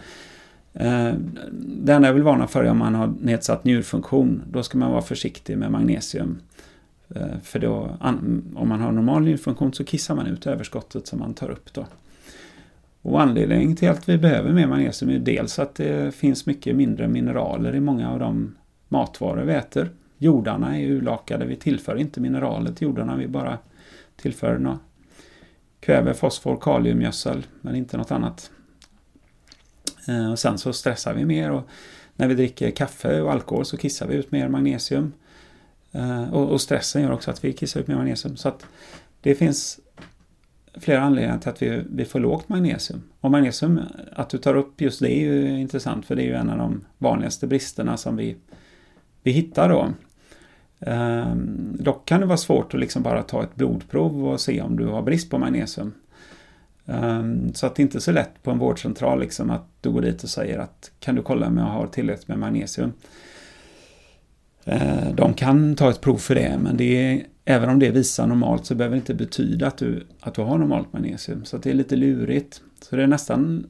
eh, 0.74 1.16
det 1.62 1.94
enda 1.94 2.08
jag 2.08 2.14
vill 2.14 2.24
varna 2.24 2.48
för 2.48 2.64
är 2.64 2.70
om 2.70 2.78
man 2.78 2.96
har 2.96 3.14
nedsatt 3.22 3.64
njurfunktion. 3.64 4.42
Då 4.52 4.64
ska 4.64 4.78
man 4.78 4.92
vara 4.92 5.02
försiktig 5.02 5.58
med 5.58 5.72
magnesium. 5.72 6.38
Eh, 7.10 7.40
för 7.44 7.60
då, 7.60 7.98
om 8.56 8.70
man 8.70 8.82
har 8.82 8.92
normal 8.92 9.24
njurfunktion 9.24 9.74
så 9.74 9.84
kissar 9.84 10.16
man 10.16 10.28
ut 10.28 10.48
överskottet 10.48 11.08
som 11.08 11.20
man 11.20 11.34
tar 11.34 11.52
upp. 11.52 11.74
Då. 11.74 11.86
Och 13.02 13.22
anledningen 13.22 13.76
till 13.76 13.90
att 13.90 14.10
vi 14.10 14.18
behöver 14.18 14.54
mer 14.54 14.68
magnesium 14.68 15.12
är 15.12 15.20
dels 15.20 15.60
att 15.60 15.76
det 15.76 16.16
finns 16.16 16.46
mycket 16.46 16.76
mindre 16.76 17.08
mineraler 17.08 17.76
i 17.76 17.80
många 17.80 18.12
av 18.12 18.20
de 18.20 18.56
matvaror 18.88 19.44
vi 19.44 19.54
äter. 19.54 19.90
Jordarna 20.18 20.80
är 20.80 20.88
urlakade, 20.88 21.46
vi 21.46 21.56
tillför 21.56 21.96
inte 21.96 22.20
mineraler 22.20 22.72
till 22.72 22.88
jordarna, 22.88 23.16
vi 23.16 23.28
bara 23.28 23.58
tillför 24.16 24.58
kväve, 25.86 26.14
fosfor, 26.14 26.58
kaliumgödsel 26.62 27.46
men 27.62 27.76
inte 27.76 27.98
något 27.98 28.12
annat. 28.12 28.52
Eh, 30.08 30.32
och 30.32 30.40
sen 30.40 30.58
så 30.58 30.74
stressar 30.74 31.14
vi 31.14 31.26
mer 31.26 31.52
och 31.52 31.68
när 32.16 32.28
vi 32.28 32.36
dricker 32.36 32.72
kaffe 32.72 33.22
och 33.22 33.32
alkohol 33.32 33.66
så 33.66 33.78
kissar 33.78 34.08
vi 34.08 34.16
ut 34.16 34.32
mer 34.32 34.48
magnesium. 34.48 35.14
Eh, 35.92 36.34
och 36.34 36.62
stressen 36.62 37.02
gör 37.02 37.12
också 37.12 37.32
att 37.32 37.44
vi 37.44 37.54
kissar 37.54 37.80
ut 37.80 37.88
mer 37.88 37.96
magnesium. 37.96 38.38
Så 38.38 38.48
att 38.48 38.66
det 39.22 39.36
finns 39.36 39.80
flera 40.74 41.02
anledningar 41.02 41.38
till 41.38 41.50
att 41.50 41.62
vi, 41.62 41.84
vi 41.90 42.06
får 42.06 42.20
lågt 42.20 42.50
magnesium. 42.50 43.04
Och 43.22 43.32
magnesium, 43.32 43.80
att 44.14 44.30
du 44.30 44.38
tar 44.38 44.56
upp 44.56 44.82
just 44.82 45.00
det 45.00 45.12
är 45.12 45.20
ju 45.20 45.60
intressant 45.60 46.06
för 46.06 46.16
det 46.16 46.22
är 46.22 46.28
ju 46.28 46.36
en 46.36 46.50
av 46.50 46.58
de 46.58 46.86
vanligaste 46.98 47.48
bristerna 47.48 47.98
som 47.98 48.16
vi, 48.16 48.36
vi 49.24 49.32
hittar 49.32 49.70
då. 49.70 49.94
Um, 50.80 51.78
dock 51.80 52.06
kan 52.06 52.20
det 52.20 52.26
vara 52.26 52.38
svårt 52.38 52.74
att 52.74 52.80
liksom 52.80 53.04
bara 53.04 53.24
ta 53.24 53.44
ett 53.44 53.56
blodprov 53.56 54.28
och 54.28 54.42
se 54.42 54.62
om 54.62 54.78
du 54.78 54.86
har 54.86 55.02
brist 55.02 55.30
på 55.30 55.38
magnesium. 55.38 55.94
Um, 56.86 57.54
så 57.54 57.66
att 57.66 57.76
det 57.76 57.82
inte 57.82 57.98
är 57.98 58.00
så 58.00 58.12
lätt 58.12 58.44
på 58.44 58.52
en 58.52 58.60
vårdcentral 58.60 59.20
liksom 59.20 59.50
att 59.50 59.68
du 59.82 59.92
går 59.92 60.02
dit 60.02 60.24
och 60.24 60.30
säger 60.30 60.60
att 60.60 60.92
kan 61.00 61.16
du 61.16 61.22
kolla 61.22 61.48
om 61.48 61.58
jag 61.58 61.66
har 61.66 61.88
tillräckligt 61.88 62.28
med 62.28 62.40
magnesium. 62.40 62.94
Uh, 64.68 65.16
de 65.16 65.34
kan 65.34 65.76
ta 65.76 65.90
ett 65.90 66.02
prov 66.02 66.18
för 66.18 66.36
det 66.36 66.58
men 66.62 66.78
det 66.78 66.84
är, 66.84 67.26
även 67.46 67.70
om 67.70 67.80
det 67.80 67.90
visar 67.90 68.28
normalt 68.28 68.66
så 68.66 68.76
behöver 68.76 68.96
det 68.96 69.00
inte 69.00 69.14
betyda 69.14 69.68
att 69.68 69.78
du, 69.78 70.08
att 70.20 70.34
du 70.34 70.42
har 70.42 70.58
normalt 70.58 70.94
magnesium. 70.94 71.46
Så 71.46 71.58
det 71.58 71.70
är 71.70 71.74
lite 71.74 71.96
lurigt. 71.96 72.62
Så 72.82 72.96
det 72.96 73.04
är 73.04 73.08
nästan, 73.08 73.68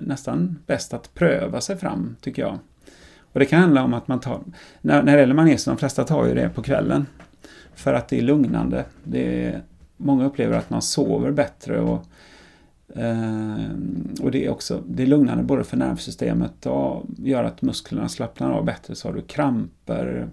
nästan 0.00 0.58
bäst 0.66 0.94
att 0.94 1.14
pröva 1.14 1.60
sig 1.60 1.76
fram 1.76 2.16
tycker 2.20 2.42
jag. 2.42 2.58
Och 3.32 3.40
det 3.40 3.46
kan 3.46 3.60
handla 3.60 3.84
om 3.84 3.94
att 3.94 4.08
man 4.08 4.20
tar, 4.20 4.40
när, 4.80 5.02
när 5.02 5.12
det 5.12 5.20
gäller 5.20 5.34
magnesium, 5.34 5.76
de 5.76 5.78
flesta 5.78 6.04
tar 6.04 6.26
ju 6.26 6.34
det 6.34 6.48
på 6.48 6.62
kvällen. 6.62 7.06
För 7.74 7.94
att 7.94 8.08
det 8.08 8.18
är 8.18 8.22
lugnande. 8.22 8.84
Det 9.04 9.46
är, 9.46 9.62
många 9.96 10.24
upplever 10.24 10.58
att 10.58 10.70
man 10.70 10.82
sover 10.82 11.30
bättre 11.30 11.80
och 11.80 12.06
Eh, 12.94 13.70
och 14.22 14.30
det 14.30 14.44
är 14.44 14.50
också 14.50 14.82
det 14.86 15.02
är 15.02 15.06
lugnande 15.06 15.42
både 15.42 15.64
för 15.64 15.76
nervsystemet 15.76 16.66
och 16.66 17.04
gör 17.18 17.44
att 17.44 17.62
musklerna 17.62 18.08
slappnar 18.08 18.50
av 18.50 18.64
bättre. 18.64 18.94
Så 18.94 19.08
har 19.08 19.14
du 19.14 19.22
kramper, 19.22 20.28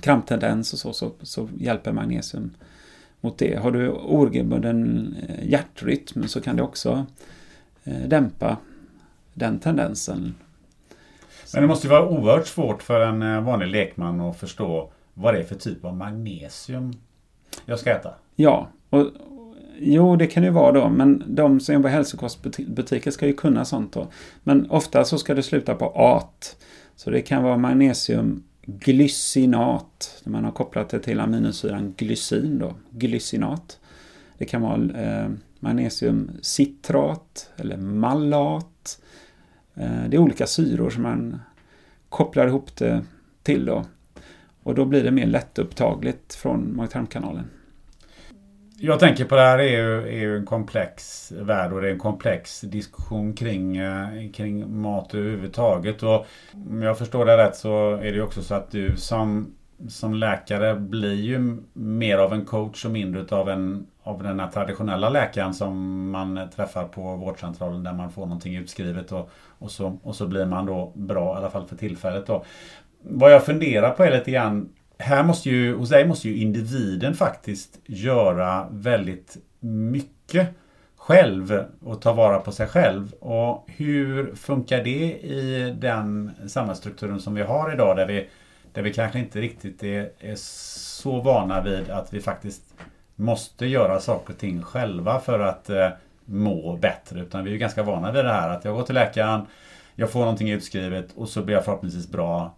kramptendens 0.00 0.72
och 0.72 0.78
så, 0.78 0.92
så, 0.92 1.12
så 1.22 1.48
hjälper 1.58 1.92
magnesium 1.92 2.50
mot 3.20 3.38
det. 3.38 3.56
Har 3.56 3.70
du 3.70 3.88
oregelbunden 3.90 5.14
eh, 5.28 5.48
hjärtrytm 5.48 6.28
så 6.28 6.40
kan 6.40 6.56
det 6.56 6.62
också 6.62 7.06
eh, 7.84 8.08
dämpa 8.08 8.56
den 9.34 9.58
tendensen. 9.58 10.34
Men 11.54 11.62
det 11.62 11.68
måste 11.68 11.86
ju 11.86 11.90
vara 11.90 12.08
oerhört 12.08 12.46
svårt 12.46 12.82
för 12.82 13.00
en 13.00 13.22
eh, 13.22 13.40
vanlig 13.40 13.66
lekman 13.66 14.20
att 14.20 14.36
förstå 14.36 14.92
vad 15.14 15.34
det 15.34 15.40
är 15.40 15.44
för 15.44 15.54
typ 15.54 15.84
av 15.84 15.96
magnesium 15.96 16.92
jag 17.64 17.78
ska 17.78 17.90
äta. 17.90 18.14
Ja, 18.36 18.68
och, 18.90 19.06
jo 19.78 20.16
det 20.16 20.26
kan 20.26 20.42
ju 20.42 20.50
vara 20.50 20.72
då, 20.72 20.88
men 20.88 21.24
de 21.26 21.60
som 21.60 21.74
jobbar 21.74 21.90
i 21.90 21.92
hälsokostbutiker 21.92 23.10
ska 23.10 23.26
ju 23.26 23.32
kunna 23.32 23.64
sånt 23.64 23.92
då. 23.92 24.08
Men 24.42 24.70
ofta 24.70 25.04
så 25.04 25.18
ska 25.18 25.34
det 25.34 25.42
sluta 25.42 25.74
på 25.74 25.92
at. 25.96 26.56
Så 26.96 27.10
det 27.10 27.22
kan 27.22 27.42
vara 27.42 27.56
magnesium 27.56 28.42
glycinat. 28.66 30.22
Man 30.24 30.44
har 30.44 30.52
kopplat 30.52 30.88
det 30.88 31.00
till 31.00 31.20
aminosyran 31.20 31.94
glycin 31.96 32.58
då, 32.58 32.74
glycinat. 32.90 33.78
Det 34.38 34.44
kan 34.44 34.62
vara 34.62 35.00
eh, 35.00 35.30
magnesiumcitrat 35.60 37.50
eller 37.56 37.76
mallat. 37.76 39.00
Eh, 39.80 40.08
det 40.08 40.16
är 40.16 40.18
olika 40.18 40.46
syror 40.46 40.90
som 40.90 41.02
man 41.02 41.40
kopplar 42.08 42.46
ihop 42.46 42.76
det 42.76 43.04
till 43.42 43.64
då. 43.64 43.84
Och 44.62 44.74
då 44.74 44.84
blir 44.84 45.04
det 45.04 45.10
mer 45.10 45.26
lättupptagligt 45.26 46.34
från 46.34 46.76
mag-tarmkanalen. 46.76 47.44
Jag 48.82 49.00
tänker 49.00 49.24
på 49.24 49.34
det 49.34 49.40
här 49.40 49.58
är 49.58 49.68
ju, 49.68 50.02
är 50.02 50.20
ju 50.20 50.36
en 50.36 50.46
komplex 50.46 51.32
värld 51.32 51.72
och 51.72 51.80
det 51.80 51.88
är 51.88 51.92
en 51.92 51.98
komplex 51.98 52.60
diskussion 52.60 53.32
kring, 53.32 53.76
eh, 53.76 54.30
kring 54.32 54.80
mat 54.80 55.14
överhuvudtaget. 55.14 56.02
Och 56.02 56.26
om 56.70 56.82
jag 56.82 56.98
förstår 56.98 57.26
det 57.26 57.36
rätt 57.36 57.56
så 57.56 57.94
är 57.94 58.02
det 58.02 58.10
ju 58.10 58.22
också 58.22 58.42
så 58.42 58.54
att 58.54 58.70
du 58.70 58.96
som, 58.96 59.54
som 59.88 60.14
läkare 60.14 60.74
blir 60.74 61.14
ju 61.14 61.56
mer 61.72 62.18
av 62.18 62.32
en 62.32 62.44
coach 62.44 62.84
och 62.84 62.90
mindre 62.90 63.36
av, 63.36 63.48
en, 63.48 63.86
av 64.02 64.22
den 64.22 64.40
här 64.40 64.48
traditionella 64.48 65.08
läkaren 65.08 65.54
som 65.54 66.10
man 66.10 66.48
träffar 66.56 66.84
på 66.84 67.16
vårdcentralen 67.16 67.82
där 67.82 67.92
man 67.92 68.10
får 68.10 68.22
någonting 68.22 68.56
utskrivet 68.56 69.12
och, 69.12 69.30
och, 69.58 69.70
så, 69.70 69.98
och 70.02 70.16
så 70.16 70.26
blir 70.26 70.46
man 70.46 70.66
då 70.66 70.92
bra, 70.94 71.34
i 71.34 71.36
alla 71.36 71.50
fall 71.50 71.66
för 71.66 71.76
tillfället. 71.76 72.26
Då. 72.26 72.44
Vad 73.02 73.32
jag 73.32 73.44
funderar 73.44 73.90
på 73.90 74.04
är 74.04 74.10
lite 74.10 74.30
grann 74.30 74.68
här 74.98 75.22
måste 75.22 75.50
ju, 75.50 75.76
hos 75.76 75.88
dig 75.88 76.08
måste 76.08 76.28
ju 76.28 76.36
individen 76.36 77.14
faktiskt 77.14 77.78
göra 77.86 78.66
väldigt 78.70 79.36
mycket 79.60 80.48
själv 80.96 81.64
och 81.84 82.02
ta 82.02 82.12
vara 82.12 82.40
på 82.40 82.52
sig 82.52 82.66
själv. 82.66 83.12
Och 83.12 83.68
hur 83.76 84.34
funkar 84.34 84.84
det 84.84 85.18
i 85.20 85.76
den 85.78 86.30
samhällsstrukturen 86.46 87.20
som 87.20 87.34
vi 87.34 87.42
har 87.42 87.72
idag 87.72 87.96
där 87.96 88.06
vi, 88.06 88.28
där 88.72 88.82
vi 88.82 88.92
kanske 88.92 89.18
inte 89.18 89.40
riktigt 89.40 89.82
är, 89.82 90.10
är 90.18 90.34
så 90.36 91.20
vana 91.20 91.62
vid 91.62 91.90
att 91.90 92.14
vi 92.14 92.20
faktiskt 92.20 92.74
måste 93.20 93.66
göra 93.66 94.00
saker 94.00 94.32
och 94.32 94.38
ting 94.38 94.62
själva 94.62 95.20
för 95.20 95.40
att 95.40 95.70
eh, 95.70 95.88
må 96.24 96.76
bättre. 96.76 97.20
Utan 97.20 97.44
vi 97.44 97.54
är 97.54 97.56
ganska 97.56 97.82
vana 97.82 98.12
vid 98.12 98.24
det 98.24 98.32
här 98.32 98.50
att 98.50 98.64
jag 98.64 98.74
går 98.74 98.82
till 98.82 98.94
läkaren, 98.94 99.46
jag 99.94 100.10
får 100.10 100.20
någonting 100.20 100.50
utskrivet 100.50 101.12
och 101.14 101.28
så 101.28 101.42
blir 101.42 101.54
jag 101.54 101.64
förhoppningsvis 101.64 102.08
bra 102.08 102.54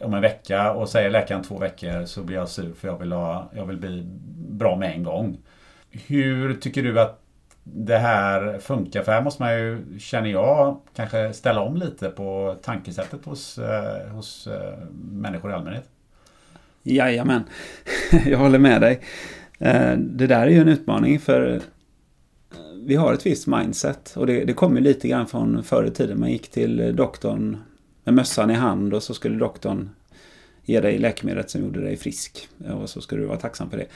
eh, 0.00 0.06
om 0.06 0.14
en 0.14 0.22
vecka 0.22 0.72
och 0.72 0.88
säger 0.88 1.10
läkaren 1.10 1.42
två 1.42 1.58
veckor 1.58 2.04
så 2.04 2.22
blir 2.22 2.36
jag 2.36 2.48
sur 2.48 2.74
för 2.74 2.88
jag 2.88 2.98
vill, 2.98 3.12
ha, 3.12 3.50
jag 3.54 3.66
vill 3.66 3.76
bli 3.76 4.02
bra 4.48 4.76
med 4.76 4.92
en 4.92 5.02
gång. 5.02 5.38
Hur 5.90 6.54
tycker 6.54 6.82
du 6.82 7.00
att 7.00 7.22
det 7.64 7.98
här 7.98 8.58
funkar? 8.58 9.02
För 9.02 9.12
här 9.12 9.22
måste 9.22 9.42
man 9.42 9.54
ju, 9.54 9.98
känner 9.98 10.30
jag, 10.30 10.80
kanske 10.96 11.32
ställa 11.32 11.60
om 11.60 11.76
lite 11.76 12.08
på 12.08 12.56
tankesättet 12.62 13.24
hos, 13.24 13.58
eh, 13.58 14.08
hos 14.08 14.46
eh, 14.46 14.78
människor 15.10 15.50
i 15.50 15.54
allmänhet. 15.54 15.88
Jajamän, 16.82 17.44
jag 18.26 18.38
håller 18.38 18.58
med 18.58 18.80
dig. 18.80 19.00
Eh, 19.58 19.96
det 19.96 20.26
där 20.26 20.46
är 20.46 20.50
ju 20.50 20.60
en 20.60 20.68
utmaning 20.68 21.20
för 21.20 21.54
eh, 21.54 21.62
vi 22.84 22.94
har 22.94 23.12
ett 23.12 23.26
visst 23.26 23.46
mindset 23.46 24.12
och 24.16 24.26
det, 24.26 24.44
det 24.44 24.52
kommer 24.52 24.80
lite 24.80 25.08
grann 25.08 25.26
från 25.26 25.64
förr 25.64 25.84
i 25.84 25.90
tiden. 25.90 26.20
Man 26.20 26.32
gick 26.32 26.50
till 26.50 26.80
eh, 26.80 26.88
doktorn 26.88 27.56
med 28.04 28.14
mössan 28.14 28.50
i 28.50 28.54
hand 28.54 28.94
och 28.94 29.02
så 29.02 29.14
skulle 29.14 29.38
doktorn 29.38 29.90
ge 30.64 30.80
dig 30.80 30.98
läkemedlet 30.98 31.50
som 31.50 31.60
gjorde 31.60 31.80
dig 31.80 31.96
frisk. 31.96 32.48
Och 32.80 32.90
så 32.90 33.00
skulle 33.00 33.20
du 33.20 33.26
vara 33.26 33.38
tacksam 33.38 33.70
för 33.70 33.76
det. 33.76 33.86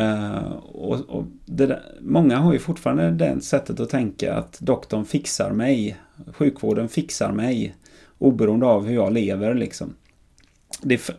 Uh, 0.00 0.52
och, 0.56 1.00
och 1.00 1.24
det 1.44 1.66
där, 1.66 1.82
många 2.00 2.36
har 2.36 2.52
ju 2.52 2.58
fortfarande 2.58 3.10
det 3.10 3.40
sättet 3.40 3.80
att 3.80 3.90
tänka 3.90 4.34
att 4.34 4.60
doktorn 4.60 5.04
fixar 5.04 5.50
mig. 5.50 5.96
Sjukvården 6.32 6.88
fixar 6.88 7.32
mig. 7.32 7.76
Oberoende 8.18 8.66
av 8.66 8.86
hur 8.86 8.94
jag 8.94 9.12
lever 9.12 9.54
liksom. 9.54 9.94
Det, 10.82 11.10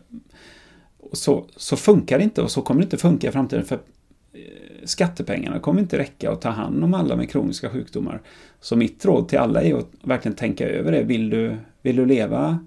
så, 1.18 1.44
så 1.56 1.76
funkar 1.76 2.18
det 2.18 2.24
inte 2.24 2.42
och 2.42 2.50
så 2.50 2.62
kommer 2.62 2.80
det 2.80 2.84
inte 2.84 2.96
funka 2.96 3.28
i 3.28 3.32
framtiden. 3.32 3.64
För 3.64 3.74
eh, 3.74 4.40
skattepengarna 4.84 5.60
kommer 5.60 5.80
inte 5.80 5.98
räcka 5.98 6.30
att 6.30 6.40
ta 6.40 6.48
hand 6.48 6.84
om 6.84 6.94
alla 6.94 7.16
med 7.16 7.30
kroniska 7.30 7.70
sjukdomar. 7.70 8.20
Så 8.60 8.76
mitt 8.76 9.04
råd 9.04 9.28
till 9.28 9.38
alla 9.38 9.62
är 9.62 9.74
att 9.74 9.90
verkligen 10.02 10.36
tänka 10.36 10.68
över 10.68 10.92
det. 10.92 11.02
Vill 11.02 11.30
du, 11.30 11.56
vill 11.82 11.96
du 11.96 12.06
leva 12.06 12.58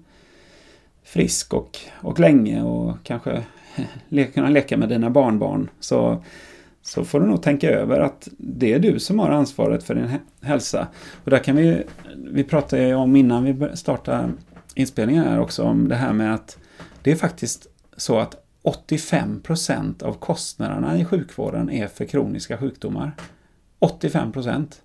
frisk 1.04 1.54
och, 1.54 1.78
och 1.92 2.20
länge 2.20 2.62
och 2.62 2.96
kanske 3.02 3.42
kunna 4.34 4.48
leka 4.48 4.76
med 4.76 4.88
dina 4.88 5.10
barnbarn 5.10 5.70
så, 5.80 6.22
så 6.82 7.04
får 7.04 7.20
du 7.20 7.26
nog 7.26 7.42
tänka 7.42 7.70
över 7.70 8.00
att 8.00 8.28
det 8.36 8.72
är 8.72 8.78
du 8.78 8.98
som 8.98 9.18
har 9.18 9.30
ansvaret 9.30 9.84
för 9.84 9.94
din 9.94 10.08
hälsa. 10.40 10.86
Och 11.24 11.30
där 11.30 11.38
kan 11.38 11.56
vi, 11.56 11.82
vi 12.16 12.44
pratade 12.44 12.86
ju 12.86 12.94
om 12.94 13.16
innan 13.16 13.44
vi 13.44 13.76
startade 13.76 14.32
inspelningen 14.74 15.24
här 15.24 15.40
också 15.40 15.62
om 15.62 15.88
det 15.88 15.94
här 15.94 16.12
med 16.12 16.34
att 16.34 16.58
det 17.02 17.10
är 17.10 17.16
faktiskt 17.16 17.66
så 17.98 18.18
att 18.18 18.44
85 18.62 19.40
procent 19.40 20.02
av 20.02 20.12
kostnaderna 20.12 20.98
i 20.98 21.04
sjukvården 21.04 21.70
är 21.70 21.86
för 21.86 22.04
kroniska 22.04 22.58
sjukdomar. 22.58 23.12
85 23.78 24.32
procent. 24.32 24.82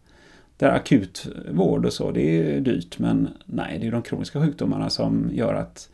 Där 0.58 0.70
akut 0.70 1.28
vård 1.52 1.86
och 1.86 1.94
så, 1.94 2.12
det 2.12 2.22
är 2.22 2.60
dyrt 2.60 3.00
men 3.00 3.30
nej, 3.46 3.80
det 3.80 3.88
är 3.88 3.92
de 3.92 4.02
kroniska 4.02 4.42
sjukdomarna 4.42 4.90
som 4.90 5.30
gör 5.34 5.54
att 5.54 5.90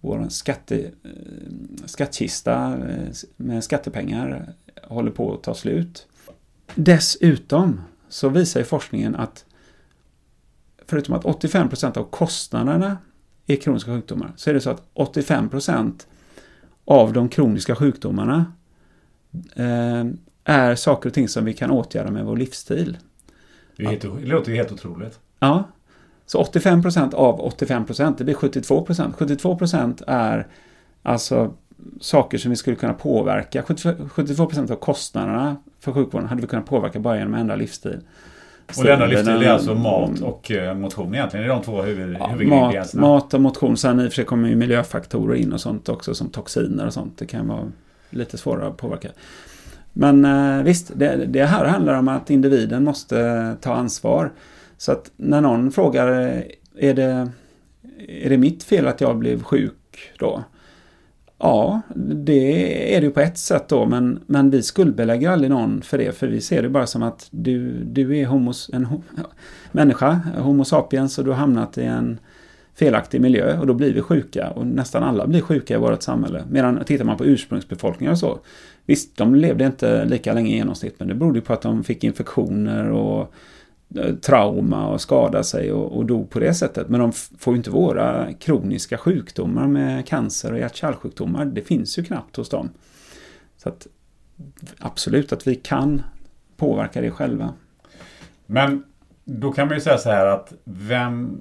vår 0.00 0.28
skatte, 0.28 0.78
eh, 0.78 1.84
skattkista 1.84 2.78
eh, 2.88 3.12
med 3.36 3.64
skattepengar 3.64 4.52
håller 4.82 5.10
på 5.10 5.34
att 5.34 5.42
ta 5.42 5.54
slut. 5.54 6.06
Dessutom 6.74 7.80
så 8.08 8.28
visar 8.28 8.60
ju 8.60 8.64
forskningen 8.66 9.16
att 9.16 9.44
förutom 10.86 11.14
att 11.14 11.24
85 11.24 11.68
procent 11.68 11.96
av 11.96 12.04
kostnaderna 12.04 12.98
är 13.46 13.56
kroniska 13.56 13.90
sjukdomar 13.90 14.32
så 14.36 14.50
är 14.50 14.54
det 14.54 14.60
så 14.60 14.70
att 14.70 14.82
85 14.92 15.48
av 16.84 17.12
de 17.12 17.28
kroniska 17.28 17.76
sjukdomarna 17.76 18.52
eh, 19.56 20.04
är 20.44 20.74
saker 20.74 21.08
och 21.08 21.14
ting 21.14 21.28
som 21.28 21.44
vi 21.44 21.54
kan 21.54 21.70
åtgärda 21.70 22.10
med 22.10 22.24
vår 22.24 22.36
livsstil. 22.36 22.98
Det, 23.76 23.86
helt, 23.86 24.02
det 24.02 24.26
låter 24.26 24.50
ju 24.50 24.56
helt 24.56 24.72
otroligt. 24.72 25.18
Ja. 25.38 25.64
Så 26.26 26.42
85% 26.42 27.14
av 27.14 27.40
85 27.40 27.84
det 28.18 28.24
blir 28.24 28.34
72% 28.34 29.14
72% 29.14 30.02
är 30.06 30.46
alltså 31.02 31.54
saker 32.00 32.38
som 32.38 32.50
vi 32.50 32.56
skulle 32.56 32.76
kunna 32.76 32.94
påverka. 32.94 33.62
72% 33.62 34.72
av 34.72 34.76
kostnaderna 34.76 35.56
för 35.80 35.92
sjukvården 35.92 36.28
hade 36.28 36.40
vi 36.40 36.46
kunnat 36.46 36.66
påverka 36.66 37.00
bara 37.00 37.18
genom 37.18 37.34
att 37.34 37.40
ändra 37.40 37.56
livsstil. 37.56 38.00
Och 38.78 38.84
denna 38.84 39.06
livsstil 39.06 39.42
är 39.42 39.50
alltså 39.50 39.74
mat 39.74 40.20
och 40.20 40.50
eh, 40.50 40.74
motion 40.74 41.14
egentligen? 41.14 41.46
Det 41.46 41.52
är 41.52 41.56
de 41.56 41.62
två 41.64 41.82
huvud, 41.82 42.16
ja, 42.20 42.36
mat, 42.44 42.94
mat 42.94 43.34
och 43.34 43.40
motion. 43.40 43.76
Sen 43.76 44.00
i 44.00 44.06
och 44.06 44.12
för 44.12 44.14
sig 44.14 44.24
kommer 44.24 44.48
ju 44.48 44.56
miljöfaktorer 44.56 45.34
in 45.34 45.52
och 45.52 45.60
sånt 45.60 45.88
också 45.88 46.14
som 46.14 46.30
toxiner 46.30 46.86
och 46.86 46.92
sånt. 46.92 47.18
Det 47.18 47.26
kan 47.26 47.48
vara 47.48 47.72
lite 48.10 48.38
svårare 48.38 48.66
att 48.66 48.76
påverka. 48.76 49.08
Men 49.92 50.24
eh, 50.24 50.62
visst, 50.62 50.92
det, 50.94 51.26
det 51.26 51.44
här 51.44 51.64
handlar 51.64 51.98
om 51.98 52.08
att 52.08 52.30
individen 52.30 52.84
måste 52.84 53.56
ta 53.60 53.74
ansvar. 53.74 54.32
Så 54.78 54.92
att 54.92 55.10
när 55.16 55.40
någon 55.40 55.72
frågar 55.72 56.06
är 56.78 56.94
det, 56.94 57.30
är 58.08 58.30
det 58.30 58.38
mitt 58.38 58.62
fel 58.62 58.86
att 58.86 59.00
jag 59.00 59.16
blev 59.16 59.42
sjuk 59.42 60.12
då? 60.18 60.44
Ja, 61.38 61.80
det 61.94 62.96
är 62.96 63.00
det 63.00 63.06
ju 63.06 63.12
på 63.12 63.20
ett 63.20 63.38
sätt 63.38 63.68
då, 63.68 63.86
men, 63.86 64.20
men 64.26 64.50
vi 64.50 64.62
skuldbelägger 64.62 65.30
aldrig 65.30 65.50
någon 65.50 65.82
för 65.82 65.98
det, 65.98 66.12
för 66.12 66.26
vi 66.26 66.40
ser 66.40 66.62
det 66.62 66.68
bara 66.68 66.86
som 66.86 67.02
att 67.02 67.28
du, 67.30 67.84
du 67.84 68.18
är 68.18 68.26
homos, 68.26 68.70
en 68.72 68.84
ho, 68.84 69.02
människa, 69.72 70.20
homo 70.38 70.64
sapiens, 70.64 71.18
och 71.18 71.24
du 71.24 71.30
har 71.30 71.38
hamnat 71.38 71.78
i 71.78 71.84
en 71.84 72.18
felaktig 72.74 73.20
miljö 73.20 73.58
och 73.58 73.66
då 73.66 73.74
blir 73.74 73.94
vi 73.94 74.00
sjuka 74.00 74.50
och 74.50 74.66
nästan 74.66 75.02
alla 75.02 75.26
blir 75.26 75.40
sjuka 75.40 75.74
i 75.74 75.78
vårt 75.78 76.02
samhälle. 76.02 76.44
Medan 76.50 76.84
tittar 76.84 77.04
man 77.04 77.16
på 77.16 77.24
ursprungsbefolkningar 77.24 78.12
och 78.12 78.18
så, 78.18 78.38
visst, 78.86 79.16
de 79.16 79.34
levde 79.34 79.66
inte 79.66 80.04
lika 80.04 80.32
länge 80.32 80.52
i 80.52 80.56
genomsnitt, 80.56 80.94
men 80.98 81.08
det 81.08 81.14
berodde 81.14 81.40
på 81.40 81.52
att 81.52 81.62
de 81.62 81.84
fick 81.84 82.04
infektioner 82.04 82.90
och 82.90 83.34
Eh, 83.96 84.14
trauma 84.14 84.88
och 84.88 85.00
skada 85.00 85.42
sig 85.42 85.72
och, 85.72 85.96
och 85.96 86.06
dog 86.06 86.30
på 86.30 86.38
det 86.38 86.54
sättet. 86.54 86.88
Men 86.88 87.00
de 87.00 87.12
får 87.12 87.52
ju 87.54 87.56
inte 87.56 87.70
våra 87.70 88.32
kroniska 88.32 88.98
sjukdomar 88.98 89.66
med 89.66 90.06
cancer 90.06 90.52
och 90.52 90.58
hjärt-kärlsjukdomar. 90.58 91.44
Det 91.44 91.62
finns 91.62 91.98
ju 91.98 92.04
knappt 92.04 92.36
hos 92.36 92.48
dem. 92.48 92.70
Så 93.56 93.68
att 93.68 93.86
absolut 94.78 95.32
att 95.32 95.46
vi 95.46 95.54
kan 95.54 96.02
påverka 96.56 97.00
det 97.00 97.10
själva. 97.10 97.52
Men 98.46 98.84
då 99.24 99.52
kan 99.52 99.68
man 99.68 99.76
ju 99.76 99.80
säga 99.80 99.98
så 99.98 100.10
här 100.10 100.26
att 100.26 100.52
vem 100.64 101.40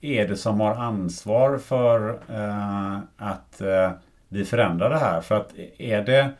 är 0.00 0.28
det 0.28 0.36
som 0.36 0.60
har 0.60 0.74
ansvar 0.74 1.58
för 1.58 2.08
eh, 2.28 2.98
att 3.16 3.60
eh, 3.60 3.90
vi 4.28 4.44
förändrar 4.44 4.90
det 4.90 4.98
här? 4.98 5.20
För 5.20 5.34
att 5.34 5.52
är 5.78 6.02
det 6.02 6.30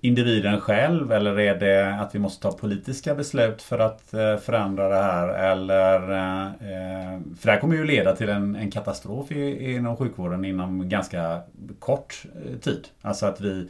individen 0.00 0.60
själv 0.60 1.12
eller 1.12 1.40
är 1.40 1.54
det 1.54 1.94
att 2.00 2.14
vi 2.14 2.18
måste 2.18 2.42
ta 2.42 2.52
politiska 2.52 3.14
beslut 3.14 3.62
för 3.62 3.78
att 3.78 4.14
eh, 4.14 4.36
förändra 4.36 4.88
det 4.88 5.02
här? 5.02 5.28
Eller, 5.28 6.00
eh, 6.00 7.20
för 7.38 7.46
det 7.46 7.52
här 7.52 7.60
kommer 7.60 7.76
ju 7.76 7.84
leda 7.84 8.16
till 8.16 8.28
en, 8.28 8.56
en 8.56 8.70
katastrof 8.70 9.30
inom 9.30 9.96
sjukvården 9.96 10.44
inom 10.44 10.88
ganska 10.88 11.40
kort 11.78 12.24
eh, 12.34 12.58
tid. 12.58 12.88
Alltså 13.02 13.26
att 13.26 13.40
vi 13.40 13.68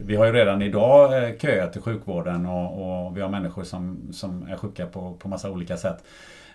vi 0.00 0.16
har 0.16 0.26
ju 0.26 0.32
redan 0.32 0.62
idag 0.62 1.10
köer 1.40 1.68
till 1.68 1.80
sjukvården 1.80 2.46
och, 2.46 3.06
och, 3.06 3.16
vi 3.16 3.20
har 3.20 3.28
människor 3.28 3.64
som, 3.64 3.98
som 4.12 4.46
är 4.48 4.56
sjuka 4.56 4.86
på, 4.86 5.14
på 5.14 5.28
massa 5.28 5.50
olika 5.50 5.76
sätt. 5.76 6.04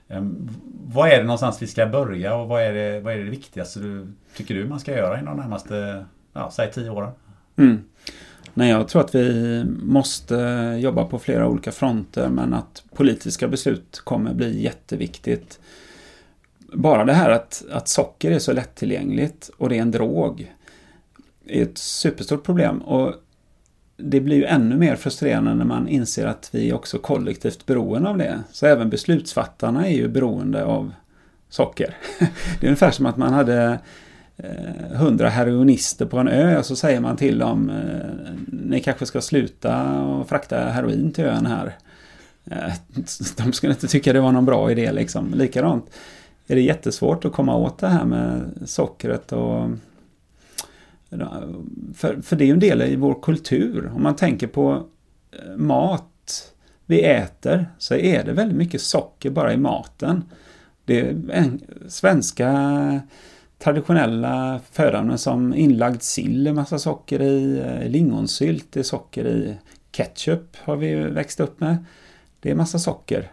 Ehm, 0.07 0.49
vad 0.86 1.10
är 1.10 1.18
det 1.18 1.23
någonstans 1.23 1.61
vi 1.61 1.68
ska 1.68 1.86
börja 1.86 2.36
och 2.36 2.48
vad 2.48 2.64
är 2.64 2.73
det, 2.73 2.99
vad 2.99 3.14
är 3.14 3.18
det 3.18 3.23
viktigaste 3.23 3.80
du 3.80 4.07
tycker 4.36 4.56
du 4.56 4.68
man 4.68 4.80
ska 4.80 4.91
göra 4.91 5.19
inom 5.19 5.38
de 5.38 5.44
närmaste, 5.44 6.06
ja, 6.34 6.52
säg 6.52 6.72
tio 6.72 6.90
åren? 6.90 7.11
Mm. 7.56 7.84
Nej, 8.57 8.69
jag 8.69 8.88
tror 8.88 9.02
att 9.02 9.15
vi 9.15 9.64
måste 9.82 10.36
jobba 10.82 11.06
på 11.06 11.19
flera 11.19 11.48
olika 11.48 11.72
fronter 11.72 12.30
men 12.30 12.53
att 12.53 12.84
politiska 12.94 13.48
beslut 13.48 14.02
kommer 14.03 14.34
bli 14.34 14.64
jätteviktigt. 14.64 15.60
Bara 16.73 17.06
det 17.06 17.14
här 17.14 17.30
att, 17.30 17.65
att 17.72 17.88
socker 17.88 18.32
är 18.32 18.40
så 18.40 18.53
lättillgängligt 18.53 19.49
och 19.57 19.69
det 19.69 19.77
är 19.77 19.82
en 19.82 19.91
drog 19.91 20.53
är 21.45 21.64
ett 21.64 21.77
superstort 21.77 22.44
problem. 22.44 22.77
Och 22.77 23.14
det 23.98 24.22
blir 24.22 24.36
ju 24.36 24.45
ännu 24.45 24.76
mer 24.76 24.95
frustrerande 24.95 25.53
när 25.53 25.65
man 25.65 25.88
inser 25.88 26.26
att 26.26 26.49
vi 26.52 26.69
är 26.69 26.76
också 26.76 26.99
kollektivt 26.99 27.65
beroende 27.65 28.10
av 28.10 28.18
det. 28.18 28.44
Så 28.52 28.65
även 28.65 28.90
beslutsfattarna 28.90 29.88
är 29.88 29.94
ju 29.94 30.07
beroende 30.07 30.65
av 30.65 30.94
socker. 31.49 31.98
Det 32.60 32.65
är 32.65 32.69
ungefär 32.69 32.91
som 32.91 33.06
att 33.06 33.18
man 33.18 33.34
hade 33.34 33.80
Eh, 34.38 34.98
hundra 34.98 35.30
heroinister 35.30 36.06
på 36.06 36.18
en 36.18 36.28
ö 36.28 36.57
och 36.57 36.66
så 36.66 36.76
säger 36.76 36.99
man 36.99 37.18
till 37.18 37.38
dem 37.38 37.70
eh, 37.70 38.34
ni 38.48 38.80
kanske 38.80 39.06
ska 39.06 39.22
sluta 39.22 40.02
och 40.02 40.30
frakta 40.30 40.60
heroin 40.60 41.12
till 41.12 41.26
ön 41.26 41.45
här. 41.45 41.78
Eh, 42.45 42.74
de 43.38 43.53
skulle 43.53 43.74
inte 43.74 43.88
tycka 43.88 44.14
det 44.14 44.20
var 44.20 44.32
någon 44.32 44.45
bra 44.45 44.72
idé 44.72 44.91
liksom. 44.91 45.34
Likadant 45.34 45.90
är 46.48 46.56
det 46.56 46.62
jättesvårt 46.62 47.26
att 47.26 47.34
komma 47.34 47.56
åt 47.56 47.78
det 47.78 47.88
här 47.88 48.06
med 48.06 48.52
sockret 48.66 49.32
och 49.32 49.70
för, 51.95 52.22
för 52.22 52.36
det 52.36 52.44
är 52.44 52.45
ju 52.45 52.53
en 52.53 52.60
del 52.60 52.82
i 52.82 52.95
vår 52.95 53.22
kultur. 53.22 53.91
Om 53.95 54.03
man 54.03 54.16
tänker 54.16 54.48
på 54.48 54.84
mat 55.56 56.53
vi 56.86 57.02
äter 57.02 57.66
så 57.78 57.95
är 57.95 58.24
det 58.24 58.34
väldigt 58.34 58.57
mycket 58.57 58.82
socker 58.82 59.30
bara 59.30 59.53
i 59.53 59.57
maten. 59.57 60.24
Det 60.86 60.99
är 60.99 61.16
en, 61.32 61.62
svenska 61.88 62.49
traditionella 63.66 64.60
födoämnen 64.72 65.18
som 65.18 65.54
inlagd 65.54 66.02
sill 66.02 66.48
är 66.48 66.54
massa 66.54 66.80
socker 66.80 67.22
i, 67.22 67.60
eh, 67.60 67.90
lingonsylt 67.90 68.78
är 68.78 68.84
socker 68.84 69.28
i, 69.28 69.56
ketchup 69.92 70.58
har 70.58 70.76
vi 70.76 70.96
växt 70.96 71.40
upp 71.40 71.60
med. 71.60 71.78
Det 72.40 72.52
är 72.52 72.56
massa 72.56 72.80
socker. 72.80 73.32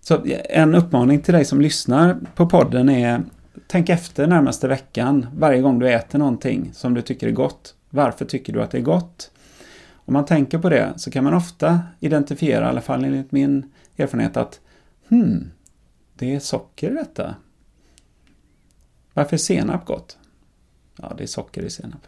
Så 0.00 0.24
en 0.44 0.74
uppmaning 0.74 1.20
till 1.20 1.34
dig 1.34 1.44
som 1.44 1.60
lyssnar 1.60 2.16
på 2.34 2.46
podden 2.46 2.88
är 2.88 3.22
Tänk 3.66 3.88
efter 3.88 4.26
närmaste 4.26 4.68
veckan 4.68 5.26
varje 5.36 5.60
gång 5.60 5.78
du 5.78 5.90
äter 5.90 6.18
någonting 6.18 6.70
som 6.74 6.94
du 6.94 7.02
tycker 7.02 7.26
är 7.26 7.32
gott. 7.32 7.74
Varför 7.90 8.24
tycker 8.24 8.52
du 8.52 8.62
att 8.62 8.70
det 8.70 8.78
är 8.78 8.82
gott? 8.82 9.30
Om 9.92 10.14
man 10.14 10.24
tänker 10.24 10.58
på 10.58 10.68
det 10.68 10.92
så 10.96 11.10
kan 11.10 11.24
man 11.24 11.34
ofta 11.34 11.80
identifiera, 12.00 12.64
i 12.64 12.68
alla 12.68 12.80
fall 12.80 13.04
enligt 13.04 13.32
min 13.32 13.72
erfarenhet, 13.96 14.36
att 14.36 14.60
hmm, 15.08 15.50
det 16.14 16.34
är 16.34 16.40
socker 16.40 16.90
i 16.90 16.94
detta. 16.94 17.34
Varför 19.18 19.36
är 19.36 19.38
senap 19.38 19.84
gott? 19.84 20.18
Ja, 20.96 21.12
det 21.16 21.22
är 21.22 21.26
socker 21.26 21.62
i 21.62 21.70
senap. 21.70 22.00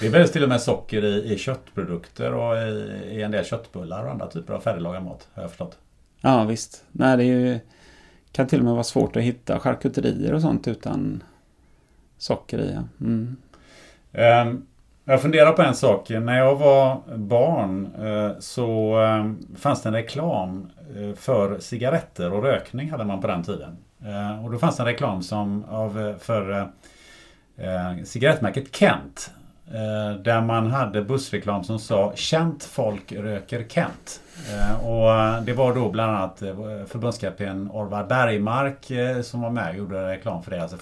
Det 0.00 0.06
är 0.06 0.26
till 0.26 0.42
och 0.42 0.48
med 0.48 0.60
socker 0.60 1.04
i, 1.04 1.32
i 1.32 1.38
köttprodukter 1.38 2.34
och 2.34 2.56
i, 2.56 2.68
i, 3.10 3.22
en 3.22 3.30
del 3.30 3.44
köttbullar 3.44 4.04
och 4.04 4.10
andra 4.10 4.26
typer 4.26 4.54
av 4.54 4.60
färdiglagad 4.60 5.02
mat, 5.02 5.28
har 5.34 5.42
jag 5.42 5.50
förstått. 5.50 5.78
Ja, 6.20 6.44
visst. 6.44 6.84
Nej, 6.92 7.16
det 7.16 7.24
ju, 7.24 7.58
kan 8.32 8.46
till 8.46 8.58
och 8.58 8.64
med 8.64 8.72
vara 8.72 8.84
svårt 8.84 9.16
att 9.16 9.22
hitta 9.22 9.60
charkuterier 9.60 10.34
och 10.34 10.42
sånt 10.42 10.68
utan 10.68 11.22
socker 12.18 12.58
i. 12.58 12.74
Ja. 12.74 13.06
Mm. 13.06 13.36
Um, 14.48 14.66
jag 15.04 15.22
funderar 15.22 15.52
på 15.52 15.62
en 15.62 15.74
sak. 15.74 16.08
När 16.08 16.38
jag 16.38 16.56
var 16.56 17.02
barn 17.16 17.94
uh, 17.94 18.38
så 18.38 18.98
uh, 19.00 19.32
fanns 19.56 19.82
det 19.82 19.88
en 19.88 19.94
reklam 19.94 20.70
uh, 20.96 21.14
för 21.14 21.58
cigaretter 21.58 22.32
och 22.32 22.42
rökning 22.42 22.90
hade 22.90 23.04
man 23.04 23.20
på 23.20 23.26
den 23.26 23.42
tiden. 23.42 23.76
Eh, 24.04 24.44
och 24.44 24.52
då 24.52 24.58
fanns 24.58 24.76
det 24.76 24.82
en 24.82 24.86
reklam 24.86 25.22
som 25.22 25.64
av, 25.64 26.00
eh, 26.00 26.16
för 26.16 26.70
eh, 27.56 28.04
cigarettmärket 28.04 28.76
Kent. 28.76 29.30
Eh, 29.70 30.12
där 30.22 30.40
man 30.40 30.70
hade 30.70 31.02
bussreklam 31.02 31.64
som 31.64 31.78
sa 31.78 32.12
Känt 32.14 32.64
folk 32.64 33.12
röker 33.12 33.64
Kent. 33.68 34.20
Eh, 34.52 34.86
och 34.86 35.14
eh, 35.14 35.42
det 35.42 35.52
var 35.52 35.74
då 35.74 35.90
bland 35.90 36.16
annat 36.16 36.42
eh, 36.42 36.54
förbundskapten 36.86 37.70
Orvar 37.70 38.04
Bergmark 38.04 38.90
som 39.24 39.40
var 39.40 39.50
med 39.50 39.70
och 39.70 39.76
gjorde 39.76 40.08
reklam 40.08 40.42
för 40.42 40.50
det. 40.50 40.62
Alltså 40.62 40.76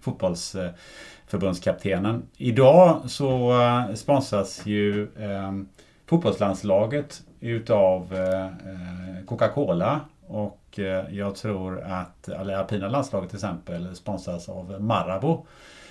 fotbollsförbundskaptenen. 0.00 2.22
Idag 2.36 3.02
så 3.06 3.54
sponsras 3.94 4.66
ju 4.66 5.08
fotbollslandslaget 6.06 7.22
utav 7.40 8.14
Coca-Cola 9.26 10.00
och 10.32 10.78
eh, 10.78 11.04
jag 11.10 11.34
tror 11.34 11.80
att 11.80 12.28
eller 12.28 12.54
alpina 12.54 12.88
landslaget 12.88 13.30
till 13.30 13.36
exempel 13.36 13.96
sponsras 13.96 14.48
av 14.48 14.80
Marabou. 14.80 15.46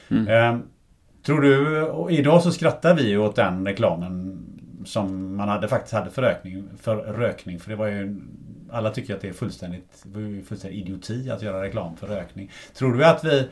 Mm. 0.10 0.28
Ehm, 0.28 0.64
tror 1.26 1.42
du, 1.42 1.82
och 1.82 2.12
idag 2.12 2.44
så 2.44 2.52
skrattar 2.52 2.96
vi 2.96 3.18
åt 3.18 3.36
den 3.36 3.68
reklamen 3.68 4.46
som 4.86 5.36
man 5.36 5.50
hade, 5.50 5.68
faktiskt 5.68 5.94
hade 5.94 6.10
för 6.10 6.22
rökning. 6.22 6.68
För 6.82 6.96
rökning, 6.96 7.60
för 7.60 7.70
det 7.70 7.76
var 7.76 7.88
ju 7.88 8.22
alla 8.72 8.90
tycker 8.90 9.16
att 9.16 9.22
det 9.22 9.28
är 9.28 9.34
fullständigt, 9.34 10.06
fullständigt 10.48 10.88
idioti 10.88 11.30
att 11.30 11.42
göra 11.42 11.64
reklam 11.64 11.98
för 11.98 12.08
rökning. 12.08 12.52
Tror 12.74 12.94
du 12.94 13.06
att 13.06 13.24
vi 13.24 13.48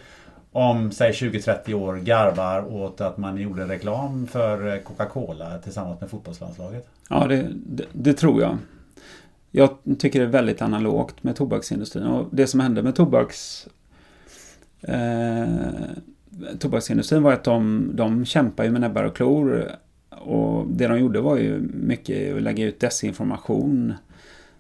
om 0.52 0.92
säg 0.92 1.12
20-30 1.12 1.74
år 1.74 1.96
garvar 1.96 2.74
åt 2.74 3.02
att 3.02 3.18
man 3.18 3.38
gjorde 3.38 3.68
reklam 3.68 4.28
för 4.28 4.84
Coca-Cola 4.84 5.58
tillsammans 5.58 6.02
med 6.02 6.10
fotbollslandslaget? 6.10 6.88
Ja, 7.10 7.28
det, 7.28 7.48
det, 7.52 7.86
det 7.92 8.14
tror 8.14 8.42
jag. 8.42 8.58
Jag 9.52 9.70
tycker 10.00 10.20
det 10.20 10.26
är 10.26 10.30
väldigt 10.30 10.62
analogt 10.62 11.24
med 11.24 11.36
tobaksindustrin 11.36 12.06
och 12.06 12.28
det 12.32 12.48
som 12.48 12.60
hände 12.60 12.84
med 12.84 12.96
tobaks 12.96 13.68
eh, 14.82 15.48
tobaksindustrin 16.60 17.24
var 17.24 17.34
att 17.34 17.44
de, 17.44 17.92
de 17.94 18.26
kämpade 18.26 18.68
ju 18.68 18.72
med 18.72 18.82
näbbar 18.82 19.04
och 19.04 19.16
klor 19.16 19.72
och 20.10 20.68
det 20.68 20.88
de 20.88 21.00
gjorde 21.00 21.22
var 21.22 21.38
ju 21.38 21.60
mycket 21.74 22.36
att 22.36 22.42
lägga 22.42 22.66
ut 22.66 22.80
desinformation 22.80 23.94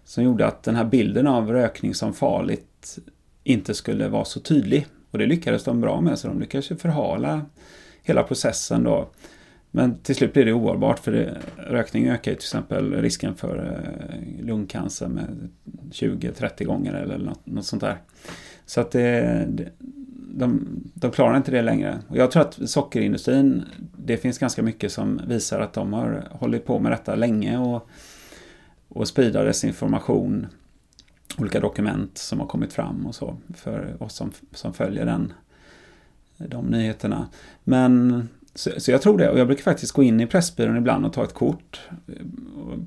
som 0.09 0.23
gjorde 0.23 0.47
att 0.47 0.63
den 0.63 0.75
här 0.75 0.85
bilden 0.85 1.27
av 1.27 1.51
rökning 1.51 1.93
som 1.93 2.13
farligt 2.13 2.99
inte 3.43 3.73
skulle 3.73 4.07
vara 4.07 4.25
så 4.25 4.39
tydlig. 4.39 4.87
Och 5.11 5.17
det 5.17 5.25
lyckades 5.25 5.63
de 5.63 5.81
bra 5.81 6.01
med, 6.01 6.19
så 6.19 6.27
de 6.27 6.39
lyckades 6.39 6.71
ju 6.71 6.75
förhala 6.75 7.41
hela 8.03 8.23
processen 8.23 8.83
då. 8.83 9.09
Men 9.71 9.97
till 9.97 10.15
slut 10.15 10.33
blir 10.33 10.45
det 10.45 10.53
ohållbart 10.53 10.99
för 10.99 11.11
det, 11.11 11.37
rökning 11.57 12.07
ökar 12.07 12.31
till 12.31 12.33
exempel 12.33 12.93
risken 12.93 13.35
för 13.35 13.57
eh, 13.57 14.45
lungcancer 14.45 15.07
med 15.07 15.49
20-30 15.91 16.63
gånger 16.63 16.93
eller 16.93 17.17
något, 17.17 17.45
något, 17.45 17.65
sånt 17.65 17.81
där. 17.81 17.97
Så 18.65 18.81
att 18.81 18.91
det, 18.91 19.45
det, 19.49 19.69
de, 20.33 20.67
de 20.93 21.11
klarar 21.11 21.37
inte 21.37 21.51
det 21.51 21.61
längre. 21.61 21.99
Och 22.07 22.17
jag 22.17 22.31
tror 22.31 22.41
att 22.41 22.69
sockerindustrin, 22.69 23.65
det 23.97 24.17
finns 24.17 24.37
ganska 24.37 24.63
mycket 24.63 24.91
som 24.91 25.21
visar 25.27 25.59
att 25.59 25.73
de 25.73 25.93
har 25.93 26.27
hållit 26.31 26.65
på 26.65 26.79
med 26.79 26.91
detta 26.91 27.15
länge 27.15 27.57
och, 27.57 27.89
och 28.87 29.07
sprida 29.07 29.43
desinformation, 29.43 30.47
olika 31.37 31.59
dokument 31.59 32.17
som 32.17 32.39
har 32.39 32.47
kommit 32.47 32.73
fram 32.73 33.05
och 33.05 33.15
så 33.15 33.37
för 33.55 34.03
oss 34.03 34.15
som, 34.15 34.31
som 34.53 34.73
följer 34.73 35.05
den, 35.05 35.33
de 36.37 36.65
nyheterna. 36.65 37.27
Men 37.63 38.27
så, 38.55 38.71
så, 38.77 38.91
jag 38.91 39.01
tror 39.01 39.17
det. 39.17 39.29
Och 39.29 39.39
jag 39.39 39.47
brukar 39.47 39.63
faktiskt 39.63 39.91
gå 39.91 40.03
in 40.03 40.19
i 40.19 40.27
Pressbyrån 40.27 40.77
ibland 40.77 41.05
och 41.05 41.13
ta 41.13 41.23
ett 41.23 41.33
kort 41.33 41.81
eh, 42.07 42.13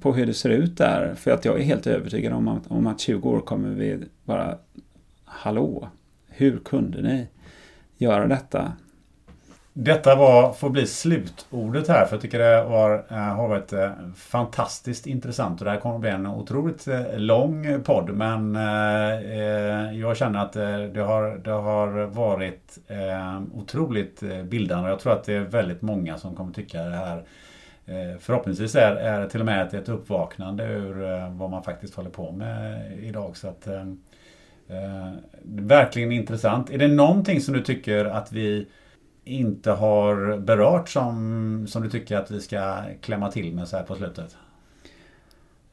på 0.00 0.12
hur 0.12 0.26
det 0.26 0.34
ser 0.34 0.50
ut 0.50 0.76
där. 0.76 1.14
För 1.14 1.30
att 1.30 1.44
jag 1.44 1.60
är 1.60 1.64
helt 1.64 1.86
övertygad 1.86 2.32
om 2.32 2.48
att 2.48 2.66
om 2.66 2.86
att 2.86 3.00
20 3.00 3.30
år 3.30 3.40
kommer 3.40 3.68
vi 3.68 3.98
bara 4.24 4.58
Hallå, 5.24 5.88
hur 6.28 6.58
kunde 6.58 7.02
ni 7.02 7.26
göra 7.96 8.26
detta? 8.26 8.72
Detta 9.74 10.14
var, 10.14 10.52
får 10.52 10.70
bli 10.70 10.86
slutordet 10.86 11.88
här 11.88 12.04
för 12.04 12.14
jag 12.14 12.22
tycker 12.22 12.38
det 12.38 12.64
var, 12.64 13.04
eh, 13.08 13.16
har 13.16 13.48
varit 13.48 13.72
eh, 13.72 13.90
fantastiskt 14.16 15.06
intressant 15.06 15.60
och 15.60 15.64
det 15.64 15.70
här 15.70 15.80
kommer 15.80 15.94
att 15.94 16.00
bli 16.00 16.10
en 16.10 16.26
otroligt 16.26 16.88
eh, 16.88 17.18
lång 17.18 17.82
podd 17.82 18.10
men 18.10 18.54
jag 19.94 20.16
känner 20.16 20.38
att 20.38 20.52
det 20.52 21.00
har, 21.00 21.40
det 21.44 21.50
har 21.50 22.06
varit 22.06 22.78
otroligt 23.54 24.22
bildande 24.44 24.84
och 24.84 24.92
jag 24.92 25.00
tror 25.00 25.12
att 25.12 25.24
det 25.24 25.34
är 25.34 25.40
väldigt 25.40 25.82
många 25.82 26.18
som 26.18 26.36
kommer 26.36 26.52
tycka 26.52 26.82
det 26.82 26.96
här 26.96 27.24
förhoppningsvis 28.18 28.74
är, 28.74 28.96
är 28.96 29.28
till 29.28 29.40
och 29.40 29.46
med 29.46 29.74
ett, 29.74 29.88
uppvaknande 29.88 30.64
ur 30.64 31.28
vad 31.30 31.50
man 31.50 31.62
faktiskt 31.62 31.94
håller 31.94 32.10
på 32.10 32.32
med 32.32 32.92
idag. 33.02 33.36
Så 33.36 33.48
att, 33.48 33.68
verkligen 35.44 36.12
intressant. 36.12 36.70
Är 36.70 36.78
det 36.78 36.88
någonting 36.88 37.40
som 37.40 37.54
du 37.54 37.60
tycker 37.60 38.04
att 38.04 38.32
vi 38.32 38.66
inte 39.24 39.70
har 39.70 40.36
berört 40.38 40.88
som, 40.88 41.66
som 41.68 41.82
du 41.82 41.90
tycker 41.90 42.16
att 42.16 42.30
vi 42.30 42.40
ska 42.40 42.82
klämma 43.00 43.30
till 43.30 43.54
med 43.54 43.68
så 43.68 43.76
här 43.76 43.84
på 43.84 43.94
slutet? 43.94 44.36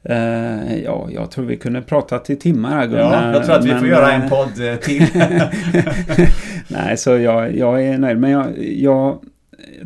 Uh, 0.10 0.84
ja, 0.84 1.08
jag 1.12 1.32
tror 1.32 1.46
vi 1.46 1.58
kunde 1.58 1.82
prata 1.82 2.20
till 2.20 2.40
timmar 2.40 2.70
här 2.70 2.88
Gunnar. 2.88 3.28
Ja, 3.28 3.34
jag 3.34 3.46
tror 3.46 3.56
att 3.56 3.66
vi 3.66 3.70
men, 3.70 3.80
får 3.80 3.88
göra 3.88 4.12
en 4.12 4.30
podd 4.30 4.68
eh, 4.68 4.76
till. 4.76 5.06
Nej, 6.68 6.98
så 6.98 7.18
jag, 7.18 7.56
jag 7.56 7.86
är 7.86 7.98
nöjd. 7.98 8.20
Men 8.20 8.32
jag, 8.32 8.58
jag, 8.58 9.20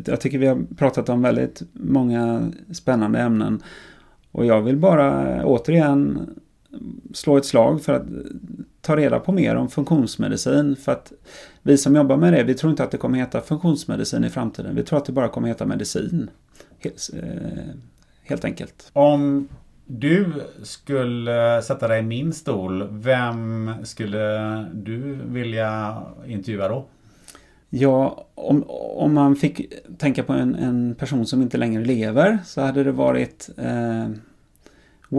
jag 0.04 0.20
tycker 0.20 0.38
vi 0.38 0.46
har 0.46 0.58
pratat 0.76 1.08
om 1.08 1.22
väldigt 1.22 1.62
många 1.72 2.52
spännande 2.72 3.18
ämnen. 3.18 3.62
Och 4.32 4.46
jag 4.46 4.62
vill 4.62 4.76
bara 4.76 5.40
återigen 5.44 6.28
slå 7.12 7.36
ett 7.36 7.44
slag 7.44 7.82
för 7.82 7.92
att 7.92 8.06
ta 8.80 8.96
reda 8.96 9.20
på 9.20 9.32
mer 9.32 9.56
om 9.56 9.68
funktionsmedicin. 9.68 10.76
För 10.76 10.92
att 10.92 11.12
vi 11.62 11.78
som 11.78 11.96
jobbar 11.96 12.16
med 12.16 12.32
det, 12.32 12.42
vi 12.42 12.54
tror 12.54 12.70
inte 12.70 12.84
att 12.84 12.90
det 12.90 12.98
kommer 12.98 13.18
heta 13.18 13.40
funktionsmedicin 13.40 14.24
i 14.24 14.30
framtiden. 14.30 14.74
Vi 14.74 14.82
tror 14.82 14.98
att 14.98 15.04
det 15.04 15.12
bara 15.12 15.28
kommer 15.28 15.48
heta 15.48 15.66
medicin. 15.66 16.30
Helt, 18.22 18.44
eh, 18.44 18.48
enkelt. 18.48 18.90
Om 18.92 19.48
du 19.86 20.32
skulle 20.62 21.62
sätta 21.62 21.88
dig 21.88 21.98
i 21.98 22.02
min 22.02 22.32
stol, 22.32 22.88
vem 22.90 23.70
skulle 23.82 24.18
du 24.74 25.18
vilja 25.24 26.02
intervjua 26.26 26.68
då? 26.68 26.86
Ja, 27.70 28.26
om, 28.34 28.64
om 28.96 29.14
man 29.14 29.36
fick 29.36 29.72
tänka 29.98 30.22
på 30.22 30.32
en, 30.32 30.54
en 30.54 30.94
person 30.94 31.26
som 31.26 31.42
inte 31.42 31.58
längre 31.58 31.84
lever 31.84 32.38
så 32.44 32.60
hade 32.60 32.84
det 32.84 32.92
varit 32.92 33.50
eh, 33.56 34.08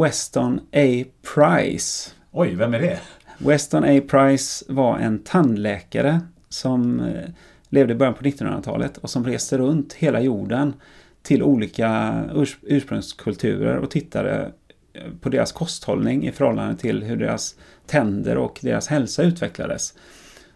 Weston 0.03 0.59
A. 0.71 1.03
Price. 1.33 2.11
Oj, 2.31 2.55
vem 2.55 2.73
är 2.73 2.79
det? 2.79 2.99
Weston 3.37 3.83
A. 3.83 4.01
Price 4.07 4.65
var 4.67 4.99
en 4.99 5.19
tandläkare 5.19 6.19
som 6.49 6.99
eh, 6.99 7.29
levde 7.69 7.93
i 7.93 7.95
början 7.95 8.13
på 8.13 8.23
1900-talet 8.23 8.97
och 8.97 9.09
som 9.09 9.25
reste 9.25 9.57
runt 9.57 9.93
hela 9.93 10.21
jorden 10.21 10.73
till 11.21 11.43
olika 11.43 12.23
urs 12.33 12.57
ursprungskulturer 12.61 13.77
och 13.77 13.91
tittade 13.91 14.51
eh, 14.93 15.11
på 15.21 15.29
deras 15.29 15.51
kosthållning 15.51 16.27
i 16.27 16.31
förhållande 16.31 16.75
till 16.75 17.03
hur 17.03 17.17
deras 17.17 17.55
tänder 17.85 18.37
och 18.37 18.59
deras 18.61 18.87
hälsa 18.87 19.23
utvecklades. 19.23 19.93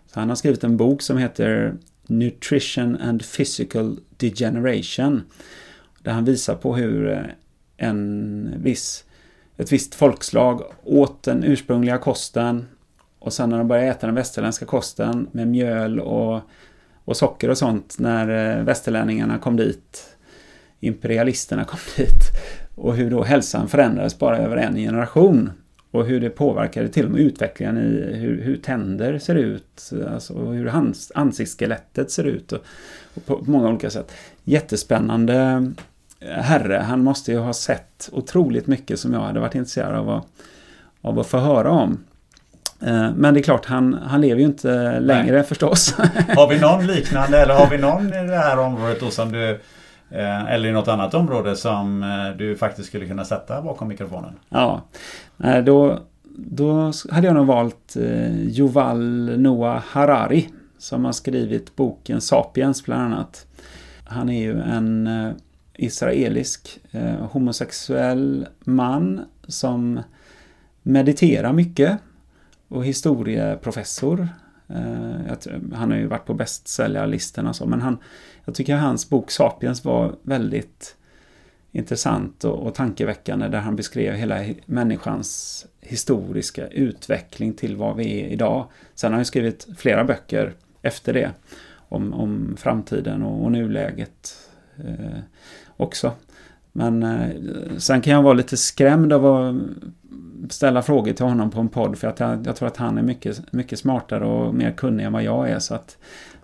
Så 0.07 0.19
han 0.19 0.29
har 0.29 0.35
skrivit 0.35 0.63
en 0.63 0.77
bok 0.77 1.01
som 1.01 1.17
heter 1.17 1.77
Nutrition 2.07 2.97
and 3.01 3.23
Physical 3.37 3.99
Degeneration. 4.17 5.21
Där 5.99 6.11
han 6.11 6.25
visar 6.25 6.55
på 6.55 6.75
hur 6.75 7.11
eh, 7.11 7.23
en 7.77 8.53
viss, 8.57 9.05
ett 9.59 9.71
visst 9.71 9.95
folkslag 9.95 10.63
åt 10.83 11.23
den 11.23 11.43
ursprungliga 11.43 11.97
kosten. 11.97 12.65
Och 13.19 13.33
sen 13.33 13.49
när 13.49 13.57
de 13.57 13.67
började 13.67 13.87
äta 13.87 14.07
den 14.07 14.15
västerländska 14.15 14.65
kosten 14.65 15.27
med 15.31 15.47
mjöl 15.47 15.99
och, 15.99 16.41
och 17.05 17.17
socker 17.17 17.49
och 17.49 17.57
sånt 17.57 17.95
när 17.99 18.57
eh, 18.57 18.63
västerlänningarna 18.63 19.37
kom 19.37 19.55
dit, 19.57 20.15
imperialisterna 20.79 21.63
kom 21.63 21.79
dit. 21.97 22.21
Och 22.75 22.95
hur 22.95 23.09
då 23.09 23.23
hälsan 23.23 23.67
förändrades 23.67 24.19
bara 24.19 24.37
över 24.37 24.57
en 24.57 24.75
generation. 24.75 25.51
Och 25.91 26.05
hur 26.05 26.21
det 26.21 26.29
påverkade 26.29 26.89
till 26.89 27.05
och 27.05 27.11
med 27.11 27.21
utvecklingen 27.21 27.77
i 27.77 28.17
hur, 28.17 28.41
hur 28.41 28.57
tänder 28.57 29.19
ser 29.19 29.35
ut 29.35 29.91
alltså, 30.13 30.33
och 30.33 30.53
hur 30.53 30.65
hans, 30.65 31.11
ansiktsskelettet 31.15 32.11
ser 32.11 32.23
ut 32.23 32.51
och, 32.51 32.59
och 33.13 33.25
på, 33.25 33.37
på 33.37 33.51
många 33.51 33.69
olika 33.69 33.89
sätt. 33.89 34.11
Jättespännande 34.43 35.71
herre. 36.21 36.75
Han 36.75 37.03
måste 37.03 37.31
ju 37.31 37.37
ha 37.37 37.53
sett 37.53 38.09
otroligt 38.11 38.67
mycket 38.67 38.99
som 38.99 39.13
jag 39.13 39.21
hade 39.21 39.39
varit 39.39 39.55
intresserad 39.55 39.95
av 39.95 40.09
att, 40.09 40.25
av 41.01 41.19
att 41.19 41.27
få 41.27 41.37
höra 41.37 41.71
om. 41.71 42.03
Eh, 42.81 43.11
men 43.15 43.33
det 43.33 43.39
är 43.39 43.43
klart, 43.43 43.65
han, 43.65 43.93
han 43.93 44.21
lever 44.21 44.39
ju 44.39 44.45
inte 44.45 44.99
längre 44.99 45.35
Nej. 45.35 45.43
förstås. 45.43 45.93
Har 46.35 46.49
vi 46.49 46.59
någon 46.59 46.87
liknande 46.87 47.37
eller 47.37 47.53
har 47.53 47.69
vi 47.69 47.77
någon 47.77 48.07
i 48.07 48.27
det 48.27 48.37
här 48.37 48.59
området 48.59 48.99
då 48.99 49.09
som 49.09 49.31
du 49.31 49.49
eh, 50.09 50.45
eller 50.45 50.69
i 50.69 50.71
något 50.71 50.87
annat 50.87 51.13
område 51.13 51.55
som 51.55 52.03
eh, 52.03 52.37
du 52.37 52.55
faktiskt 52.55 52.87
skulle 52.87 53.05
kunna 53.05 53.25
sätta 53.25 53.61
bakom 53.61 53.87
mikrofonen? 53.87 54.33
Ja, 54.49 54.81
då, 55.65 55.99
då 56.35 56.91
hade 57.11 57.27
jag 57.27 57.35
nog 57.35 57.47
valt 57.47 57.97
Yuval 58.57 58.99
Noah 59.39 59.81
Harari 59.87 60.49
som 60.77 61.05
har 61.05 61.11
skrivit 61.11 61.75
boken 61.75 62.21
Sapiens 62.21 62.85
bland 62.85 63.01
annat. 63.01 63.45
Han 64.05 64.29
är 64.29 64.41
ju 64.41 64.61
en 64.61 65.09
israelisk 65.85 66.79
eh, 66.91 67.25
homosexuell 67.25 68.47
man 68.59 69.21
som 69.47 70.01
mediterar 70.83 71.53
mycket 71.53 71.99
och 72.67 72.85
historieprofessor. 72.85 74.27
Eh, 74.67 75.37
han 75.73 75.91
har 75.91 75.97
ju 75.97 76.07
varit 76.07 76.25
på 76.25 76.33
bästsäljarlistorna 76.33 77.53
så, 77.53 77.65
men 77.65 77.81
han, 77.81 77.97
jag 78.45 78.55
tycker 78.55 78.75
hans 78.75 79.09
bok 79.09 79.31
Sapiens 79.31 79.85
var 79.85 80.15
väldigt 80.23 80.95
intressant 81.71 82.43
och, 82.43 82.67
och 82.67 82.75
tankeväckande 82.75 83.47
där 83.47 83.59
han 83.59 83.75
beskrev 83.75 84.13
hela 84.13 84.45
människans 84.65 85.65
historiska 85.81 86.67
utveckling 86.67 87.53
till 87.53 87.75
vad 87.75 87.95
vi 87.95 88.21
är 88.21 88.27
idag. 88.27 88.67
Sen 88.95 89.11
har 89.11 89.17
han 89.17 89.25
skrivit 89.25 89.67
flera 89.77 90.03
böcker 90.03 90.53
efter 90.81 91.13
det 91.13 91.31
om, 91.71 92.13
om 92.13 92.55
framtiden 92.59 93.23
och, 93.23 93.43
och 93.43 93.51
nuläget 93.51 94.37
eh, 94.77 95.19
också. 95.79 96.11
Men 96.71 97.03
eh, 97.03 97.29
sen 97.77 98.01
kan 98.01 98.13
jag 98.13 98.23
vara 98.23 98.33
lite 98.33 98.57
skrämd 98.57 99.13
av 99.13 99.25
att 99.25 99.55
ställa 100.51 100.81
frågor 100.81 101.13
till 101.13 101.25
honom 101.25 101.51
på 101.51 101.59
en 101.59 101.69
podd 101.69 101.97
för 101.97 102.07
att 102.07 102.19
jag, 102.19 102.47
jag, 102.47 102.55
tror 102.55 102.67
att 102.67 102.77
han 102.77 102.97
är 102.97 103.01
mycket, 103.01 103.53
mycket 103.53 103.79
smartare 103.79 104.25
och 104.25 104.53
mer 104.53 104.71
kunnig 104.71 105.05
än 105.05 105.13
vad 105.13 105.23
jag 105.23 105.49
är. 105.49 105.59
Så 105.59 105.75
att 105.75 105.97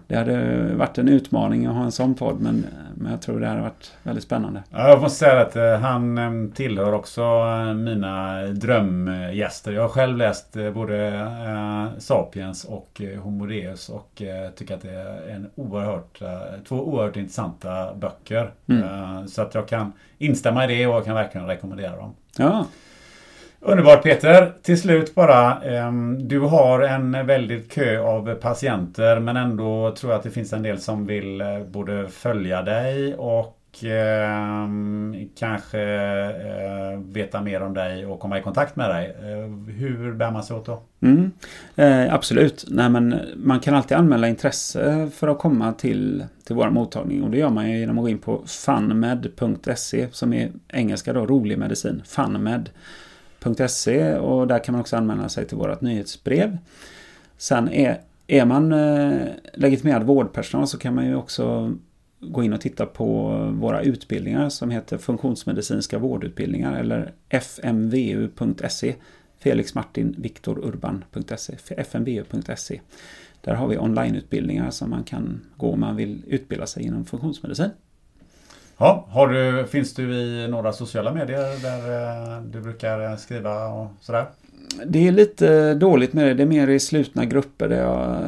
det 0.07 0.15
hade 0.15 0.75
varit 0.75 0.97
en 0.97 1.09
utmaning 1.09 1.65
att 1.65 1.75
ha 1.75 1.83
en 1.83 1.91
sån 1.91 2.15
podd 2.15 2.41
men, 2.41 2.65
men 2.95 3.11
jag 3.11 3.21
tror 3.21 3.39
det 3.39 3.47
hade 3.47 3.61
varit 3.61 3.93
väldigt 4.03 4.23
spännande. 4.23 4.63
Ja, 4.69 4.89
jag 4.89 5.01
måste 5.01 5.19
säga 5.19 5.41
att 5.41 5.55
eh, 5.55 5.79
han 5.79 6.17
eh, 6.17 6.53
tillhör 6.55 6.93
också 6.93 7.21
eh, 7.21 7.73
mina 7.73 8.41
drömgäster. 8.41 9.71
Jag 9.71 9.81
har 9.81 9.89
själv 9.89 10.17
läst 10.17 10.53
både 10.73 11.27
Sapiens 11.97 12.65
och 12.65 13.01
Homo 13.23 13.45
Deus 13.45 13.89
och 13.89 14.21
tycker 14.55 14.75
att 14.75 14.81
det 14.81 14.91
är 14.91 15.29
en 15.29 15.49
oerhört, 15.55 16.21
två 16.67 16.75
oerhört 16.75 17.15
intressanta 17.15 17.93
böcker. 17.95 18.51
Mm. 18.67 19.27
Så 19.27 19.41
att 19.41 19.55
jag 19.55 19.67
kan 19.67 19.93
instämma 20.17 20.65
i 20.65 20.67
det 20.67 20.87
och 20.87 21.05
kan 21.05 21.15
verkligen 21.15 21.47
rekommendera 21.47 21.95
dem. 21.95 22.15
Ja. 22.37 22.65
Underbart 23.67 24.03
Peter! 24.03 24.53
Till 24.61 24.81
slut 24.81 25.15
bara. 25.15 25.61
Ehm, 25.61 26.27
du 26.27 26.39
har 26.39 26.81
en 26.81 27.27
väldigt 27.27 27.71
kö 27.71 27.99
av 27.99 28.35
patienter 28.35 29.19
men 29.19 29.37
ändå 29.37 29.95
tror 29.95 30.11
jag 30.11 30.17
att 30.17 30.23
det 30.23 30.31
finns 30.31 30.53
en 30.53 30.63
del 30.63 30.79
som 30.79 31.05
vill 31.05 31.41
eh, 31.41 31.59
både 31.71 32.07
följa 32.07 32.61
dig 32.61 33.15
och 33.15 33.57
ehm, 33.83 35.15
kanske 35.39 35.81
eh, 35.81 36.99
veta 36.99 37.41
mer 37.41 37.61
om 37.61 37.73
dig 37.73 38.05
och 38.05 38.19
komma 38.19 38.39
i 38.39 38.41
kontakt 38.41 38.75
med 38.75 38.89
dig. 38.89 39.15
Eh, 39.21 39.73
hur 39.75 40.13
bär 40.13 40.31
man 40.31 40.43
sig 40.43 40.55
åt 40.55 40.65
då? 40.65 40.81
Mm, 41.01 41.31
absolut. 42.11 42.65
Nej, 42.67 42.89
men 42.89 43.19
man 43.35 43.59
kan 43.59 43.75
alltid 43.75 43.97
anmäla 43.97 44.27
intresse 44.27 45.09
för 45.15 45.27
att 45.27 45.39
komma 45.39 45.73
till, 45.73 46.25
till 46.47 46.55
vår 46.55 46.69
mottagning 46.69 47.23
och 47.23 47.31
det 47.31 47.37
gör 47.37 47.49
man 47.49 47.71
genom 47.71 47.97
att 47.97 48.03
gå 48.03 48.09
in 48.09 48.19
på 48.19 48.41
funmed.se 48.45 50.07
som 50.11 50.33
är 50.33 50.51
engelska 50.67 51.13
då, 51.13 51.25
rolig 51.25 51.57
medicin. 51.57 52.01
Funmed 52.05 52.69
www.se 53.49 54.15
och 54.15 54.47
där 54.47 54.63
kan 54.63 54.73
man 54.73 54.81
också 54.81 54.97
anmäla 54.97 55.29
sig 55.29 55.47
till 55.47 55.57
vårt 55.57 55.81
nyhetsbrev. 55.81 56.57
Sen 57.37 57.69
är, 57.69 58.01
är 58.27 58.45
man 58.45 58.71
eh, 58.71 59.27
legitimerad 59.53 60.03
vårdpersonal 60.03 60.67
så 60.67 60.77
kan 60.77 60.95
man 60.95 61.05
ju 61.05 61.15
också 61.15 61.75
gå 62.19 62.43
in 62.43 62.53
och 62.53 62.61
titta 62.61 62.85
på 62.85 63.37
våra 63.53 63.81
utbildningar 63.81 64.49
som 64.49 64.71
heter 64.71 64.97
funktionsmedicinska 64.97 65.99
vårdutbildningar 65.99 66.79
eller 66.79 67.13
fmvu.se 67.29 68.95
Felix 69.39 69.75
Martin 69.75 70.15
Viktor 70.17 70.59
Urban.se 70.65 71.55
fmvu.se 71.77 72.81
Där 73.41 73.53
har 73.53 73.67
vi 73.67 73.77
onlineutbildningar 73.77 74.71
som 74.71 74.89
man 74.89 75.03
kan 75.03 75.41
gå 75.57 75.71
om 75.71 75.79
man 75.79 75.95
vill 75.95 76.23
utbilda 76.27 76.67
sig 76.67 76.83
inom 76.83 77.05
funktionsmedicin. 77.05 77.69
Ja, 78.77 79.05
har 79.09 79.27
du, 79.27 79.67
finns 79.67 79.93
du 79.93 80.13
i 80.13 80.47
några 80.47 80.73
sociala 80.73 81.13
medier 81.13 81.61
där 81.61 82.37
eh, 82.37 82.41
du 82.41 82.61
brukar 82.61 83.11
eh, 83.11 83.17
skriva 83.17 83.67
och 83.67 83.87
sådär? 84.01 84.25
Det 84.85 85.07
är 85.07 85.11
lite 85.11 85.73
dåligt 85.73 86.13
med 86.13 86.25
det. 86.25 86.33
Det 86.33 86.43
är 86.43 86.47
mer 86.47 86.67
i 86.67 86.79
slutna 86.79 87.25
grupper 87.25 87.69
där 87.69 87.81
jag 87.81 88.19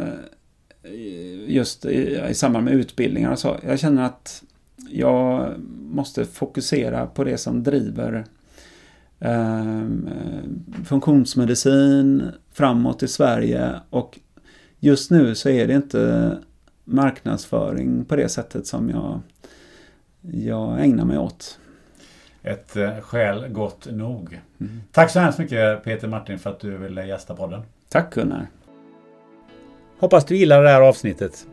eh, 0.84 1.53
just 1.53 1.86
i, 1.86 2.22
i 2.30 2.34
samband 2.34 2.65
med 2.65 2.74
utbildningar 2.74 3.32
och 3.32 3.40
så. 3.40 3.57
Jag 3.65 3.80
känner 3.80 4.06
att 4.06 4.44
jag 4.90 5.53
måste 5.80 6.26
fokusera 6.26 7.07
på 7.07 7.24
det 7.24 7.38
som 7.38 7.64
driver 7.64 8.26
eh, 9.19 9.86
funktionsmedicin 10.86 12.32
framåt 12.52 13.03
i 13.03 13.07
Sverige 13.07 13.72
och 13.90 14.19
just 14.80 15.11
nu 15.11 15.36
så 15.36 15.49
är 15.49 15.68
det 15.68 15.74
inte 15.74 16.38
marknadsföring 16.84 18.06
på 18.06 18.15
det 18.15 18.30
sättet 18.30 18.68
som 18.68 18.90
jag 18.90 19.22
jag 20.32 20.84
ägnar 20.84 21.06
mig 21.06 21.18
åt. 21.18 21.60
ett 22.44 22.76
eh, 22.76 22.99
skäl 23.02 23.48
gott 23.48 23.88
nog. 23.91 24.40
Mm. 24.60 24.82
Tack 24.91 25.12
så 25.12 25.20
hemskt 25.20 25.40
mycket 25.40 25.84
Peter 25.84 26.08
Martin 26.08 26.40
för 26.40 26.49
att 26.49 26.60
du 26.60 26.78
ville 26.78 27.06
gästa 27.06 27.36
podden. 27.36 27.62
Tack 27.90 28.14
Gunnar. 28.14 28.48
Hoppas 29.99 30.26
du 30.26 30.38
gillar 30.38 30.64
det 30.64 30.70
här 30.70 30.82
avsnittet. 30.82 31.48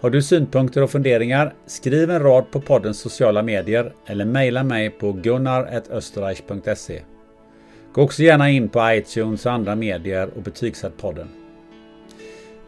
Har 0.00 0.10
du 0.10 0.22
synpunkter 0.22 0.82
och 0.82 0.90
funderingar? 0.90 1.54
Skriv 1.66 2.10
en 2.10 2.22
rad 2.22 2.50
på 2.50 2.60
poddens 2.60 3.00
sociala 3.00 3.42
medier 3.42 3.92
eller 4.06 4.24
mejla 4.24 4.62
mig 4.64 4.90
på 4.90 5.12
gunnar.österreich.se. 5.12 7.02
Gå 7.92 8.02
också 8.02 8.22
gärna 8.22 8.50
in 8.50 8.68
på 8.68 8.92
iTunes 8.92 9.46
och 9.46 9.52
andra 9.52 9.74
medier 9.74 10.30
och 10.36 10.42
betygsätt 10.42 10.96
podden. 10.96 11.28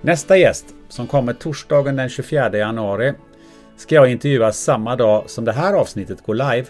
Nästa 0.01 0.37
gäst, 0.37 0.75
som 0.89 1.07
kommer 1.07 1.33
torsdagen 1.33 1.97
den 1.97 2.09
24 2.09 2.59
januari, 2.59 3.13
ska 3.83 3.95
jag 3.95 4.11
intervjua 4.11 4.53
samma 4.53 4.97
dag 4.97 5.31
som 5.31 5.45
det 5.45 5.53
här 5.53 5.75
avsnittet 5.75 6.27
går 6.27 6.35
live. 6.35 6.67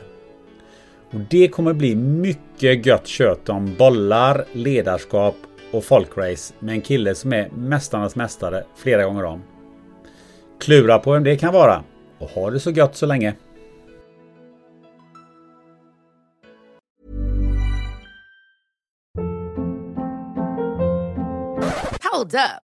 Och 1.11 1.21
Det 1.31 1.49
kommer 1.49 1.73
bli 1.73 1.95
mycket 1.97 2.87
gött 2.87 3.07
kött 3.07 3.49
om 3.49 3.75
bollar, 3.79 4.45
ledarskap 4.53 5.35
och 5.73 5.85
folkrace 5.85 6.55
med 6.59 6.75
en 6.75 6.81
kille 6.81 7.15
som 7.15 7.33
är 7.33 7.49
Mästarnas 7.51 8.17
Mästare 8.17 8.65
flera 8.77 9.05
gånger 9.05 9.25
om. 9.25 9.43
Klura 10.61 10.99
på 10.99 11.13
vem 11.13 11.25
det 11.25 11.37
kan 11.37 11.53
vara 11.53 11.85
och 12.19 12.29
ha 12.29 12.51
det 12.51 12.61
så 12.61 12.71
gött 12.71 12.97
så 12.97 13.07
länge. 13.07 13.35
Hold 22.13 22.35
up. 22.35 22.72